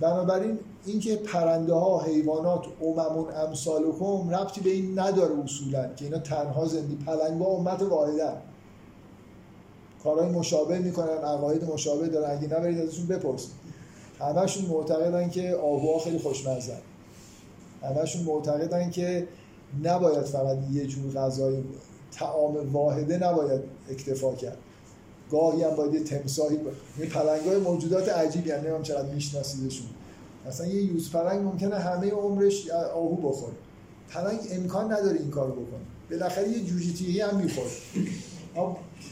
بنابراین 0.00 0.58
اینکه 0.86 1.16
پرنده 1.16 1.74
ها 1.74 2.02
حیوانات 2.02 2.64
اممون 2.82 3.34
امثالکم 3.34 4.30
ربطی 4.30 4.60
به 4.60 4.70
این 4.70 4.98
نداره 4.98 5.44
اصولا 5.44 5.94
که 5.94 6.04
اینا 6.04 6.18
تنها 6.18 6.66
زندگی 6.66 7.04
پلنگا 7.04 7.44
امت 7.44 7.82
واحدن 7.82 8.36
کارهای 10.04 10.30
مشابه 10.30 10.78
می‌کنن 10.78 11.18
عقاید 11.24 11.64
مشابه 11.64 12.08
دارن. 12.08 12.38
اگه 12.38 12.58
نبرید 12.58 12.78
ازشون 12.80 13.06
بپرسید 13.06 13.50
همشون 14.20 14.64
معتقدن 14.64 15.30
که 15.30 15.54
آهوها 15.54 15.98
خیلی 15.98 16.18
خوشمزن 16.18 16.78
همشون 17.82 18.22
معتقدن 18.22 18.90
که 18.90 19.28
نباید 19.82 20.24
فقط 20.24 20.58
یه 20.72 20.86
جور 20.86 21.12
غذای 21.12 21.62
تعام 22.12 22.72
واحده 22.72 23.18
نباید 23.18 23.60
اکتفا 23.90 24.34
کرد. 24.34 24.58
گاهی 25.30 25.62
هم 25.62 25.76
باید 25.76 25.94
یه 25.94 26.00
تمساهی 26.00 26.56
با... 26.56 26.70
این 26.98 27.08
پلنگ 27.08 27.40
های 27.40 27.56
موجودات 27.56 28.08
عجیبی 28.08 28.50
هم 28.50 28.60
نمیم 28.60 28.82
چقدر 28.82 29.08
میشناسیدشون. 29.08 29.86
مثلا 30.46 30.66
یه 30.66 30.82
یوز 30.82 31.10
پلنگ 31.10 31.42
ممکنه 31.42 31.78
همه 31.78 32.10
عمرش 32.10 32.70
آهو 32.70 33.16
بخوره. 33.28 33.52
پلنگ 34.10 34.38
امکان 34.50 34.92
نداره 34.92 35.18
این 35.18 35.30
کارو 35.30 35.52
بکنه. 35.52 35.80
بالاخره 36.10 36.48
یه 36.48 36.64
جوجه 36.64 37.26
هم 37.26 37.36
می‌خوره. 37.36 37.70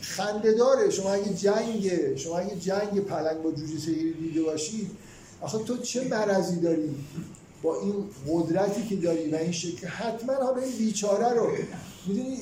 خنده 0.01 0.53
داره. 0.53 0.91
شما 0.91 1.13
اگه 1.13 1.35
جنگ 1.35 2.17
شما 2.17 2.39
اگه 2.39 2.57
جنگ 2.57 3.01
پلنگ 3.01 3.43
با 3.43 3.51
جوجه 3.51 3.87
تیری 3.87 4.13
دیده 4.13 4.43
باشید 4.43 4.91
آخه 5.41 5.59
تو 5.59 5.77
چه 5.77 6.09
مرضی 6.09 6.57
داری 6.57 6.95
با 7.63 7.81
این 7.81 8.05
قدرتی 8.29 8.87
که 8.87 8.97
داری 8.97 9.31
و 9.31 9.37
این 9.37 9.53
شکل؟ 9.53 9.87
حتما 9.87 10.35
حالا 10.35 10.63
این 10.63 10.77
بیچاره 10.77 11.35
رو. 11.35 11.51
می‌دونی 12.07 12.39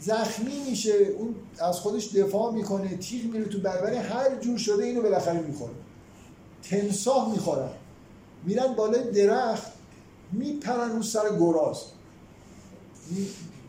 زخمی 0.00 0.64
میشه. 0.70 0.92
اون 0.92 1.34
از 1.58 1.80
خودش 1.80 2.08
دفاع 2.14 2.52
می‌کنه 2.52 2.96
تیغ 2.96 3.24
میره 3.24 3.44
تو 3.44 3.58
بربری 3.58 3.96
هر 3.96 4.36
جور 4.40 4.58
شده 4.58 4.84
اینو 4.84 5.02
بالاخره 5.02 5.40
می‌خوره. 5.40 5.72
تمساه 6.62 7.32
می‌خورن. 7.32 7.70
میرن 8.44 8.74
بالای 8.74 9.10
درخت 9.10 9.72
میپرن 10.32 10.96
رو 10.96 11.02
سر 11.02 11.38
گراز. 11.38 11.82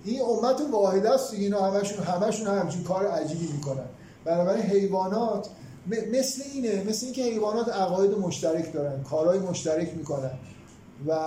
این 0.06 0.22
امت 0.22 0.61
واحده 0.72 1.14
است 1.14 1.34
اینا 1.34 1.61
همشون 1.61 2.03
همشون 2.03 2.48
همچین 2.48 2.84
کار 2.84 3.07
عجیبی 3.07 3.48
می‌کنن. 3.53 3.86
بنابراین 4.26 4.64
حیوانات 4.64 5.49
مثل 5.88 6.44
اینه 6.53 6.84
مثل 6.84 7.06
اینکه 7.06 7.23
حیوانات 7.23 7.69
عقاید 7.69 8.11
مشترک 8.11 8.73
دارن 8.73 9.03
کارهای 9.03 9.40
مشترک 9.40 9.94
می‌کنن. 9.98 10.32
و 11.07 11.19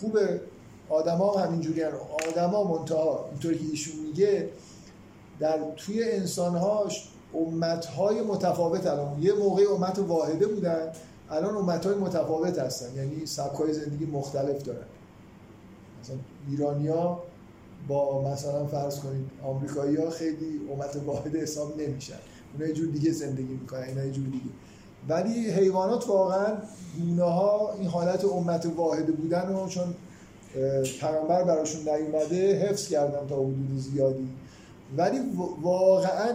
خوبه 0.00 0.40
آدما 0.88 1.32
هم 1.32 1.46
همینجوری 1.46 1.82
هن. 1.82 1.92
آدما 2.28 2.64
منتها 2.64 3.28
اینطوری 3.30 3.58
که 3.58 3.64
ایشون 3.70 3.96
میگه 4.06 4.48
در 5.40 5.58
توی 5.76 6.04
انسانهاش 6.04 7.08
امتهای 7.34 8.22
متفاوت 8.22 8.86
الان. 8.86 9.22
یه 9.22 9.32
موقع 9.32 9.64
امت 9.74 9.98
واحده 9.98 10.46
بودن 10.46 10.92
الان 11.30 11.56
امتهای 11.56 11.94
متفاوت 11.94 12.58
هستن. 12.58 12.96
یعنی 12.96 13.26
سبکای 13.26 13.72
زندگی 13.72 14.06
مختلف 14.06 14.62
دارن. 14.62 14.86
مثلا 16.02 16.16
ایرانیا 16.50 17.22
با 17.88 18.32
مثلا 18.32 18.66
فرض 18.66 18.98
کنید 18.98 19.30
آمریکایی 19.44 19.96
ها 19.96 20.10
خیلی 20.10 20.60
امت 20.72 21.00
واحد 21.06 21.36
حساب 21.36 21.80
نمیشن. 21.80 22.18
اونا 22.54 22.66
یه 22.66 22.74
جور 22.74 22.88
دیگه 22.88 23.12
زندگی 23.12 23.54
می‌کنن 23.54 23.82
اینا 23.82 24.04
یه 24.04 24.12
جور 24.12 24.24
دیگه. 24.24 24.50
ولی 25.08 25.50
حیوانات 25.50 26.08
واقعا 26.08 26.56
گونه 26.98 27.24
ها 27.24 27.72
این 27.72 27.88
حالت 27.88 28.24
امت 28.24 28.66
واحده 28.76 29.12
بودن 29.12 29.54
و 29.54 29.68
چون 29.68 29.94
پیامبر 31.00 31.44
براشون 31.44 31.80
نیومده 31.88 32.68
حفظ 32.68 32.88
کردن 32.88 33.26
تا 33.26 33.36
حدود 33.36 33.78
زیادی. 33.78 34.28
ولی 34.96 35.18
واقعا 35.62 36.34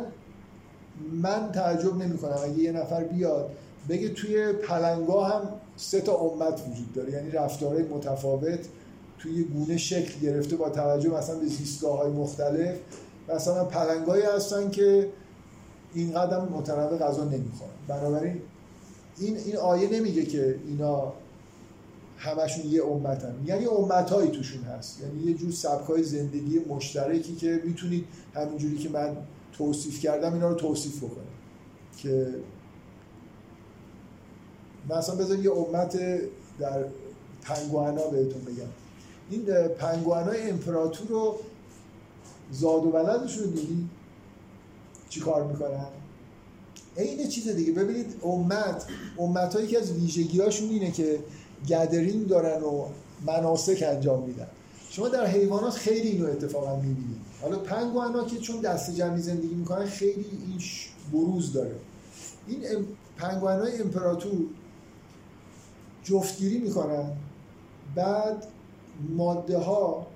من 1.12 1.52
تعجب 1.52 1.98
نمی 1.98 2.18
کنم 2.18 2.38
اگه 2.44 2.60
یه 2.60 2.72
نفر 2.72 3.04
بیاد 3.04 3.50
بگه 3.90 4.10
توی 4.10 4.54
پلنگا 4.54 5.24
هم 5.24 5.42
سه 5.78 6.02
تا 6.02 6.14
امت 6.14 6.62
وجود 6.72 6.94
داره 6.94 7.12
یعنی 7.12 7.32
رفتارهای 7.32 7.84
متفاوت 7.84 8.60
توی 9.24 9.44
گونه 9.44 9.78
شکل 9.78 10.20
گرفته 10.20 10.56
با 10.56 10.70
توجه 10.70 11.10
مثلا 11.10 11.40
به 11.40 11.46
زیستگاه 11.46 11.98
های 11.98 12.12
مختلف. 12.12 12.76
مثلا 13.30 13.66
پلنگایی 13.66 14.24
هستن 14.24 14.70
که 14.70 15.10
این 15.94 16.14
قدم 16.14 16.48
متنوع 16.52 16.98
غذا 16.98 17.24
نمی‌خورن. 17.24 17.72
بنابراین 17.88 18.42
این 19.20 19.38
این 19.38 19.58
آیه 19.58 19.90
نمیگه 19.90 20.26
که 20.26 20.60
اینا 20.68 21.14
همشون 22.18 22.66
یه 22.66 22.86
امتن. 22.86 23.36
یعنی 23.46 23.66
امتهایی 23.66 24.32
توشون 24.32 24.64
هست. 24.64 25.02
یعنی 25.02 25.32
یه 25.32 25.34
جور 25.34 25.52
سبکای 25.52 26.04
زندگی 26.04 26.60
مشترکی 26.60 27.36
که 27.36 27.62
می‌تونید 27.66 28.06
همینجوری 28.36 28.78
که 28.78 28.90
من 28.90 29.18
توصیف 29.58 30.00
کردم 30.00 30.34
اینا 30.34 30.50
رو 30.50 30.56
توصیف 30.56 30.98
بکنید. 30.98 31.34
که 31.98 32.28
مثلا 34.90 35.16
بذار 35.16 35.40
یه 35.40 35.52
امت 35.52 35.98
در 36.60 36.86
پنگوانا 37.42 38.08
بهتون 38.08 38.42
بگم. 38.42 38.83
این 39.30 39.46
پنگوانای 39.68 40.50
امپراتور 40.50 41.08
رو 41.08 41.40
زاد 42.52 42.86
و 42.86 42.92
بلدشون 42.92 43.44
رو 43.44 43.50
دیدی؟ 43.50 43.90
چی 45.10 45.20
کار 45.20 45.44
می‌کنن؟ 45.44 45.86
این 46.98 47.30
چیز 47.30 47.48
دیگه. 47.48 47.72
ببینید 47.72 48.16
امت 48.24 48.86
امت 49.18 49.56
هایی 49.56 49.68
که 49.68 49.80
از 49.80 49.92
ویژگی 49.92 50.42
هاشون 50.42 50.70
اینه 50.70 50.92
که 50.92 51.20
گدرینگ 51.68 52.28
دارن 52.28 52.64
و 52.64 52.86
مناسک 53.26 53.84
انجام 53.88 54.24
میدن. 54.24 54.48
شما 54.90 55.10
در 55.10 55.28
حیوانات 55.28 55.74
خیلی 55.74 56.08
اینو 56.10 56.26
اتفاقا 56.28 56.76
می‌بینید. 56.76 57.18
حالا 57.42 57.60
پنگوانا 57.60 58.26
که 58.26 58.38
چون 58.38 58.62
دست 58.62 58.96
جمعی 58.96 59.22
زندگی 59.22 59.56
می‌کنن 59.56 59.86
خیلی 59.86 60.26
این 60.48 60.60
بروز 61.14 61.54
داره. 61.54 61.76
این 62.48 62.64
پنگوان 63.18 63.60
های 63.60 63.82
امپراتور 63.82 64.46
جفتگیری 66.04 66.58
می‌کنن 66.58 67.12
بعد 67.96 68.48
ماده 69.10 69.58
ها 69.58 70.08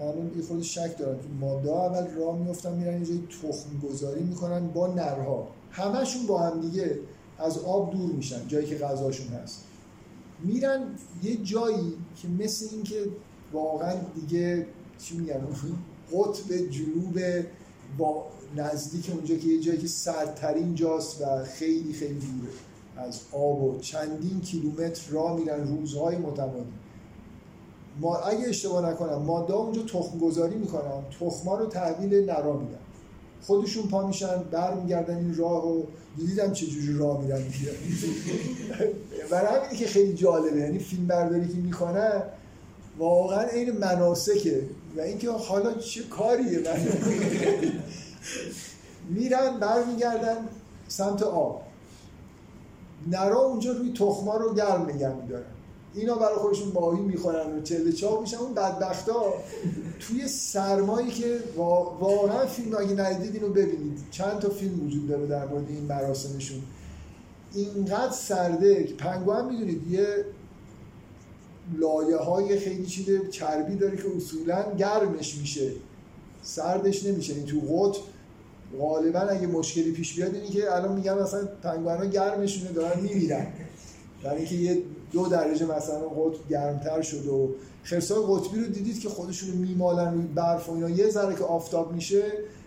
الان 0.00 0.32
یه 0.36 0.42
خود 0.42 0.62
شک 0.62 0.98
دارم 0.98 1.18
تو 1.18 1.28
ماده 1.40 1.70
ها 1.70 1.86
اول 1.86 2.06
راه 2.14 2.38
میفتن 2.38 2.72
میرن 2.72 3.00
یه 3.00 3.06
جایی 3.06 3.28
تخم 3.42 3.88
گذاری 3.88 4.22
می‌کنن 4.22 4.68
با 4.68 4.86
نرها. 4.86 5.48
همشون 5.70 6.26
با 6.26 6.38
هم 6.38 6.60
دیگه 6.60 6.98
از 7.38 7.58
آب 7.58 7.92
دور 7.92 8.10
میشن 8.10 8.48
جایی 8.48 8.66
که 8.66 8.78
غذاشون 8.78 9.28
هست. 9.28 9.64
میرن 10.44 10.80
یه 11.22 11.36
جایی 11.36 11.92
که 12.16 12.28
مثل 12.28 12.66
این 12.72 12.82
که 12.82 13.04
واقعا 13.52 13.94
دیگه 14.14 14.66
چی 14.98 15.16
میگن 15.18 15.46
قطب 16.12 16.56
جنوب 16.70 17.20
با 17.98 18.26
نزدیک 18.56 19.10
اونجا 19.10 19.36
که 19.36 19.46
یه 19.46 19.60
جایی 19.60 19.78
که 19.78 19.86
سردترین 19.86 20.74
جاست 20.74 21.22
و 21.22 21.44
خیلی 21.44 21.92
خیلی 21.92 22.14
دوره. 22.14 22.52
از 22.98 23.20
آب 23.32 23.62
و 23.62 23.78
چندین 23.80 24.40
کیلومتر 24.40 25.10
راه 25.10 25.36
میرن 25.36 25.68
روزهای 25.68 26.16
متمادی. 26.16 26.72
ما 28.00 28.16
اگه 28.16 28.48
اشتباه 28.48 28.90
نکنم 28.90 29.22
ماده 29.22 29.54
اونجا 29.54 29.82
تخم 29.82 30.18
گذاری 30.18 30.56
می‌کنن 30.56 31.02
تخما 31.20 31.58
رو 31.58 31.66
تحویل 31.66 32.30
نرا 32.30 32.52
میدن. 32.52 32.78
خودشون 33.42 33.88
پا 33.88 34.06
میشن 34.06 34.42
برمیگردن 34.50 35.16
این 35.16 35.36
راه 35.36 35.68
و 35.68 35.82
دیدیدم 36.16 36.52
چه 36.52 36.66
جوری 36.66 36.98
راه 36.98 37.22
میرن. 37.22 37.42
برای 39.30 39.56
همینی 39.56 39.76
که 39.78 39.86
خیلی 39.86 40.14
جالبه. 40.14 40.58
یعنی 40.58 40.78
فیلم 40.78 41.06
برداری 41.06 41.48
که 41.48 41.54
می‌کنن 41.54 42.22
واقعا 42.98 43.48
این 43.48 43.70
مناسکه. 43.70 44.62
و 44.96 45.00
اینکه 45.00 45.30
حالا 45.30 45.74
چه 45.74 46.02
کاریه؟ 46.02 46.58
من 46.58 46.86
میرن 49.20 49.60
برمیگردن 49.60 50.36
سمت 50.88 51.22
آب. 51.22 51.67
نرا 53.06 53.38
اونجا 53.38 53.72
روی 53.72 53.92
تخما 53.92 54.36
رو 54.36 54.54
گرم 54.54 54.90
نگه 54.94 55.14
میدارن. 55.14 55.44
اینا 55.94 56.14
برای 56.14 56.36
خودشون 56.36 56.72
ماهی 56.74 57.00
می‌خورن 57.00 57.58
و 57.58 57.62
چله 57.62 57.92
چاق 57.92 58.20
میشن. 58.20 58.36
اون 58.36 58.54
بدبختا 58.54 59.34
توی 60.00 60.28
سرمایی 60.28 61.10
که 61.10 61.40
واقعا 61.56 62.46
فیلم 62.46 62.76
اگه 62.76 62.94
ندیدید 62.94 63.42
اینو 63.42 63.52
ببینید. 63.52 63.98
چند 64.10 64.38
تا 64.38 64.48
فیلم 64.48 64.86
وجود 64.86 65.08
داره 65.08 65.26
در 65.26 65.46
مورد 65.46 65.68
این 65.68 65.84
مراسمشون. 65.84 66.62
اینقدر 67.54 68.12
سرده 68.12 68.84
که 68.84 68.94
پنگوان 68.94 69.52
می‌دونید 69.52 69.90
یه 69.90 70.24
لایه 71.78 72.16
های 72.16 72.58
خیلی 72.58 72.86
چیز 72.86 73.06
چربی 73.30 73.76
داره 73.76 73.96
که 73.96 74.16
اصولا 74.16 74.74
گرمش 74.78 75.36
میشه. 75.36 75.70
سردش 76.42 77.04
نمیشه. 77.04 77.34
این 77.34 77.46
تو 77.46 77.60
قطب 77.60 78.00
غالبا 78.80 79.20
اگه 79.20 79.46
مشکلی 79.46 79.92
پیش 79.92 80.16
بیاد 80.16 80.34
اینی 80.34 80.48
که 80.48 80.74
الان 80.74 80.92
میگن 80.92 81.22
مثلا 81.22 81.48
پنگوئن‌ها 81.62 82.04
گرمشونه 82.04 82.72
دارن 82.72 83.00
میمیرن. 83.00 83.46
در 84.24 84.34
اینکه 84.34 84.54
یه 84.54 84.82
دو 85.12 85.26
درجه 85.26 85.66
مثلا 85.66 85.98
قطب 85.98 86.48
گرمتر 86.50 87.02
شده 87.02 87.30
و 87.30 87.48
خرسای 87.82 88.18
قطبی 88.28 88.60
رو 88.60 88.66
دیدید 88.66 89.00
که 89.00 89.08
خودشون 89.08 89.50
میمالن 89.50 90.14
روی 90.14 90.26
برف 90.26 90.68
و 90.68 90.72
اینا. 90.72 90.90
یه 90.90 91.10
ذره 91.10 91.34
که 91.34 91.44
آفتاب 91.44 91.92
میشه 91.92 92.22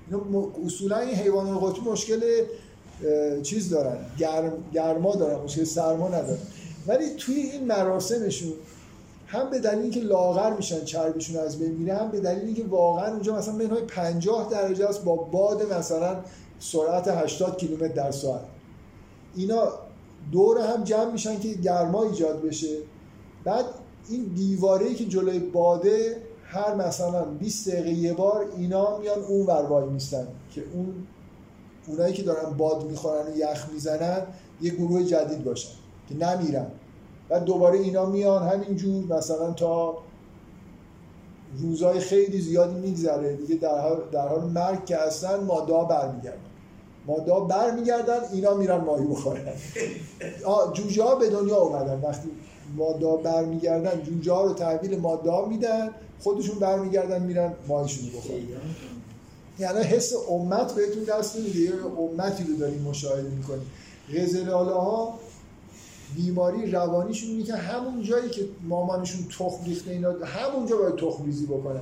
اینا 0.07 0.47
اصولا 0.65 0.99
این 0.99 1.15
حیوانات 1.15 1.63
قطبی 1.63 1.89
مشکل 1.89 2.21
چیز 3.43 3.69
دارن. 3.69 3.97
گرم 4.17 4.53
گرما 4.73 5.15
دارن 5.15 5.43
مشکل 5.43 5.63
سرما 5.63 6.07
ندارن. 6.07 6.37
ولی 6.87 7.05
توی 7.17 7.35
این 7.35 7.67
مراسمشون 7.67 8.53
هم 9.31 9.49
به 9.49 9.59
دلیل 9.59 9.81
اینکه 9.81 9.99
لاغر 9.99 10.53
میشن 10.53 10.83
چربیشون 10.83 11.37
از 11.37 11.59
بین 11.59 11.71
میره 11.71 11.95
هم 11.95 12.11
به 12.11 12.19
دلیل 12.19 12.45
اینکه 12.45 12.63
واقعا 12.63 13.11
اونجا 13.11 13.35
مثلا 13.35 13.53
منهای 13.53 13.81
50 13.81 14.49
درجه 14.51 14.89
است 14.89 15.03
با 15.03 15.15
باد 15.15 15.73
مثلا 15.73 16.15
سرعت 16.59 17.07
80 17.07 17.57
کیلومتر 17.57 17.87
در 17.87 18.11
ساعت. 18.11 18.41
اینا 19.35 19.67
دور 20.31 20.57
هم 20.57 20.83
جمع 20.83 21.11
میشن 21.11 21.39
که 21.39 21.49
گرما 21.49 22.03
ایجاد 22.03 22.41
بشه. 22.41 22.77
بعد 23.43 23.65
این 24.09 24.23
دیواره 24.23 24.93
که 24.93 25.05
جلوی 25.05 25.39
باده 25.39 26.17
هر 26.45 26.75
مثلا 26.75 27.25
20 27.25 27.69
دقیقه 27.69 27.89
یه 27.89 28.13
بار 28.13 28.45
اینا 28.57 28.97
میان 28.97 29.19
اون 29.19 29.45
ور 29.45 29.65
وای 29.65 29.89
میستن 29.89 30.27
که 30.51 30.63
اون 30.73 31.07
اونایی 31.87 32.13
که 32.13 32.23
دارن 32.23 32.57
باد 32.57 32.83
می‌خورن 32.83 33.27
و 33.27 33.37
یخ 33.37 33.69
می‌زنن 33.73 34.21
یه 34.61 34.71
گروه 34.71 35.03
جدید 35.03 35.43
باشن 35.43 35.73
که 36.09 36.15
نمیرن. 36.15 36.67
بعد 37.31 37.43
دوباره 37.43 37.79
اینا 37.79 38.05
میان 38.05 38.47
همینجور 38.47 39.17
مثلا 39.17 39.51
تا 39.51 39.97
روزای 41.61 41.99
خیلی 41.99 42.41
زیادی 42.41 42.79
میگذره. 42.79 43.33
دیگه 43.33 43.55
در 43.55 43.81
حال, 43.81 44.01
در 44.11 44.27
حال 44.27 44.43
مرگ 44.43 44.85
که 44.85 44.97
هستن 44.97 45.43
مادا 45.43 45.83
برمیگردن. 45.83 46.37
مادا 47.07 47.39
برمیگردن 47.39 48.19
اینا 48.33 48.53
میرن 48.53 48.77
ماهی 48.77 49.05
بخورن. 49.05 49.41
جوجه 50.73 51.03
ها 51.03 51.15
به 51.15 51.29
دنیا 51.29 51.57
اومدن. 51.57 52.01
وقتی 52.01 52.29
مادا 52.77 53.15
برمیگردن 53.15 54.01
جوجه 54.01 54.33
ها 54.33 54.43
رو 54.43 54.53
تحویل 54.53 54.99
مادا 54.99 55.45
میدن 55.45 55.89
خودشون 56.19 56.59
برمیگردن 56.59 57.21
میرن 57.21 57.53
ماهیشون 57.67 58.09
بخورن. 58.17 58.39
یعنی 59.59 59.83
حس 59.83 60.13
امت 60.29 60.75
بهتون 60.75 61.03
دست 61.03 61.37
نمیده. 61.37 61.59
یه 61.59 61.71
امتی 61.99 62.43
رو 62.43 62.55
داریم 62.55 62.81
مشاهده 62.81 63.29
می‌کنیم. 63.29 63.65
غزلاله 64.15 64.73
ها 64.73 65.19
بیماری 66.15 66.71
روانیشون 66.71 67.29
اینه 67.29 67.43
که 67.43 67.55
همون 67.55 68.03
جایی 68.03 68.29
که 68.29 68.49
مامانشون 68.63 69.25
تخم 69.27 69.65
ریخته 69.65 69.91
اینا 69.91 70.11
همونجا 70.25 70.77
باید 70.77 70.95
تخم 70.95 71.25
ریزی 71.25 71.45
بکنن. 71.45 71.81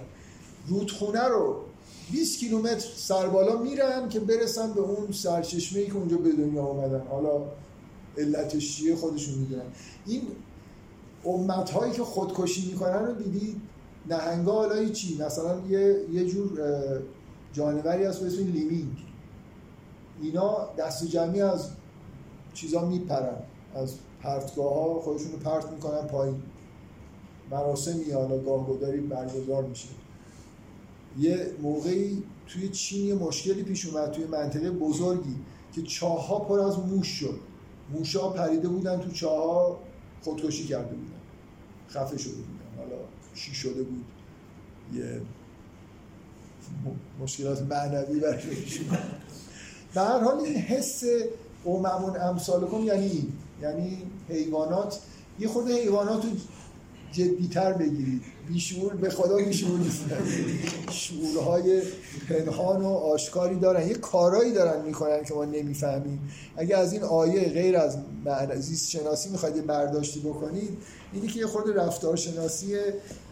رودخونه 0.67 1.23
رو 1.23 1.55
20 2.11 2.39
کیلومتر 2.39 2.87
سربالا 2.95 3.57
میرن 3.57 4.09
که 4.09 4.19
برسن 4.19 4.73
به 4.73 4.81
اون 4.81 5.11
سرچشمه 5.11 5.79
ای 5.79 5.87
که 5.87 5.95
اونجا 5.95 6.17
به 6.17 6.31
دنیا 6.31 6.63
آمدن 6.63 7.07
حالا 7.07 7.41
علتش 8.17 8.75
چیه 8.75 8.95
خودشون 8.95 9.35
می‌دونن. 9.35 9.63
این 10.05 10.21
امت 11.25 11.69
هایی 11.69 11.93
که 11.93 12.03
خودکشی 12.03 12.71
می‌کنن 12.71 13.05
رو 13.05 13.13
دیدید 13.13 13.61
نهنگا 14.09 14.51
حالا 14.51 14.89
چی 14.89 15.17
مثلا 15.17 15.59
یه, 15.69 16.05
یه 16.11 16.25
جور 16.25 16.59
جانوری 17.53 18.03
هست 18.03 18.19
به 18.19 18.27
اسم 18.27 18.37
لیمینگ. 18.37 18.97
اینا 20.21 20.69
دست 20.77 21.05
جمعی 21.05 21.41
از 21.41 21.69
چیزا 22.53 22.85
میپرن. 22.85 23.37
از 23.75 23.93
پرتگاه 24.21 24.73
ها 24.73 24.99
خودشون 24.99 25.31
رو 25.31 25.37
پرت 25.37 25.71
می‌کنن 25.71 26.07
پایین. 26.07 26.41
مراسمی 27.51 28.11
حالا 28.11 28.37
گاهگداری 28.37 28.99
برگزار 28.99 29.63
میشه. 29.63 29.87
یه 31.19 31.51
موقعی 31.61 32.23
توی 32.47 32.69
چین 32.69 33.05
یه 33.05 33.15
مشکلی 33.15 33.63
پیش 33.63 33.85
اومد 33.85 34.11
توی 34.11 34.25
منطقه 34.25 34.71
بزرگی 34.71 35.35
که 35.73 35.81
چاه 35.81 36.27
ها 36.27 36.39
پر 36.39 36.59
از 36.59 36.79
موش 36.79 37.07
شد. 37.07 37.39
موش 37.93 38.15
ها 38.15 38.29
پریده 38.29 38.67
بودن 38.67 38.99
تو 38.99 39.11
چاه 39.11 39.43
ها 39.43 39.79
خودکشی 40.21 40.67
کرده 40.67 40.95
بودن. 40.95 41.19
خفه 41.89 42.17
شده 42.17 42.33
بودن. 42.33 42.77
حالا 42.77 43.01
چی 43.35 43.55
شده 43.55 43.83
بود؟ 43.83 44.05
یه 44.93 45.21
مشکلات 47.21 47.61
معنوی 47.61 48.19
برایشون 48.19 48.85
به 49.93 50.01
هر 50.01 50.19
حال 50.19 50.39
این 50.39 50.55
حس 50.55 51.03
اوممون 51.63 52.21
امثالکم 52.21 52.83
یعنی 52.83 53.33
یعنی 53.61 53.97
حیوانات 54.29 54.99
یه 55.39 55.47
خود 55.47 55.71
حیوانات 55.71 56.25
رو 56.25 56.29
جدیتر 57.11 57.73
بگیرید. 57.73 58.21
بیشعور 58.47 58.93
به 58.93 59.09
خدا 59.09 59.35
بیشعور 59.35 59.79
نیستن 59.79 60.17
شعورهای 60.91 61.81
پنهان 62.29 62.81
و 62.81 62.87
آشکاری 62.87 63.59
دارن. 63.59 63.87
یه 63.87 63.93
کارایی 63.93 64.53
دارن 64.53 64.85
می‌کنن 64.85 65.23
که 65.23 65.33
ما 65.33 65.45
نمی‌فهمیم. 65.45 66.31
اگه 66.57 66.77
از 66.77 66.93
این 66.93 67.03
آیه 67.03 67.49
غیر 67.49 67.77
از 67.77 67.97
زیست 68.59 68.89
شناسی 68.89 69.29
می‌خواید 69.29 69.65
برداشتی 69.65 70.19
بکنید 70.19 70.77
اینی 71.13 71.27
که 71.27 71.39
یه 71.39 71.47
خود 71.47 71.77
رفتارشناسی 71.77 72.75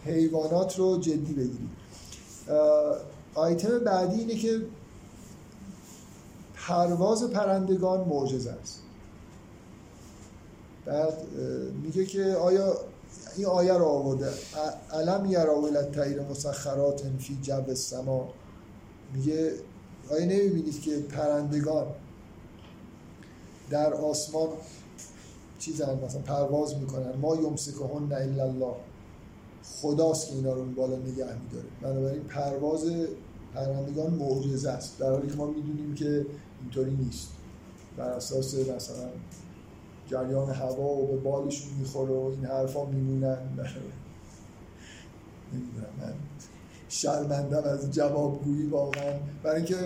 حیوانات 0.04 0.78
رو 0.78 0.98
جدی 0.98 1.32
بگیرید. 1.32 1.68
آیتم 3.34 3.78
بعدی 3.78 4.20
اینه 4.20 4.34
که 4.34 4.60
پرواز 6.54 7.24
پرندگان 7.24 8.08
معجزه 8.08 8.50
است. 8.50 8.80
بعد 10.88 11.14
میگه 11.82 12.06
که 12.06 12.24
آیا 12.24 12.76
این 13.36 13.46
آیه 13.46 13.72
رو 13.72 13.84
آورده؟ 13.84 14.28
علم 14.92 15.26
یراول 15.30 15.76
الطیر 15.76 16.22
مسخرات 16.22 17.02
فی 17.18 17.38
جو 17.42 17.54
السما؟ 17.68 18.28
میگه 19.14 19.52
آیا 20.10 20.24
نمی‌بینید 20.24 20.82
که 20.82 20.96
پرندگان 20.98 21.86
در 23.70 23.94
آسمان 23.94 24.48
چیزن 25.58 25.98
مثلا 26.04 26.20
پرواز 26.20 26.76
می‌کنن. 26.76 27.16
ما 27.16 27.36
یمسکهن 27.36 28.12
الا 28.12 28.44
الله. 28.44 28.74
خداست 29.82 30.28
که 30.28 30.34
اینا 30.34 30.52
رو 30.52 30.64
بالا 30.64 30.96
نگه 30.96 31.08
میداره. 31.10 31.68
بنابراین 31.82 32.22
پرواز 32.22 32.84
پرندگان 33.54 34.10
معجزه 34.10 34.70
است. 34.70 34.98
در 34.98 35.10
حالی 35.10 35.28
که 35.28 35.36
ما 35.36 35.46
می‌دونیم 35.46 35.94
که 35.94 36.26
اینطوری 36.62 36.90
نیست. 36.90 37.28
بر 37.96 38.08
اساس 38.08 38.54
مثلا 38.54 39.08
جریان 40.08 40.50
هوا 40.50 40.84
و 40.84 41.06
به 41.06 41.16
بالشون 41.16 41.72
می‌خوره 41.78 42.14
و 42.14 42.32
این 42.36 42.44
حرفا 42.44 42.84
میمونن. 42.84 43.38
من 45.98 46.14
شرمندم 46.88 47.64
از 47.64 47.90
جوابگویی 47.90 48.66
واقعا. 48.66 49.12
برای 49.42 49.56
اینکه 49.56 49.76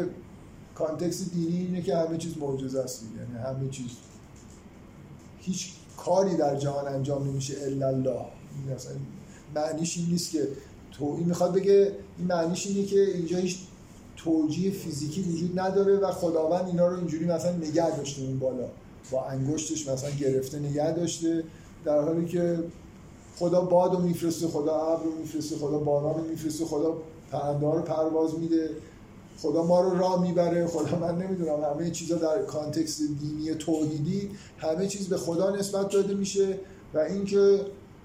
کانتکست 0.74 1.32
دینی 1.32 1.56
اینه 1.56 1.82
که 1.82 1.96
همه 1.96 2.18
چیز 2.18 2.38
معجزه 2.38 2.80
است 2.80 3.04
یعنی 3.16 3.44
همه 3.44 3.68
چیز 3.68 3.90
هیچ 5.38 5.72
کاری 5.96 6.36
در 6.36 6.56
جهان 6.56 6.94
انجام 6.94 7.28
نمیشه 7.28 7.54
الا 7.62 7.88
الله. 7.88 8.24
معنیش 9.54 9.98
این 9.98 10.06
نیست 10.06 10.30
که 10.30 10.48
تو 10.92 11.14
این 11.18 11.26
می‌خواد 11.26 11.54
بگه 11.54 11.92
این 12.18 12.26
معنیش 12.26 12.66
اینه 12.66 12.84
که 12.84 13.00
اینجا 13.00 13.38
هیچ 13.38 13.58
توجیه 14.16 14.70
فیزیکی 14.70 15.22
وجود 15.22 15.60
نداره 15.60 15.96
و 15.96 16.12
خداوند 16.12 16.66
اینا 16.66 16.88
رو 16.88 16.96
اینجوری 16.96 17.24
مثلا 17.24 17.52
نگه 17.52 17.96
داشته 17.96 18.22
اون 18.22 18.38
بالا. 18.38 18.68
با 19.10 19.24
انگشتش 19.24 19.88
مثلا 19.88 20.10
گرفته 20.10 20.58
نگه 20.58 20.92
داشته 20.92 21.44
در 21.84 22.02
حالی 22.02 22.26
که 22.26 22.58
خدا 23.38 23.60
باد 23.60 23.94
رو 23.94 24.00
میفرسته 24.00 24.46
خدا 24.48 24.74
ابر 24.74 25.04
رو 25.04 25.12
میفرسته 25.12 25.56
خدا 25.56 25.78
باران 25.78 26.14
رو 26.14 26.24
میفرسته 26.24 26.64
خدا 26.64 26.96
پرنده 27.32 27.66
رو 27.66 27.82
پرواز 27.82 28.38
میده. 28.38 28.70
خدا 29.38 29.64
ما 29.66 29.80
رو 29.80 29.98
راه 29.98 30.22
می‌بره. 30.22 30.66
خدا 30.66 30.98
من 30.98 31.18
نمی‌دونم 31.18 31.64
همه 31.64 31.90
چیزا 31.90 32.16
در 32.16 32.42
context 32.42 33.00
دینی 33.20 33.54
توحیدی 33.54 34.30
همه 34.58 34.86
چیز 34.86 35.08
به 35.08 35.16
خدا 35.16 35.56
نسبت 35.56 35.88
داده 35.88 36.14
میشه 36.14 36.58
و 36.94 36.98
اینکه 36.98 37.60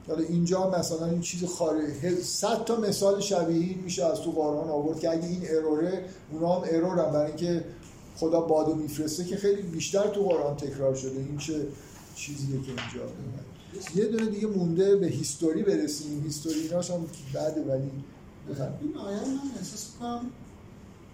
حالا 0.07 0.23
اینجا 0.29 0.69
مثلا 0.69 1.05
این 1.05 1.21
چیز 1.21 1.43
خارج 1.43 1.83
صد 2.23 2.65
تا 2.65 2.75
مثال 2.75 3.19
شبیه 3.19 3.77
میشه 3.83 4.05
از 4.05 4.21
تو 4.21 4.31
قرآن 4.31 4.69
آورد 4.69 4.99
که 4.99 5.11
اگه 5.11 5.27
این 5.27 5.41
error 5.49 5.96
ه 5.96 6.05
اونا 6.31 6.55
هم 6.55 6.61
error 6.71 7.05
هم 7.05 7.11
برای 7.11 7.27
اینکه 7.27 7.63
خدا 8.17 8.41
باد 8.41 8.58
رو 8.58 8.75
میفرسته 8.75 9.25
که 9.25 9.35
خیلی 9.35 9.61
بیشتر 9.61 10.07
تو 10.07 10.21
قرآن 10.21 10.55
تکرار 10.55 10.95
شده 10.95 11.19
این 11.19 11.37
چه 11.37 11.67
چیزیه 12.15 12.61
که 12.61 12.67
اینجا. 12.67 13.11
یه 13.95 14.05
دونه 14.05 14.25
دیگه 14.25 14.47
مونده 14.47 14.95
به 14.95 15.07
history 15.07 15.63
برسیم. 15.63 16.23
history 16.23 16.59
ایناش 16.59 16.91
هم 16.91 17.05
بعده 17.33 17.61
ولی. 17.61 17.91
این 18.81 18.97
آیه 18.97 19.17
من 19.17 19.39
احساس 19.57 19.91
کنم 19.99 20.21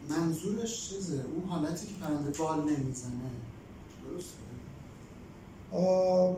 منظورش 0.10 0.90
چیزه؟ 0.90 1.24
اون 1.36 1.50
حالتی 1.50 1.88
که 1.88 1.94
پرنده 2.02 2.38
بال 2.38 2.60
نمی‌زنه. 2.60 3.12
درسته؟ 4.12 4.34
آه، 5.72 6.38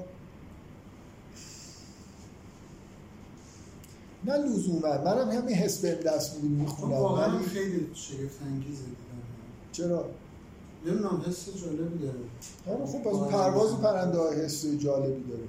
نه 4.25 4.37
لزوما. 4.37 4.79
منم 4.87 5.29
همین 5.29 5.55
حس 5.55 5.79
به 5.79 5.95
دست 5.95 6.35
میدیم. 6.35 6.57
چون 6.57 6.59
می‌خونم. 6.59 6.91
واقعا 6.91 7.39
خیلی 7.39 7.87
شگفت 7.93 8.41
انگیزه 8.45 8.83
چرا؟ 9.71 10.09
نمی‌دونم 10.85 11.23
حس 11.27 11.45
جالبی 11.63 12.05
داره. 12.05 12.19
آره 12.67 12.85
خب 12.85 13.07
از 13.07 13.15
اون 13.15 13.27
پرواز 13.27 13.81
پرنده 13.81 14.17
ها 14.17 14.31
حس 14.31 14.65
جالبی 14.65 15.23
داره. 15.29 15.43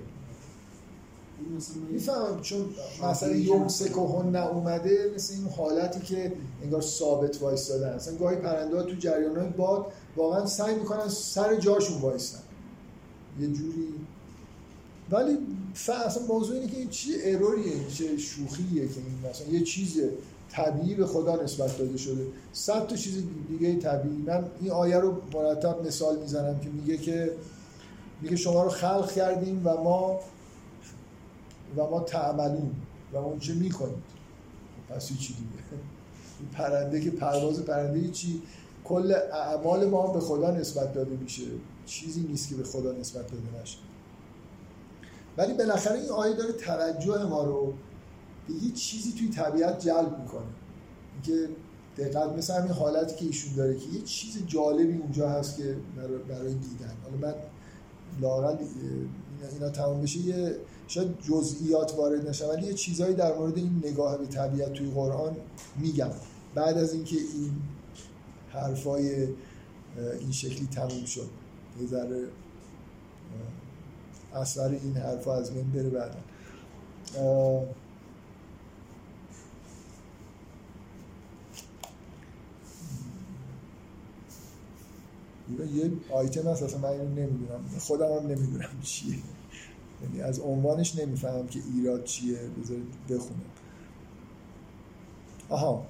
می‌فهمم 1.90 2.40
چون 2.40 2.66
مثلا 3.04 3.36
یمسک 3.36 3.98
و 3.98 4.22
هن 4.22 4.36
اومده 4.36 5.12
مثل 5.14 5.34
این 5.34 5.48
حالتی 5.48 6.00
که 6.00 6.32
انگار 6.62 6.80
ثابت 6.80 7.42
وایستادن. 7.42 7.88
اصلا 7.88 8.16
گاهی 8.16 8.36
پرنده 8.36 8.76
ها 8.76 8.82
تو 8.82 8.94
جریان 8.94 9.36
های 9.36 9.48
باد 9.48 9.86
واقعا 10.16 10.46
سعی 10.46 10.74
می‌کنن 10.74 11.08
سر 11.08 11.54
جاشون 11.54 12.00
وایستن. 12.00 12.42
یه 13.40 13.46
جوری. 13.46 13.94
ولی. 15.10 15.38
اصلا 16.06 16.22
موضوع 16.28 16.56
اینه 16.56 16.72
که 16.72 16.78
این 16.78 16.88
چی 16.88 17.14
اروریه 17.22 17.88
چه 17.94 18.16
شوخیه 18.16 18.88
که 18.88 18.94
این 18.96 19.30
مثلا 19.30 19.46
یه 19.46 19.64
چیز 19.64 20.00
طبیعی 20.50 20.94
به 20.94 21.06
خدا 21.06 21.42
نسبت 21.42 21.78
داده 21.78 21.96
شده. 21.96 22.26
صد 22.52 22.86
تا 22.86 22.96
چیز 22.96 23.24
دیگه 23.48 23.78
طبیعی. 23.78 24.16
من 24.16 24.44
این 24.60 24.70
آیه 24.70 24.96
رو 24.96 25.22
مرتب 25.32 25.86
مثال 25.86 26.18
می‌زنم 26.18 26.60
که 26.60 26.68
میگه 26.68 26.96
که 26.96 27.32
میگه 28.22 28.36
شما 28.36 28.62
رو 28.62 28.68
خلق 28.68 29.12
کردیم 29.12 29.62
و 29.64 29.82
ما 29.82 30.20
و 31.76 31.90
ما 31.90 32.00
تعملون 32.00 32.70
و 33.12 33.16
اون 33.16 33.38
چه 33.38 33.54
می‌کنید؟ 33.54 34.16
پس 34.88 35.08
چی 35.08 35.34
دیگه؟ 35.34 35.82
این 36.40 36.48
پرنده 36.52 37.00
که 37.00 37.10
پرواز 37.10 37.62
پرنده 37.62 38.08
چی؟ 38.08 38.42
کل 38.84 39.12
اعمال 39.32 39.88
ما 39.88 40.06
به 40.06 40.20
خدا 40.20 40.50
نسبت 40.50 40.94
داده 40.94 41.16
میشه. 41.16 41.42
چیزی 41.86 42.20
نیست 42.20 42.48
که 42.48 42.54
به 42.54 42.64
خدا 42.64 42.92
نسبت 42.92 43.30
داده 43.30 43.62
نشه. 43.62 43.78
ولی 45.36 45.54
بالاخره 45.54 45.98
این 46.00 46.10
آیه 46.10 46.34
داره 46.34 46.52
توجه 46.52 47.24
ما 47.24 47.44
رو 47.44 47.72
به 48.48 48.54
یه 48.54 48.72
چیزی 48.72 49.12
توی 49.12 49.28
طبیعت 49.28 49.80
جلب 49.80 50.20
می‌کنه. 50.20 50.46
اینکه 51.14 51.48
دقت 51.96 52.32
مثل 52.32 52.54
همین 52.54 52.72
حالتی 52.72 53.16
که 53.16 53.24
ایشون 53.24 53.54
داره 53.54 53.76
که 53.76 53.86
یه 53.88 54.02
چیز 54.02 54.46
جالبی 54.46 54.98
اونجا 54.98 55.28
هست 55.28 55.56
که 55.56 55.76
برای, 56.28 56.54
دیدن. 56.54 56.94
حالا 57.04 57.16
من 57.16 57.34
لاقل 58.20 58.56
اینا, 59.52 59.70
تمام 59.70 60.02
بشه 60.02 60.18
یه 60.18 60.56
شاید 60.88 61.08
جزئیات 61.28 61.94
وارد 61.94 62.28
نشه 62.28 62.46
ولی 62.46 62.66
یه 62.66 62.74
چیزهایی 62.74 63.14
در 63.14 63.38
مورد 63.38 63.56
این 63.56 63.82
نگاه 63.84 64.18
به 64.18 64.26
طبیعت 64.26 64.72
توی 64.72 64.90
قرآن 64.90 65.36
میگم. 65.76 66.10
بعد 66.54 66.78
از 66.78 66.92
اینکه 66.92 67.16
این 67.16 67.52
حرفای 68.52 69.28
این 70.20 70.32
شکلی 70.32 70.66
تموم 70.66 71.04
شد. 71.04 71.28
یه 71.80 71.86
ذره 71.86 72.24
اثر 74.34 74.68
این 74.68 74.96
حرفا 74.96 75.34
از 75.34 75.52
من 75.52 75.62
بره 75.62 75.90
بعدا. 75.90 76.18
یه 85.74 85.92
آیتم 86.12 86.48
هست 86.48 86.62
اصلا 86.62 86.78
من 86.80 86.96
نمی‌دونم. 86.96 87.60
خودم 87.78 88.12
هم 88.12 88.26
نمی‌دونم 88.26 88.68
چیه. 88.82 89.16
یعنی 90.02 90.20
از 90.20 90.40
عنوانش 90.40 90.96
نمی‌فهمم 90.96 91.46
که 91.46 91.60
ایراد 91.74 92.04
چیه 92.04 92.38
بذارید 92.62 92.86
بخونم. 93.10 93.40
آها. 95.48 95.86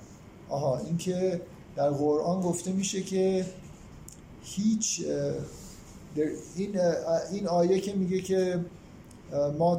آها. 0.49 0.79
این 0.79 0.97
که 0.97 1.41
در 1.77 1.91
قرآن 1.91 2.41
گفته 2.41 2.73
میشه 2.73 3.03
که 3.03 3.47
هیچ 4.43 5.05
این 6.57 6.81
این 7.33 7.47
آیه 7.49 7.81
که 7.81 7.95
میگه 7.95 8.21
که 8.21 8.65
ما 9.59 9.79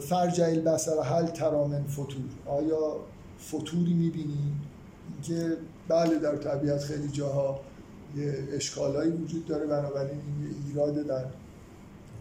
فرج 0.00 0.40
البصر 0.40 1.02
هل 1.02 1.26
ترامن 1.26 1.84
فطور. 1.84 2.24
آیا 2.46 2.96
فطوری 3.38 3.94
می‌بینی؟ 3.94 4.52
که 5.22 5.56
بله 5.88 6.18
در 6.18 6.36
طبیعت 6.36 6.80
خیلی 6.80 7.08
جاها 7.08 7.60
یه 8.16 8.48
اشکالایی 8.52 9.10
وجود 9.10 9.46
داره 9.46 9.66
بنابراین 9.66 10.10
این 10.10 10.54
ایراد 10.66 10.94
در 10.94 11.24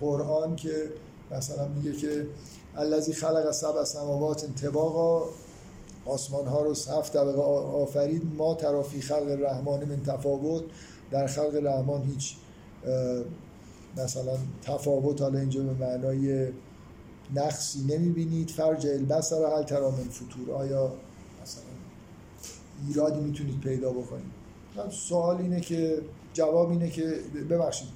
قرآن 0.02 0.56
که 0.56 0.90
مثلا 1.32 1.68
میگه 1.68 1.94
که 1.94 2.28
الذی 2.76 3.14
خلق 3.14 3.52
سبع 3.52 3.84
سماوات 3.84 4.46
طباقا 4.46 5.30
آسمان 6.06 6.48
ها 6.48 6.62
رو 6.62 6.72
هفت 6.72 7.14
طبقه 7.14 7.42
آفرید 7.42 8.22
ما 8.38 8.56
ترافی 8.56 9.02
خلق 9.02 9.28
الرحمن 9.28 9.86
من 9.86 10.04
تفاوت 10.06 10.64
در 11.12 11.28
خلق 11.28 11.60
رحمان 11.64 12.04
هیچ 12.04 12.36
مثلا 13.98 14.38
تفاوت 14.62 15.22
حالا 15.22 15.40
اینجا 15.40 15.64
به 15.64 15.86
معنای 15.86 16.48
نقصی 17.36 17.80
نمی‌بینید. 17.80 18.50
فرج 18.50 18.88
البصر 18.88 19.58
هل 19.58 19.64
ترا 19.64 19.92
من 19.92 20.10
فطور 20.10 20.52
آیا 20.56 20.94
مثلا 21.44 21.64
ایرادی 22.88 23.20
می‌تونید 23.20 23.60
پیدا 23.60 23.92
بکنید؟ 23.92 24.39
سوال 24.90 25.38
اینه 25.38 25.62
که 25.62 26.02
جواب 26.34 26.70
اینه 26.70 26.90
که 26.90 27.20
ببخشید 27.50 27.88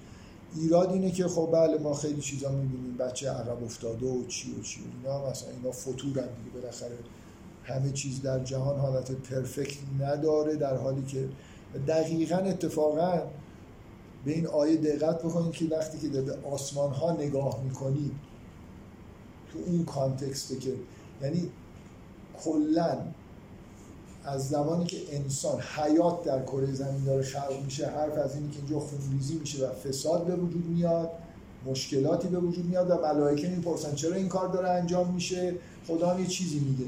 ایراد 0.55 0.91
اینه 0.91 1.11
که 1.11 1.27
خب 1.27 1.49
بله 1.53 1.77
ما 1.77 1.93
خیلی 1.93 2.21
چیزا 2.21 2.51
می‌بینیم 2.51 2.97
بچه 2.97 3.29
عقب 3.29 3.63
افتاده 3.63 4.05
و 4.05 4.25
چی 4.25 4.51
و 4.51 4.61
چی 4.61 4.81
و 4.81 4.83
اینا 4.97 5.29
مثلا 5.29 5.49
اینا 5.49 5.71
فطورن 5.71 6.13
دیگه 6.13 6.49
بالاخره 6.53 6.97
همه 7.63 7.91
چیز 7.91 8.21
در 8.21 8.39
جهان 8.39 8.79
حالت 8.79 9.11
پرفکت 9.11 9.77
نداره 9.99 10.55
در 10.55 10.77
حالی 10.77 11.01
که 11.05 11.29
دقیقا 11.87 12.35
اتفاقا 12.35 13.21
به 14.25 14.31
این 14.31 14.47
آیه 14.47 14.77
دقت 14.77 15.23
بکنید 15.23 15.51
که 15.51 15.65
وقتی 15.65 15.97
که 15.97 16.07
به 16.07 16.37
آسمان 16.51 16.91
ها 16.91 17.11
نگاه 17.11 17.63
می‌کنید 17.63 18.11
تو 19.51 19.59
اون 19.65 19.85
کانتکسته 19.85 20.55
که 20.55 20.73
یعنی 21.21 21.49
کلا 22.43 22.97
از 24.25 24.49
زمانی 24.49 24.85
که 24.85 24.97
انسان 25.11 25.61
حیات 25.61 26.23
در 26.23 26.43
کره 26.43 26.73
زمین 26.73 27.03
داره 27.03 27.23
خلق 27.23 27.61
میشه 27.65 27.87
حرف 27.87 28.17
از 28.17 28.35
اینی 28.35 28.49
که 28.49 28.57
اینجا 28.57 28.79
خونریزی 28.79 29.35
میشه 29.35 29.67
و 29.67 29.69
فساد 29.73 30.23
به 30.23 30.35
وجود 30.35 30.65
میاد 30.65 31.11
مشکلاتی 31.65 32.27
به 32.27 32.39
وجود 32.39 32.65
میاد 32.65 32.89
و 32.89 32.95
ملائکه 32.95 33.47
می‌پرسن 33.47 33.95
چرا 33.95 34.15
این 34.15 34.27
کار 34.27 34.47
داره 34.47 34.69
انجام 34.69 35.13
میشه؟ 35.13 35.55
خدا 35.87 36.09
هم 36.09 36.19
یه 36.19 36.27
چیزی 36.27 36.59
میگه. 36.59 36.85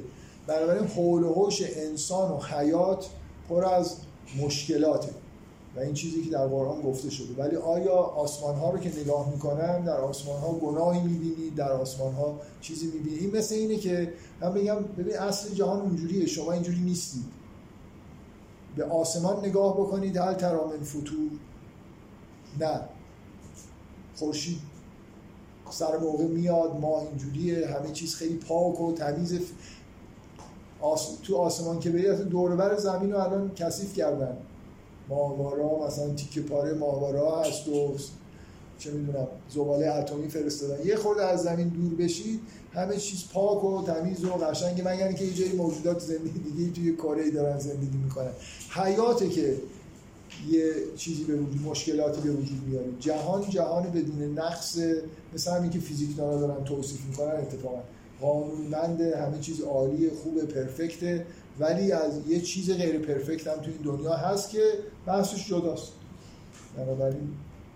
بنابراین 0.48 0.88
حول 0.88 1.24
و 1.24 1.34
حوش 1.34 1.62
انسان 1.76 2.32
و 2.32 2.40
حیات 2.40 3.06
پر 3.50 3.66
از 3.66 3.96
مشکلاته. 4.42 5.10
و 5.76 5.80
این 5.80 5.94
چیزی 5.94 6.24
که 6.24 6.30
در 6.30 6.48
قرآن 6.48 6.82
گفته 6.82 7.10
شده. 7.10 7.44
ولی 7.44 7.56
آیا 7.56 7.94
آسمان 7.94 8.56
ها 8.56 8.70
رو 8.70 8.80
که 8.80 9.00
نگاه 9.00 9.30
می‌کنم 9.30 9.86
در 9.86 9.98
آسمان 9.98 10.42
ها 10.42 10.54
گناهی 10.54 11.02
می‌بینید 11.02 11.56
در 11.56 11.72
آسمان 11.72 12.14
ها 12.14 12.40
چیزی 12.62 12.88
می‌بینید 12.88 13.22
این 13.22 13.38
مثل 13.38 13.56
اینه 13.56 13.76
که 13.76 14.14
من 14.42 14.54
بگم 14.54 14.76
ببین 14.76 15.18
اصل 15.18 15.54
جهان 15.54 15.82
اونجوریه 15.82 16.26
شما 16.26 16.52
اینجوری 16.52 16.80
نیستید. 16.80 17.26
به 18.76 18.86
آسمان 18.86 19.46
نگاه 19.46 19.74
بکنید 19.74 20.18
هل 20.18 20.34
ترامن 20.34 20.84
فطور 20.84 21.30
نه. 22.60 22.82
خورشید 24.16 24.60
سر 25.70 25.98
موقع 25.98 26.24
میاد 26.24 26.80
ما 26.82 27.02
اینجوریه 27.02 27.68
همه 27.68 27.92
چیز 27.92 28.16
خیلی 28.16 28.36
پاک 28.36 28.82
و 28.82 28.94
تمیز. 28.94 29.40
آس... 30.82 31.18
تو 31.24 31.38
آسمان 31.38 31.80
که 31.80 31.90
برید 31.90 32.22
دور 32.22 32.56
بر 32.56 32.78
زمین 32.78 33.12
رو 33.12 33.20
الان 33.20 33.52
کثیف 33.56 33.94
کردن. 33.94 34.38
ماهوارا 35.10 35.88
مثلا 35.88 36.14
تیکه 36.14 36.42
پاره 36.42 36.74
ماهوارا 36.74 37.42
هست 37.42 37.68
و 37.68 37.96
چه 38.80 38.92
می‌دونم 38.92 39.28
زباله 39.50 39.96
اتمی 39.96 40.30
فرستادن. 40.30 40.86
یه 40.86 40.96
خورده 40.96 41.26
از 41.26 41.44
زمین 41.44 41.68
دور 41.68 41.96
بشید 41.96 42.40
همه 42.74 42.98
چیز 42.98 43.24
پاک 43.34 43.64
و 43.64 43.84
تمیز 43.86 44.26
و 44.26 44.30
قشنگ 44.30 44.82
مگر 44.82 45.08
اینکه 45.08 45.26
یه 45.26 45.54
موجودات 45.54 46.00
زندگی 46.00 46.40
دیگه 46.40 46.72
توی 46.72 46.96
کره 46.96 47.32
دارن 47.32 47.60
زندگی 47.60 47.98
می‌کنن. 48.04 48.32
حیاته 48.70 49.30
که 49.30 49.56
یه 50.50 50.72
چیزی 50.98 51.24
به 51.24 51.36
وجود 51.36 51.62
مشکلاتی 51.66 52.22
به 52.22 52.32
وجود 52.32 52.62
میاره. 52.68 52.88
جهان 53.00 53.50
جهان 53.50 53.84
بدون 53.84 54.40
نقص 54.40 54.78
مثل 55.34 55.52
همین 55.52 55.72
که 55.72 55.80
فیزیکدانا 55.80 56.40
دارن 56.40 56.64
توصیف 56.64 57.06
می‌کنن 57.06 57.36
اتفاقا 57.36 57.80
قانونمند 58.22 59.02
همه 59.02 59.40
چیز 59.40 59.62
عالی 59.62 60.10
خوب 60.10 60.46
پرفکته. 60.46 61.26
ولی 61.60 61.92
از 61.92 62.14
یه 62.28 62.42
چیز 62.42 62.72
غیر 62.72 63.00
پرفکت 63.00 63.48
هم 63.48 63.56
تو 63.56 63.72
این 63.72 63.82
دنیا 63.84 64.14
هست 64.14 64.50
که 64.50 64.62
بحثش 65.06 65.48
جداست. 65.48 65.92
بنابراین 66.78 67.30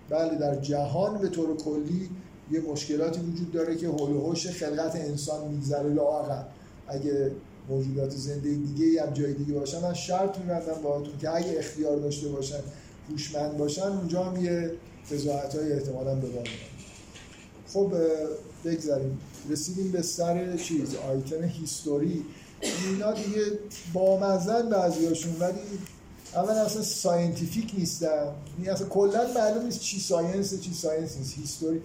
بله 0.10 0.36
در 0.36 0.56
جهان 0.56 1.18
به 1.18 1.30
طور 1.30 1.58
کلی 1.58 2.10
یه 2.52 2.60
مشکلاتی 2.60 3.20
وجود 3.20 3.52
داره 3.52 3.76
که 3.76 3.88
حول 3.88 4.12
و 4.12 4.34
خلقت 4.34 4.96
انسان 4.96 5.48
میگذره 5.48 5.94
لااقل. 5.94 6.44
اگه 6.88 7.32
موجودات 7.70 8.10
زنده 8.10 8.54
دیگه 8.54 9.04
هم 9.04 9.14
جای 9.14 9.34
دیگه 9.34 9.54
باشن 9.54 9.82
من 9.82 9.94
شرط 9.94 10.38
میبندم 10.38 10.82
باهاتون 10.84 11.18
که 11.18 11.36
اگه 11.36 11.56
اختیار 11.60 11.98
داشته 11.98 12.28
باشن 12.28 12.60
هوشمند 13.10 13.58
باشن 13.58 13.88
اونجا 13.88 14.24
هم 14.24 14.46
یه 14.46 14.72
فضاحت 15.10 15.56
های 15.56 15.74
احتمالا 15.74 16.16
به 16.16 16.28
خب 17.74 17.94
بگذاریم. 18.66 19.20
رسیدیم 19.50 19.92
به 19.92 20.02
سر 20.02 20.58
چیز 20.58 20.96
آیتم 20.96 21.44
هیستوری. 21.44 22.26
اینا 22.62 23.14
دیگه 23.14 23.42
بامزن 23.94 24.70
بعضیاشون 24.70 25.36
ولی 25.40 25.60
اول 26.36 26.54
اصلا 26.54 26.82
scientific 26.82 27.72
نیستن 27.78 28.28
یعنی 28.58 28.70
اصلا 28.70 28.88
کلا 28.88 29.34
معلوم 29.36 29.66
نیست 29.66 29.80
چی 29.80 30.00
science 30.00 30.62
چی 30.62 30.74
science 30.74 31.18
نیست. 31.18 31.38
history 31.38 31.82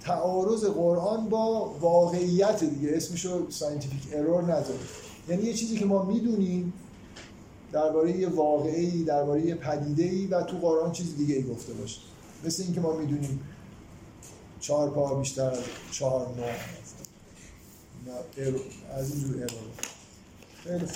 تعارض 0.00 0.64
قرآن 0.64 1.28
با 1.28 1.74
واقعیت 1.80 2.64
دیگه. 2.64 2.96
اسمشو 2.96 3.50
scientific 3.50 4.00
error 4.12 4.42
نداره 4.42 4.78
یعنی 5.28 5.42
یه 5.42 5.54
چیزی 5.54 5.76
که 5.76 5.84
ما 5.84 6.02
می‌دونیم 6.02 6.72
درباره 7.72 8.18
یه 8.18 8.28
واقعی 8.28 9.04
درباره 9.04 9.46
یه 9.46 9.54
پدیده 9.54 10.36
و 10.36 10.42
تو 10.42 10.58
قرآن 10.58 10.92
چیز 10.92 11.16
دیگه 11.16 11.34
ای 11.34 11.42
گفته 11.42 11.72
باشه. 11.72 12.00
مثل 12.44 12.62
اینکه 12.62 12.80
ما 12.80 12.96
می‌دونیم 12.96 13.40
چهار 14.60 14.90
پا 14.90 15.14
بیشتر 15.14 15.50
از 15.50 15.58
چهار 15.92 16.26
نه 16.36 16.54
از 18.96 19.12
اینجور 19.12 19.36
ارور 19.36 19.48
خیلی. 20.64 20.86